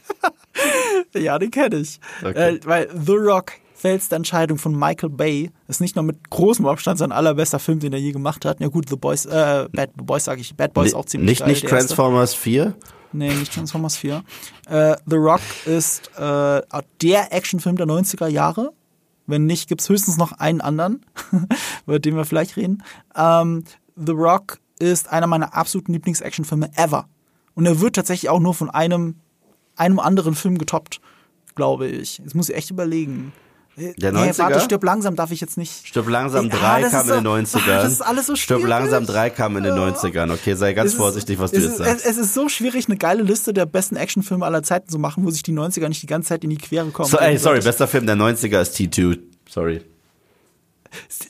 Ja, 1.15 1.37
den 1.37 1.51
kenne 1.51 1.77
ich. 1.77 1.99
Okay. 2.23 2.55
Äh, 2.55 2.59
weil 2.65 2.89
The 2.93 3.13
Rock 3.13 3.51
fällste 3.75 4.15
Entscheidung 4.15 4.57
von 4.57 4.77
Michael 4.77 5.09
Bay 5.09 5.51
ist 5.67 5.81
nicht 5.81 5.95
nur 5.95 6.03
mit 6.03 6.29
großem 6.29 6.65
Abstand 6.65 6.97
sein 6.99 7.11
allerbester 7.11 7.59
Film, 7.59 7.79
den 7.79 7.93
er 7.93 7.99
je 7.99 8.11
gemacht 8.13 8.45
hat. 8.45 8.59
Ja 8.61 8.67
gut, 8.67 8.87
The 8.89 8.95
Boys, 8.95 9.25
äh, 9.25 9.67
Bad 9.71 9.91
Boys 9.95 10.23
sage 10.23 10.41
ich, 10.41 10.55
Bad 10.55 10.73
Boys 10.73 10.93
auch 10.93 11.05
ziemlich 11.05 11.29
Nicht, 11.31 11.39
geil. 11.41 11.49
nicht 11.49 11.63
der 11.63 11.69
erste. 11.71 11.87
Transformers 11.87 12.33
4? 12.33 12.73
Nee, 13.13 13.33
nicht 13.33 13.53
Transformers 13.53 13.95
4. 13.97 14.23
Äh, 14.67 14.95
The 15.05 15.15
Rock 15.15 15.41
ist 15.65 16.11
äh, 16.17 16.61
der 17.01 17.31
Actionfilm 17.31 17.77
der 17.77 17.85
90er 17.85 18.27
Jahre. 18.27 18.73
Wenn 19.25 19.45
nicht, 19.45 19.69
gibt's 19.69 19.87
höchstens 19.87 20.17
noch 20.17 20.33
einen 20.33 20.59
anderen, 20.59 21.05
über 21.85 21.99
den 21.99 22.15
wir 22.15 22.25
vielleicht 22.25 22.57
reden. 22.57 22.83
Ähm, 23.15 23.63
The 23.95 24.11
Rock 24.11 24.59
ist 24.79 25.09
einer 25.09 25.27
meiner 25.27 25.55
absoluten 25.55 25.93
Lieblings-Actionfilme 25.93 26.71
ever. 26.75 27.07
Und 27.55 27.65
er 27.65 27.79
wird 27.79 27.95
tatsächlich 27.95 28.29
auch 28.29 28.39
nur 28.39 28.53
von 28.53 28.69
einem, 28.69 29.15
einem 29.75 29.99
anderen 29.99 30.35
Film 30.35 30.57
getoppt, 30.57 30.99
glaube 31.55 31.87
ich. 31.87 32.17
Jetzt 32.17 32.35
muss 32.35 32.49
ich 32.49 32.55
echt 32.55 32.71
überlegen. 32.71 33.31
Der 33.75 34.11
Nee, 34.11 34.19
90er? 34.29 34.37
warte, 34.37 34.59
stirb 34.59 34.83
langsam 34.83 35.15
darf 35.15 35.31
ich 35.31 35.41
jetzt 35.41 35.57
nicht. 35.57 35.87
Stirb 35.87 36.07
langsam 36.07 36.45
Ja, 36.49 36.55
3 36.57 36.81
das 36.83 36.91
kam 36.91 37.01
ist 37.01 37.07
in 37.17 37.23
den 37.23 37.45
so- 37.45 37.57
90ern. 37.57 37.61
Ah, 37.79 37.81
das 37.83 37.91
ist 37.91 38.01
alles 38.01 38.27
so 38.27 38.35
Stirb 38.35 38.59
schwierig. 38.59 38.69
langsam 38.69 39.05
3 39.07 39.29
kam 39.31 39.57
in 39.57 39.63
den 39.63 39.73
90ern. 39.73 40.31
Okay, 40.31 40.53
sei 40.53 40.73
ganz 40.73 40.87
Es 40.87 40.93
ist- 40.93 40.97
vorsichtig, 40.99 41.39
was 41.39 41.51
du 41.51 41.57
es 41.57 41.63
jetzt 41.63 41.71
ist, 41.73 41.77
sagst. 41.79 42.05
Es, 42.05 42.17
ist 42.17 42.33
so 42.35 42.49
schwierig, 42.49 42.87
eine 42.87 42.97
geile 42.97 43.23
Liste 43.23 43.51
der 43.53 43.65
besten 43.65 43.95
Actionfilme 43.95 44.45
aller 44.45 44.61
Zeiten 44.61 44.89
zu 44.89 44.99
machen, 44.99 45.25
wo 45.25 45.31
sich 45.31 45.41
die 45.43 45.53
90er 45.53 45.87
nicht 45.89 46.03
die 46.03 46.07
ganze 46.07 46.29
Zeit 46.29 46.43
in 46.43 46.51
die 46.51 46.57
Quere 46.57 46.89
kommen. 46.91 47.09
So, 47.09 47.17
ey, 47.17 47.37
sorry, 47.37 47.55
gegenseitig. 47.55 47.65
bester 47.65 47.87
Film 47.87 48.05
der 48.05 48.15
90er 48.15 48.61
ist 48.61 48.75
T2. 48.77 49.17
Sorry. 49.49 49.81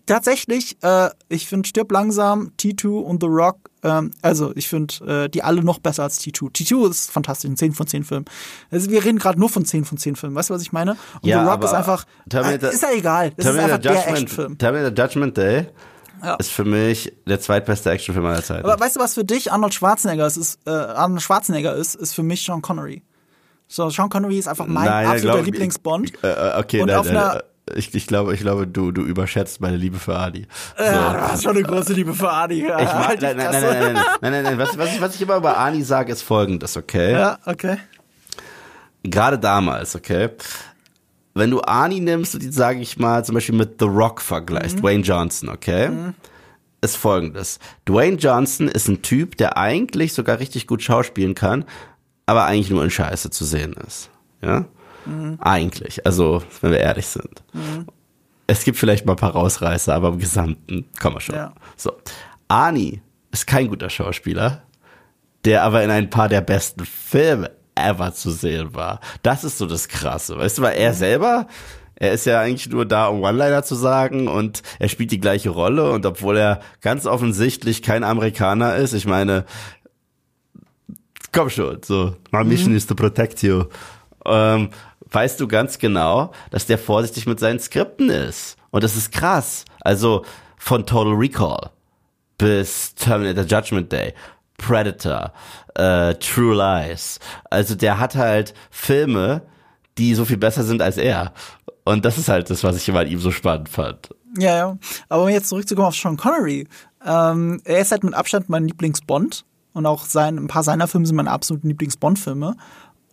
Tatsächlich, 0.05 0.78
äh, 0.84 1.09
ich 1.30 1.47
finde 1.47 1.68
Stirb 1.68 1.91
langsam, 1.91 2.51
T2 2.59 2.88
und 3.01 3.22
The 3.22 3.28
Rock, 3.30 3.57
ähm, 3.84 4.11
also 4.22 4.51
ich 4.55 4.68
finde 4.68 5.24
äh, 5.26 5.30
die 5.30 5.43
alle 5.43 5.64
noch 5.64 5.80
besser 5.80 6.03
als 6.03 6.20
T2. 6.22 6.51
T2 6.51 6.89
ist 6.89 7.11
fantastisch, 7.11 7.49
ein 7.49 7.57
10 7.57 7.74
von 7.74 7.88
10 7.88 8.03
Film. 8.03 8.26
Also 8.72 8.89
wir 8.89 9.03
reden 9.03 9.20
gerade 9.20 9.39
nur 9.39 9.49
von 9.49 9.66
10 9.66 9.86
von 9.86 9.97
10 9.97 10.16
Filmen, 10.16 10.36
weißt 10.36 10.49
du, 10.49 10.53
was 10.53 10.61
ich 10.61 10.72
meine? 10.72 10.91
Und 11.22 11.26
Ja, 11.30 11.43
The 11.43 11.49
Rock 11.49 11.64
ist 11.64 11.74
einfach, 11.74 12.05
Terminator- 12.30 12.70
äh, 12.70 12.74
ist 12.74 12.82
ja 12.84 12.89
egal, 12.91 13.32
das 13.32 13.45
ist 13.45 13.51
einfach 13.51 13.80
Terminator 13.80 13.80
der 13.80 14.07
Actionfilm. 14.09 14.51
Judgment, 14.51 14.59
Terminator 14.59 15.05
Judgment 15.05 15.38
Day 15.38 15.68
Ja. 16.24 16.36
ist 16.36 16.51
für 16.51 16.66
mich 16.66 17.14
der 17.28 17.39
zweitbeste 17.39 17.91
Actionfilm 17.91 18.26
aller 18.26 18.43
Zeiten. 18.43 18.66
Aber 18.70 18.80
weißt 18.80 18.95
du, 18.95 18.99
was 18.99 19.14
für 19.14 19.26
dich 19.26 19.51
Arnold 19.51 19.74
Schwarzenegger 19.74 20.26
ist? 20.28 20.38
ist 20.38 20.59
äh, 20.66 20.70
Arnold 20.72 21.22
Schwarzenegger 21.22 21.76
ist, 21.76 21.95
ist 21.95 22.14
für 22.14 22.24
mich 22.24 22.43
Sean 22.43 22.61
Connery. 22.61 23.03
So, 23.68 23.89
Sean 23.89 24.09
Connery 24.09 24.38
ist 24.38 24.47
einfach 24.47 24.68
mein 24.68 24.86
Nein, 24.86 25.07
absoluter 25.07 25.41
Lieblingsbond. 25.41 26.14
Äh, 26.24 26.28
äh, 26.28 26.59
okay, 26.59 26.82
Und 26.82 26.88
nein, 26.88 26.97
auf 26.97 27.07
nein, 27.07 27.18
einer- 27.18 27.36
äh, 27.38 27.43
ich, 27.76 27.93
ich 27.95 28.07
glaube, 28.07 28.34
ich 28.34 28.41
glaube, 28.41 28.68
du, 28.68 28.91
du 28.91 29.03
überschätzt 29.03 29.61
meine 29.61 29.78
Liebe 29.78 29.97
für 29.97 30.16
Adi. 30.18 30.45
So. 30.78 30.84
Ja, 30.84 31.14
du 31.14 31.22
hast 31.22 31.43
schon 31.43 31.55
eine 31.55 31.64
große 31.64 31.93
Liebe 31.93 32.14
für 32.14 32.30
Adi. 32.30 32.61
Ich 32.61 32.68
mag, 32.68 33.22
nein, 33.22 33.38
nein, 33.38 33.51
nein, 33.51 33.51
nein, 33.51 33.61
nein, 33.61 33.93
nein, 33.93 34.05
nein, 34.22 34.32
nein, 34.32 34.43
nein. 34.43 34.57
Was, 34.57 34.78
was, 34.78 34.93
ich, 34.93 35.01
was 35.01 35.16
ich 35.16 35.22
immer 35.22 35.38
über 35.38 35.57
Ani 35.57 35.82
sage, 35.82 36.11
ist 36.11 36.24
folgendes, 36.24 36.76
okay? 36.76 37.14
Ja, 37.14 37.39
okay. 37.45 37.78
Gerade 39.03 39.39
damals, 39.39 39.95
okay? 39.95 40.30
Wenn 41.34 41.51
du 41.51 41.61
Ani 41.61 41.99
nimmst 41.99 42.36
und 42.36 42.43
die, 42.43 42.51
sage 42.51 42.80
ich 42.80 42.97
mal, 42.97 43.24
zum 43.24 43.36
Beispiel 43.36 43.55
mit 43.55 43.80
The 43.80 43.86
Rock 43.86 44.22
vergleichst, 44.22 44.80
Dwayne 44.80 45.03
Johnson, 45.03 45.49
okay? 45.49 45.89
Ist 46.82 46.97
folgendes. 46.97 47.59
Dwayne 47.86 48.18
Johnson 48.18 48.68
ist 48.68 48.89
ein 48.89 49.01
Typ, 49.01 49.38
der 49.38 49.57
eigentlich 49.57 50.14
sogar 50.14 50.39
richtig 50.39 50.68
gut 50.68 50.84
schauspielen 50.84 51.34
kann, 51.34 51.64
aber 52.26 52.45
eigentlich 52.45 52.70
nur 52.70 52.84
in 52.84 52.89
Scheiße 52.89 53.30
zu 53.30 53.45
sehen 53.45 53.74
ist. 53.88 54.09
Ja? 54.41 54.66
Eigentlich. 55.39 56.06
Also, 56.06 56.43
wenn 56.62 56.72
wir 56.72 56.80
ehrlich 56.80 57.08
sind. 57.08 57.43
Es 58.47 58.64
gibt 58.64 58.78
vielleicht 58.78 59.06
mal 59.06 59.14
ein 59.14 59.18
paar 59.18 59.32
Rausreißer, 59.32 59.93
aber 59.93 60.10
im 60.10 60.20
Gesamten 60.20 60.86
kommen 60.99 61.16
wir 61.16 61.22
schon. 61.22 61.36
Ja. 61.36 61.54
So. 61.76 61.93
Ani 62.47 63.01
ist 63.32 63.47
kein 63.47 63.68
guter 63.68 63.89
Schauspieler, 63.89 64.64
der 65.45 65.64
aber 65.64 65.84
in 65.84 65.89
ein 65.89 66.10
paar 66.10 66.30
der 66.30 66.41
besten 66.41 66.86
Filme 66.86 67.51
ever 67.76 68.14
zu 68.14 68.32
sehen 68.32 68.76
war. 68.76 68.99
Das 69.24 69.43
ist 69.43 69.58
so 69.58 69.66
das 69.66 69.88
Krasse. 69.88 70.38
Weißt 70.38 70.58
du, 70.58 70.62
weil 70.62 70.78
er 70.78 70.93
selber, 70.93 71.47
er 71.95 72.14
ist 72.14 72.26
ja 72.26 72.39
eigentlich 72.39 72.70
nur 72.70 72.86
da, 72.86 73.08
um 73.08 73.24
One-Liner 73.24 73.64
zu 73.64 73.76
sagen 73.76 74.28
und 74.28 74.62
er 74.80 74.89
spielt 74.89 75.12
die 75.12 75.20
gleiche 75.20 75.49
Rolle 75.49 75.91
und 75.91 76.06
obwohl 76.06 76.38
er 76.38 76.60
ganz 76.82 77.06
offensichtlich 77.06 77.82
kein 77.82 78.04
Amerikaner 78.04 78.76
ist, 78.76 78.93
ich 78.93 79.06
meine, 79.06 79.45
komm 81.32 81.49
schon, 81.49 81.82
so, 81.84 82.16
my 82.32 82.43
mission 82.43 82.76
is 82.76 82.86
to 82.86 82.95
protect 82.95 83.41
you. 83.41 83.66
Ähm, 84.26 84.70
weißt 85.14 85.39
du 85.39 85.47
ganz 85.47 85.78
genau, 85.80 86.32
dass 86.51 86.66
der 86.66 86.78
vorsichtig 86.78 87.26
mit 87.26 87.39
seinen 87.39 87.59
Skripten 87.59 88.09
ist. 88.09 88.57
Und 88.72 88.84
das 88.84 88.95
ist 88.95 89.11
krass. 89.11 89.66
Also 89.82 90.26
von 90.57 90.86
Total 90.86 91.14
Recall 91.14 91.70
bis 92.38 92.95
Terminator 92.95 93.43
Judgment 93.43 93.91
Day, 93.91 94.14
Predator, 94.57 95.32
äh, 95.76 96.16
True 96.16 96.55
Lies. 96.55 97.20
Also 97.49 97.76
der 97.76 97.99
hat 97.99 98.16
halt 98.16 98.53
Filme, 98.72 99.43
die 99.97 100.16
so 100.16 100.26
viel 100.26 100.38
besser 100.38 100.64
sind 100.64 100.82
als 100.82 100.97
er. 100.97 101.34
Und 101.86 102.05
das 102.05 102.18
ist 102.18 102.30
halt 102.30 102.49
das, 102.49 102.64
was 102.64 102.78
ich 102.78 102.89
immer 102.89 103.01
an 103.01 103.07
ihm 103.07 103.20
so 103.20 103.32
spannend 103.32 103.70
fand. 103.70 104.09
Ja, 104.38 104.55
ja. 104.55 104.78
Aber 105.09 105.24
um 105.24 105.30
jetzt 105.30 105.49
zurückzukommen 105.49 105.88
auf 105.88 105.95
Sean 105.95 106.18
Connery. 106.18 106.68
Ähm, 107.05 107.61
er 107.66 107.80
ist 107.80 107.91
halt 107.91 108.03
mit 108.03 108.14
Abstand 108.14 108.49
mein 108.49 108.68
Lieblingsbond. 108.68 109.45
Und 109.74 109.86
auch 109.88 110.05
sein, 110.05 110.38
ein 110.38 110.47
paar 110.47 110.64
seiner 110.64 110.88
Filme 110.88 111.05
sind 111.05 111.16
meine 111.16 111.32
absoluten 111.32 111.68
Lieblingsbond-Filme. 111.68 112.55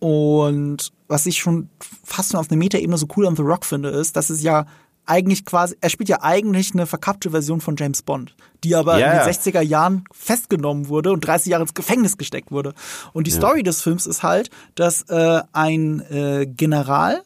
Und 0.01 0.91
was 1.07 1.27
ich 1.27 1.37
schon 1.37 1.69
fast 2.03 2.31
schon 2.31 2.39
auf 2.39 2.49
einer 2.49 2.57
Metaebene 2.57 2.97
so 2.97 3.05
cool 3.15 3.27
an 3.27 3.35
The 3.35 3.43
Rock 3.43 3.65
finde, 3.65 3.89
ist, 3.89 4.15
dass 4.15 4.31
es 4.31 4.41
ja 4.41 4.65
eigentlich 5.05 5.45
quasi, 5.45 5.75
er 5.79 5.89
spielt 5.89 6.09
ja 6.09 6.23
eigentlich 6.23 6.73
eine 6.73 6.87
verkappte 6.87 7.29
Version 7.29 7.61
von 7.61 7.75
James 7.75 8.01
Bond, 8.01 8.35
die 8.63 8.75
aber 8.75 8.97
Ja, 8.97 9.11
in 9.11 9.17
ja. 9.17 9.25
den 9.25 9.33
60er 9.33 9.61
Jahren 9.61 10.05
festgenommen 10.11 10.87
wurde 10.89 11.11
und 11.11 11.21
30 11.21 11.51
Jahre 11.51 11.63
ins 11.63 11.75
Gefängnis 11.75 12.17
gesteckt 12.17 12.51
wurde. 12.51 12.73
Und 13.13 13.27
die 13.27 13.31
Story 13.31 13.61
des 13.61 13.83
Films 13.83 14.07
ist 14.07 14.23
halt, 14.23 14.49
dass 14.73 15.03
äh, 15.03 15.41
ein 15.53 15.99
äh, 16.09 16.47
General, 16.47 17.21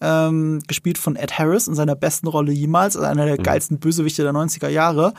ähm, 0.00 0.60
gespielt 0.66 0.98
von 0.98 1.14
Ed 1.14 1.38
Harris 1.38 1.68
in 1.68 1.74
seiner 1.74 1.94
besten 1.94 2.26
Rolle 2.26 2.52
jemals, 2.52 2.96
also 2.96 3.06
einer 3.08 3.26
der 3.26 3.36
geilsten 3.36 3.78
Bösewichte 3.78 4.22
der 4.22 4.32
90er 4.32 4.68
Jahre, 4.68 5.12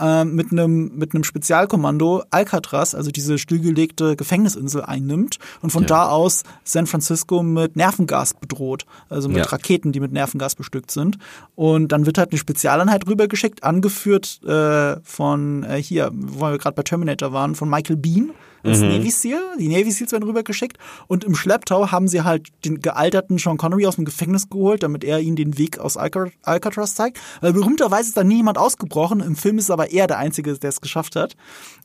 ähm, 0.00 0.34
mit 0.34 0.52
einem 0.52 0.92
mit 0.96 1.14
einem 1.14 1.24
Spezialkommando 1.24 2.22
Alcatraz, 2.30 2.94
also 2.94 3.10
diese 3.10 3.38
stillgelegte 3.38 4.16
Gefängnisinsel 4.16 4.82
einnimmt 4.82 5.38
und 5.62 5.70
von 5.70 5.82
Ja. 5.82 5.88
da 5.88 6.08
aus 6.10 6.42
San 6.64 6.86
Francisco 6.86 7.42
mit 7.42 7.76
Nervengas 7.76 8.34
bedroht, 8.34 8.86
also 9.08 9.28
mit 9.28 9.38
Ja. 9.38 9.44
Raketen, 9.44 9.92
die 9.92 10.00
mit 10.00 10.12
Nervengas 10.12 10.54
bestückt 10.54 10.90
sind. 10.90 11.18
Und 11.54 11.92
dann 11.92 12.06
wird 12.06 12.18
halt 12.18 12.30
eine 12.32 12.38
Spezialeinheit 12.38 13.06
rübergeschickt, 13.06 13.64
angeführt 13.64 14.40
äh, 14.44 14.96
von 15.02 15.64
äh, 15.64 15.82
hier, 15.82 16.10
wo 16.12 16.40
wir 16.46 16.58
gerade 16.58 16.74
bei 16.76 16.82
Terminator 16.82 17.32
waren, 17.32 17.54
von 17.54 17.68
Michael 17.68 17.96
Bean 17.96 18.30
als 18.62 18.80
Navy 18.80 19.10
Seal. 19.10 19.40
Die 19.58 19.68
Navy 19.68 19.90
Seals 19.90 20.12
werden 20.12 20.24
rübergeschickt 20.24 20.78
und 21.06 21.24
im 21.24 21.34
Schlepptau 21.34 21.90
haben 21.90 22.08
sie 22.08 22.22
halt 22.22 22.48
den 22.64 22.80
gealterten 22.80 23.38
Sean 23.38 23.56
Connery 23.56 23.86
aus 23.86 23.96
dem 23.96 24.04
Gefängnis 24.04 24.48
geholt, 24.48 24.82
damit 24.82 25.04
er 25.04 25.20
ihnen 25.20 25.36
den 25.36 25.58
Weg 25.58 25.78
aus 25.78 25.96
Alca- 25.96 26.30
Alcatraz 26.42 26.94
zeigt. 26.94 27.18
Weil 27.40 27.52
berühmterweise 27.52 28.08
ist 28.08 28.16
da 28.16 28.24
nie 28.24 28.36
jemand 28.36 28.58
ausgebrochen. 28.58 29.20
Im 29.20 29.36
Film 29.36 29.58
ist 29.58 29.70
aber 29.70 29.90
er 29.92 30.06
der 30.06 30.18
Einzige, 30.18 30.52
der 30.58 30.70
es 30.70 30.80
geschafft 30.80 31.16
hat. 31.16 31.34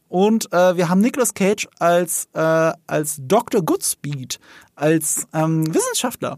Und 0.07 0.51
äh, 0.53 0.77
wir 0.77 0.89
haben 0.89 1.01
Nicolas 1.01 1.33
Cage 1.33 1.67
als, 1.79 2.27
äh, 2.33 2.71
als 2.87 3.17
Dr. 3.19 3.61
Goodspeed, 3.63 4.39
als 4.75 5.27
ähm, 5.33 5.73
Wissenschaftler. 5.73 6.37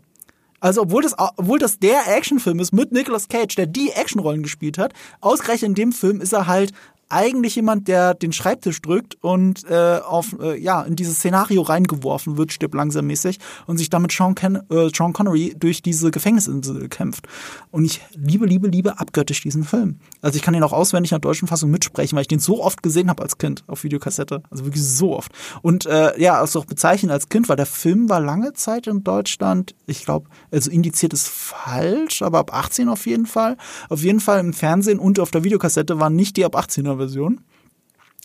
Also 0.61 0.81
obwohl 0.81 1.03
das, 1.03 1.13
obwohl 1.17 1.59
das 1.59 1.77
der 1.79 2.15
Actionfilm 2.15 2.59
ist 2.59 2.71
mit 2.71 2.91
Nicolas 2.91 3.27
Cage, 3.27 3.53
der 3.55 3.67
die 3.67 3.91
Actionrollen 3.91 4.41
gespielt 4.41 4.77
hat, 4.77 4.93
ausgerechnet 5.21 5.69
in 5.69 5.75
dem 5.75 5.91
Film 5.91 6.21
ist 6.21 6.33
er 6.33 6.47
halt 6.47 6.71
eigentlich 7.10 7.56
jemand, 7.56 7.88
der 7.88 8.14
den 8.14 8.34
Schreibtisch 8.34 8.82
drückt 8.82 9.16
und 9.22 9.64
äh, 9.70 9.99
auf 9.99 10.36
äh, 10.41 10.60
ja 10.60 10.82
in 10.82 10.95
dieses 10.95 11.18
Szenario 11.18 11.62
reingeworfen 11.62 12.38
wird, 12.38 12.51
stirbt 12.51 12.74
langsam 12.74 13.08
mäßig 13.08 13.39
und 13.68 13.78
sich 13.78 13.89
damit 13.89 14.12
Sean, 14.12 14.34
Ken 14.34 14.56
äh, 14.70 14.89
Sean 14.93 15.14
Connery 15.14 15.56
durch 15.58 15.82
diese 15.82 16.10
Gefängnisinsel 16.12 16.89
kämpft. 16.89 17.28
Und 17.72 17.86
ich 17.86 18.01
liebe, 18.16 18.45
liebe, 18.45 18.68
liebe 18.68 18.99
abgöttisch 18.99 19.41
diesen 19.41 19.64
Film. 19.64 19.99
Also 20.22 20.38
ich 20.38 20.41
kann 20.41 20.53
ihn 20.56 20.64
auch 20.64 20.74
auswendig 20.74 21.12
in 21.12 21.16
der 21.16 21.30
deutschen 21.30 21.47
Fassung 21.47 21.70
mitsprechen, 21.70 22.16
weil 22.16 22.24
ich 22.24 22.28
den 22.28 22.39
so 22.39 22.64
oft 22.64 22.82
gesehen 22.82 23.10
habe 23.10 23.22
als 23.22 23.38
Kind 23.38 23.64
auf 23.68 23.84
Videokassette. 23.84 24.41
Also 24.49 24.66
wirklich 24.66 24.84
so 24.84 25.16
oft. 25.16 25.32
Und 25.62 25.86
äh, 25.86 26.20
ja, 26.20 26.39
also 26.39 26.60
auch 26.60 26.66
bezeichnen 26.66 27.12
als 27.12 27.30
Kind, 27.30 27.49
weil 27.49 27.56
der 27.56 27.66
Film 27.66 28.10
war 28.10 28.20
lange 28.20 28.53
Zeit 28.53 28.88
in 28.88 29.03
Deutschland, 29.03 29.76
ich 29.86 30.06
glaube, 30.06 30.30
also 30.51 30.72
indiziert 30.72 31.14
ist 31.14 31.28
falsch, 31.28 32.22
aber 32.22 32.39
ab 32.39 32.53
18 32.53 32.89
auf 32.89 33.06
jeden 33.06 33.28
Fall. 33.28 33.58
Auf 33.89 34.01
jeden 34.01 34.20
Fall 34.20 34.39
im 34.39 34.53
Fernsehen 34.53 34.99
und 34.99 35.20
auf 35.20 35.32
der 35.32 35.43
Videokassette 35.43 35.99
waren 35.99 36.16
nicht 36.16 36.38
die 36.38 36.45
ab 36.45 36.56
18er 36.56 36.94
Version. 36.97 37.41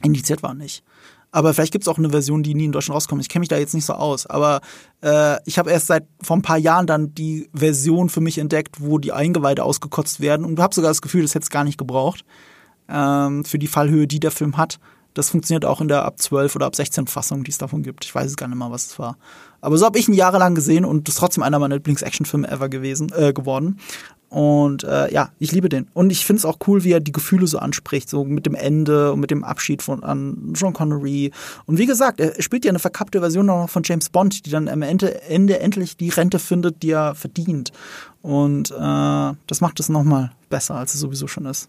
Indiziert 0.02 0.42
war 0.42 0.54
nicht. 0.54 0.82
Aber 1.32 1.54
vielleicht 1.54 1.72
gibt 1.72 1.84
es 1.84 1.88
auch 1.88 1.98
eine 1.98 2.10
Version, 2.10 2.42
die 2.42 2.54
nie 2.54 2.64
in 2.64 2.72
Deutschland 2.72 2.96
rauskommt. 2.96 3.22
Ich 3.22 3.28
kenne 3.28 3.40
mich 3.40 3.48
da 3.48 3.56
jetzt 3.56 3.74
nicht 3.74 3.84
so 3.84 3.92
aus. 3.92 4.26
Aber 4.26 4.60
äh, 5.02 5.36
ich 5.44 5.58
habe 5.58 5.70
erst 5.70 5.86
seit 5.86 6.06
vor 6.20 6.36
ein 6.36 6.42
paar 6.42 6.58
Jahren 6.58 6.86
dann 6.86 7.14
die 7.14 7.48
Version 7.54 8.08
für 8.08 8.20
mich 8.20 8.38
entdeckt, 8.38 8.80
wo 8.80 8.98
die 8.98 9.12
Eingeweide 9.12 9.62
ausgekotzt 9.62 10.20
werden. 10.20 10.44
Und 10.44 10.58
habe 10.58 10.74
sogar 10.74 10.90
das 10.90 11.02
Gefühl, 11.02 11.22
das 11.22 11.34
hätte 11.34 11.44
es 11.44 11.50
gar 11.50 11.64
nicht 11.64 11.78
gebraucht. 11.78 12.24
Ähm, 12.88 13.44
für 13.44 13.58
die 13.58 13.68
Fallhöhe, 13.68 14.08
die 14.08 14.18
der 14.18 14.32
Film 14.32 14.56
hat. 14.56 14.80
Das 15.20 15.28
funktioniert 15.28 15.66
auch 15.66 15.82
in 15.82 15.88
der 15.88 16.06
ab 16.06 16.18
12 16.18 16.56
oder 16.56 16.64
ab 16.64 16.74
16 16.74 17.06
Fassung, 17.06 17.44
die 17.44 17.50
es 17.50 17.58
davon 17.58 17.82
gibt. 17.82 18.06
Ich 18.06 18.14
weiß 18.14 18.26
es 18.26 18.38
gar 18.38 18.48
nicht 18.48 18.56
mal, 18.56 18.70
was 18.70 18.86
es 18.86 18.98
war. 18.98 19.18
Aber 19.60 19.76
so 19.76 19.84
habe 19.84 19.98
ich 19.98 20.08
ihn 20.08 20.14
jahrelang 20.14 20.54
gesehen 20.54 20.86
und 20.86 21.06
ist 21.10 21.18
trotzdem 21.18 21.42
einer 21.42 21.58
meiner 21.58 21.74
Lieblings-Actionfilme 21.74 22.50
ever 22.50 22.70
gewesen, 22.70 23.12
äh, 23.14 23.34
geworden. 23.34 23.78
Und 24.30 24.82
äh, 24.82 25.12
ja, 25.12 25.28
ich 25.38 25.52
liebe 25.52 25.68
den. 25.68 25.88
Und 25.92 26.08
ich 26.08 26.24
finde 26.24 26.38
es 26.38 26.46
auch 26.46 26.56
cool, 26.66 26.84
wie 26.84 26.92
er 26.92 27.00
die 27.00 27.12
Gefühle 27.12 27.46
so 27.46 27.58
anspricht, 27.58 28.08
so 28.08 28.24
mit 28.24 28.46
dem 28.46 28.54
Ende 28.54 29.12
und 29.12 29.20
mit 29.20 29.30
dem 29.30 29.44
Abschied 29.44 29.82
von 29.82 30.02
an 30.02 30.54
John 30.54 30.72
Connery. 30.72 31.32
Und 31.66 31.76
wie 31.76 31.84
gesagt, 31.84 32.18
er 32.18 32.40
spielt 32.40 32.64
ja 32.64 32.70
eine 32.70 32.78
verkappte 32.78 33.20
Version 33.20 33.44
noch 33.44 33.68
von 33.68 33.82
James 33.84 34.08
Bond, 34.08 34.46
die 34.46 34.50
dann 34.50 34.68
am 34.70 34.80
Ende, 34.80 35.20
Ende 35.24 35.60
endlich 35.60 35.98
die 35.98 36.08
Rente 36.08 36.38
findet, 36.38 36.82
die 36.82 36.92
er 36.92 37.14
verdient. 37.14 37.72
Und 38.22 38.70
äh, 38.70 38.74
das 38.74 39.60
macht 39.60 39.80
es 39.80 39.90
nochmal 39.90 40.32
besser, 40.48 40.76
als 40.76 40.94
es 40.94 41.00
sowieso 41.00 41.26
schon 41.26 41.44
ist. 41.44 41.68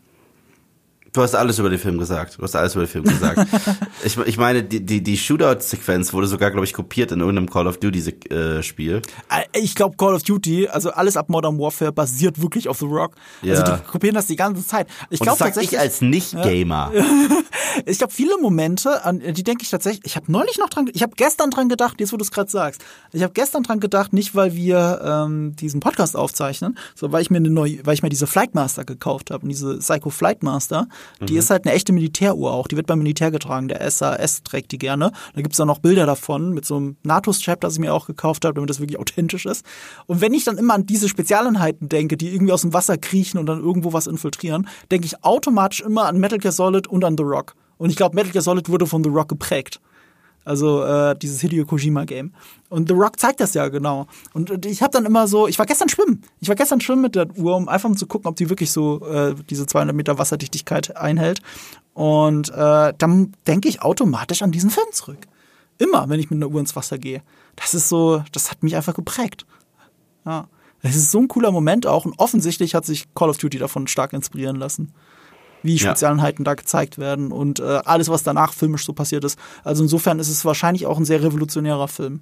Du 1.13 1.21
hast 1.21 1.35
alles 1.35 1.59
über 1.59 1.69
den 1.69 1.79
Film 1.79 1.97
gesagt. 1.97 2.37
Du 2.37 2.43
hast 2.43 2.55
alles 2.55 2.73
über 2.73 2.85
den 2.85 2.89
Film 2.89 3.03
gesagt. 3.03 3.45
ich, 4.05 4.17
ich 4.17 4.37
meine, 4.37 4.63
die, 4.63 4.79
die, 4.79 5.03
die 5.03 5.17
Shootout-Sequenz 5.17 6.13
wurde 6.13 6.27
sogar, 6.27 6.51
glaube 6.51 6.65
ich, 6.65 6.73
kopiert 6.73 7.11
in 7.11 7.19
irgendeinem 7.19 7.49
Call 7.49 7.67
of 7.67 7.79
Duty-Spiel. 7.79 9.01
Äh, 9.29 9.59
ich 9.59 9.75
glaube, 9.75 9.97
Call 9.97 10.13
of 10.13 10.23
Duty, 10.23 10.69
also 10.69 10.91
alles 10.91 11.17
ab 11.17 11.27
Modern 11.27 11.59
Warfare, 11.59 11.91
basiert 11.91 12.41
wirklich 12.41 12.69
auf 12.69 12.79
The 12.79 12.85
Rock. 12.85 13.15
Ja. 13.41 13.55
Also 13.55 13.73
die 13.73 13.81
kopieren 13.83 14.15
das 14.15 14.27
die 14.27 14.37
ganze 14.37 14.65
Zeit. 14.65 14.87
Ich 15.09 15.19
glaube 15.19 15.37
tatsächlich. 15.37 15.73
Ich 15.73 15.79
als 15.79 15.99
Nicht-Gamer. 15.99 16.91
Ja. 16.93 17.05
ich 17.85 17.97
glaube, 17.97 18.13
viele 18.13 18.37
Momente, 18.37 19.03
an 19.03 19.19
die 19.19 19.43
denke 19.43 19.63
ich 19.63 19.69
tatsächlich. 19.69 20.05
Ich 20.05 20.15
habe 20.15 20.31
neulich 20.31 20.59
noch 20.59 20.69
dran, 20.69 20.89
ich 20.93 21.03
habe 21.03 21.13
gestern 21.17 21.51
dran 21.51 21.67
gedacht, 21.67 21.99
jetzt 21.99 22.13
wo 22.13 22.17
du 22.17 22.23
es 22.23 22.31
gerade 22.31 22.49
sagst. 22.49 22.85
Ich 23.11 23.21
habe 23.21 23.33
gestern 23.33 23.63
dran 23.63 23.81
gedacht, 23.81 24.13
nicht 24.13 24.33
weil 24.33 24.55
wir 24.55 25.01
ähm, 25.03 25.57
diesen 25.57 25.81
Podcast 25.81 26.15
aufzeichnen, 26.15 26.77
sondern 26.95 27.13
weil 27.13 27.21
ich 27.21 27.29
mir 27.29 27.37
eine 27.37 27.49
neue, 27.49 27.85
weil 27.85 27.95
ich 27.95 28.01
mir 28.01 28.09
diese 28.09 28.27
Flightmaster 28.27 28.85
gekauft 28.85 29.29
habe, 29.29 29.45
diese 29.45 29.79
Psycho 29.79 30.09
Flightmaster. 30.09 30.87
Die 31.21 31.33
mhm. 31.33 31.39
ist 31.39 31.49
halt 31.49 31.65
eine 31.65 31.73
echte 31.73 31.93
Militäruhr 31.93 32.51
auch. 32.51 32.67
Die 32.67 32.75
wird 32.75 32.87
beim 32.87 32.99
Militär 32.99 33.31
getragen. 33.31 33.67
Der 33.67 33.89
SAS 33.89 34.43
trägt 34.43 34.71
die 34.71 34.77
gerne. 34.77 35.11
Da 35.35 35.41
gibt's 35.41 35.57
dann 35.57 35.67
noch 35.67 35.79
Bilder 35.79 36.05
davon 36.05 36.53
mit 36.53 36.65
so 36.65 36.77
einem 36.77 36.97
NATO-Strap, 37.03 37.61
das 37.61 37.73
ich 37.73 37.79
mir 37.79 37.93
auch 37.93 38.07
gekauft 38.07 38.45
habe, 38.45 38.55
damit 38.55 38.69
das 38.69 38.79
wirklich 38.79 38.99
authentisch 38.99 39.45
ist. 39.45 39.65
Und 40.07 40.21
wenn 40.21 40.33
ich 40.33 40.43
dann 40.43 40.57
immer 40.57 40.73
an 40.73 40.85
diese 40.85 41.09
Spezialeinheiten 41.09 41.89
denke, 41.89 42.17
die 42.17 42.33
irgendwie 42.33 42.53
aus 42.53 42.61
dem 42.61 42.73
Wasser 42.73 42.97
kriechen 42.97 43.37
und 43.37 43.45
dann 43.45 43.59
irgendwo 43.59 43.93
was 43.93 44.07
infiltrieren, 44.07 44.67
denke 44.91 45.05
ich 45.05 45.23
automatisch 45.23 45.81
immer 45.81 46.05
an 46.05 46.19
Metal 46.19 46.39
Gear 46.39 46.51
Solid 46.51 46.87
und 46.87 47.03
an 47.03 47.17
The 47.17 47.23
Rock. 47.23 47.55
Und 47.77 47.89
ich 47.89 47.95
glaube, 47.95 48.15
Metal 48.15 48.31
Gear 48.31 48.43
Solid 48.43 48.69
wurde 48.69 48.85
von 48.85 49.03
The 49.03 49.09
Rock 49.09 49.29
geprägt. 49.29 49.79
Also 50.43 50.83
äh, 50.83 51.15
dieses 51.15 51.41
Hideo 51.41 51.65
Kojima 51.65 52.05
Game. 52.05 52.33
Und 52.69 52.87
The 52.87 52.95
Rock 52.95 53.19
zeigt 53.19 53.39
das 53.39 53.53
ja 53.53 53.67
genau. 53.67 54.07
Und 54.33 54.65
ich 54.65 54.81
habe 54.81 54.91
dann 54.91 55.05
immer 55.05 55.27
so, 55.27 55.47
ich 55.47 55.59
war 55.59 55.65
gestern 55.65 55.89
schwimmen. 55.89 56.23
Ich 56.39 56.49
war 56.49 56.55
gestern 56.55 56.81
schwimmen 56.81 57.03
mit 57.03 57.15
der 57.15 57.27
Uhr, 57.37 57.55
um 57.55 57.69
einfach 57.69 57.89
mal 57.89 57.95
zu 57.95 58.07
gucken, 58.07 58.27
ob 58.27 58.35
die 58.35 58.49
wirklich 58.49 58.71
so 58.71 59.05
äh, 59.05 59.35
diese 59.49 59.67
200 59.67 59.95
Meter 59.95 60.17
Wasserdichtigkeit 60.17 60.95
einhält. 60.97 61.41
Und 61.93 62.49
äh, 62.49 62.93
dann 62.97 63.33
denke 63.45 63.69
ich 63.69 63.81
automatisch 63.81 64.41
an 64.41 64.51
diesen 64.51 64.69
Film 64.69 64.87
zurück. 64.91 65.19
Immer, 65.77 66.09
wenn 66.09 66.19
ich 66.19 66.29
mit 66.31 66.37
einer 66.37 66.51
Uhr 66.51 66.59
ins 66.59 66.75
Wasser 66.75 66.97
gehe. 66.97 67.21
Das 67.55 67.73
ist 67.73 67.89
so, 67.89 68.23
das 68.31 68.49
hat 68.49 68.63
mich 68.63 68.75
einfach 68.75 68.93
geprägt. 68.93 69.45
Ja. 70.25 70.47
Das 70.83 70.95
ist 70.95 71.11
so 71.11 71.19
ein 71.19 71.27
cooler 71.27 71.51
Moment 71.51 71.85
auch. 71.85 72.05
Und 72.05 72.17
offensichtlich 72.17 72.73
hat 72.73 72.85
sich 72.85 73.13
Call 73.13 73.29
of 73.29 73.37
Duty 73.37 73.59
davon 73.59 73.85
stark 73.87 74.13
inspirieren 74.13 74.55
lassen 74.55 74.93
wie 75.63 75.77
Spezialeinheiten 75.77 76.43
ja. 76.45 76.51
da 76.51 76.55
gezeigt 76.55 76.97
werden 76.97 77.31
und 77.31 77.59
äh, 77.59 77.81
alles, 77.85 78.09
was 78.09 78.23
danach 78.23 78.53
filmisch 78.53 78.85
so 78.85 78.93
passiert 78.93 79.23
ist. 79.23 79.37
Also 79.63 79.83
insofern 79.83 80.19
ist 80.19 80.29
es 80.29 80.45
wahrscheinlich 80.45 80.85
auch 80.85 80.97
ein 80.97 81.05
sehr 81.05 81.23
revolutionärer 81.23 81.87
Film. 81.87 82.21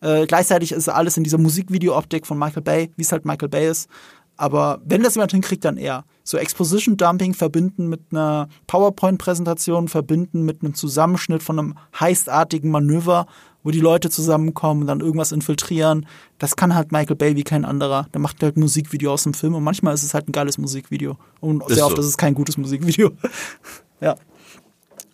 Äh, 0.00 0.26
gleichzeitig 0.26 0.72
ist 0.72 0.88
alles 0.88 1.16
in 1.16 1.24
dieser 1.24 1.38
Musikvideo-Optik 1.38 2.26
von 2.26 2.38
Michael 2.38 2.62
Bay, 2.62 2.90
wie 2.96 3.02
es 3.02 3.12
halt 3.12 3.24
Michael 3.24 3.48
Bay 3.48 3.68
ist. 3.68 3.88
Aber 4.36 4.80
wenn 4.84 5.02
das 5.02 5.14
jemand 5.14 5.30
hinkriegt, 5.30 5.64
dann 5.64 5.76
er. 5.76 6.04
So 6.24 6.38
Exposition 6.38 6.96
Dumping 6.96 7.34
verbinden 7.34 7.88
mit 7.88 8.00
einer 8.10 8.48
PowerPoint-Präsentation, 8.66 9.88
verbinden 9.88 10.42
mit 10.42 10.62
einem 10.62 10.74
Zusammenschnitt 10.74 11.42
von 11.42 11.58
einem 11.58 11.74
heistartigen 11.98 12.70
Manöver 12.70 13.26
wo 13.64 13.72
die 13.72 13.80
Leute 13.80 14.10
zusammenkommen 14.10 14.82
und 14.82 14.86
dann 14.86 15.00
irgendwas 15.00 15.32
infiltrieren. 15.32 16.06
Das 16.38 16.54
kann 16.54 16.74
halt 16.74 16.92
Michael 16.92 17.16
Bay 17.16 17.34
wie 17.34 17.42
kein 17.42 17.64
anderer. 17.64 18.06
Der 18.14 18.20
macht 18.20 18.40
halt 18.42 18.56
ein 18.56 18.60
Musikvideo 18.60 19.12
aus 19.12 19.24
dem 19.24 19.34
Film 19.34 19.56
und 19.56 19.64
manchmal 19.64 19.94
ist 19.94 20.04
es 20.04 20.14
halt 20.14 20.28
ein 20.28 20.32
geiles 20.32 20.58
Musikvideo. 20.58 21.16
Und 21.40 21.64
sehr 21.68 21.86
oft 21.86 21.96
so. 21.96 22.02
ist 22.02 22.08
es 22.08 22.16
kein 22.16 22.34
gutes 22.34 22.56
Musikvideo. 22.56 23.10
ja. 24.00 24.14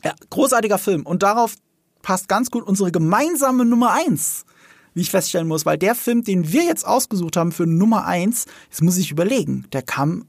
Ja, 0.04 0.14
großartiger 0.28 0.78
Film. 0.78 1.06
Und 1.06 1.22
darauf 1.22 1.54
passt 2.02 2.28
ganz 2.28 2.50
gut 2.50 2.64
unsere 2.64 2.90
gemeinsame 2.90 3.64
Nummer 3.64 3.92
eins 3.92 4.44
wie 4.94 5.02
ich 5.02 5.10
feststellen 5.10 5.48
muss, 5.48 5.66
weil 5.66 5.78
der 5.78 5.94
Film, 5.94 6.24
den 6.24 6.52
wir 6.52 6.64
jetzt 6.64 6.86
ausgesucht 6.86 7.36
haben 7.36 7.52
für 7.52 7.66
Nummer 7.66 8.06
eins, 8.06 8.46
jetzt 8.68 8.82
muss 8.82 8.96
ich 8.96 9.10
überlegen, 9.10 9.66
der 9.72 9.82
kam, 9.82 10.26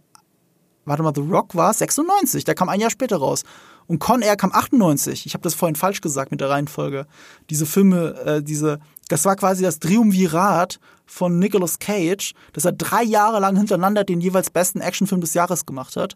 warte 0.86 1.04
mal, 1.04 1.14
The 1.16 1.22
Rock 1.22 1.56
war 1.56 1.74
96, 1.74 2.44
der 2.44 2.56
kam 2.56 2.70
ein 2.70 2.80
Jahr 2.80 2.92
später 2.92 3.18
raus. 3.18 3.44
Und 3.92 4.00
Con 4.00 4.22
Air 4.22 4.38
kam 4.38 4.54
98. 4.54 5.26
Ich 5.26 5.34
habe 5.34 5.44
das 5.44 5.54
vorhin 5.54 5.76
falsch 5.76 6.00
gesagt 6.00 6.32
mit 6.32 6.40
der 6.40 6.50
Reihenfolge. 6.50 7.08
Diese 7.50 7.66
Filme, 7.66 8.16
äh, 8.26 8.42
diese, 8.42 8.80
das 9.10 9.26
war 9.26 9.36
quasi 9.36 9.64
das 9.64 9.80
Triumvirat 9.80 10.80
von 11.06 11.40
Nicolas 11.40 11.78
Cage, 11.78 12.34
dass 12.54 12.64
er 12.64 12.72
drei 12.72 13.04
Jahre 13.04 13.42
lang 13.42 13.58
hintereinander 13.58 14.06
den 14.06 14.22
jeweils 14.22 14.50
besten 14.50 14.80
Actionfilm 14.80 15.20
des 15.20 15.34
Jahres 15.34 15.66
gemacht 15.66 15.98
hat. 15.98 16.16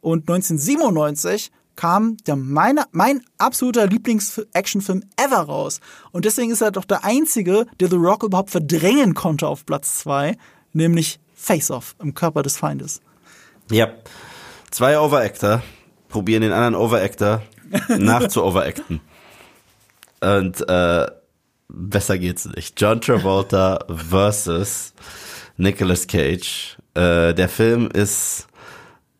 Und 0.00 0.28
1997 0.28 1.52
kam 1.76 2.16
der 2.26 2.34
meine, 2.34 2.86
mein 2.90 3.22
absoluter 3.38 3.86
Lieblings-Actionfilm 3.86 5.04
ever 5.16 5.42
raus. 5.42 5.78
Und 6.10 6.24
deswegen 6.24 6.50
ist 6.50 6.60
er 6.60 6.72
doch 6.72 6.84
der 6.84 7.04
einzige, 7.04 7.66
der 7.78 7.88
The 7.88 7.94
Rock 7.98 8.24
überhaupt 8.24 8.50
verdrängen 8.50 9.14
konnte 9.14 9.46
auf 9.46 9.64
Platz 9.64 9.98
zwei, 9.98 10.36
nämlich 10.72 11.20
Face 11.36 11.70
Off 11.70 11.94
im 12.02 12.14
Körper 12.14 12.42
des 12.42 12.56
Feindes. 12.56 13.00
Ja, 13.70 13.92
zwei 14.72 14.98
Overactor, 14.98 15.62
probieren 16.12 16.42
den 16.42 16.52
anderen 16.52 16.76
Overactor 16.76 17.42
nachzu-overacten. 17.88 19.00
Und 20.20 20.68
äh, 20.68 21.06
besser 21.68 22.18
geht's 22.18 22.44
nicht. 22.44 22.80
John 22.80 23.00
Travolta 23.00 23.84
versus 23.88 24.92
Nicolas 25.56 26.06
Cage. 26.06 26.76
Äh, 26.94 27.34
der 27.34 27.48
Film 27.48 27.88
ist 27.92 28.46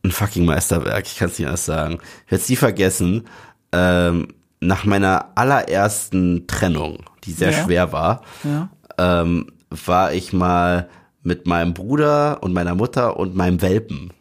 ein 0.04 0.10
fucking 0.10 0.44
Meisterwerk, 0.44 1.06
ich 1.06 1.16
kann 1.16 1.28
es 1.28 1.38
nicht 1.38 1.48
anders 1.48 1.64
sagen. 1.64 1.98
Ich 2.26 2.32
werde 2.32 2.42
es 2.42 2.48
nie 2.48 2.56
vergessen, 2.56 3.24
ähm, 3.72 4.28
nach 4.60 4.84
meiner 4.84 5.30
allerersten 5.34 6.46
Trennung, 6.46 6.98
die 7.24 7.32
sehr 7.32 7.50
ja. 7.50 7.64
schwer 7.64 7.92
war, 7.92 8.22
ja. 8.44 8.68
ähm, 8.98 9.46
war 9.70 10.12
ich 10.12 10.32
mal 10.32 10.88
mit 11.22 11.46
meinem 11.46 11.72
Bruder 11.72 12.42
und 12.42 12.52
meiner 12.52 12.74
Mutter 12.74 13.16
und 13.16 13.34
meinem 13.34 13.62
Welpen 13.62 14.12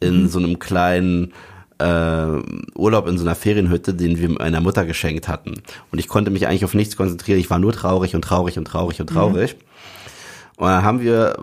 in 0.00 0.22
mhm. 0.22 0.28
so 0.28 0.38
einem 0.38 0.58
kleinen 0.58 1.32
äh, 1.78 2.42
Urlaub 2.74 3.06
in 3.06 3.18
so 3.18 3.24
einer 3.24 3.34
Ferienhütte, 3.34 3.94
den 3.94 4.18
wir 4.18 4.30
meiner 4.30 4.60
Mutter 4.60 4.84
geschenkt 4.84 5.28
hatten. 5.28 5.62
Und 5.90 5.98
ich 5.98 6.08
konnte 6.08 6.30
mich 6.30 6.46
eigentlich 6.46 6.64
auf 6.64 6.74
nichts 6.74 6.96
konzentrieren. 6.96 7.38
Ich 7.38 7.50
war 7.50 7.58
nur 7.58 7.72
traurig 7.72 8.14
und 8.14 8.22
traurig 8.22 8.58
und 8.58 8.66
traurig 8.66 9.00
und 9.00 9.08
traurig. 9.08 9.54
Mhm. 9.54 10.62
Und 10.62 10.68
dann 10.68 10.82
haben 10.82 11.00
wir, 11.00 11.36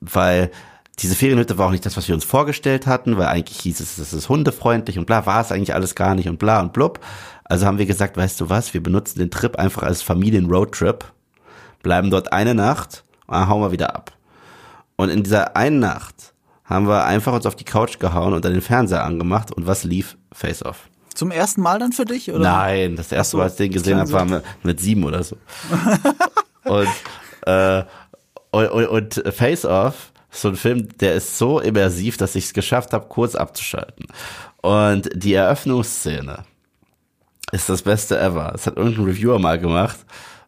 weil 0.00 0.50
diese 0.98 1.14
Ferienhütte 1.14 1.58
war 1.58 1.68
auch 1.68 1.70
nicht 1.70 1.86
das, 1.86 1.96
was 1.96 2.08
wir 2.08 2.14
uns 2.14 2.24
vorgestellt 2.24 2.86
hatten, 2.86 3.16
weil 3.16 3.28
eigentlich 3.28 3.60
hieß 3.60 3.80
es, 3.80 3.98
es 3.98 4.12
ist 4.12 4.28
hundefreundlich 4.28 4.98
und 4.98 5.06
bla, 5.06 5.26
war 5.26 5.40
es 5.40 5.52
eigentlich 5.52 5.74
alles 5.74 5.94
gar 5.94 6.14
nicht 6.14 6.28
und 6.28 6.38
bla 6.38 6.60
und 6.60 6.72
blub. 6.72 7.00
Also 7.44 7.66
haben 7.66 7.78
wir 7.78 7.86
gesagt, 7.86 8.16
weißt 8.16 8.40
du 8.40 8.50
was, 8.50 8.74
wir 8.74 8.82
benutzen 8.82 9.18
den 9.18 9.30
Trip 9.30 9.56
einfach 9.56 9.82
als 9.84 10.02
Familien-Roadtrip, 10.02 11.04
bleiben 11.82 12.10
dort 12.10 12.32
eine 12.32 12.54
Nacht 12.54 13.04
und 13.26 13.34
dann 13.34 13.48
hauen 13.48 13.62
wir 13.62 13.72
wieder 13.72 13.94
ab. 13.94 14.12
Und 14.96 15.10
in 15.10 15.22
dieser 15.22 15.56
einen 15.56 15.78
Nacht 15.78 16.34
haben 16.68 16.86
wir 16.86 17.04
einfach 17.04 17.32
uns 17.32 17.46
auf 17.46 17.56
die 17.56 17.64
Couch 17.64 17.98
gehauen 17.98 18.34
und 18.34 18.44
dann 18.44 18.52
den 18.52 18.62
Fernseher 18.62 19.04
angemacht 19.04 19.52
und 19.52 19.66
was 19.66 19.84
lief? 19.84 20.16
Face 20.32 20.64
Off. 20.64 20.88
Zum 21.14 21.30
ersten 21.30 21.62
Mal 21.62 21.78
dann 21.78 21.92
für 21.92 22.04
dich? 22.04 22.30
Oder? 22.30 22.40
Nein, 22.40 22.96
das 22.96 23.10
erste 23.10 23.36
Mal, 23.36 23.44
als 23.44 23.54
ich 23.54 23.58
den 23.58 23.72
gesehen 23.72 23.98
habe, 23.98 24.12
war 24.12 24.24
mit, 24.24 24.42
mit 24.62 24.80
sieben 24.80 25.02
oder 25.04 25.22
so. 25.22 25.36
und, 26.64 26.88
äh, 27.46 27.82
und, 28.50 28.68
und, 28.68 28.86
und 28.86 29.34
Face 29.34 29.64
Off, 29.64 30.12
so 30.30 30.48
ein 30.48 30.56
Film, 30.56 30.88
der 30.98 31.14
ist 31.14 31.38
so 31.38 31.58
immersiv, 31.58 32.18
dass 32.18 32.34
ich 32.34 32.44
es 32.44 32.52
geschafft 32.52 32.92
habe, 32.92 33.06
kurz 33.08 33.34
abzuschalten. 33.34 34.06
Und 34.60 35.08
die 35.14 35.34
Eröffnungsszene 35.34 36.44
ist 37.50 37.68
das 37.68 37.82
Beste 37.82 38.20
ever. 38.20 38.52
Es 38.54 38.66
hat 38.66 38.76
irgendein 38.76 39.06
Reviewer 39.06 39.38
mal 39.38 39.58
gemacht, 39.58 39.98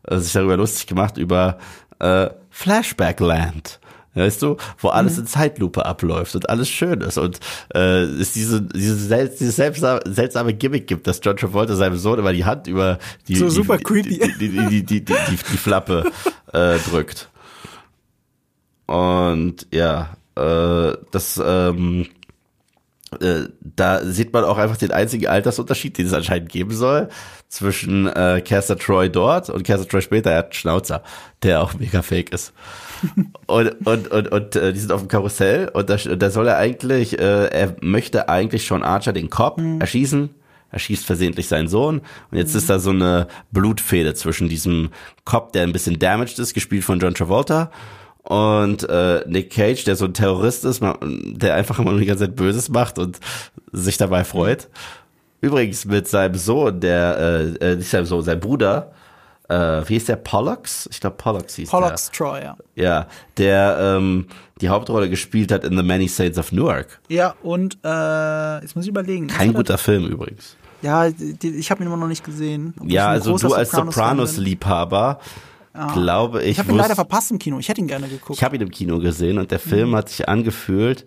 äh, 0.07 0.19
sich 0.19 0.33
darüber 0.33 0.57
lustig 0.57 0.87
gemacht, 0.87 1.17
über 1.17 1.59
äh, 1.99 2.29
Flashback 2.51 3.21
Land. 3.21 3.81
Weißt 4.15 4.43
du, 4.43 4.57
wo 4.79 4.89
alles 4.89 5.19
in 5.19 5.27
Zeitlupe 5.27 5.87
abläuft 5.87 6.35
und 6.35 6.49
alles 6.51 6.69
schön 6.69 7.01
ist 7.01 7.17
und 7.17 7.39
äh, 7.75 8.03
es 8.03 8.33
diese, 8.33 8.61
diese, 8.61 8.97
sel 8.97 9.29
diese 9.29 9.53
seltsame, 9.53 10.01
seltsame 10.05 10.53
Gimmick 10.53 10.89
gibt, 10.89 11.07
dass 11.07 11.21
John 11.23 11.37
Travolta 11.37 11.77
seinem 11.77 11.97
Sohn 11.97 12.19
immer 12.19 12.33
die 12.33 12.45
Hand 12.45 12.67
über 12.67 12.99
die, 13.29 13.37
So 13.37 13.49
super 13.49 13.77
die, 13.79 13.85
creepy. 13.85 14.19
Die, 14.19 14.39
die, 14.39 14.49
die, 14.49 14.69
die, 14.69 14.85
die, 14.85 15.05
die, 15.05 15.37
die 15.37 15.57
Flappe 15.57 16.11
äh, 16.53 16.79
drückt. 16.79 17.29
Und 18.87 19.69
ja, 19.73 20.17
äh, 20.35 20.97
das 21.13 21.41
ähm, 21.45 22.09
äh, 23.21 23.49
da 23.61 24.05
sieht 24.05 24.33
man 24.33 24.45
auch 24.45 24.59
einfach 24.59 24.77
den 24.77 24.93
einzigen 24.93 25.27
Altersunterschied, 25.27 25.99
den 25.99 26.07
es 26.07 26.13
anscheinend 26.13 26.49
geben 26.49 26.73
soll, 26.73 27.09
zwischen 27.49 28.07
äh, 28.07 28.43
Caster 28.45 28.79
Troy 28.79 29.11
dort 29.11 29.51
und 29.51 29.65
Caster 29.65 29.89
Troy 29.89 30.01
später. 30.01 30.31
Er 30.31 30.39
hat 30.39 30.45
einen 30.47 30.53
Schnauzer, 30.55 31.03
der 31.43 31.63
auch 31.63 31.75
mega 31.75 32.03
fake 32.03 32.33
ist. 32.33 32.53
und 33.47 33.87
und, 33.87 34.09
und, 34.09 34.29
und 34.29 34.57
äh, 34.57 34.73
die 34.73 34.79
sind 34.79 34.93
auf 34.93 35.01
dem 35.01 35.09
Karussell 35.09 35.69
und 35.69 35.91
da, 35.91 35.97
da 35.97 36.31
soll 36.31 36.47
er 36.47 36.59
eigentlich, 36.59 37.19
äh, 37.19 37.47
er 37.47 37.77
möchte 37.81 38.29
eigentlich 38.29 38.67
Sean 38.67 38.83
Archer 38.83 39.13
den 39.13 39.31
Cop 39.31 39.61
erschießen. 39.81 40.31
Er 40.73 40.79
schießt 40.79 41.05
versehentlich 41.05 41.49
seinen 41.49 41.67
Sohn 41.67 42.03
und 42.31 42.39
jetzt 42.39 42.55
ist 42.55 42.71
da 42.71 42.79
so 42.79 42.91
eine 42.91 43.27
Blutfehde 43.51 44.15
zwischen 44.15 44.49
diesem 44.49 44.91
Cop, 45.25 45.53
der 45.53 45.65
ein 45.65 45.73
bisschen 45.73 45.99
damaged 45.99 46.39
ist, 46.39 46.55
gespielt 46.55 46.85
von 46.85 47.01
John 47.01 47.15
Travolta, 47.15 47.73
und 48.31 48.89
äh, 48.89 49.25
Nick 49.27 49.51
Cage, 49.51 49.83
der 49.83 49.97
so 49.97 50.05
ein 50.05 50.15
Terrorist 50.15 50.65
ist, 50.65 50.81
der 51.03 51.55
einfach 51.57 51.81
immer 51.81 51.91
nur 51.91 51.99
die 51.99 52.07
ganze 52.07 52.27
Zeit 52.27 52.37
Böses 52.37 52.69
macht 52.69 52.97
und 53.01 53.19
sich 53.73 53.97
dabei 53.97 54.23
freut. 54.23 54.69
Übrigens 55.41 55.85
mit 55.85 56.07
seinem 56.07 56.37
Sohn, 56.37 56.79
der, 56.79 57.57
äh, 57.61 57.73
äh, 57.73 57.77
nicht 57.77 57.91
seinem 57.91 58.07
Sohn, 58.07 58.23
sein 58.23 58.39
Bruder, 58.39 58.93
äh, 59.49 59.83
wie 59.89 59.95
hieß 59.95 60.05
der, 60.05 60.15
Pollux? 60.15 60.89
Ich 60.93 61.01
glaube 61.01 61.17
Pollux 61.17 61.57
hieß 61.57 61.71
Pollux 61.71 62.09
Troy, 62.13 62.41
ja. 62.41 62.57
der. 62.77 62.85
Ja, 62.85 63.07
der 63.37 63.97
ähm, 63.97 64.27
die 64.61 64.69
Hauptrolle 64.69 65.11
gespielt 65.11 65.51
hat 65.51 65.65
in 65.65 65.77
The 65.77 65.83
Many 65.83 66.07
Saints 66.07 66.39
of 66.39 66.53
Newark. 66.53 67.01
Ja, 67.09 67.35
und 67.43 67.79
äh, 67.83 68.61
jetzt 68.63 68.77
muss 68.77 68.85
ich 68.85 68.91
überlegen. 68.91 69.27
Kein 69.27 69.51
er- 69.51 69.55
guter 69.55 69.77
Film 69.77 70.07
übrigens. 70.07 70.57
Ja, 70.83 71.11
die, 71.11 71.49
ich 71.49 71.73
habe 71.73 71.83
ihn 71.83 71.89
immer 71.89 71.97
noch 71.97 72.07
nicht 72.07 72.25
gesehen. 72.25 72.75
Ja, 72.85 73.09
also 73.09 73.37
du 73.37 73.53
als 73.53 73.73
Sopranos-Fan 73.73 74.47
bin. 74.47 75.17
Sopranos-Liebhaber, 75.73 76.03
glaube 76.03 76.43
ich, 76.43 76.51
Ich 76.51 76.59
habe 76.59 76.73
ihn 76.73 76.77
leider 76.77 76.95
verpasst 76.95 77.31
im 77.31 77.39
Kino. 77.39 77.59
Ich 77.59 77.69
hätte 77.69 77.81
ihn 77.81 77.87
gerne 77.87 78.09
geguckt. 78.09 78.39
Ich 78.39 78.45
habe 78.45 78.57
ihn 78.57 78.63
im 78.63 78.71
Kino 78.71 78.99
gesehen 78.99 79.39
und 79.39 79.51
der 79.51 79.61
Film 79.61 79.95
hat 79.95 80.09
sich 80.09 80.29
angefühlt, 80.29 81.05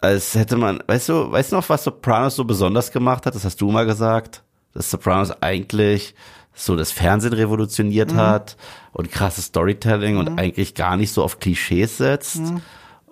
als 0.00 0.34
hätte 0.34 0.56
man, 0.56 0.82
weißt 0.86 1.08
du, 1.08 1.30
weißt 1.30 1.52
du 1.52 1.56
noch, 1.56 1.68
was 1.68 1.84
Sopranos 1.84 2.36
so 2.36 2.44
besonders 2.44 2.92
gemacht 2.92 3.26
hat? 3.26 3.34
Das 3.34 3.44
hast 3.44 3.60
du 3.60 3.70
mal 3.70 3.86
gesagt, 3.86 4.42
dass 4.74 4.90
Sopranos 4.90 5.30
eigentlich 5.42 6.14
so 6.54 6.76
das 6.76 6.90
Fernsehen 6.90 7.34
revolutioniert 7.34 8.14
hat 8.14 8.56
und 8.92 9.10
krasses 9.10 9.46
Storytelling 9.46 10.16
und 10.16 10.38
eigentlich 10.38 10.74
gar 10.74 10.96
nicht 10.96 11.12
so 11.12 11.22
auf 11.22 11.38
Klischees 11.38 11.98
setzt. 11.98 12.40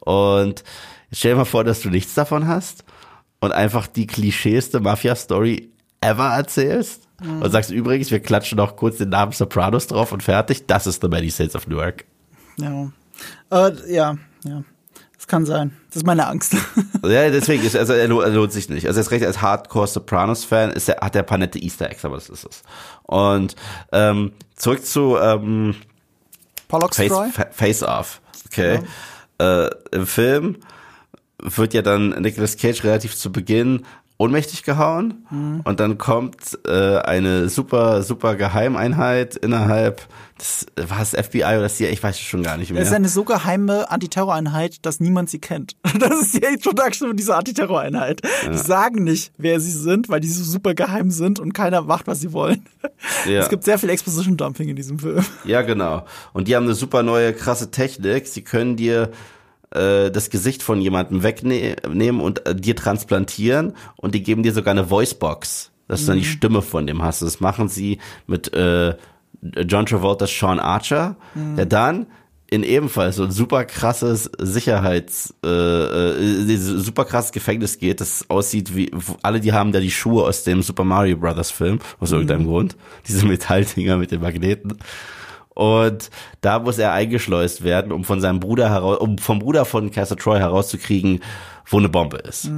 Und 0.00 0.64
stell 1.12 1.32
dir 1.32 1.38
mal 1.38 1.44
vor, 1.44 1.64
dass 1.64 1.80
du 1.80 1.90
nichts 1.90 2.14
davon 2.14 2.46
hast 2.46 2.84
und 3.40 3.52
einfach 3.52 3.86
die 3.86 4.06
klischeeste 4.06 4.80
Mafia-Story 4.80 5.70
ever 6.00 6.34
erzählst. 6.34 7.03
Und 7.24 7.50
sagst 7.50 7.70
übrigens, 7.70 8.10
wir 8.10 8.20
klatschen 8.20 8.56
noch 8.56 8.76
kurz 8.76 8.98
den 8.98 9.08
Namen 9.08 9.32
Sopranos 9.32 9.86
drauf 9.86 10.12
und 10.12 10.22
fertig. 10.22 10.66
Das 10.66 10.86
ist 10.86 11.00
The 11.02 11.08
Many 11.08 11.30
Saints 11.30 11.56
of 11.56 11.66
Newark. 11.66 12.04
Ja. 12.56 12.90
Äh, 13.50 13.72
ja, 13.92 14.16
ja. 14.44 14.62
Das 15.16 15.26
kann 15.26 15.46
sein. 15.46 15.72
Das 15.88 15.96
ist 15.96 16.06
meine 16.06 16.26
Angst. 16.26 16.54
Ja, 17.02 17.28
deswegen 17.28 17.62
ist, 17.62 17.76
also 17.76 17.92
er, 17.92 18.08
lo- 18.08 18.22
er 18.22 18.30
lohnt 18.30 18.50
sich 18.52 18.70
nicht. 18.70 18.86
Also 18.86 18.98
er 18.98 19.02
ist 19.02 19.10
recht 19.10 19.24
als 19.26 19.42
Hardcore 19.42 19.86
Sopranos-Fan, 19.86 20.70
ist 20.70 20.88
er, 20.88 20.96
hat 21.02 21.14
er 21.14 21.22
ein 21.22 21.26
paar 21.26 21.36
nette 21.36 21.58
Easter 21.58 21.90
Eggs, 21.90 22.02
aber 22.04 22.14
das 22.16 22.30
ist 22.30 22.46
es. 22.46 22.62
Und 23.02 23.56
ähm, 23.92 24.32
zurück 24.56 24.84
zu 24.86 25.18
ähm, 25.18 25.74
Pollux 26.68 26.96
Face? 26.96 27.12
Fa- 27.32 27.48
Face 27.50 27.82
Off. 27.82 28.22
Okay. 28.46 28.80
Äh, 29.38 29.68
Im 29.92 30.06
Film 30.06 30.56
wird 31.42 31.74
ja 31.74 31.82
dann 31.82 32.10
Nicolas 32.22 32.56
Cage 32.56 32.84
relativ 32.84 33.14
zu 33.16 33.30
Beginn 33.30 33.84
ohnmächtig 34.16 34.62
gehauen 34.62 35.26
und 35.64 35.80
dann 35.80 35.98
kommt 35.98 36.58
äh, 36.66 36.98
eine 36.98 37.48
super, 37.48 38.02
super 38.04 38.36
Geheimeinheit 38.36 39.34
innerhalb 39.34 40.06
des, 40.38 40.66
war 40.76 41.00
es 41.00 41.10
FBI 41.10 41.42
oder 41.42 41.62
das 41.62 41.76
CIA, 41.76 41.90
ich 41.90 42.02
weiß 42.02 42.14
es 42.16 42.22
schon 42.22 42.42
gar 42.42 42.56
nicht 42.56 42.72
mehr. 42.72 42.80
Es 42.80 42.88
ist 42.88 42.94
eine 42.94 43.08
so 43.08 43.24
geheime 43.24 43.90
Antiterroreinheit, 43.90 44.84
dass 44.86 45.00
niemand 45.00 45.30
sie 45.30 45.40
kennt. 45.40 45.76
Das 45.98 46.20
ist 46.20 46.34
die 46.34 46.44
Introduction 46.44 47.08
von 47.08 47.16
dieser 47.16 47.36
Antiterroreinheit. 47.38 48.20
Die 48.50 48.58
sagen 48.58 49.04
nicht, 49.04 49.32
wer 49.38 49.58
sie 49.60 49.70
sind, 49.70 50.08
weil 50.08 50.20
die 50.20 50.28
so 50.28 50.44
super 50.44 50.74
geheim 50.74 51.10
sind 51.10 51.38
und 51.40 51.52
keiner 51.54 51.82
macht, 51.82 52.06
was 52.06 52.20
sie 52.20 52.32
wollen. 52.32 52.64
Ja. 53.26 53.40
Es 53.40 53.48
gibt 53.48 53.64
sehr 53.64 53.78
viel 53.78 53.90
Exposition 53.90 54.36
Dumping 54.36 54.68
in 54.68 54.76
diesem 54.76 54.98
Film. 54.98 55.24
Ja, 55.44 55.62
genau. 55.62 56.04
Und 56.32 56.48
die 56.48 56.56
haben 56.56 56.64
eine 56.64 56.74
super 56.74 57.02
neue, 57.02 57.32
krasse 57.32 57.70
Technik. 57.70 58.26
Sie 58.26 58.42
können 58.42 58.76
dir 58.76 59.10
äh, 59.74 60.10
das 60.10 60.30
Gesicht 60.30 60.62
von 60.62 60.80
jemandem 60.80 61.22
wegnehmen 61.22 62.20
und 62.20 62.46
äh, 62.46 62.54
dir 62.54 62.76
transplantieren 62.76 63.74
und 63.96 64.14
die 64.14 64.22
geben 64.22 64.42
dir 64.42 64.52
sogar 64.52 64.72
eine 64.72 64.90
Voicebox, 64.90 65.70
dass 65.88 66.02
du 66.02 66.06
dann 66.08 66.18
die 66.18 66.24
Stimme 66.24 66.62
von 66.62 66.86
dem 66.86 67.02
hast. 67.02 67.22
Das 67.22 67.40
machen 67.40 67.68
sie 67.68 67.98
mit 68.26 68.52
äh, 68.54 68.94
John 69.66 69.86
Travolta's 69.86 70.30
Sean 70.30 70.58
Archer, 70.58 71.16
der 71.34 71.66
dann 71.66 72.06
in 72.50 72.62
ebenfalls 72.62 73.16
so 73.16 73.24
ein 73.24 73.30
super 73.30 73.64
krasses 73.64 74.30
Sicherheits, 74.38 75.34
äh, 75.44 75.48
äh, 75.48 76.56
super 76.56 77.04
krasses 77.04 77.32
Gefängnis 77.32 77.78
geht, 77.78 78.00
das 78.00 78.26
aussieht 78.28 78.76
wie 78.76 78.92
alle, 79.22 79.40
die 79.40 79.52
haben 79.52 79.72
da 79.72 79.80
die 79.80 79.90
Schuhe 79.90 80.24
aus 80.24 80.44
dem 80.44 80.62
Super 80.62 80.84
Mario 80.84 81.16
Brothers 81.16 81.50
Film 81.50 81.80
aus 82.00 82.12
irgendeinem 82.12 82.46
Grund, 82.46 82.76
diese 83.08 83.26
Metalldinger 83.26 83.96
mit 83.96 84.12
den 84.12 84.20
Magneten. 84.20 84.78
Und 85.54 86.10
da 86.40 86.58
muss 86.58 86.78
er 86.78 86.92
eingeschleust 86.92 87.62
werden, 87.62 87.92
um 87.92 88.04
von 88.04 88.20
seinem 88.20 88.40
Bruder 88.40 88.70
heraus, 88.70 88.98
um 88.98 89.18
vom 89.18 89.38
Bruder 89.38 89.64
von 89.64 89.90
Castle 89.90 90.16
Troy 90.16 90.38
herauszukriegen, 90.38 91.20
wo 91.66 91.78
eine 91.78 91.88
Bombe 91.88 92.18
ist. 92.18 92.50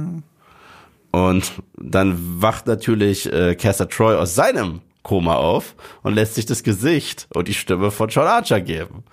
Und 1.11 1.51
dann 1.77 2.41
wacht 2.41 2.67
natürlich 2.67 3.31
äh, 3.31 3.55
Castor 3.55 3.87
Troy 3.87 4.15
aus 4.15 4.35
seinem 4.35 4.81
Koma 5.03 5.35
auf 5.35 5.75
und 6.03 6.15
lässt 6.15 6.35
sich 6.35 6.45
das 6.45 6.63
Gesicht 6.63 7.27
und 7.33 7.47
die 7.47 7.53
Stimme 7.53 7.91
von 7.91 8.09
John 8.09 8.27
Archer 8.27 8.61
geben. 8.61 9.03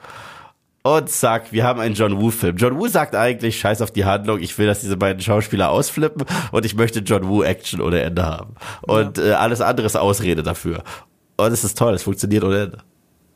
Und 0.83 1.09
zack, 1.09 1.51
wir 1.51 1.65
haben 1.65 1.81
einen 1.81 1.95
John 1.95 2.21
Woo-Film. 2.21 2.57
John 2.57 2.79
Woo 2.79 2.89
sagt 2.89 3.15
eigentlich, 3.15 3.59
scheiß 3.59 3.81
auf 3.81 3.91
die 3.91 4.05
Handlung, 4.05 4.41
ich 4.41 4.59
will, 4.59 4.67
dass 4.67 4.81
diese 4.81 4.99
beiden 4.99 5.23
Schauspieler 5.23 5.71
ausflippen 5.71 6.27
und 6.53 6.67
ich 6.67 6.75
möchte 6.75 6.99
John 6.99 7.27
Woo-Action 7.27 7.81
ohne 7.81 8.03
Ende 8.03 8.27
haben. 8.27 8.55
Und 8.83 9.19
äh, 9.19 9.33
alles 9.33 9.63
andere 9.63 9.87
ist 9.87 9.97
Ausrede 9.97 10.43
dafür. 10.43 10.83
Und 11.37 11.53
es 11.53 11.65
ist 11.65 11.79
toll, 11.79 11.95
es 11.95 12.03
funktioniert 12.03 12.45
ohne 12.45 12.63
Ende. 12.65 12.79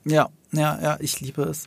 Ja, 0.08 0.28
ja, 0.52 0.78
ja, 0.82 0.96
ich 1.00 1.20
liebe 1.20 1.42
es. 1.42 1.66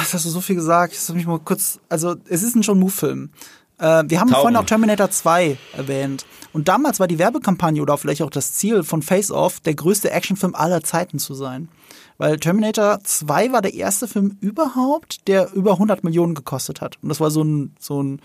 Jetzt 0.00 0.14
hast 0.14 0.24
du 0.24 0.30
so 0.30 0.40
viel 0.40 0.56
gesagt. 0.56 0.94
Hab 0.94 1.14
mich 1.14 1.26
mal 1.26 1.38
kurz. 1.38 1.78
Also, 1.88 2.16
es 2.28 2.42
ist 2.42 2.56
ein 2.56 2.62
John 2.62 2.80
Woo-Film. 2.82 3.30
Äh, 3.78 4.04
wir 4.06 4.20
haben 4.20 4.28
Tauben. 4.28 4.40
vorhin 4.42 4.56
auch 4.56 4.64
Terminator 4.64 5.10
2 5.10 5.56
erwähnt. 5.76 6.26
Und 6.52 6.68
damals 6.68 7.00
war 7.00 7.06
die 7.06 7.18
Werbekampagne 7.18 7.80
oder 7.80 7.96
vielleicht 7.96 8.22
auch 8.22 8.30
das 8.30 8.52
Ziel 8.52 8.82
von 8.82 9.02
Face 9.02 9.30
Off, 9.30 9.60
der 9.60 9.74
größte 9.74 10.10
Actionfilm 10.10 10.54
aller 10.54 10.82
Zeiten 10.82 11.18
zu 11.18 11.34
sein. 11.34 11.68
Weil 12.18 12.38
Terminator 12.38 13.00
2 13.02 13.52
war 13.52 13.62
der 13.62 13.74
erste 13.74 14.08
Film 14.08 14.36
überhaupt, 14.40 15.26
der 15.28 15.52
über 15.54 15.72
100 15.72 16.04
Millionen 16.04 16.34
gekostet 16.34 16.80
hat. 16.80 16.98
Und 17.02 17.08
das 17.08 17.20
war 17.20 17.30
so 17.30 17.42
ein, 17.42 17.74
so 17.78 18.02
ein, 18.02 18.20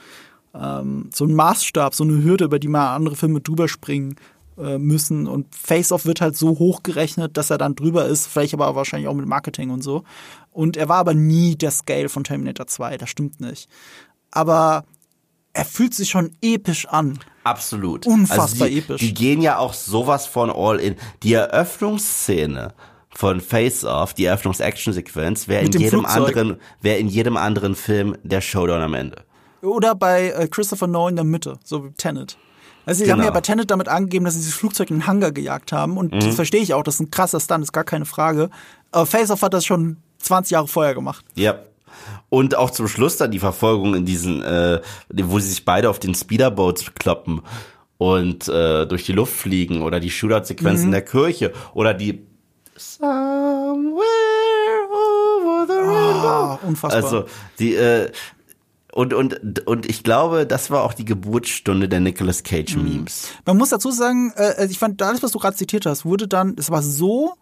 ähm, 0.53 1.09
so 1.13 1.25
ein 1.25 1.33
Maßstab, 1.33 1.95
so 1.95 2.03
eine 2.03 2.21
Hürde, 2.23 2.45
über 2.45 2.59
die 2.59 2.67
mal 2.67 2.93
andere 2.93 3.15
Filme 3.15 3.39
drüber 3.39 3.67
springen 3.67 4.15
äh, 4.57 4.77
müssen. 4.77 5.27
Und 5.27 5.53
Face 5.55 5.91
Off 5.91 6.05
wird 6.05 6.21
halt 6.21 6.37
so 6.37 6.59
hoch 6.59 6.83
gerechnet, 6.83 7.37
dass 7.37 7.49
er 7.49 7.57
dann 7.57 7.75
drüber 7.75 8.05
ist, 8.05 8.27
vielleicht 8.27 8.53
aber 8.53 8.75
wahrscheinlich 8.75 9.07
auch 9.07 9.13
mit 9.13 9.27
Marketing 9.27 9.69
und 9.69 9.83
so. 9.83 10.03
Und 10.51 10.77
er 10.77 10.89
war 10.89 10.97
aber 10.97 11.13
nie 11.13 11.55
der 11.55 11.71
Scale 11.71 12.09
von 12.09 12.23
Terminator 12.23 12.67
2, 12.67 12.97
das 12.97 13.09
stimmt 13.09 13.41
nicht. 13.41 13.69
Aber 14.31 14.85
er 15.53 15.65
fühlt 15.65 15.93
sich 15.93 16.09
schon 16.09 16.31
episch 16.41 16.85
an. 16.87 17.19
Absolut. 17.43 18.05
Unfassbar 18.05 18.67
die, 18.67 18.79
episch. 18.79 19.01
Die 19.01 19.13
gehen 19.13 19.41
ja 19.41 19.57
auch 19.57 19.73
sowas 19.73 20.25
von 20.25 20.49
all 20.49 20.79
in. 20.79 20.95
Die 21.23 21.33
Eröffnungsszene 21.33 22.73
von 23.09 23.39
Face 23.39 23.85
Off, 23.85 24.13
die 24.13 24.25
Eröffnungs-Action-Sequenz, 24.25 25.47
wäre 25.47 25.63
in 25.63 25.71
jedem 25.71 26.01
Flugzeug. 26.01 26.15
anderen, 26.15 26.57
wäre 26.81 26.99
in 26.99 27.07
jedem 27.07 27.37
anderen 27.37 27.75
Film 27.75 28.17
der 28.23 28.41
Showdown 28.41 28.81
am 28.81 28.93
Ende. 28.93 29.23
Oder 29.61 29.95
bei 29.95 30.29
äh, 30.29 30.47
Christopher 30.47 30.87
Nolan 30.87 31.11
in 31.11 31.15
der 31.15 31.25
Mitte, 31.25 31.59
so 31.63 31.85
wie 31.85 31.91
Tenet. 31.91 32.37
Also 32.85 33.03
sie 33.03 33.11
haben 33.11 33.17
Genau. 33.19 33.27
ja 33.29 33.33
bei 33.33 33.41
Tenet 33.41 33.71
damit 33.71 33.87
angegeben, 33.87 34.25
dass 34.25 34.35
sie 34.35 34.41
dieses 34.41 34.53
Flugzeug 34.55 34.89
in 34.91 34.97
den 34.97 35.07
Hangar 35.07 35.31
gejagt 35.31 35.71
haben. 35.71 35.97
Und 35.97 36.13
Mhm. 36.13 36.19
das 36.19 36.35
verstehe 36.35 36.61
ich 36.61 36.73
auch, 36.73 36.83
das 36.83 36.95
ist 36.95 36.99
ein 37.01 37.11
krasser 37.11 37.39
Stunt, 37.39 37.63
ist 37.63 37.71
gar 37.73 37.83
keine 37.83 38.05
Frage. 38.05 38.49
Aber 38.91 39.05
Face 39.05 39.31
Off 39.31 39.41
hat 39.41 39.53
das 39.53 39.65
schon 39.65 39.97
20 40.19 40.51
Jahre 40.51 40.67
vorher 40.67 40.93
gemacht. 40.93 41.25
Ja. 41.35 41.55
Und 42.29 42.55
auch 42.55 42.71
zum 42.71 42.87
Schluss 42.87 43.17
dann 43.17 43.31
die 43.31 43.39
Verfolgung 43.39 43.95
in 43.95 44.05
diesen, 44.05 44.41
äh, 44.43 44.81
wo 45.09 45.39
sie 45.39 45.49
sich 45.49 45.65
beide 45.65 45.89
auf 45.89 45.97
den 45.99 46.13
Speederboats 46.13 46.85
kloppen 46.99 47.41
und 47.97 48.47
äh, 48.49 48.85
durch 48.85 49.05
die 49.05 49.13
Luft 49.13 49.33
fliegen 49.33 49.81
oder 49.81 49.99
die 49.99 50.09
Shootout-Sequenz 50.11 50.79
Mhm. 50.81 50.85
in 50.87 50.91
der 50.91 51.01
Kirche 51.03 51.53
oder 51.73 51.93
die 51.93 52.25
Somewhere 52.77 54.03
over 54.91 55.65
the 55.67 55.73
rainbow. 55.73 56.27
Ah, 56.27 56.59
unfassbar. 56.63 57.03
Also 57.03 57.25
die 57.59 57.75
äh, 57.75 58.11
und 58.95 59.13
und 59.13 59.67
und 59.67 59.89
ich 59.89 60.03
glaube, 60.03 60.47
das 60.47 60.71
war 60.71 60.83
auch 60.83 60.93
die 60.93 61.03
Geburtsstunde 61.03 61.89
der 61.89 61.99
Nicolas 61.99 62.43
Cage 62.43 62.77
Memes. 62.77 63.27
Man 63.45 63.57
muss 63.57 63.69
dazu 63.69 63.91
sagen, 63.91 64.31
äh, 64.37 64.65
ich 64.67 64.79
fand 64.79 65.01
alles, 65.01 65.21
was 65.21 65.33
du 65.33 65.39
gerade 65.39 65.57
zitiert 65.57 65.85
hast, 65.85 66.05
wurde 66.05 66.29
dann, 66.29 66.55
es 66.57 66.71
war 66.71 66.81
so, 66.81 67.33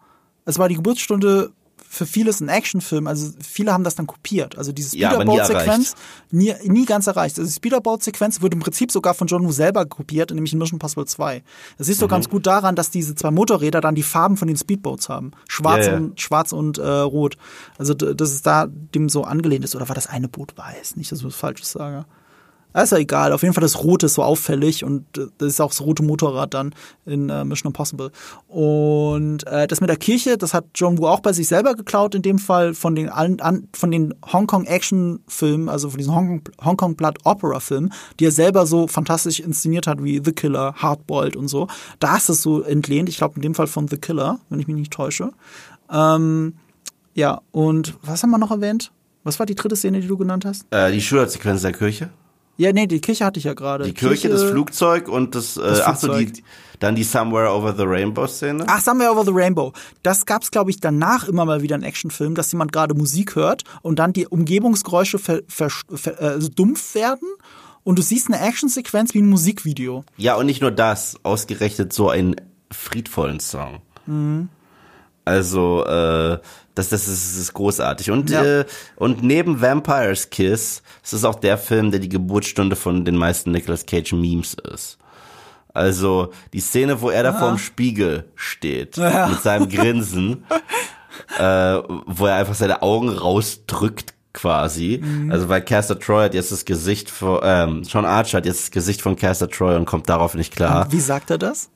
es 0.46 0.58
war 0.58 0.68
die 0.68 0.74
Geburtsstunde 0.74 1.52
für 1.94 2.06
vieles 2.06 2.40
ein 2.40 2.48
Actionfilm. 2.48 3.06
Also 3.06 3.30
viele 3.40 3.72
haben 3.72 3.84
das 3.84 3.94
dann 3.94 4.06
kopiert. 4.06 4.58
Also 4.58 4.72
diese 4.72 4.96
Ja, 4.98 5.12
aber 5.12 5.24
nie 5.24 5.30
Speederboat-Sequenz 5.38 5.94
nie, 6.30 6.54
nie 6.64 6.84
ganz 6.84 7.06
erreicht. 7.06 7.38
Also 7.38 7.48
die 7.48 7.54
Speederboat-Sequenz 7.54 8.42
wurde 8.42 8.54
im 8.56 8.60
Prinzip 8.60 8.90
sogar 8.90 9.14
von 9.14 9.26
John 9.28 9.44
Woo 9.44 9.52
selber 9.52 9.86
kopiert, 9.86 10.30
nämlich 10.32 10.52
in 10.52 10.58
Mission 10.58 10.78
Possible 10.78 11.06
2. 11.06 11.42
Das 11.78 11.86
siehst 11.86 12.02
du 12.02 12.06
Mhm. 12.06 12.10
ganz 12.10 12.28
gut 12.28 12.46
daran, 12.46 12.74
dass 12.74 12.90
diese 12.90 13.14
zwei 13.14 13.30
Motorräder 13.30 13.80
dann 13.80 13.94
die 13.94 14.02
Farben 14.02 14.36
von 14.36 14.48
den 14.48 14.56
Speedboats 14.56 15.08
haben. 15.08 15.30
Schwarz 15.48 15.86
Ja, 15.86 15.92
ja. 15.92 15.98
und 15.98 16.20
schwarz 16.20 16.52
und 16.52 16.78
äh, 16.78 16.86
rot. 16.88 17.36
Also 17.78 17.94
dass 17.94 18.30
es 18.32 18.42
da 18.42 18.66
dem 18.68 19.08
so 19.08 19.24
angelehnt 19.24 19.64
ist. 19.64 19.76
Oder 19.76 19.88
war 19.88 19.94
das 19.94 20.06
eine 20.08 20.28
Boot 20.28 20.56
weiß? 20.56 20.96
Nicht, 20.96 21.12
dass 21.12 21.20
ich 21.20 21.24
was 21.24 21.34
Falsches 21.36 21.70
sage. 21.72 22.04
Ah, 22.74 22.82
Ist 22.82 22.90
ja 22.90 22.98
egal. 22.98 23.32
Auf 23.32 23.42
jeden 23.42 23.54
Fall 23.54 23.62
das 23.62 23.84
Rote 23.84 24.06
ist 24.06 24.14
so 24.14 24.22
auffällig 24.24 24.82
und 24.82 25.16
äh, 25.16 25.28
das 25.38 25.48
ist 25.52 25.60
auch 25.60 25.68
das 25.70 25.80
rote 25.80 26.02
Motorrad 26.02 26.54
dann 26.54 26.74
in 27.06 27.28
äh, 27.30 27.44
Mission 27.44 27.68
Impossible. 27.70 28.10
Und 28.48 29.46
äh, 29.46 29.68
das 29.68 29.80
mit 29.80 29.88
der 29.88 29.96
Kirche, 29.96 30.36
das 30.36 30.54
hat 30.54 30.64
John 30.74 30.98
Woo 30.98 31.06
auch 31.06 31.20
bei 31.20 31.32
sich 31.32 31.46
selber 31.46 31.74
geklaut, 31.74 32.16
in 32.16 32.22
dem 32.22 32.40
Fall 32.40 32.74
von 32.74 32.96
den 32.96 33.08
allen 33.08 33.40
an, 33.40 33.68
von 33.72 33.92
den 33.92 34.12
Hongkong 34.32 34.64
Action 34.64 35.20
Filmen, 35.28 35.68
also 35.68 35.88
von 35.88 35.98
diesen 35.98 36.12
Hongkong 36.12 36.42
Hongkong 36.64 36.96
Blood 36.96 37.18
Opera 37.22 37.60
Filmen, 37.60 37.92
die 38.18 38.26
er 38.26 38.32
selber 38.32 38.66
so 38.66 38.88
fantastisch 38.88 39.38
inszeniert 39.38 39.86
hat 39.86 40.02
wie 40.02 40.20
The 40.24 40.32
Killer, 40.32 40.74
Hardboiled 40.74 41.36
und 41.36 41.46
so. 41.46 41.68
Da 42.00 42.16
ist 42.16 42.28
es 42.28 42.42
so 42.42 42.60
entlehnt. 42.62 43.08
Ich 43.08 43.18
glaube 43.18 43.36
in 43.36 43.42
dem 43.42 43.54
Fall 43.54 43.68
von 43.68 43.86
The 43.86 43.98
Killer, 43.98 44.40
wenn 44.50 44.58
ich 44.58 44.66
mich 44.66 44.76
nicht 44.76 44.92
täusche. 44.92 45.30
Ähm, 45.92 46.54
ja 47.14 47.40
und 47.52 47.94
was 48.02 48.24
haben 48.24 48.30
wir 48.30 48.38
noch 48.38 48.50
erwähnt? 48.50 48.90
Was 49.22 49.38
war 49.38 49.46
die 49.46 49.54
dritte 49.54 49.76
Szene, 49.76 50.00
die 50.00 50.08
du 50.08 50.16
genannt 50.16 50.44
hast? 50.44 50.66
Äh, 50.70 50.90
die 50.90 51.00
Shooter-Sequenz 51.00 51.62
der 51.62 51.72
Kirche. 51.72 52.10
Ja, 52.56 52.72
nee, 52.72 52.86
die 52.86 53.00
Kirche 53.00 53.24
hatte 53.24 53.38
ich 53.38 53.44
ja 53.44 53.54
gerade. 53.54 53.84
Die 53.84 53.94
Kirche, 53.94 54.28
das 54.28 54.44
Flugzeug 54.44 55.08
und 55.08 55.34
das, 55.34 55.56
äh, 55.56 55.80
ach 55.84 55.96
so, 55.96 56.16
die, 56.16 56.32
dann 56.78 56.94
die 56.94 57.02
Somewhere 57.02 57.50
Over 57.50 57.74
the 57.76 57.82
Rainbow 57.84 58.26
Szene. 58.26 58.64
Ach, 58.68 58.80
Somewhere 58.80 59.10
Over 59.10 59.24
the 59.24 59.32
Rainbow. 59.32 59.72
Das 60.02 60.24
gab's, 60.24 60.50
glaube 60.50 60.70
ich, 60.70 60.78
danach 60.78 61.26
immer 61.26 61.44
mal 61.44 61.62
wieder 61.62 61.74
in 61.74 61.82
Actionfilmen, 61.82 62.34
dass 62.34 62.52
jemand 62.52 62.72
gerade 62.72 62.94
Musik 62.94 63.34
hört 63.34 63.64
und 63.82 63.98
dann 63.98 64.12
die 64.12 64.26
Umgebungsgeräusche 64.26 65.18
ver, 65.18 65.40
ver, 65.48 65.70
ver, 65.92 66.20
äh, 66.20 66.26
also 66.26 66.48
dumpf 66.48 66.94
werden 66.94 67.28
und 67.82 67.98
du 67.98 68.02
siehst 68.02 68.28
eine 68.28 68.40
Actionsequenz 68.40 69.14
wie 69.14 69.22
ein 69.22 69.28
Musikvideo. 69.28 70.04
Ja, 70.16 70.36
und 70.36 70.46
nicht 70.46 70.60
nur 70.60 70.70
das, 70.70 71.16
ausgerechnet 71.22 71.92
so 71.92 72.08
einen 72.08 72.36
friedvollen 72.70 73.40
Song. 73.40 73.80
Also, 75.24 75.84
äh, 75.86 76.38
das, 76.74 76.88
das, 76.88 77.06
ist, 77.08 77.34
das 77.34 77.36
ist 77.42 77.54
großartig. 77.54 78.10
Und, 78.10 78.30
Ja. 78.30 78.42
äh, 78.60 78.64
und 78.96 79.22
neben 79.22 79.60
Vampire's 79.60 80.30
Kiss, 80.30 80.82
es 81.02 81.12
ist 81.12 81.24
auch 81.24 81.36
der 81.36 81.56
Film, 81.58 81.90
der 81.90 82.00
die 82.00 82.08
Geburtsstunde 82.08 82.76
von 82.76 83.04
den 83.04 83.16
meisten 83.16 83.50
Nicolas 83.52 83.86
Cage 83.86 84.12
Memes 84.12 84.54
ist. 84.72 84.98
Also 85.72 86.30
die 86.52 86.60
Szene, 86.60 87.00
wo 87.00 87.10
er 87.10 87.22
da 87.24 87.32
vorm 87.32 87.58
Spiegel 87.58 88.30
steht, 88.36 88.96
Ja. 88.96 89.26
mit 89.28 89.42
seinem 89.42 89.68
Grinsen, 89.68 90.44
äh, 91.38 91.42
wo 92.06 92.26
er 92.26 92.36
einfach 92.36 92.54
seine 92.54 92.82
Augen 92.82 93.08
rausdrückt 93.08 94.14
quasi. 94.32 95.00
Mhm. 95.02 95.30
Also 95.32 95.48
weil 95.48 95.62
Caster 95.62 95.98
Troy 95.98 96.24
hat 96.24 96.34
jetzt 96.34 96.52
das 96.52 96.64
Gesicht 96.64 97.10
von, 97.10 97.40
ähm, 97.42 97.84
Sean 97.84 98.04
Archer 98.04 98.38
hat 98.38 98.46
jetzt 98.46 98.62
das 98.64 98.70
Gesicht 98.70 99.00
von 99.02 99.16
Caster 99.16 99.48
Troy 99.48 99.76
und 99.76 99.84
kommt 99.84 100.08
darauf 100.08 100.34
nicht 100.34 100.54
klar. 100.54 100.86
Wie 100.90 101.00
sagt 101.00 101.30
er 101.30 101.38
das? 101.38 101.70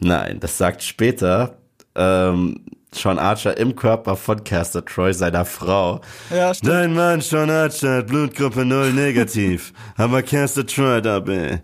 Nein, 0.00 0.40
das 0.40 0.56
sagt 0.56 0.82
später 0.82 1.58
ähm, 1.94 2.60
Sean 2.92 3.18
Archer 3.18 3.56
im 3.56 3.76
Körper 3.76 4.16
von 4.16 4.42
Caster 4.44 4.84
Troy, 4.84 5.12
seiner 5.12 5.44
Frau. 5.44 6.00
Ja, 6.30 6.54
stimmt. 6.54 6.72
Dein 6.72 6.94
Mann, 6.94 7.20
Sean 7.20 7.50
Archer, 7.50 7.98
hat 7.98 8.06
Blutgruppe 8.06 8.64
0 8.64 8.92
negativ. 8.92 9.72
Aber 9.96 10.22
Caster 10.22 10.66
Troy 10.66 11.02
dabei. 11.02 11.62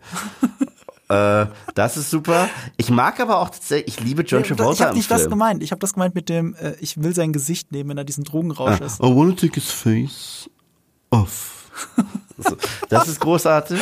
äh, 1.08 1.46
das 1.74 1.96
ist 1.96 2.10
super. 2.10 2.48
Ich 2.76 2.90
mag 2.90 3.18
aber 3.20 3.38
auch 3.38 3.50
tatsächlich, 3.50 3.98
ich 3.98 4.04
liebe 4.04 4.22
John 4.22 4.42
ich 4.42 4.48
Travolta 4.48 4.84
habe 4.84 4.90
im 4.92 4.98
nicht 4.98 5.10
das 5.10 5.22
Film. 5.22 5.30
gemeint. 5.30 5.62
Ich 5.62 5.70
habe 5.70 5.80
das 5.80 5.94
gemeint 5.94 6.14
mit 6.14 6.28
dem, 6.28 6.54
äh, 6.54 6.74
ich 6.80 7.02
will 7.02 7.14
sein 7.14 7.32
Gesicht 7.32 7.72
nehmen, 7.72 7.90
wenn 7.90 7.98
er 7.98 8.04
diesen 8.04 8.24
Drogenrausch 8.24 8.80
ist. 8.80 9.00
I 9.00 9.04
wanna 9.04 9.34
take 9.34 9.54
his 9.54 9.70
face 9.70 10.48
off. 11.10 11.70
so, 12.38 12.56
das 12.88 13.08
ist 13.08 13.20
großartig. 13.20 13.80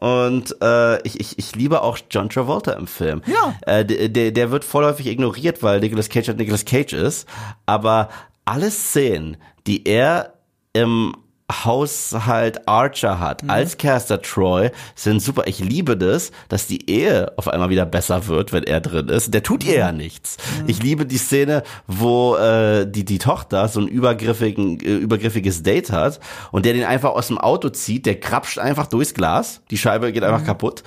Und 0.00 0.54
äh, 0.62 1.02
ich, 1.06 1.18
ich, 1.20 1.38
ich 1.38 1.54
liebe 1.56 1.82
auch 1.82 1.98
John 2.10 2.28
Travolta 2.28 2.72
im 2.72 2.86
Film. 2.86 3.22
Ja. 3.26 3.54
Äh, 3.66 3.84
der, 3.84 4.30
der- 4.30 4.50
wird 4.50 4.64
vorläufig 4.64 5.06
ignoriert, 5.06 5.62
weil 5.62 5.80
Nicolas 5.80 6.08
Cage 6.08 6.28
halt 6.28 6.38
Nicolas 6.38 6.64
Cage 6.64 6.92
ist. 6.92 7.28
Aber 7.66 8.08
alle 8.44 8.70
Szenen, 8.70 9.36
die 9.66 9.86
er 9.86 10.34
im 10.72 11.14
Haushalt 11.50 12.68
Archer 12.68 13.20
hat, 13.20 13.42
Mhm. 13.42 13.50
als 13.50 13.78
Caster 13.78 14.20
Troy, 14.20 14.70
sind 14.94 15.20
super. 15.22 15.44
Ich 15.46 15.60
liebe 15.60 15.96
das, 15.96 16.30
dass 16.48 16.66
die 16.66 16.90
Ehe 16.90 17.32
auf 17.36 17.48
einmal 17.48 17.70
wieder 17.70 17.86
besser 17.86 18.26
wird, 18.26 18.52
wenn 18.52 18.64
er 18.64 18.80
drin 18.80 19.08
ist. 19.08 19.32
Der 19.32 19.42
tut 19.42 19.64
ihr 19.64 19.72
Mhm. 19.74 19.78
ja 19.78 19.92
nichts. 19.92 20.36
Ich 20.66 20.82
liebe 20.82 21.06
die 21.06 21.16
Szene, 21.18 21.62
wo 21.86 22.36
äh, 22.36 22.86
die, 22.86 23.04
die 23.04 23.18
Tochter 23.18 23.68
so 23.68 23.80
ein 23.80 23.88
übergriffigen, 23.88 24.80
äh, 24.80 24.96
übergriffiges 24.96 25.62
Date 25.62 25.90
hat 25.90 26.20
und 26.52 26.64
der 26.66 26.74
den 26.74 26.84
einfach 26.84 27.10
aus 27.10 27.28
dem 27.28 27.38
Auto 27.38 27.68
zieht, 27.70 28.06
der 28.06 28.20
krapscht 28.20 28.58
einfach 28.58 28.86
durchs 28.86 29.14
Glas, 29.14 29.60
die 29.70 29.78
Scheibe 29.78 30.12
geht 30.12 30.22
Mhm. 30.22 30.28
einfach 30.28 30.44
kaputt. 30.46 30.82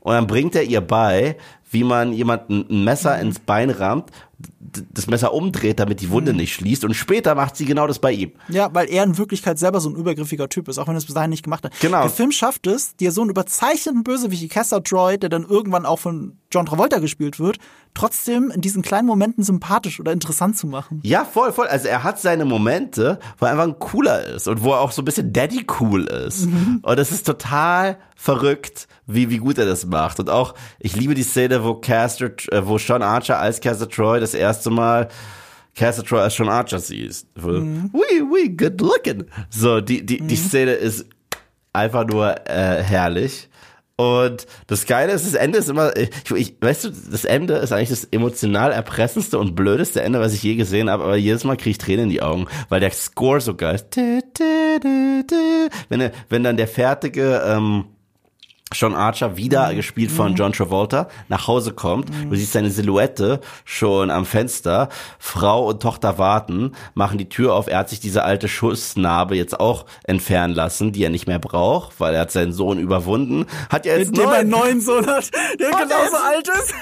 Und 0.00 0.12
dann 0.14 0.26
bringt 0.26 0.54
er 0.54 0.64
ihr 0.64 0.82
bei, 0.82 1.36
wie 1.70 1.82
man 1.82 2.12
jemanden 2.12 2.66
ein 2.70 2.84
Messer 2.84 3.18
ins 3.18 3.38
Bein 3.40 3.70
rammt, 3.70 4.10
das 4.92 5.06
Messer 5.06 5.32
umdreht, 5.32 5.78
damit 5.78 6.00
die 6.00 6.10
Wunde 6.10 6.34
nicht 6.34 6.54
schließt. 6.54 6.84
Und 6.84 6.94
später 6.94 7.34
macht 7.34 7.56
sie 7.56 7.64
genau 7.64 7.86
das 7.86 7.98
bei 7.98 8.12
ihm. 8.12 8.32
Ja, 8.48 8.70
weil 8.72 8.90
er 8.90 9.04
in 9.04 9.18
Wirklichkeit 9.18 9.58
selber 9.58 9.80
so 9.80 9.88
ein 9.88 9.94
übergriffiger 9.94 10.48
Typ 10.48 10.68
ist, 10.68 10.78
auch 10.78 10.86
wenn 10.88 10.94
er 10.94 10.98
es 10.98 11.04
bis 11.04 11.14
dahin 11.14 11.30
nicht 11.30 11.44
gemacht 11.44 11.64
hat. 11.64 11.72
Genau. 11.80 12.02
Der 12.02 12.10
Film 12.10 12.32
schafft 12.32 12.66
es, 12.66 12.96
dir 12.96 13.12
so 13.12 13.20
einen 13.20 13.30
überzeichneten 13.30 14.02
Bösewicht 14.02 14.42
wie 14.42 14.48
Caster 14.48 14.82
Troy, 14.82 15.18
der 15.18 15.28
dann 15.28 15.44
irgendwann 15.44 15.86
auch 15.86 15.98
von 15.98 16.38
John 16.52 16.66
Travolta 16.66 16.98
gespielt 16.98 17.38
wird, 17.40 17.58
trotzdem 17.94 18.50
in 18.50 18.60
diesen 18.60 18.82
kleinen 18.82 19.06
Momenten 19.06 19.42
sympathisch 19.42 20.00
oder 20.00 20.12
interessant 20.12 20.56
zu 20.56 20.66
machen. 20.66 21.00
Ja, 21.04 21.24
voll, 21.24 21.52
voll. 21.52 21.66
Also 21.66 21.88
er 21.88 22.02
hat 22.04 22.20
seine 22.20 22.44
Momente, 22.44 23.18
wo 23.38 23.46
er 23.46 23.52
einfach 23.52 23.64
ein 23.64 23.78
cooler 23.78 24.24
ist 24.24 24.48
und 24.48 24.62
wo 24.62 24.72
er 24.72 24.80
auch 24.80 24.92
so 24.92 25.02
ein 25.02 25.04
bisschen 25.04 25.32
Daddy 25.32 25.66
cool 25.80 26.04
ist. 26.04 26.46
Und 26.82 26.98
das 26.98 27.10
ist 27.10 27.26
total 27.26 27.98
verrückt, 28.16 28.88
wie, 29.06 29.30
wie 29.30 29.38
gut 29.38 29.58
er 29.58 29.66
das 29.66 29.84
macht. 29.86 30.18
Und 30.18 30.30
auch, 30.30 30.54
ich 30.78 30.96
liebe 30.96 31.14
die 31.14 31.24
Szene, 31.24 31.64
wo 31.64 31.74
Caster, 31.74 32.30
äh, 32.50 32.64
wo 32.64 32.78
Sean 32.78 33.02
Archer 33.02 33.38
als 33.38 33.60
Caster 33.60 33.88
Troy 33.88 34.20
das 34.24 34.34
erste 34.34 34.70
Mal 34.70 35.08
Troy 35.74 36.20
als 36.20 36.34
Sean 36.34 36.48
Archer 36.48 36.78
sieht. 36.78 37.26
Mhm. 37.36 37.90
We, 37.92 38.22
we, 38.22 38.50
good 38.50 38.80
looking. 38.80 39.24
So, 39.50 39.80
die, 39.80 40.04
die, 40.04 40.20
die 40.20 40.36
Szene 40.36 40.72
ist 40.72 41.06
einfach 41.72 42.06
nur 42.06 42.34
äh, 42.48 42.82
herrlich. 42.82 43.48
Und 43.96 44.46
das 44.66 44.86
Geile 44.86 45.12
ist, 45.12 45.24
das 45.24 45.34
Ende 45.34 45.58
ist 45.58 45.68
immer, 45.68 45.96
ich, 45.96 46.10
ich, 46.34 46.56
weißt 46.60 46.84
du, 46.84 46.90
das 46.90 47.24
Ende 47.24 47.54
ist 47.54 47.70
eigentlich 47.70 47.90
das 47.90 48.04
emotional 48.04 48.72
erpressendste 48.72 49.38
und 49.38 49.54
blödeste 49.54 50.02
Ende, 50.02 50.18
was 50.18 50.34
ich 50.34 50.42
je 50.42 50.56
gesehen 50.56 50.90
habe, 50.90 51.04
aber 51.04 51.14
jedes 51.16 51.44
Mal 51.44 51.56
kriege 51.56 51.70
ich 51.70 51.78
Tränen 51.78 52.04
in 52.04 52.10
die 52.10 52.20
Augen, 52.20 52.46
weil 52.68 52.80
der 52.80 52.90
Score 52.90 53.40
so 53.40 53.54
geil 53.54 53.76
ist. 53.76 53.96
Wenn, 55.88 56.10
wenn 56.28 56.42
dann 56.42 56.56
der 56.56 56.66
fertige, 56.66 57.40
ähm, 57.46 57.84
Sean 58.72 58.94
Archer, 58.94 59.36
wieder 59.36 59.72
gespielt 59.74 60.10
von 60.10 60.34
John 60.34 60.52
Travolta, 60.52 61.06
nach 61.28 61.46
Hause 61.46 61.72
kommt. 61.74 62.08
Du 62.28 62.34
siehst 62.34 62.54
seine 62.54 62.70
Silhouette 62.70 63.40
schon 63.64 64.10
am 64.10 64.24
Fenster. 64.24 64.88
Frau 65.18 65.68
und 65.68 65.80
Tochter 65.82 66.18
warten, 66.18 66.72
machen 66.94 67.18
die 67.18 67.28
Tür 67.28 67.54
auf. 67.54 67.68
Er 67.68 67.78
hat 67.78 67.88
sich 67.90 68.00
diese 68.00 68.24
alte 68.24 68.48
Schussnarbe 68.48 69.36
jetzt 69.36 69.60
auch 69.60 69.84
entfernen 70.04 70.54
lassen, 70.54 70.90
die 70.92 71.04
er 71.04 71.10
nicht 71.10 71.28
mehr 71.28 71.38
braucht, 71.38 72.00
weil 72.00 72.14
er 72.14 72.22
hat 72.22 72.32
seinen 72.32 72.52
Sohn 72.52 72.78
überwunden. 72.80 73.46
Hat 73.68 73.84
ja 73.86 73.96
jetzt 73.96 74.16
er 74.18 74.30
einen 74.30 74.50
neuen, 74.50 74.80
Sohn 74.80 75.06
hat, 75.06 75.30
der 75.60 75.70
Hat 75.70 75.80
er 75.82 75.86
genauso 75.86 76.02
jetzt- 76.16 76.24
alt 76.24 76.48
ist. 76.48 76.74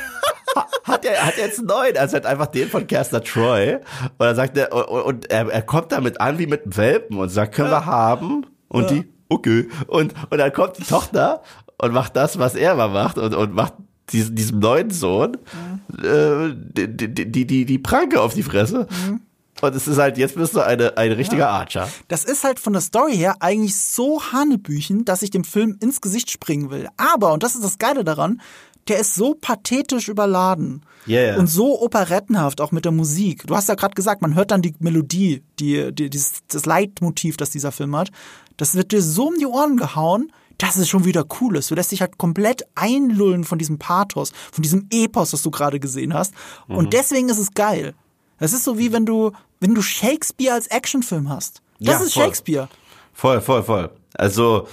hat 0.85 1.05
er 1.05 1.27
hat 1.27 1.37
jetzt 1.37 1.63
neuen, 1.63 1.97
also 1.99 2.17
hat 2.17 2.27
einfach 2.27 2.47
den 2.47 2.69
von 2.71 2.87
Caster 2.87 3.23
Troy. 3.23 3.75
Und 3.75 3.81
dann 4.19 4.37
sagt 4.37 4.57
er, 4.57 4.73
und, 4.73 5.03
und 5.03 5.31
er, 5.31 5.49
er 5.51 5.63
kommt 5.63 5.93
damit 5.93 6.21
an 6.23 6.39
wie 6.39 6.47
mit 6.47 6.63
einem 6.63 6.77
Welpen 6.77 7.19
und 7.19 7.29
sagt, 7.29 7.55
können 7.55 7.71
wir 7.71 7.85
haben? 7.87 8.47
Und 8.69 8.91
die, 8.91 9.13
okay. 9.29 9.69
Und, 9.89 10.15
und 10.31 10.39
dann 10.39 10.53
kommt 10.53 10.79
die 10.79 10.85
Tochter 10.85 11.43
und 11.83 11.93
macht 11.93 12.17
das, 12.17 12.39
was 12.39 12.55
er 12.55 12.73
immer 12.73 12.89
macht 12.89 13.19
und, 13.19 13.35
und 13.35 13.55
macht 13.55 13.75
diesen, 14.11 14.37
diesem 14.37 14.61
neuen 14.61 14.91
Sohn 14.91 15.37
äh, 16.03 16.55
die, 16.55 16.89
die, 16.89 17.47
die, 17.47 17.65
die, 17.65 17.79
Pranke 17.79 18.21
auf 18.21 18.35
die 18.35 18.45
Fresse. 18.45 18.87
Und 19.61 19.75
es 19.75 19.89
ist 19.89 19.99
halt, 19.99 20.17
jetzt 20.17 20.37
bist 20.37 20.55
du 20.55 20.61
eine, 20.61 20.97
ein 20.97 21.13
richtiger 21.13 21.49
Archer. 21.49 21.89
Das 22.09 22.25
ist 22.25 22.45
halt 22.45 22.61
von 22.61 22.73
der 22.73 22.83
Story 22.83 23.17
her 23.17 23.37
eigentlich 23.41 23.77
so 23.77 24.23
Hanebüchen, 24.33 25.05
dass 25.05 25.23
ich 25.23 25.31
dem 25.31 25.45
Film 25.45 25.77
ins 25.81 26.01
Gesicht 26.01 26.31
springen 26.31 26.71
will. 26.71 26.89
Aber, 26.97 27.33
und 27.33 27.43
das 27.43 27.57
ist 27.57 27.65
das 27.65 27.79
Geile 27.79 28.05
daran, 28.05 28.41
der 28.89 28.99
ist 28.99 29.15
so 29.15 29.35
pathetisch 29.35 30.09
überladen. 30.09 30.83
Ja, 31.07 31.21
ja. 31.21 31.37
Und 31.37 31.49
so 31.49 31.81
operettenhaft, 31.81 32.61
auch 32.61 32.71
mit 32.71 32.85
der 32.85 32.93
Musik. 32.93 33.45
Du 33.47 33.57
hast 33.57 33.69
ja 33.69 33.75
gerade 33.75 33.95
gesagt, 33.95 34.23
man 34.23 34.35
hört 34.37 34.53
dann 34.53 34.63
die 34.63 34.75
Melodie, 34.79 35.43
die, 35.59 35.93
die, 35.93 36.11
dieses, 36.11 36.43
das 36.49 36.65
Leitmotiv, 36.65 37.37
das 37.37 37.51
dieser 37.51 37.73
Film 37.73 37.97
hat. 37.97 38.11
Das 38.57 38.77
wird 38.77 38.93
dir 38.93 39.03
so 39.03 39.29
um 39.29 39.39
die 39.39 39.47
Ohren 39.47 39.77
gehauen, 39.77 40.33
dass 40.59 40.77
es 40.77 40.89
schon 40.89 41.05
wieder 41.05 41.25
cool 41.41 41.57
ist. 41.57 41.71
Du 41.71 41.75
lässt 41.75 41.93
dich 41.93 42.01
halt 42.01 42.19
komplett 42.19 42.65
einlullen 42.75 43.45
von 43.45 43.59
diesem 43.59 43.79
Pathos, 43.79 44.33
von 44.53 44.63
diesem 44.63 44.87
Epos, 44.91 45.31
das 45.33 45.43
du 45.43 45.51
gerade 45.51 45.81
gesehen 45.81 46.15
hast. 46.15 46.35
Und 46.69 46.93
deswegen 46.93 47.29
ist 47.29 47.39
es 47.39 47.53
geil. 47.55 47.95
Es 48.39 48.53
ist 48.53 48.65
so 48.65 48.79
wie 48.79 48.93
wenn 48.93 49.07
du, 49.07 49.33
wenn 49.61 49.75
du 49.75 49.83
Shakespeare 49.83 50.55
als 50.55 50.67
Actionfilm 50.69 51.29
hast. 51.29 51.63
Das 51.79 52.01
Ja, 52.01 52.05
ist 52.07 52.15
voll. 52.15 52.23
Shakespeare. 52.25 52.69
Voll, 53.13 53.41
voll, 53.41 53.63
voll. 53.63 53.91
Also, 54.15 54.67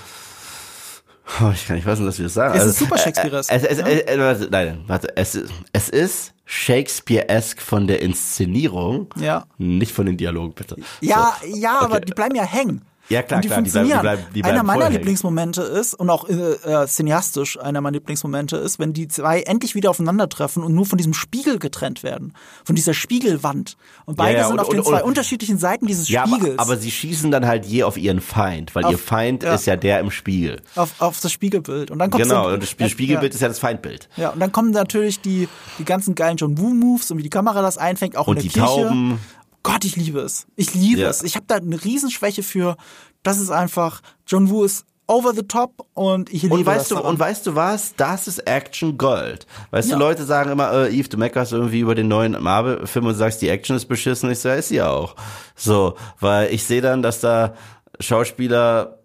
oh, 1.41 1.51
ich 1.53 1.65
kann 1.67 1.75
nicht 1.75 1.85
wissen, 1.85 2.05
dass 2.05 2.17
wir 2.17 2.25
das 2.25 2.33
sagen. 2.33 2.53
Es 2.55 2.61
also, 2.61 2.71
ist 2.71 2.79
super 2.79 2.97
Shakespeare-esk, 2.97 3.51
Äh, 3.51 3.55
es, 3.55 3.63
es, 3.63 3.77
äh, 3.79 3.99
äh, 4.01 4.19
warte, 4.19 4.47
nein, 4.51 4.83
warte. 4.87 5.15
Es, 5.17 5.35
ist- 5.35 5.51
es 5.73 5.89
ist 5.89 6.33
Shakespeare-esque 6.45 7.61
von 7.61 7.87
der 7.87 8.01
Inszenierung, 8.01 9.07
Ja. 9.17 9.45
nicht 9.57 9.91
von 9.91 10.05
den 10.07 10.17
Dialogen, 10.17 10.53
bitte. 10.53 10.75
Ja, 11.01 11.35
So. 11.41 11.55
ja, 11.55 11.79
aber 11.79 11.97
Okay. 11.97 12.05
die 12.07 12.13
bleiben 12.13 12.35
ja 12.35 12.43
hängen. 12.43 12.81
Ja, 13.09 13.23
klar, 13.23 13.37
und 13.39 13.43
die 13.43 13.47
klar, 13.49 13.61
bleiben- 13.61 13.65
die 13.65 13.71
funktionieren. 13.71 14.01
bleiben- 14.01 14.23
die 14.35 14.41
bleiben 14.41 14.53
einer 14.55 14.63
meiner. 14.63 14.89
Lieblingsmomente 14.89 15.61
ist, 15.63 15.93
und 15.95 16.09
auch 16.09 16.29
äh, 16.29 16.33
äh, 16.33 16.87
cineastisch 16.87 17.59
einer 17.59 17.81
meiner 17.81 17.93
Lieblingsmomente 17.95 18.57
ist, 18.57 18.77
wenn 18.79 18.93
die 18.93 19.07
zwei 19.07 19.41
endlich 19.41 19.75
wieder 19.75 19.89
aufeinandertreffen 19.89 20.63
und 20.63 20.73
nur 20.75 20.85
von 20.85 20.97
diesem 20.97 21.13
Spiegel 21.13 21.59
getrennt 21.59 22.03
werden. 22.03 22.33
Von 22.63 22.75
dieser 22.75 22.93
Spiegelwand. 22.93 23.77
Und 24.05 24.15
beide 24.17 24.37
ja, 24.39 24.43
sind 24.45 24.53
und- 24.53 24.59
auf 24.59 24.69
den 24.69 24.79
und- 24.79 24.85
zwei 24.85 25.01
und- 25.01 25.09
unterschiedlichen 25.09 25.57
Seiten 25.57 25.87
dieses 25.87 26.07
Ja, 26.09 26.23
aber, 26.23 26.35
Spiegels. 26.37 26.59
aber 26.59 26.77
sie 26.77 26.91
schießen 26.91 27.31
dann 27.31 27.45
halt 27.47 27.65
je 27.65 27.83
auf 27.83 27.97
ihren 27.97 28.21
Feind, 28.21 28.75
weil 28.75 28.85
Auf- 28.85 28.91
ihr 28.91 28.97
Feind 28.99 29.43
ja. 29.43 29.55
ist 29.55 29.65
ja 29.65 29.75
der 29.75 29.99
im 29.99 30.11
Spiegel. 30.11 30.61
auf, 30.75 30.91
auf 30.99 31.19
das 31.19 31.31
Spiegelbild. 31.31 31.91
Und 31.91 31.99
dann 31.99 32.09
kommt 32.11 32.23
Genau, 32.23 32.51
und 32.53 32.61
das 32.61 32.69
Spiegelbild 32.91 33.33
ist 33.33 33.41
ja 33.41 33.47
das 33.47 33.59
Feindbild. 33.59 34.07
Ja. 34.15 34.23
ja, 34.23 34.29
und 34.29 34.39
dann 34.39 34.51
kommen 34.51 34.71
natürlich 34.71 35.19
die, 35.21 35.47
die 35.79 35.85
ganzen 35.85 36.13
geilen 36.15 36.37
John 36.37 36.57
Woo-Moves 36.57 37.11
und 37.11 37.17
wie 37.17 37.23
die 37.23 37.29
Kamera 37.29 37.61
das 37.61 37.77
einfängt, 37.77 38.15
auch 38.17 38.27
Und 38.27 38.37
in 38.37 38.43
der 38.43 38.51
die 38.53 38.59
Kirche. 38.59 38.83
Tauben. 38.87 39.19
Gott, 39.63 39.83
ich 39.85 39.95
liebe 39.95 40.19
es. 40.21 40.47
Ich 40.55 40.73
liebe 40.73 41.01
Ja. 41.01 41.09
es. 41.09 41.23
Ich 41.23 41.35
habe 41.35 41.45
da 41.47 41.55
eine 41.55 41.83
Riesenschwäche 41.83 42.43
für. 42.43 42.77
Das 43.23 43.39
ist 43.39 43.49
einfach, 43.51 44.01
John 44.27 44.49
Woo 44.49 44.63
ist 44.63 44.85
over 45.07 45.33
the 45.33 45.41
top 45.43 45.85
und 45.95 46.31
ich 46.31 46.43
liebe 46.43 46.53
Und 46.55 46.65
weißt 46.65 46.81
das 46.81 46.87
du, 46.89 46.95
daran. 46.95 47.09
und 47.13 47.19
weißt 47.19 47.47
du 47.47 47.55
was? 47.55 47.95
Das 47.97 48.27
ist 48.27 48.39
Action 48.47 48.97
Gold. 48.97 49.47
Weißt 49.71 49.89
Ja. 49.89 49.95
du, 49.95 49.99
Leute 49.99 50.23
sagen 50.23 50.51
immer, 50.51 50.71
äh, 50.71 50.95
Eve, 50.95 51.09
du 51.09 51.17
meckerst 51.17 51.51
irgendwie 51.51 51.79
über 51.79 51.95
den 51.95 52.07
neuen 52.07 52.41
Marvel-Film 52.41 53.07
und 53.07 53.15
sagst, 53.15 53.41
die 53.41 53.49
Action 53.49 53.75
ist 53.75 53.87
beschissen. 53.87 54.29
Ich 54.31 54.39
sage, 54.39 54.59
ist 54.59 54.69
sie 54.69 54.81
auch. 54.83 55.15
So, 55.55 55.95
weil 56.19 56.53
ich 56.53 56.63
sehe 56.63 56.81
dann, 56.81 57.01
dass 57.01 57.19
da 57.21 57.55
Schauspieler 57.99 58.99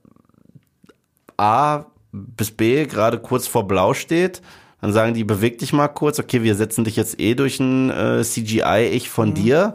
A 1.37 1.87
bis 2.13 2.51
B 2.51 2.85
gerade 2.87 3.19
kurz 3.19 3.47
vor 3.47 3.67
Blau 3.67 3.95
steht. 3.95 4.41
Dann 4.81 4.93
sagen 4.93 5.15
die, 5.15 5.25
beweg 5.25 5.59
dich 5.59 5.73
mal 5.73 5.89
kurz. 5.89 6.19
Okay, 6.19 6.43
wir 6.43 6.55
setzen 6.55 6.85
dich 6.85 6.97
jetzt 6.97 7.19
eh 7.19 7.35
durch 7.35 7.59
ein 7.59 7.91
äh, 7.91 8.23
CGI-Ich 8.23 9.09
von 9.09 9.31
Mhm. 9.31 9.35
dir. 9.35 9.75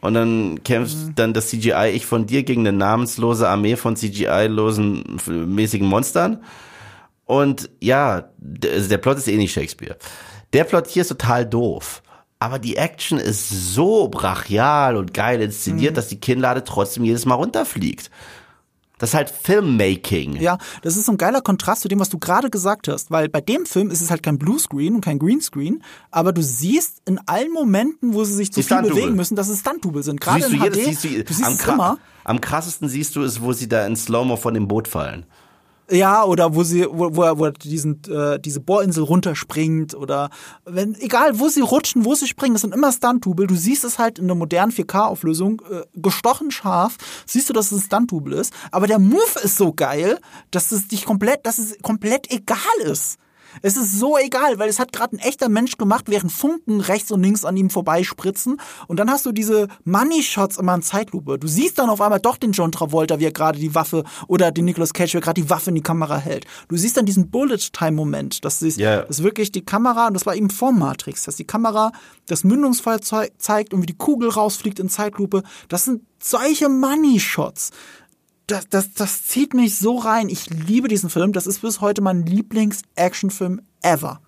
Und 0.00 0.14
dann 0.14 0.62
kämpft 0.62 0.96
dann 1.16 1.34
das 1.34 1.48
CGI-Ich 1.48 2.06
von 2.06 2.26
dir 2.26 2.44
gegen 2.44 2.66
eine 2.66 2.76
namenslose 2.76 3.48
Armee 3.48 3.76
von 3.76 3.96
CGI-losen 3.96 5.18
mäßigen 5.26 5.86
Monstern. 5.86 6.44
Und 7.24 7.68
ja, 7.80 8.30
also 8.64 8.88
der 8.88 8.98
Plot 8.98 9.18
ist 9.18 9.28
eh 9.28 9.36
nicht 9.36 9.52
Shakespeare. 9.52 9.96
Der 10.52 10.64
Plot 10.64 10.86
hier 10.86 11.02
ist 11.02 11.08
total 11.08 11.44
doof. 11.44 12.02
Aber 12.38 12.60
die 12.60 12.76
Action 12.76 13.18
ist 13.18 13.48
so 13.74 14.08
brachial 14.08 14.96
und 14.96 15.12
geil 15.12 15.42
inszeniert, 15.42 15.96
dass 15.96 16.06
die 16.06 16.20
Kinnlade 16.20 16.62
trotzdem 16.62 17.04
jedes 17.04 17.26
Mal 17.26 17.34
runterfliegt. 17.34 18.10
Das 18.98 19.10
ist 19.10 19.14
halt 19.14 19.30
Filmmaking. 19.30 20.36
Ja, 20.36 20.58
das 20.82 20.96
ist 20.96 21.06
so 21.06 21.12
ein 21.12 21.18
geiler 21.18 21.40
Kontrast 21.40 21.82
zu 21.82 21.88
dem, 21.88 22.00
was 22.00 22.08
du 22.08 22.18
gerade 22.18 22.50
gesagt 22.50 22.88
hast, 22.88 23.10
weil 23.10 23.28
bei 23.28 23.40
dem 23.40 23.64
Film 23.66 23.90
ist 23.90 24.00
es 24.00 24.10
halt 24.10 24.22
kein 24.22 24.38
Bluescreen 24.38 24.94
und 24.94 25.00
kein 25.00 25.18
Greenscreen, 25.18 25.82
aber 26.10 26.32
du 26.32 26.42
siehst 26.42 27.02
in 27.06 27.18
allen 27.26 27.52
Momenten, 27.52 28.14
wo 28.14 28.24
sie 28.24 28.34
sich 28.34 28.52
zu 28.52 28.60
Die 28.60 28.66
viel 28.66 28.82
bewegen 28.82 29.14
müssen, 29.14 29.36
dass 29.36 29.48
es 29.48 29.60
Stunt-Double 29.60 30.02
sind. 30.02 30.20
Gerade 30.20 30.40
Siehst 30.40 30.52
du 30.52 30.56
in 30.56 30.62
jedes, 30.62 30.78
HD, 30.78 30.84
siehst 30.84 31.04
du, 31.04 31.24
du 31.24 31.32
siehst 31.32 31.46
am, 31.46 31.54
es 31.54 31.66
immer. 31.66 31.98
am 32.24 32.40
krassesten 32.40 32.88
siehst 32.88 33.14
du 33.16 33.22
es, 33.22 33.40
wo 33.40 33.52
sie 33.52 33.68
da 33.68 33.86
in 33.86 33.96
Slow-Mo 33.96 34.36
von 34.36 34.54
dem 34.54 34.68
Boot 34.68 34.88
fallen. 34.88 35.24
Ja, 35.90 36.24
oder 36.24 36.54
wo 36.54 36.64
sie, 36.64 36.86
wo, 36.90 37.16
wo 37.16 37.22
er, 37.22 37.38
wo 37.38 37.48
diesen, 37.48 38.02
äh, 38.10 38.38
diese 38.38 38.60
Bohrinsel 38.60 39.04
runterspringt 39.04 39.94
oder 39.94 40.28
wenn, 40.66 40.94
egal 40.96 41.40
wo 41.40 41.48
sie 41.48 41.62
rutschen, 41.62 42.04
wo 42.04 42.14
sie 42.14 42.26
springen, 42.26 42.54
das 42.54 42.60
sind 42.62 42.74
immer 42.74 42.92
Stunt-Double. 42.92 43.46
Du 43.46 43.54
siehst 43.54 43.84
es 43.84 43.98
halt 43.98 44.18
in 44.18 44.26
der 44.26 44.36
modernen 44.36 44.70
4K-Auflösung, 44.70 45.62
äh, 45.70 45.82
gestochen 45.94 46.50
scharf, 46.50 46.98
siehst 47.24 47.48
du, 47.48 47.54
dass 47.54 47.72
es 47.72 47.78
ein 47.78 47.86
Stunt-Double 47.86 48.34
ist. 48.34 48.52
Aber 48.70 48.86
der 48.86 48.98
Move 48.98 49.40
ist 49.42 49.56
so 49.56 49.72
geil, 49.72 50.18
dass 50.50 50.72
es 50.72 50.88
dich 50.88 51.06
komplett, 51.06 51.46
dass 51.46 51.56
es 51.56 51.78
komplett 51.80 52.30
egal 52.30 52.58
ist. 52.80 53.18
Es 53.62 53.76
ist 53.76 53.98
so 53.98 54.16
egal, 54.18 54.58
weil 54.58 54.68
es 54.68 54.78
hat 54.78 54.92
gerade 54.92 55.16
ein 55.16 55.18
echter 55.20 55.48
Mensch 55.48 55.76
gemacht, 55.76 56.04
während 56.08 56.32
Funken 56.32 56.80
rechts 56.80 57.10
und 57.10 57.22
links 57.22 57.44
an 57.44 57.56
ihm 57.56 57.70
vorbeispritzen. 57.70 58.60
Und 58.86 58.98
dann 58.98 59.10
hast 59.10 59.26
du 59.26 59.32
diese 59.32 59.68
Money-Shots 59.84 60.56
immer 60.58 60.74
in 60.74 60.82
Zeitlupe. 60.82 61.38
Du 61.38 61.46
siehst 61.48 61.78
dann 61.78 61.90
auf 61.90 62.00
einmal 62.00 62.20
doch 62.20 62.36
den 62.36 62.52
John 62.52 62.72
Travolta, 62.72 63.18
wie 63.18 63.24
er 63.24 63.32
gerade 63.32 63.58
die 63.58 63.74
Waffe, 63.74 64.04
oder 64.26 64.50
den 64.52 64.64
Nicolas 64.64 64.92
Cage, 64.92 65.14
wie 65.14 65.18
er 65.18 65.22
gerade 65.22 65.40
die 65.42 65.50
Waffe 65.50 65.70
in 65.70 65.76
die 65.76 65.82
Kamera 65.82 66.18
hält. 66.18 66.46
Du 66.68 66.76
siehst 66.76 66.96
dann 66.96 67.06
diesen 67.06 67.30
Bullet-Time-Moment, 67.30 68.44
dass 68.44 68.58
sie, 68.58 68.68
Ja. 68.70 69.02
dass 69.02 69.22
wirklich 69.22 69.52
die 69.52 69.64
Kamera, 69.64 70.08
und 70.08 70.14
das 70.14 70.26
war 70.26 70.34
eben 70.34 70.50
vor 70.50 70.72
Matrix, 70.72 71.24
dass 71.24 71.36
die 71.36 71.46
Kamera 71.46 71.92
das 72.26 72.44
Mündungsfall 72.44 73.00
zei 73.00 73.30
zeigt 73.38 73.72
und 73.74 73.82
wie 73.82 73.86
die 73.86 73.96
Kugel 73.96 74.28
rausfliegt 74.30 74.78
in 74.78 74.88
Zeitlupe. 74.88 75.42
Das 75.68 75.84
sind 75.84 76.02
solche 76.20 76.68
Money-Shots 76.68 77.70
das, 78.48 78.68
das, 78.68 78.92
das 78.94 79.24
zieht 79.24 79.54
mich 79.54 79.78
so 79.78 79.96
rein. 79.98 80.28
Ich 80.28 80.50
liebe 80.50 80.88
diesen 80.88 81.10
Film. 81.10 81.32
Das 81.32 81.46
ist 81.46 81.60
bis 81.62 81.80
heute 81.80 82.02
mein 82.02 82.26
Lieblings-Actionfilm 82.26 83.60
ever. 83.82 84.20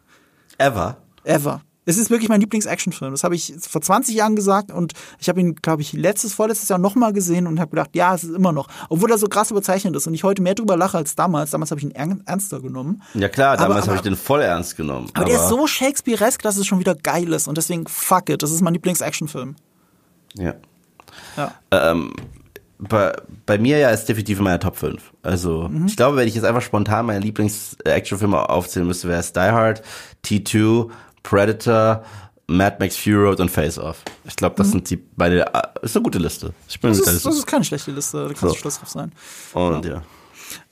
Ever. 0.59 0.97
Ever. 1.25 1.63
Es 1.87 1.97
ist 1.97 2.11
wirklich 2.11 2.29
mein 2.29 2.41
Lieblings-Actionfilm. 2.41 3.11
Das 3.11 3.25
habe 3.25 3.35
ich 3.35 3.53
vor 3.59 3.81
20 3.81 4.15
Jahren 4.15 4.37
gesagt 4.37 4.71
und 4.71 4.93
ich 5.19 5.29
habe 5.29 5.41
ihn, 5.41 5.57
glaube 5.57 5.83
ich, 5.83 5.93
letztes, 5.95 6.35
vorletztes 6.35 6.69
Jahr 6.69 6.79
nochmal 6.79 7.13
gesehen 7.13 7.47
und 7.47 7.59
habe 7.59 7.71
gedacht, 7.71 7.91
ja, 7.97 8.15
es 8.15 8.23
ist 8.23 8.35
immer 8.35 8.53
noch. 8.53 8.69
Obwohl 8.91 9.11
er 9.11 9.19
so 9.19 9.27
krass 9.27 9.51
überzeichnet 9.51 9.97
ist 9.97 10.07
und 10.07 10.15
ich 10.15 10.23
heute 10.23 10.43
mehr 10.43 10.55
drüber 10.55 10.77
lache 10.77 10.99
als 10.99 11.15
damals. 11.17 11.51
Damals 11.51 11.71
habe 11.73 11.81
ich 11.81 11.87
ihn 11.87 11.93
ern- 11.93 12.23
ernster 12.27 12.61
genommen. 12.61 13.03
Ja 13.15 13.29
klar, 13.29 13.55
Aber- 13.55 13.63
damals 13.63 13.81
habe 13.87 13.93
aber- 13.93 13.97
ich 13.97 14.03
den 14.03 14.17
voll 14.17 14.43
ernst 14.43 14.77
genommen. 14.77 15.09
Aber, 15.15 15.25
der 15.25 15.37
ist 15.37 15.49
so 15.49 15.67
Shakespearesk, 15.67 16.43
dass 16.43 16.59
es 16.59 16.67
schon 16.67 16.79
wieder 16.79 16.95
geil 16.95 17.33
ist 17.33 17.49
und 17.49 17.57
deswegen 17.59 17.87
fuck 17.89 18.29
it. 18.29 18.43
Das 18.43 18.53
ist 18.53 18.61
mein 18.61 18.75
Lieblings-Actionfilm. 18.75 19.57
Ja. 20.37 20.55
Ja. 21.37 21.55
Ähm, 21.73 22.13
bei, 22.89 23.12
bei 23.47 23.59
mir 23.59 23.78
ja 23.78 23.90
ist 23.90 24.07
definitiv 24.09 24.39
in 24.39 24.44
meiner 24.44 24.61
Top 24.61 24.77
5. 24.77 25.12
Also, 25.23 25.69
Mhm. 25.69 25.86
ich 25.86 25.97
glaube, 25.97 26.16
wenn 26.16 26.27
ich 26.28 26.35
jetzt 26.35 26.44
einfach 26.44 26.62
spontan 26.62 27.07
meine 27.07 27.20
Lieblings-Actionfilme 27.20 28.48
aufzählen 28.48 28.86
müsste, 28.86 29.09
wäre 29.09 29.20
es 29.20 29.32
Die 29.32 29.40
Hard, 29.40 29.82
T2, 30.24 30.89
Predator, 31.23 32.05
Mad 32.47 32.77
Max 32.81 32.97
Fury 32.97 33.16
Road 33.28 33.40
und 33.40 33.51
Face 33.51 33.78
Off. 33.78 33.98
Ich 34.24 34.35
glaube, 34.35 34.57
das 34.57 34.70
sind 34.70 34.89
die 34.90 35.01
meine, 35.16 35.47
äh, 35.55 35.62
ist 35.82 35.94
eine 35.97 36.02
gute 36.02 36.19
Liste. 36.19 36.52
Ich 36.69 36.81
bin 36.81 36.90
Mhm. 36.90 36.98
Das 36.98 37.07
ist, 37.15 37.27
das 37.27 37.36
ist 37.36 37.47
keine 37.47 37.65
schlechte 37.65 37.90
Liste, 37.93 38.19
da 38.23 38.27
kannst 38.27 38.40
So. 38.40 38.48
du 38.48 38.55
stolz 38.57 38.78
drauf 38.81 38.89
sein. 38.89 39.12
Und 39.52 39.85
ja. 39.86 40.02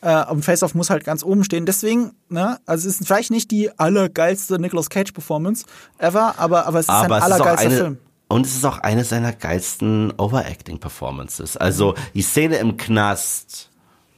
Äh, 0.00 0.24
und 0.32 0.44
Face 0.44 0.64
Off 0.64 0.74
muss 0.74 0.90
halt 0.90 1.04
ganz 1.04 1.22
oben 1.22 1.44
stehen. 1.44 1.64
Deswegen, 1.66 2.12
ne, 2.28 2.58
also 2.66 2.88
es 2.88 2.98
ist 3.00 3.06
vielleicht 3.06 3.30
nicht 3.30 3.50
die 3.52 3.70
allergeilste 3.78 4.58
Nicolas 4.60 4.90
Cage 4.90 5.12
Performance 5.12 5.66
ever, 5.98 6.34
aber, 6.38 6.66
aber 6.66 6.80
es 6.80 6.86
ist 6.86 6.90
Aber 6.90 7.14
ein 7.16 7.22
allergeilster 7.22 7.70
Film. 7.70 7.98
Und 8.28 8.46
es 8.46 8.54
ist 8.54 8.64
auch 8.64 8.78
eine 8.78 9.04
seiner 9.04 9.32
geilsten 9.32 10.12
Overacting-Performances. 10.18 11.56
Also, 11.56 11.94
die 12.14 12.22
Szene 12.22 12.56
im 12.56 12.76
Knast, 12.76 13.70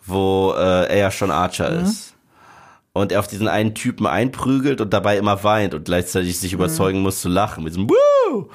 wo 0.07 0.53
äh, 0.57 0.87
er 0.89 0.97
ja 0.97 1.11
schon 1.11 1.31
Archer 1.31 1.71
Mhm. 1.71 1.85
ist. 1.87 2.15
Und 2.93 3.13
er 3.13 3.21
auf 3.21 3.29
diesen 3.29 3.47
einen 3.47 3.75
Typen 3.77 4.07
einprügelt 4.07 4.81
und 4.81 4.93
dabei 4.93 5.17
immer 5.17 5.45
weint 5.45 5.75
und 5.75 5.85
gleichzeitig 5.85 6.37
Mhm. 6.37 6.41
sich 6.41 6.53
überzeugen 6.53 7.01
muss 7.03 7.21
zu 7.21 7.29
lachen 7.29 7.63
mit 7.65 7.73
diesem 7.75 7.89
Woo! 7.89 8.49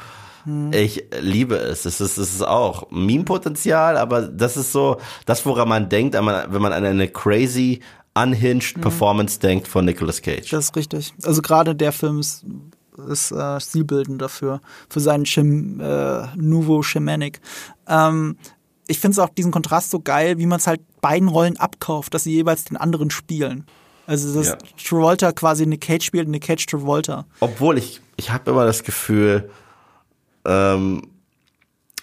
Ich 0.71 1.03
liebe 1.21 1.55
es. 1.55 1.85
Es 1.85 1.99
ist, 2.01 2.17
es 2.19 2.35
ist 2.35 2.43
auch 2.45 2.91
Meme-Potenzial, 2.91 3.97
aber 3.97 4.23
das 4.23 4.57
ist 4.57 4.71
so 4.73 4.97
das, 5.25 5.43
woran 5.45 5.67
man 5.67 5.89
denkt, 5.89 6.13
wenn 6.13 6.23
man, 6.25 6.71
an 6.73 6.85
eine 6.85 7.07
crazy, 7.07 7.79
Mhm. 8.15 8.21
unhinged 8.21 8.79
Performance 8.81 9.39
denkt 9.39 9.67
von 9.67 9.85
Nicolas 9.85 10.21
Cage. 10.21 10.49
Das 10.51 10.65
ist 10.65 10.75
richtig. 10.75 11.13
Also 11.23 11.41
gerade 11.41 11.73
der 11.75 11.91
Film 11.91 12.19
ist, 12.19 12.45
ist 13.07 13.31
äh, 13.31 13.59
stilbildend 13.59 14.21
dafür, 14.21 14.61
für 14.89 14.99
seinen 14.99 15.25
Chim, 15.25 15.79
äh, 15.79 16.27
Nouveau 16.35 16.81
Shamanic. 16.81 17.39
Ähm, 17.87 18.37
ich 18.87 18.99
finde 18.99 19.13
es 19.13 19.19
auch 19.19 19.29
diesen 19.29 19.51
Kontrast 19.51 19.89
so 19.89 19.99
geil, 19.99 20.37
wie 20.37 20.45
man 20.45 20.59
es 20.59 20.67
halt 20.67 20.81
beiden 21.01 21.27
Rollen 21.27 21.57
abkauft, 21.57 22.13
dass 22.13 22.23
sie 22.23 22.33
jeweils 22.33 22.65
den 22.65 22.77
anderen 22.77 23.09
spielen. 23.09 23.65
Also 24.07 24.33
dass 24.35 24.49
Ja. 24.49 24.57
Travolta 24.83 25.31
quasi 25.31 25.65
Nick 25.65 25.81
Cage 25.81 26.05
spielt 26.05 26.25
und 26.25 26.31
Nick 26.31 26.43
Cage 26.43 26.65
Travolta. 26.65 27.25
Obwohl 27.39 27.77
ich, 27.77 28.01
ich 28.17 28.31
habe 28.31 28.51
immer 28.51 28.65
das 28.65 28.83
Gefühl, 28.83 29.49
ähm, 30.45 31.07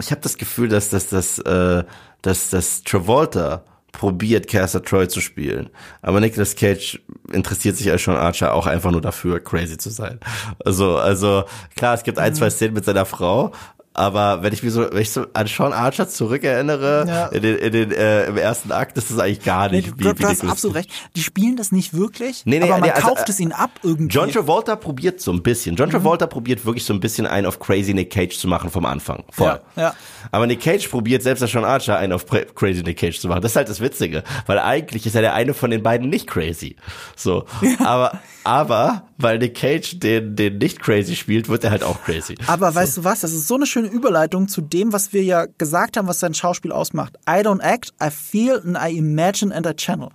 ich 0.00 0.10
habe 0.10 0.20
das 0.20 0.36
Gefühl, 0.36 0.68
dass 0.68 0.90
dass 0.90 1.08
dass 1.08 1.38
äh, 1.38 1.84
dass 2.22 2.50
dass 2.50 2.82
Travolta 2.82 3.62
probiert, 3.92 4.48
Caster 4.48 4.82
Troy 4.82 5.06
zu 5.06 5.20
spielen. 5.20 5.70
Aber 6.00 6.18
Nicolas 6.20 6.56
Cage 6.56 7.00
interessiert 7.30 7.76
sich 7.76 7.90
als 7.90 8.02
Sean 8.02 8.16
Archer 8.16 8.54
auch 8.54 8.66
einfach 8.66 8.90
nur 8.90 9.02
dafür, 9.02 9.38
crazy 9.38 9.76
zu 9.76 9.90
sein. 9.90 10.18
Also, 10.64 10.96
also 10.96 11.44
klar, 11.76 11.94
es 11.94 12.02
gibt 12.02 12.18
ein, 12.18 12.34
zwei 12.34 12.50
Szenen 12.50 12.74
mit 12.74 12.84
seiner 12.84 13.04
Frau, 13.04 13.52
aber 13.94 14.42
wenn 14.42 14.52
ich 14.52 14.62
mich 14.62 14.72
so, 14.72 14.90
wenn 14.90 15.02
ich 15.02 15.10
so 15.10 15.26
an 15.34 15.46
Sean 15.46 15.72
Archer 15.72 16.08
zurückerinnere, 16.08 17.04
Ja. 17.06 17.26
in 17.26 17.42
den, 17.42 17.56
in 17.58 17.72
den, 17.72 17.92
äh, 17.92 18.26
im 18.26 18.36
ersten 18.36 18.72
Akt, 18.72 18.96
ist 18.96 19.10
das 19.10 19.18
eigentlich 19.18 19.44
gar 19.44 19.68
Nee, 19.68 19.76
nicht 19.78 19.90
du, 19.92 19.98
wie, 19.98 20.02
du 20.04 20.18
wie 20.18 20.24
hast 20.24 20.44
absolut 20.44 20.76
recht. 20.76 20.90
Die 21.16 21.22
spielen 21.22 21.56
das 21.56 21.72
nicht 21.72 21.94
wirklich, 21.94 22.42
Nee, 22.44 22.58
nee, 22.58 22.64
aber 22.64 22.72
man 22.78 22.82
nee, 22.82 22.90
also, 22.90 23.08
kauft 23.08 23.28
äh, 23.28 23.32
es 23.32 23.40
ihnen 23.40 23.52
ab 23.52 23.70
irgendwie. 23.82 24.12
John 24.14 24.30
Travolta 24.30 24.76
probiert 24.76 25.20
so 25.20 25.32
ein 25.32 25.42
bisschen. 25.42 25.74
Mhm. 25.74 25.78
John 25.78 25.90
Travolta 25.90 26.26
probiert 26.26 26.64
wirklich 26.64 26.84
so 26.84 26.92
ein 26.94 27.00
bisschen 27.00 27.26
einen 27.26 27.46
auf 27.46 27.58
Crazy 27.60 27.94
Nick 27.94 28.10
Cage 28.10 28.36
zu 28.36 28.48
machen 28.48 28.70
vom 28.70 28.86
Anfang. 28.86 29.24
Voll. 29.30 29.60
Ja, 29.76 29.82
ja. 29.82 29.94
Aber 30.30 30.46
Nick 30.46 30.60
Cage 30.60 30.88
probiert 30.88 31.22
selbst 31.22 31.42
als 31.42 31.52
Sean 31.52 31.64
Archer 31.64 31.98
einen 31.98 32.12
auf 32.12 32.24
Crazy 32.26 32.82
Nick 32.82 32.98
Cage 32.98 33.18
zu 33.20 33.28
machen. 33.28 33.42
Das 33.42 33.52
ist 33.52 33.56
halt 33.56 33.68
das 33.68 33.80
Witzige. 33.80 34.22
Weil 34.46 34.58
eigentlich 34.58 35.06
ist 35.06 35.14
ja 35.14 35.20
der 35.20 35.34
eine 35.34 35.54
von 35.54 35.70
den 35.70 35.82
beiden 35.82 36.08
nicht 36.08 36.26
crazy. 36.26 36.76
So. 37.16 37.44
Aber, 37.84 38.20
aber, 38.44 39.08
weil 39.18 39.38
Nick 39.38 39.54
Cage 39.56 39.98
den, 39.98 40.36
den 40.36 40.58
nicht 40.58 40.80
crazy 40.80 41.16
spielt, 41.16 41.48
wird 41.48 41.64
er 41.64 41.70
halt 41.70 41.82
auch 41.82 42.02
crazy. 42.02 42.36
Aber 42.46 42.74
weißt 42.74 42.98
du 42.98 43.04
was, 43.04 43.20
das 43.20 43.32
ist 43.32 43.46
so 43.48 43.54
eine 43.56 43.66
schöne 43.66 43.81
schöne 43.82 43.92
Überleitung 43.92 44.48
zu 44.48 44.60
dem, 44.60 44.92
was 44.92 45.12
wir 45.12 45.22
ja 45.22 45.46
gesagt 45.58 45.96
haben, 45.96 46.08
was 46.08 46.20
sein 46.20 46.34
Schauspiel 46.34 46.72
ausmacht. 46.72 47.16
I 47.28 47.42
don't 47.42 47.62
act, 47.62 47.92
I 48.02 48.10
feel 48.10 48.60
and 48.64 48.76
I 48.76 48.96
imagine 48.96 49.54
and 49.54 49.66
I 49.66 49.74
channel. 49.74 50.10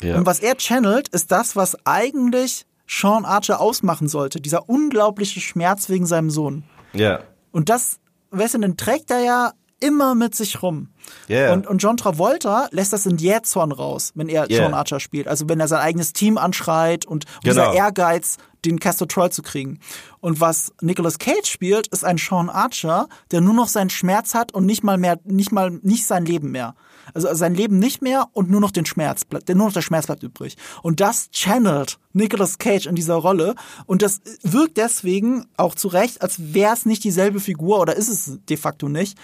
Ja. 0.00 0.16
Und 0.16 0.26
was 0.26 0.40
er 0.40 0.56
channelt, 0.56 1.08
ist 1.08 1.30
das, 1.30 1.56
was 1.56 1.76
eigentlich 1.84 2.66
Sean 2.86 3.24
Archer 3.24 3.60
ausmachen 3.60 4.08
sollte. 4.08 4.40
Dieser 4.40 4.68
unglaubliche 4.68 5.40
Schmerz 5.40 5.88
wegen 5.88 6.06
seinem 6.06 6.30
Sohn. 6.30 6.64
Ja. 6.92 7.20
Und 7.52 7.68
das, 7.68 7.98
weißt 8.30 8.54
du, 8.54 8.58
den 8.58 8.76
trägt 8.76 9.10
er 9.10 9.20
ja 9.20 9.52
immer 9.80 10.14
mit 10.14 10.34
sich 10.34 10.62
rum. 10.62 10.88
Ja. 11.28 11.52
Und, 11.52 11.66
und 11.66 11.78
John 11.82 11.96
Travolta 11.96 12.68
lässt 12.70 12.92
das 12.92 13.06
in 13.06 13.16
Jähzorn 13.18 13.72
raus, 13.72 14.12
wenn 14.14 14.28
er 14.28 14.50
Ja. 14.50 14.62
John 14.62 14.74
Archer 14.74 15.00
spielt. 15.00 15.28
Also 15.28 15.48
wenn 15.48 15.60
er 15.60 15.68
sein 15.68 15.80
eigenes 15.80 16.12
Team 16.12 16.38
anschreit 16.38 17.06
und, 17.06 17.24
Genau. 17.42 17.70
dieser 17.70 17.72
Ehrgeiz, 17.74 18.36
den 18.64 18.78
Castor 18.78 19.08
Troy 19.08 19.30
zu 19.30 19.42
kriegen. 19.42 19.78
Und 20.20 20.40
was 20.40 20.72
Nicolas 20.82 21.18
Cage 21.18 21.48
spielt, 21.48 21.86
ist 21.88 22.04
ein 22.04 22.18
Sean 22.18 22.50
Archer, 22.50 23.08
der 23.30 23.40
nur 23.40 23.54
noch 23.54 23.68
seinen 23.68 23.88
Schmerz 23.88 24.34
hat 24.34 24.52
und 24.52 24.66
nicht 24.66 24.84
mal 24.84 24.98
mehr, 24.98 25.18
nicht 25.24 25.50
mal, 25.50 25.70
nicht 25.82 26.06
sein 26.06 26.26
Leben 26.26 26.50
mehr. 26.50 26.74
Also 27.14 27.32
sein 27.34 27.54
Leben 27.54 27.78
nicht 27.78 28.02
mehr 28.02 28.26
und 28.34 28.50
nur 28.50 28.60
noch 28.60 28.70
den 28.70 28.84
Schmerz 28.84 29.24
bleibt, 29.24 29.48
der 29.48 29.56
nur 29.56 29.66
noch 29.66 29.72
der 29.72 29.80
Schmerz 29.82 30.06
bleibt 30.06 30.22
übrig. 30.22 30.56
Und 30.82 31.00
das 31.00 31.30
channelt 31.30 31.98
Nicolas 32.12 32.58
Cage 32.58 32.86
in 32.86 32.94
dieser 32.94 33.14
Rolle. 33.14 33.54
Und 33.86 34.02
das 34.02 34.20
wirkt 34.42 34.76
deswegen 34.76 35.46
auch 35.56 35.74
zu 35.74 35.88
Recht, 35.88 36.20
als 36.20 36.36
wäre 36.54 36.74
es 36.74 36.84
nicht 36.84 37.02
dieselbe 37.02 37.40
Figur 37.40 37.80
oder 37.80 37.96
ist 37.96 38.08
es 38.10 38.38
de 38.48 38.56
facto 38.58 38.88
nicht 38.90 39.16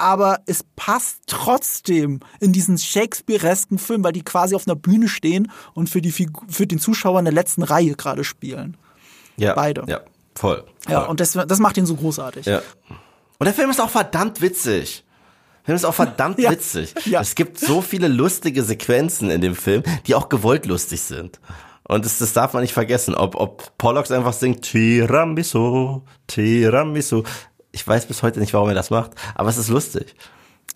aber 0.00 0.40
es 0.46 0.64
passt 0.76 1.20
trotzdem 1.26 2.20
in 2.40 2.52
diesen 2.52 2.78
Shakespearesken 2.78 3.78
Film, 3.78 4.02
weil 4.02 4.12
die 4.12 4.22
quasi 4.22 4.54
auf 4.54 4.66
einer 4.66 4.76
Bühne 4.76 5.08
stehen 5.08 5.50
und 5.74 5.90
für, 5.90 6.00
die 6.00 6.10
Figu 6.12 6.40
für 6.48 6.66
den 6.66 6.78
Zuschauer 6.78 7.18
in 7.18 7.24
der 7.26 7.34
letzten 7.34 7.62
Reihe 7.62 7.94
gerade 7.94 8.24
spielen. 8.24 8.76
ja. 9.36 9.54
beide. 9.54 9.84
Ja, 9.86 10.00
voll. 10.34 10.64
Ja, 10.88 11.00
voll. 11.02 11.10
und 11.10 11.20
das, 11.20 11.32
das 11.32 11.58
macht 11.58 11.76
ihn 11.76 11.86
so 11.86 11.94
großartig. 11.96 12.46
Ja. 12.46 12.62
Und 13.38 13.44
der 13.44 13.54
Film 13.54 13.70
ist 13.70 13.80
auch 13.80 13.90
verdammt 13.90 14.40
witzig. 14.40 15.04
Der 15.60 15.66
Film 15.66 15.76
ist 15.76 15.84
auch 15.84 15.94
verdammt 15.94 16.38
Ja. 16.40 16.50
witzig. 16.50 16.94
Ja. 17.04 17.20
Es 17.20 17.34
gibt 17.34 17.58
so 17.58 17.80
viele 17.82 18.08
lustige 18.08 18.62
Sequenzen 18.62 19.30
in 19.30 19.40
dem 19.40 19.54
Film, 19.54 19.82
die 20.06 20.14
auch 20.14 20.28
gewollt 20.28 20.66
lustig 20.66 21.00
sind. 21.02 21.40
Und 21.84 22.04
das, 22.04 22.18
das 22.18 22.32
darf 22.32 22.52
man 22.52 22.62
nicht 22.62 22.72
vergessen. 22.72 23.14
Ob, 23.14 23.34
ob 23.34 23.76
Pollux 23.76 24.10
einfach 24.12 24.32
singt 24.32 24.62
Tiramisu, 24.62 26.02
Tiramisu. 26.28 27.24
Ich 27.72 27.86
weiß 27.86 28.06
bis 28.06 28.22
heute 28.22 28.40
nicht, 28.40 28.52
warum 28.54 28.68
er 28.68 28.74
das 28.74 28.90
macht, 28.90 29.12
aber 29.34 29.48
es 29.48 29.56
ist 29.56 29.68
lustig. 29.68 30.14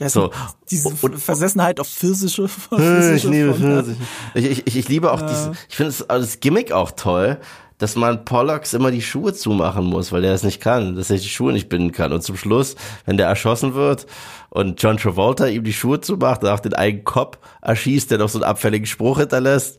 Ist 0.01 0.13
So. 0.15 0.31
Diese 0.71 0.89
Und- 0.89 1.19
Versessenheit 1.21 1.79
auf 1.81 1.87
physische. 1.89 2.45
Ich 2.71 2.79
physische 2.79 3.29
liebe 3.31 3.53
von- 3.55 3.63
Pfirsich. 3.63 3.97
Ich, 4.35 4.45
ich, 4.45 4.67
ich, 4.67 4.77
ich 4.77 4.89
liebe 4.89 5.13
auch 5.13 5.21
diese, 5.23 5.53
ich 5.69 5.77
finde 5.77 5.93
das, 5.97 6.07
das 6.09 6.41
Gimmick 6.41 6.73
auch 6.73 6.91
toll, 6.93 7.39
dass 7.79 7.97
man 7.97 8.25
Pollux 8.25 8.73
immer 8.73 8.91
die 8.93 9.03
Schuhe 9.03 9.35
zumachen 9.35 9.85
muss, 9.85 10.13
weil 10.13 10.23
der 10.23 10.31
das 10.33 10.45
nicht 10.45 10.61
kann, 10.61 10.95
dass 10.95 11.11
er 11.11 11.19
die 11.19 11.29
Schuhe 11.29 11.53
nicht 11.53 11.69
binden 11.69 11.91
kann. 11.93 12.13
Und 12.13 12.23
zum 12.23 12.37
Schluss, 12.37 12.77
wenn 13.07 13.17
der 13.17 13.27
erschossen 13.27 13.75
wird 13.75 14.07
und 14.51 14.81
John 14.83 14.97
Travolta 14.97 15.47
ihm 15.47 15.65
die 15.65 15.73
Schuhe 15.73 16.01
zumacht, 16.01 16.43
danach 16.45 16.61
den 16.61 16.75
eigenen 16.75 17.05
Kopf 17.05 17.39
erschießt, 17.63 18.11
der 18.13 18.19
noch 18.19 18.29
so 18.29 18.39
einen 18.39 18.45
abfälligen 18.45 18.87
Spruch 18.87 19.19
hinterlässt. 19.19 19.79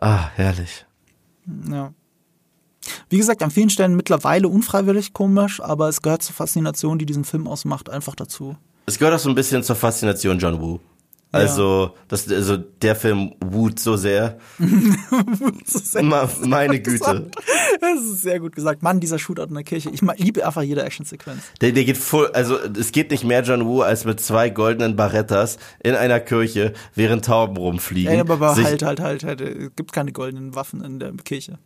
Ah, 0.00 0.28
herrlich. 0.36 0.86
Ja. 1.70 1.92
Wie 3.08 3.18
gesagt, 3.18 3.42
an 3.42 3.50
vielen 3.50 3.70
Stellen 3.70 3.96
mittlerweile 3.96 4.48
unfreiwillig 4.48 5.12
komisch, 5.12 5.60
aber 5.60 5.88
es 5.88 6.02
gehört 6.02 6.22
zur 6.22 6.34
Faszination, 6.34 6.98
die 6.98 7.06
diesen 7.06 7.24
Film 7.24 7.46
ausmacht, 7.46 7.90
einfach 7.90 8.14
dazu. 8.14 8.56
Es 8.86 8.98
gehört 8.98 9.16
auch 9.16 9.20
so 9.20 9.28
ein 9.28 9.34
bisschen 9.34 9.62
zur 9.62 9.76
Faszination 9.76 10.38
John 10.38 10.60
Woo. 10.60 10.80
Also, 11.32 11.94
das, 12.08 12.30
also 12.30 12.56
der 12.56 12.96
Film 12.96 13.34
wut 13.44 13.78
so 13.78 13.96
sehr. 13.96 14.38
Ma, 16.02 16.28
meine 16.40 16.80
Güte. 16.82 17.30
Das 17.80 18.02
ist 18.02 18.22
sehr 18.22 18.40
gut 18.40 18.54
gesagt. 18.54 18.82
Mann, 18.82 19.00
dieser 19.00 19.18
Shootout 19.18 19.48
in 19.48 19.54
der 19.54 19.64
Kirche. 19.64 19.90
Ich 19.90 20.00
liebe 20.18 20.46
einfach 20.46 20.62
jede 20.62 20.82
Actionsequenz. 20.82 21.42
Der, 21.60 21.72
der 21.72 21.84
geht 21.84 21.98
voll, 21.98 22.28
also 22.32 22.56
es 22.58 22.92
geht 22.92 23.10
nicht 23.10 23.24
mehr 23.24 23.42
John 23.42 23.66
Woo 23.66 23.82
als 23.82 24.04
mit 24.04 24.20
zwei 24.20 24.50
goldenen 24.50 24.96
Barrettas 24.96 25.58
in 25.82 25.94
einer 25.94 26.20
Kirche, 26.20 26.72
während 26.94 27.24
Tauben 27.24 27.56
rumfliegen. 27.56 28.14
Ja, 28.14 28.20
aber, 28.20 28.34
aber 28.34 28.56
halt, 28.56 28.82
halt, 28.82 29.00
halt, 29.00 29.24
halt. 29.24 29.40
Es 29.40 29.76
gibt 29.76 29.92
keine 29.92 30.12
goldenen 30.12 30.54
Waffen 30.54 30.82
in 30.82 30.98
der 31.00 31.12
Kirche. 31.24 31.58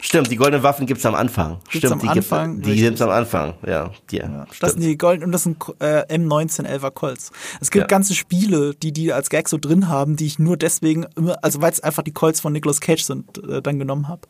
Stimmt, 0.00 0.30
die 0.30 0.36
goldenen 0.36 0.62
Waffen 0.62 0.86
gibt's 0.86 1.06
am 1.06 1.14
Anfang. 1.14 1.58
Gibt's 1.70 1.78
Stimmt, 1.78 1.92
am 1.94 1.98
die 2.00 2.08
Anfang, 2.08 2.54
gibt, 2.56 2.66
die 2.66 2.76
gibt's 2.76 3.00
am 3.00 3.10
Anfang. 3.10 3.54
Ja, 3.66 3.90
die, 4.10 4.18
Ja, 4.18 4.46
das 4.60 4.72
sind 4.72 4.82
die 4.82 4.96
golden 4.98 5.24
und 5.24 5.32
das 5.32 5.44
sind 5.44 5.56
äh, 5.80 6.02
M1911er 6.14 6.90
Colts. 6.90 7.32
Es 7.60 7.70
gibt 7.70 7.84
Ja. 7.84 7.86
ganze 7.86 8.14
Spiele, 8.14 8.74
die 8.74 8.92
die 8.92 9.12
als 9.12 9.30
Gag 9.30 9.48
so 9.48 9.58
drin 9.58 9.88
haben, 9.88 10.16
die 10.16 10.26
ich 10.26 10.38
nur 10.38 10.56
deswegen 10.56 11.06
immer, 11.16 11.42
also 11.42 11.62
weil 11.62 11.72
es 11.72 11.80
einfach 11.80 12.02
die 12.02 12.12
Colts 12.12 12.40
von 12.40 12.52
Nicolas 12.52 12.80
Cage 12.80 13.02
sind, 13.02 13.38
äh, 13.48 13.62
dann 13.62 13.78
genommen 13.78 14.08
habe. 14.08 14.22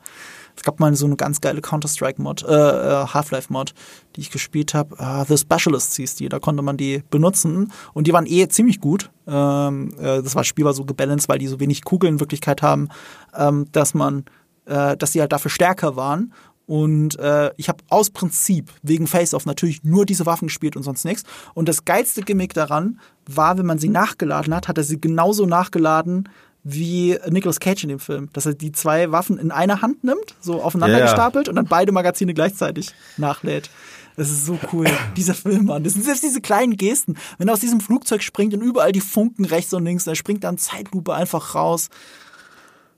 Es 0.57 0.62
gab 0.62 0.81
mal 0.81 0.95
so 0.95 1.05
eine 1.05 1.16
ganz 1.16 1.43
geile 1.43 1.61
Counter-Strike-Mod, 1.61 2.45
äh, 2.45 2.47
äh, 2.53 3.07
Half-Life-Mod, 3.09 3.74
die 4.15 4.23
ich 4.23 4.31
gespielt 4.31 4.73
habe. 4.73 4.97
Uh, 4.99 5.23
The 5.28 5.37
Specialists 5.37 5.97
hieß 5.97 6.15
die, 6.15 6.31
da 6.31 6.39
konnte 6.39 6.62
man 6.62 6.78
die 6.78 7.03
benutzen 7.11 7.70
und 7.93 8.07
die 8.07 8.12
waren 8.15 8.24
eh 8.27 8.49
ziemlich 8.49 8.81
gut. 8.81 9.11
Ähm, 9.27 9.93
äh, 9.99 10.23
das 10.23 10.35
war 10.35 10.41
das 10.41 10.47
Spiel 10.47 10.65
war 10.65 10.73
so 10.73 10.85
gebalanced, 10.87 11.28
weil 11.28 11.39
die 11.39 11.47
so 11.49 11.61
wenig 11.61 11.85
Kugeln 11.85 12.15
in 12.15 12.20
Wirklichkeit 12.20 12.62
haben, 12.62 12.89
ähm, 13.37 13.66
dass 13.73 13.93
man, 13.93 14.24
äh, 14.67 14.97
dass 14.97 15.13
die 15.13 15.21
halt 15.21 15.33
dafür 15.33 15.51
stärker 15.51 15.97
waren. 15.97 16.33
Und 16.67 17.17
äh, 17.21 17.53
ich 17.57 17.69
habe 17.69 17.85
aus 17.89 18.11
Prinzip 18.11 18.71
wegen 18.83 19.07
Face-Off 19.07 19.47
natürlich 19.47 19.85
nur 19.85 20.05
diese 20.05 20.27
Waffen 20.27 20.49
gespielt 20.49 20.77
und 20.77 20.83
sonst 20.83 21.05
nichts. 21.05 21.23
Und 21.55 21.69
das 21.69 21.85
geilste 21.85 22.23
Gimmick 22.23 22.55
daran 22.55 22.99
war, 23.27 23.57
wenn 23.57 23.67
man 23.67 23.79
sie 23.79 23.89
nachgeladen 23.89 24.53
hat, 24.55 24.67
hat 24.67 24.77
er 24.77 24.85
sie 24.85 25.01
genauso 25.01 25.47
nachgeladen 25.47 26.29
wie 26.65 27.17
Nicolas 27.29 27.61
Cage 27.61 27.85
in 27.85 27.91
dem 27.91 28.01
Film. 28.01 28.29
Dass 28.33 28.47
er 28.47 28.55
die 28.55 28.73
zwei 28.73 29.13
Waffen 29.13 29.39
in 29.39 29.53
einer 29.53 29.81
Hand 29.81 30.03
nimmt, 30.03 30.35
so 30.41 30.61
aufeinander 30.61 30.99
Ja, 30.99 31.05
ja. 31.05 31.07
gestapelt 31.07 31.49
und 31.49 31.55
dann 31.55 31.67
beide 31.67 31.93
Magazine 31.93 32.35
gleichzeitig 32.35 32.93
nachlädt. 33.17 33.71
Das 34.17 34.29
ist 34.31 34.47
so 34.47 34.59
cool. 34.73 34.87
Dieser 35.17 35.35
Film, 35.35 35.67
Mann. 35.67 35.85
Das 35.85 35.93
sind 35.93 36.05
selbst 36.05 36.25
diese 36.25 36.41
kleinen 36.41 36.77
Gesten. 36.77 37.17
Wenn 37.39 37.49
er 37.49 37.55
aus 37.55 37.61
diesem 37.61 37.81
Flugzeug 37.81 38.23
springt 38.23 38.55
und 38.55 38.63
überall 38.63 38.91
die 38.91 39.01
Funken 39.01 39.45
rechts 39.45 39.73
und 39.75 39.85
links, 39.85 40.07
er 40.07 40.17
springt 40.17 40.43
dann 40.43 40.59
Zeitlupe 40.59 41.15
einfach 41.15 41.55
raus. 41.55 41.91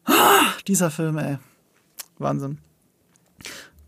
Ah, 0.04 0.52
dieser 0.66 0.90
Film, 0.90 1.18
ey. 1.18 1.38
Wahnsinn. 2.20 2.58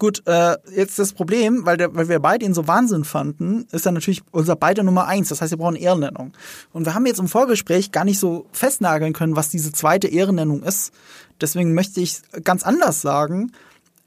Gut, 0.01 0.23
äh, 0.27 0.57
jetzt 0.75 0.99
das 0.99 1.13
Problem, 1.13 1.67
weil, 1.67 1.77
der, 1.77 1.95
weil 1.95 2.09
wir 2.09 2.21
beide 2.21 2.47
ihn 2.47 2.55
so 2.55 2.67
Wahnsinn 2.67 3.05
fanden, 3.05 3.67
ist 3.71 3.85
dann 3.85 3.93
natürlich 3.93 4.23
unser 4.31 4.57
beide 4.57 4.83
Nummer 4.83 5.07
eins. 5.07 5.29
Das 5.29 5.43
heißt, 5.43 5.51
wir 5.51 5.59
brauchen 5.59 5.77
Ehrennennung. 5.77 6.33
Und 6.73 6.87
wir 6.87 6.95
haben 6.95 7.05
jetzt 7.05 7.21
im 7.21 7.29
Vorgespräch 7.29 7.93
gar 7.93 8.07
nicht 8.07 8.19
so 8.19 8.47
festnageln 8.51 9.13
können, 9.13 9.37
was 9.37 9.51
diese 9.51 9.73
zweite 9.73 10.09
Ehrennennung 10.09 10.63
ist. 10.63 10.95
Deswegen 11.39 11.75
möchte 11.75 12.01
ich 12.01 12.23
ganz 12.45 12.63
anders 12.63 13.03
sagen. 13.03 13.53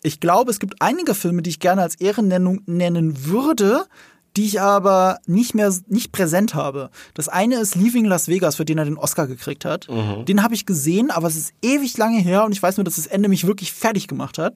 Ich 0.01 0.19
glaube, 0.19 0.49
es 0.49 0.59
gibt 0.59 0.81
einige 0.81 1.13
Filme, 1.13 1.43
die 1.43 1.51
ich 1.51 1.59
gerne 1.59 1.83
als 1.83 1.93
Ehrennennung 1.95 2.61
nennen 2.65 3.27
würde, 3.27 3.85
die 4.35 4.45
ich 4.45 4.61
aber 4.61 5.19
nicht 5.27 5.53
mehr 5.53 5.73
nicht 5.87 6.11
präsent 6.11 6.55
habe. 6.55 6.89
Das 7.13 7.29
eine 7.29 7.55
ist 7.57 7.75
Leaving 7.75 8.05
Las 8.05 8.27
Vegas, 8.27 8.55
für 8.55 8.65
den 8.65 8.77
er 8.77 8.85
den 8.85 8.97
Oscar 8.97 9.27
gekriegt 9.27 9.65
hat. 9.65 9.87
Den 10.25 10.41
habe 10.43 10.55
ich 10.55 10.65
gesehen, 10.65 11.11
aber 11.11 11.27
es 11.27 11.35
ist 11.35 11.53
ewig 11.61 11.97
lange 11.97 12.19
her 12.19 12.43
und 12.45 12.51
ich 12.51 12.61
weiß 12.61 12.77
nur, 12.77 12.83
dass 12.83 12.95
das 12.95 13.07
Ende 13.07 13.29
mich 13.29 13.45
wirklich 13.45 13.71
fertig 13.73 14.07
gemacht 14.07 14.37
hat. 14.37 14.55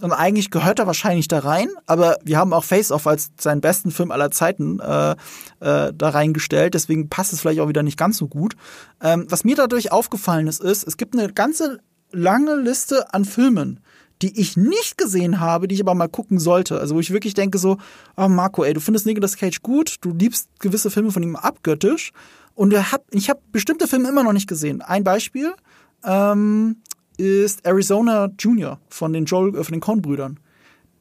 Und 0.00 0.12
eigentlich 0.12 0.50
gehört 0.50 0.80
er 0.80 0.88
wahrscheinlich 0.88 1.28
da 1.28 1.38
rein, 1.38 1.68
aber 1.86 2.16
wir 2.24 2.36
haben 2.36 2.52
auch 2.52 2.64
Face 2.64 2.90
Off 2.90 3.06
als 3.06 3.30
seinen 3.38 3.60
besten 3.60 3.92
Film 3.92 4.10
aller 4.10 4.32
Zeiten 4.32 4.80
äh, 4.80 5.12
äh, 5.12 5.92
da 5.94 6.08
reingestellt, 6.08 6.74
deswegen 6.74 7.08
passt 7.08 7.32
es 7.32 7.40
vielleicht 7.40 7.60
auch 7.60 7.68
wieder 7.68 7.84
nicht 7.84 7.96
ganz 7.96 8.16
so 8.16 8.26
gut. 8.26 8.56
Ähm, 9.00 9.26
was 9.28 9.44
mir 9.44 9.54
dadurch 9.54 9.92
aufgefallen 9.92 10.48
ist, 10.48 10.60
ist, 10.60 10.86
es 10.88 10.96
gibt 10.96 11.16
eine 11.16 11.32
ganze 11.32 11.78
lange 12.10 12.56
Liste 12.56 13.14
an 13.14 13.24
Filmen, 13.24 13.80
die 14.24 14.40
ich 14.40 14.56
nicht 14.56 14.96
gesehen 14.96 15.38
habe, 15.38 15.68
die 15.68 15.74
ich 15.74 15.82
aber 15.82 15.94
mal 15.94 16.08
gucken 16.08 16.38
sollte. 16.38 16.80
Also 16.80 16.94
wo 16.94 17.00
ich 17.00 17.10
wirklich 17.10 17.34
denke 17.34 17.58
so, 17.58 17.76
oh 18.16 18.28
Marco, 18.28 18.64
ey, 18.64 18.72
du 18.72 18.80
findest 18.80 19.04
Nicolas 19.04 19.36
Cage 19.36 19.60
gut, 19.60 19.96
du 20.00 20.14
liebst 20.14 20.48
gewisse 20.60 20.90
Filme 20.90 21.10
von 21.10 21.22
ihm 21.22 21.36
abgöttisch 21.36 22.10
und 22.54 22.74
hat, 22.90 23.02
ich 23.10 23.28
habe 23.28 23.40
bestimmte 23.52 23.86
Filme 23.86 24.08
immer 24.08 24.24
noch 24.24 24.32
nicht 24.32 24.48
gesehen. 24.48 24.80
Ein 24.80 25.04
Beispiel 25.04 25.52
ähm, 26.04 26.76
ist 27.18 27.66
Arizona 27.66 28.30
Junior 28.38 28.80
von 28.88 29.12
den 29.12 29.26
Joel, 29.26 29.54
äh, 29.56 29.62
von 29.62 29.72
den 29.74 29.80
Coen-Brüdern. 29.82 30.40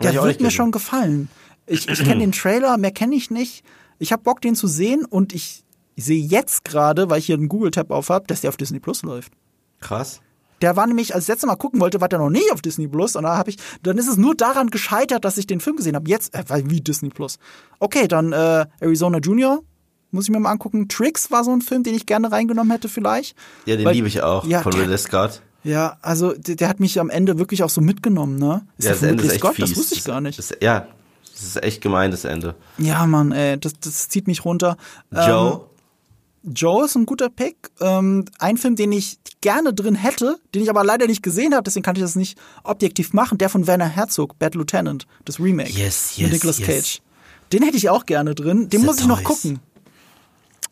Der 0.02 0.14
Hab 0.14 0.26
wird 0.26 0.42
mir 0.42 0.52
schon 0.52 0.72
gefallen. 0.72 1.30
Ich, 1.66 1.88
ich 1.88 2.04
kenne 2.04 2.20
den 2.20 2.34
Trailer, 2.34 2.78
mehr 2.78 2.92
kenne 2.92 3.16
ich 3.16 3.32
nicht. 3.32 3.64
Ich 4.00 4.12
habe 4.12 4.22
Bock, 4.22 4.42
den 4.42 4.56
zu 4.56 4.68
sehen 4.68 5.06
und 5.06 5.32
ich, 5.34 5.64
ich 5.96 6.04
sehe 6.04 6.22
jetzt 6.22 6.66
gerade, 6.66 7.10
weil 7.10 7.20
ich 7.20 7.28
hier 7.28 7.38
einen 7.38 7.48
Google-Tab 7.48 7.90
auf 7.90 8.10
habe, 8.10 8.28
dass 8.28 8.42
der 8.42 8.50
auf 8.50 8.58
Disney 8.58 8.82
Plus 8.82 9.02
läuft. 9.02 9.32
Krass. 9.80 10.20
Der 10.62 10.76
war 10.76 10.88
nämlich, 10.88 11.14
als 11.14 11.24
ich 11.24 11.28
das 11.28 11.34
letzte 11.36 11.48
Mal 11.48 11.56
gucken 11.56 11.80
wollte, 11.82 12.00
war 12.02 12.08
der 12.10 12.20
noch 12.20 12.30
nicht 12.30 12.52
auf 12.52 12.62
Disney 12.62 12.88
Plus. 12.88 13.16
Und 13.16 13.24
da 13.24 13.36
habe 13.38 13.50
ich, 13.50 13.58
dann 13.82 13.98
ist 13.98 14.08
es 14.08 14.18
nur 14.18 14.36
daran 14.36 14.70
gescheitert, 14.70 15.26
dass 15.26 15.38
ich 15.38 15.48
den 15.48 15.60
Film 15.60 15.76
gesehen 15.76 15.96
habe. 15.96 16.10
Jetzt, 16.10 16.34
äh, 16.34 16.44
weil- 16.48 16.70
wie 16.70 16.80
Disney 16.82 17.10
Plus. 17.10 17.38
Okay, 17.80 18.08
dann 18.08 18.32
äh, 18.32 18.66
Arizona 18.80 19.18
Junior. 19.20 19.60
Muss 20.12 20.26
ich 20.26 20.30
mir 20.30 20.40
mal 20.40 20.52
angucken. 20.52 20.88
Tricks 20.90 21.32
war 21.32 21.44
so 21.44 21.52
ein 21.52 21.62
Film, 21.62 21.82
den 21.84 21.96
ich 21.96 22.06
gerne 22.06 22.32
reingenommen 22.32 22.72
hätte, 22.72 22.88
vielleicht. 22.88 23.36
Ja, 23.66 23.76
den 23.76 23.86
Weil- 23.86 23.96
liebe 23.96 24.08
ich 24.08 24.22
auch, 24.22 24.46
Ja, 24.46 24.62
von 24.62 24.72
Ridley 24.74 24.98
Scott. 25.00 25.42
Ja, 25.64 25.98
also 26.02 26.34
der, 26.34 26.56
der 26.56 26.68
hat 26.70 26.80
mich 26.80 27.00
am 27.00 27.10
Ende 27.10 27.40
wirklich 27.40 27.64
auch 27.64 27.70
so 27.70 27.82
mitgenommen, 27.82 28.38
ne? 28.38 28.66
Ist 28.78 28.86
Ja, 28.86 28.92
das 28.92 29.02
Ende 29.02 29.24
ist 29.24 29.32
echt 29.32 29.40
Scott? 29.40 29.56
fies. 29.56 29.70
Das 29.70 29.78
wusste 29.78 29.96
ich 29.96 30.04
gar 30.04 30.22
nicht. 30.22 30.38
Das, 30.38 30.52
ja, 30.62 30.88
das 31.32 31.42
ist 31.44 31.64
echt 31.64 31.82
gemein, 31.82 32.12
das 32.12 32.26
Ende. 32.26 32.54
Ja, 32.78 33.08
Mann, 33.08 33.32
ey, 33.32 33.58
das, 33.60 33.74
das 33.80 34.08
zieht 34.10 34.28
mich 34.28 34.46
runter. 34.46 34.78
Joe, 35.12 35.54
Ähm, 35.54 35.60
Joe 36.44 36.86
ist 36.86 36.96
ein 36.96 37.06
guter 37.06 37.30
Pick. 37.30 37.56
Ähm, 37.80 38.26
ein 38.40 38.58
Film, 38.58 38.76
den 38.76 38.92
ich 38.92 39.18
gerne 39.42 39.74
drin 39.74 39.96
hätte, 39.96 40.38
den 40.54 40.62
ich 40.64 40.70
aber 40.70 40.84
leider 40.84 41.08
nicht 41.08 41.24
gesehen 41.24 41.54
habe, 41.54 41.64
deswegen 41.64 41.84
kann 41.84 41.96
ich 41.96 42.02
das 42.02 42.16
nicht 42.16 42.38
objektiv 42.64 43.14
machen. 43.14 43.38
Der 43.38 43.50
von 43.50 43.66
Werner 43.68 43.88
Herzog, 43.88 44.38
Bad 44.40 44.56
Lieutenant, 44.56 45.08
das 45.26 45.40
Remake. 45.40 45.70
Yes, 45.72 46.14
mit 46.18 46.26
yes, 46.28 46.32
Nicolas 46.34 46.60
yes. 46.60 46.68
Cage. 46.68 47.02
Den 47.54 47.64
hätte 47.64 47.78
ich 47.78 47.90
auch 47.90 48.06
gerne 48.06 48.36
drin. 48.36 48.70
Den 48.70 48.82
The 48.82 48.86
muss 48.86 49.00
ich 49.00 49.08
noch 49.08 49.22
Toys. 49.22 49.42
gucken. 49.42 49.60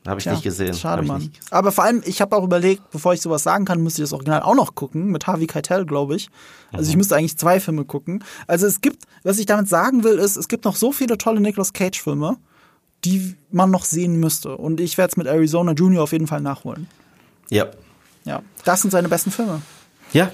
Habe 0.07 0.19
ich 0.19 0.26
Ja, 0.26 0.31
nicht 0.31 0.41
gesehen. 0.43 0.73
Schade, 0.73 1.03
Mann. 1.03 1.22
nicht. 1.22 1.39
Aber 1.52 1.72
vor 1.72 1.84
allem, 1.84 2.02
ich 2.06 2.22
habe 2.22 2.35
auch 2.35 2.43
überlegt, 2.43 2.89
bevor 2.89 3.14
ich 3.14 3.22
sowas 3.22 3.43
sagen 3.43 3.65
kann, 3.65 3.81
müsste 3.84 4.02
ich 4.02 4.06
das 4.10 4.14
Original 4.14 4.41
auch 4.41 4.56
noch 4.56 4.73
gucken, 4.73 5.06
mit 5.11 5.27
Harvey 5.27 5.45
Keitel, 5.45 5.85
glaube 5.85 6.15
ich. 6.15 6.30
Also 6.72 6.85
Mhm. 6.85 6.89
ich 6.89 6.98
müsste 6.98 7.15
eigentlich 7.15 7.38
zwei 7.38 7.60
Filme 7.60 7.85
gucken. 7.85 8.23
Also 8.48 8.65
es 8.65 8.81
gibt, 8.81 9.03
was 9.23 9.38
ich 9.38 9.45
damit 9.45 9.69
sagen 9.69 10.03
will, 10.03 10.18
ist, 10.18 10.38
es 10.38 10.48
gibt 10.48 10.65
noch 10.65 10.76
so 10.76 10.91
viele 10.91 11.19
tolle 11.19 11.39
Nicolas 11.39 11.72
Cage-Filme, 11.73 12.38
die 13.03 13.36
man 13.52 13.72
noch 13.72 13.86
sehen 13.86 14.19
müsste. 14.19 14.57
Und 14.57 14.80
ich 14.80 14.98
werde 14.98 15.11
es 15.11 15.18
mit 15.18 15.28
Arizona 15.28 15.73
Junior 15.73 16.03
auf 16.03 16.11
jeden 16.11 16.28
Fall 16.28 16.41
nachholen. 16.41 16.88
Ja. 17.49 17.68
Ja, 18.23 18.41
das 18.64 18.82
sind 18.82 18.91
seine 18.91 19.10
besten 19.10 19.32
Filme. 19.32 19.61
Ja. 20.14 20.26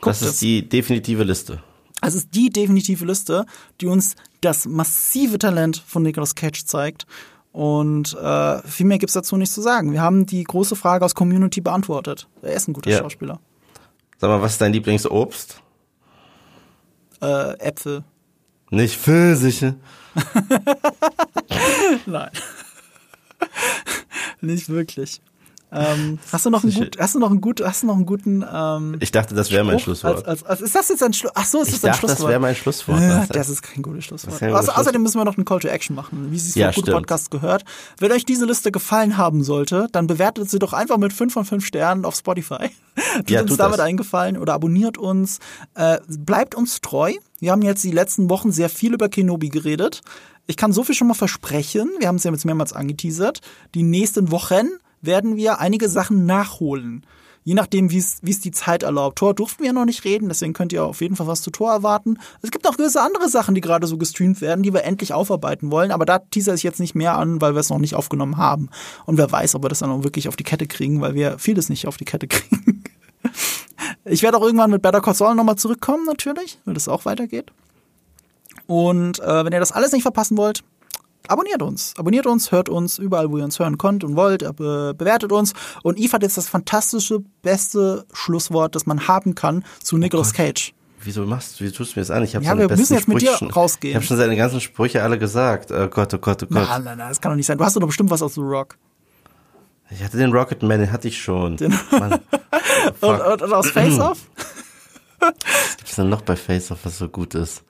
Guckt 0.00 0.06
das 0.06 0.22
ist 0.22 0.28
es. 0.28 0.38
die 0.40 0.68
definitive 0.68 1.22
Liste. 1.24 1.62
Es 2.02 2.14
ist 2.14 2.34
die 2.34 2.50
definitive 2.50 3.04
Liste, 3.06 3.46
die 3.80 3.86
uns 3.86 4.16
das 4.40 4.66
massive 4.66 5.38
Talent 5.38 5.82
von 5.86 6.02
Nicolas 6.02 6.34
Cage 6.34 6.64
zeigt. 6.64 7.06
Und 7.52 8.14
äh, 8.14 8.62
viel 8.66 8.84
mehr 8.86 8.98
gibt's 8.98 9.14
dazu 9.14 9.36
nicht 9.36 9.52
zu 9.52 9.62
sagen. 9.62 9.92
Wir 9.92 10.02
haben 10.02 10.26
die 10.26 10.42
große 10.42 10.74
Frage 10.76 11.04
aus 11.04 11.14
Community 11.14 11.60
beantwortet. 11.60 12.26
Er 12.42 12.54
ist 12.54 12.66
ein 12.68 12.72
guter 12.74 12.90
Ja. 12.90 12.98
Schauspieler. 12.98 13.38
Sag 14.18 14.28
mal, 14.28 14.42
was 14.42 14.52
ist 14.52 14.60
dein 14.60 14.72
Lieblingsobst? 14.72 15.60
Äh, 17.22 17.58
Äpfel. 17.60 18.02
Nicht 18.70 18.96
Pfirsiche. 18.98 19.76
Nein. 22.06 22.30
nicht 24.40 24.68
wirklich. 24.68 25.20
Ähm, 25.76 26.20
hast 26.30 26.46
du 26.46 26.50
noch 26.50 26.62
einen 26.62 26.72
gut, 26.72 26.98
hast 27.00 27.16
du 27.16 27.18
noch 27.18 27.30
einen 27.30 27.40
gut, 27.40 27.60
hast 27.60 27.82
du 27.82 27.88
noch 27.88 27.96
einen 27.96 28.06
guten 28.06 28.44
ähm, 28.48 28.96
Ich 29.00 29.10
dachte, 29.10 29.34
das 29.34 29.50
wäre 29.50 29.64
mein? 29.64 29.80
Schlusswort. 29.80 30.18
Als, 30.18 30.44
als, 30.44 30.44
als, 30.44 30.60
ist 30.60 30.74
das 30.76 30.88
jetzt 30.88 31.02
ein 31.02 31.12
Schluss? 31.12 31.32
Ach 31.34 31.44
so, 31.44 31.62
ist 31.62 31.68
ich 31.68 31.74
das 31.74 31.82
ein 31.82 31.86
dachte, 31.88 31.98
Schlusswort? 31.98 32.20
das 32.20 32.28
wäre 32.28 32.38
mein 32.40 32.54
Schlusswort. 32.54 33.00
Ja, 33.00 33.26
das 33.26 33.48
ist 33.48 33.62
kein 33.62 33.82
gutes 33.82 33.98
Das 34.06 34.06
Schlusswort. 34.06 34.34
ist 34.34 34.38
kein 34.40 34.52
gutes 34.52 34.68
außerdem 34.68 35.02
müssen 35.02 35.18
wir 35.18 35.24
noch 35.24 35.36
einen 35.36 35.44
Call 35.44 35.58
to 35.58 35.66
Action 35.66 35.96
machen, 35.96 36.30
wie 36.30 36.36
es 36.36 36.44
sich 36.46 36.54
Ja, 36.54 36.68
für 36.70 36.76
gute 36.76 36.92
stimmt. 36.92 37.06
Podcast 37.08 37.32
gehört. 37.32 37.64
Wenn 37.98 38.12
euch 38.12 38.24
diese 38.24 38.44
Liste 38.46 38.70
gefallen 38.70 39.16
haben 39.16 39.42
sollte, 39.42 39.88
dann 39.90 40.06
bewertet 40.06 40.48
sie 40.48 40.60
doch 40.60 40.74
einfach 40.74 40.96
mit 40.98 41.12
5 41.12 41.32
von 41.32 41.44
5 41.44 41.66
Sternen 41.66 42.04
auf 42.04 42.14
Spotify. 42.14 42.70
Tut 43.16 43.30
Ja, 43.30 43.40
uns 43.40 43.50
tut 43.50 43.58
damit 43.58 43.78
das. 43.80 43.86
eingefallen 43.86 44.38
oder 44.38 44.54
abonniert 44.54 44.96
uns. 44.96 45.40
Äh, 45.74 45.98
bleibt 46.06 46.54
uns 46.54 46.82
treu. 46.82 47.14
Wir 47.44 47.52
haben 47.52 47.60
jetzt 47.60 47.84
die 47.84 47.90
letzten 47.90 48.30
Wochen 48.30 48.52
sehr 48.52 48.70
viel 48.70 48.94
über 48.94 49.10
Kenobi 49.10 49.50
geredet. 49.50 50.00
Ich 50.46 50.56
kann 50.56 50.72
so 50.72 50.82
viel 50.82 50.94
schon 50.94 51.08
mal 51.08 51.12
versprechen. 51.12 51.90
Wir 51.98 52.08
haben 52.08 52.16
es 52.16 52.24
ja 52.24 52.32
jetzt 52.32 52.46
mehrmals 52.46 52.72
angeteasert. 52.72 53.42
Die 53.74 53.82
nächsten 53.82 54.30
Wochen 54.30 54.70
werden 55.02 55.36
wir 55.36 55.60
einige 55.60 55.90
Sachen 55.90 56.24
nachholen. 56.24 57.04
Je 57.42 57.52
nachdem, 57.52 57.90
wie 57.90 57.98
es 57.98 58.22
die 58.22 58.50
Zeit 58.50 58.82
erlaubt. 58.82 59.18
Tor 59.18 59.34
durften 59.34 59.58
wir 59.58 59.66
ja 59.66 59.72
noch 59.74 59.84
nicht 59.84 60.06
reden, 60.06 60.28
deswegen 60.28 60.54
könnt 60.54 60.72
ihr 60.72 60.84
auf 60.84 61.02
jeden 61.02 61.16
Fall 61.16 61.26
was 61.26 61.42
zu 61.42 61.50
Tor 61.50 61.70
erwarten. 61.70 62.16
Es 62.40 62.50
gibt 62.50 62.66
auch 62.66 62.78
gewisse 62.78 63.02
andere 63.02 63.28
Sachen, 63.28 63.54
die 63.54 63.60
gerade 63.60 63.86
so 63.86 63.98
gestreamt 63.98 64.40
werden, 64.40 64.62
die 64.62 64.72
wir 64.72 64.84
endlich 64.84 65.12
aufarbeiten 65.12 65.70
wollen, 65.70 65.90
aber 65.90 66.06
da 66.06 66.20
teaser 66.20 66.54
ich 66.54 66.62
jetzt 66.62 66.80
nicht 66.80 66.94
mehr 66.94 67.18
an, 67.18 67.42
weil 67.42 67.54
wir 67.54 67.60
es 67.60 67.68
noch 67.68 67.78
nicht 67.78 67.94
aufgenommen 67.94 68.38
haben. 68.38 68.70
Und 69.04 69.18
wer 69.18 69.30
weiß, 69.30 69.54
ob 69.54 69.64
wir 69.64 69.68
das 69.68 69.80
dann 69.80 69.90
auch 69.90 70.02
wirklich 70.02 70.28
auf 70.28 70.36
die 70.36 70.44
Kette 70.44 70.66
kriegen, 70.66 71.02
weil 71.02 71.12
wir 71.12 71.38
vieles 71.38 71.68
nicht 71.68 71.86
auf 71.86 71.98
die 71.98 72.06
Kette 72.06 72.26
kriegen. 72.26 72.84
Ich 74.04 74.22
werde 74.22 74.38
auch 74.38 74.42
irgendwann 74.42 74.70
mit 74.70 74.82
Better 74.82 75.00
Call 75.00 75.14
Saul 75.14 75.34
nochmal 75.34 75.56
zurückkommen, 75.56 76.04
natürlich, 76.04 76.58
weil 76.64 76.74
das 76.74 76.88
auch 76.88 77.04
weitergeht. 77.04 77.52
Und 78.66 79.20
äh, 79.20 79.44
wenn 79.44 79.52
ihr 79.52 79.60
das 79.60 79.72
alles 79.72 79.92
nicht 79.92 80.02
verpassen 80.02 80.36
wollt, 80.36 80.62
abonniert 81.28 81.62
uns. 81.62 81.94
Abonniert 81.98 82.26
uns, 82.26 82.52
hört 82.52 82.68
uns 82.68 82.98
überall, 82.98 83.30
wo 83.30 83.38
ihr 83.38 83.44
uns 83.44 83.58
hören 83.58 83.78
könnt 83.78 84.04
und 84.04 84.16
wollt, 84.16 84.42
äh, 84.42 84.52
bewertet 84.52 85.32
uns. 85.32 85.52
Und 85.82 85.98
Eve 85.98 86.12
hat 86.12 86.22
jetzt 86.22 86.36
das 86.36 86.48
fantastische, 86.48 87.20
beste 87.42 88.06
Schlusswort, 88.12 88.74
das 88.74 88.86
man 88.86 89.08
haben 89.08 89.34
kann 89.34 89.64
zu 89.82 89.96
Nicolas 89.96 90.32
Gott. 90.32 90.36
Cage. 90.36 90.74
Wieso 91.02 91.26
machst 91.26 91.60
du, 91.60 91.64
wie 91.64 91.70
tust 91.70 91.94
du 91.94 92.00
mir 92.00 92.06
das 92.06 92.10
an? 92.10 92.22
Ich 92.22 92.34
habe 92.34 92.44
Ja, 92.46 92.56
wir 92.56 92.68
müssen 92.68 92.94
jetzt 92.94 93.08
mit 93.08 93.18
Sprüche 93.20 93.32
dir 93.32 93.38
schon, 93.38 93.50
rausgehen. 93.50 93.90
Ich 93.90 93.96
habe 93.96 94.06
schon 94.06 94.16
seine 94.16 94.36
ganzen 94.36 94.60
Sprüche 94.60 95.02
alle 95.02 95.18
gesagt. 95.18 95.70
Oh 95.70 95.88
Gott, 95.88 96.14
oh 96.14 96.18
Gott, 96.18 96.42
oh 96.42 96.46
Gott. 96.46 96.50
Nein, 96.50 96.84
nein, 96.84 96.98
nein, 96.98 97.08
das 97.10 97.20
kann 97.20 97.32
doch 97.32 97.36
nicht 97.36 97.46
sein. 97.46 97.58
Du 97.58 97.64
hast 97.64 97.76
doch 97.76 97.86
bestimmt 97.86 98.10
was 98.10 98.22
aus 98.22 98.34
The 98.34 98.40
Rock. 98.40 98.78
Ich 99.90 100.02
hatte 100.02 100.16
den 100.16 100.32
Rocketman, 100.32 100.80
den 100.80 100.92
hatte 100.92 101.08
ich 101.08 101.20
schon. 101.22 101.56
Mann, 101.90 102.20
Und, 103.00 103.20
und, 103.20 103.42
und 103.42 103.52
aus 103.52 103.70
Face 103.70 103.98
Off? 103.98 104.18
was 105.20 105.76
gibt's 105.76 105.96
denn 105.96 106.08
noch 106.08 106.22
bei 106.22 106.36
Face 106.36 106.70
Off, 106.70 106.80
was 106.84 106.98
so 106.98 107.08
gut 107.08 107.34
ist? 107.34 107.64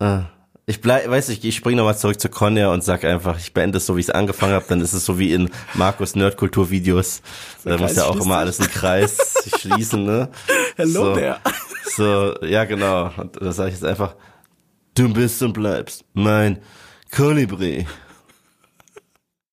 Äh, 0.00 0.20
ich 0.66 0.80
bleib, 0.80 1.08
weiß 1.08 1.30
ich, 1.30 1.44
ich 1.44 1.56
spring 1.56 1.76
nochmal 1.76 1.98
zurück 1.98 2.20
zu 2.20 2.28
Conja 2.28 2.72
und 2.72 2.84
sag 2.84 3.04
einfach, 3.04 3.38
ich 3.38 3.52
beende 3.52 3.78
es 3.78 3.86
so, 3.86 3.96
wie 3.96 4.00
ich 4.00 4.08
es 4.08 4.14
angefangen 4.14 4.52
habe. 4.52 4.64
Dann 4.68 4.80
ist 4.80 4.92
es 4.92 5.04
so 5.04 5.18
wie 5.18 5.32
in 5.32 5.50
Markus 5.74 6.14
Nerdkultur-Videos. 6.14 7.22
Da 7.64 7.76
muss 7.76 7.96
ja 7.96 8.04
auch 8.04 8.20
immer 8.20 8.36
alles 8.36 8.60
im 8.60 8.68
Kreis 8.68 9.34
schließen, 9.58 10.04
ne? 10.04 10.28
Hello 10.76 11.06
so, 11.06 11.14
there. 11.14 11.38
So, 11.96 12.34
ja 12.44 12.64
genau. 12.64 13.10
Und 13.16 13.36
da 13.40 13.52
sage 13.52 13.70
ich 13.70 13.74
jetzt 13.74 13.84
einfach, 13.84 14.14
du 14.94 15.12
bist 15.12 15.42
und 15.42 15.52
bleibst 15.54 16.04
mein 16.12 16.58
Kolibri. 17.10 17.86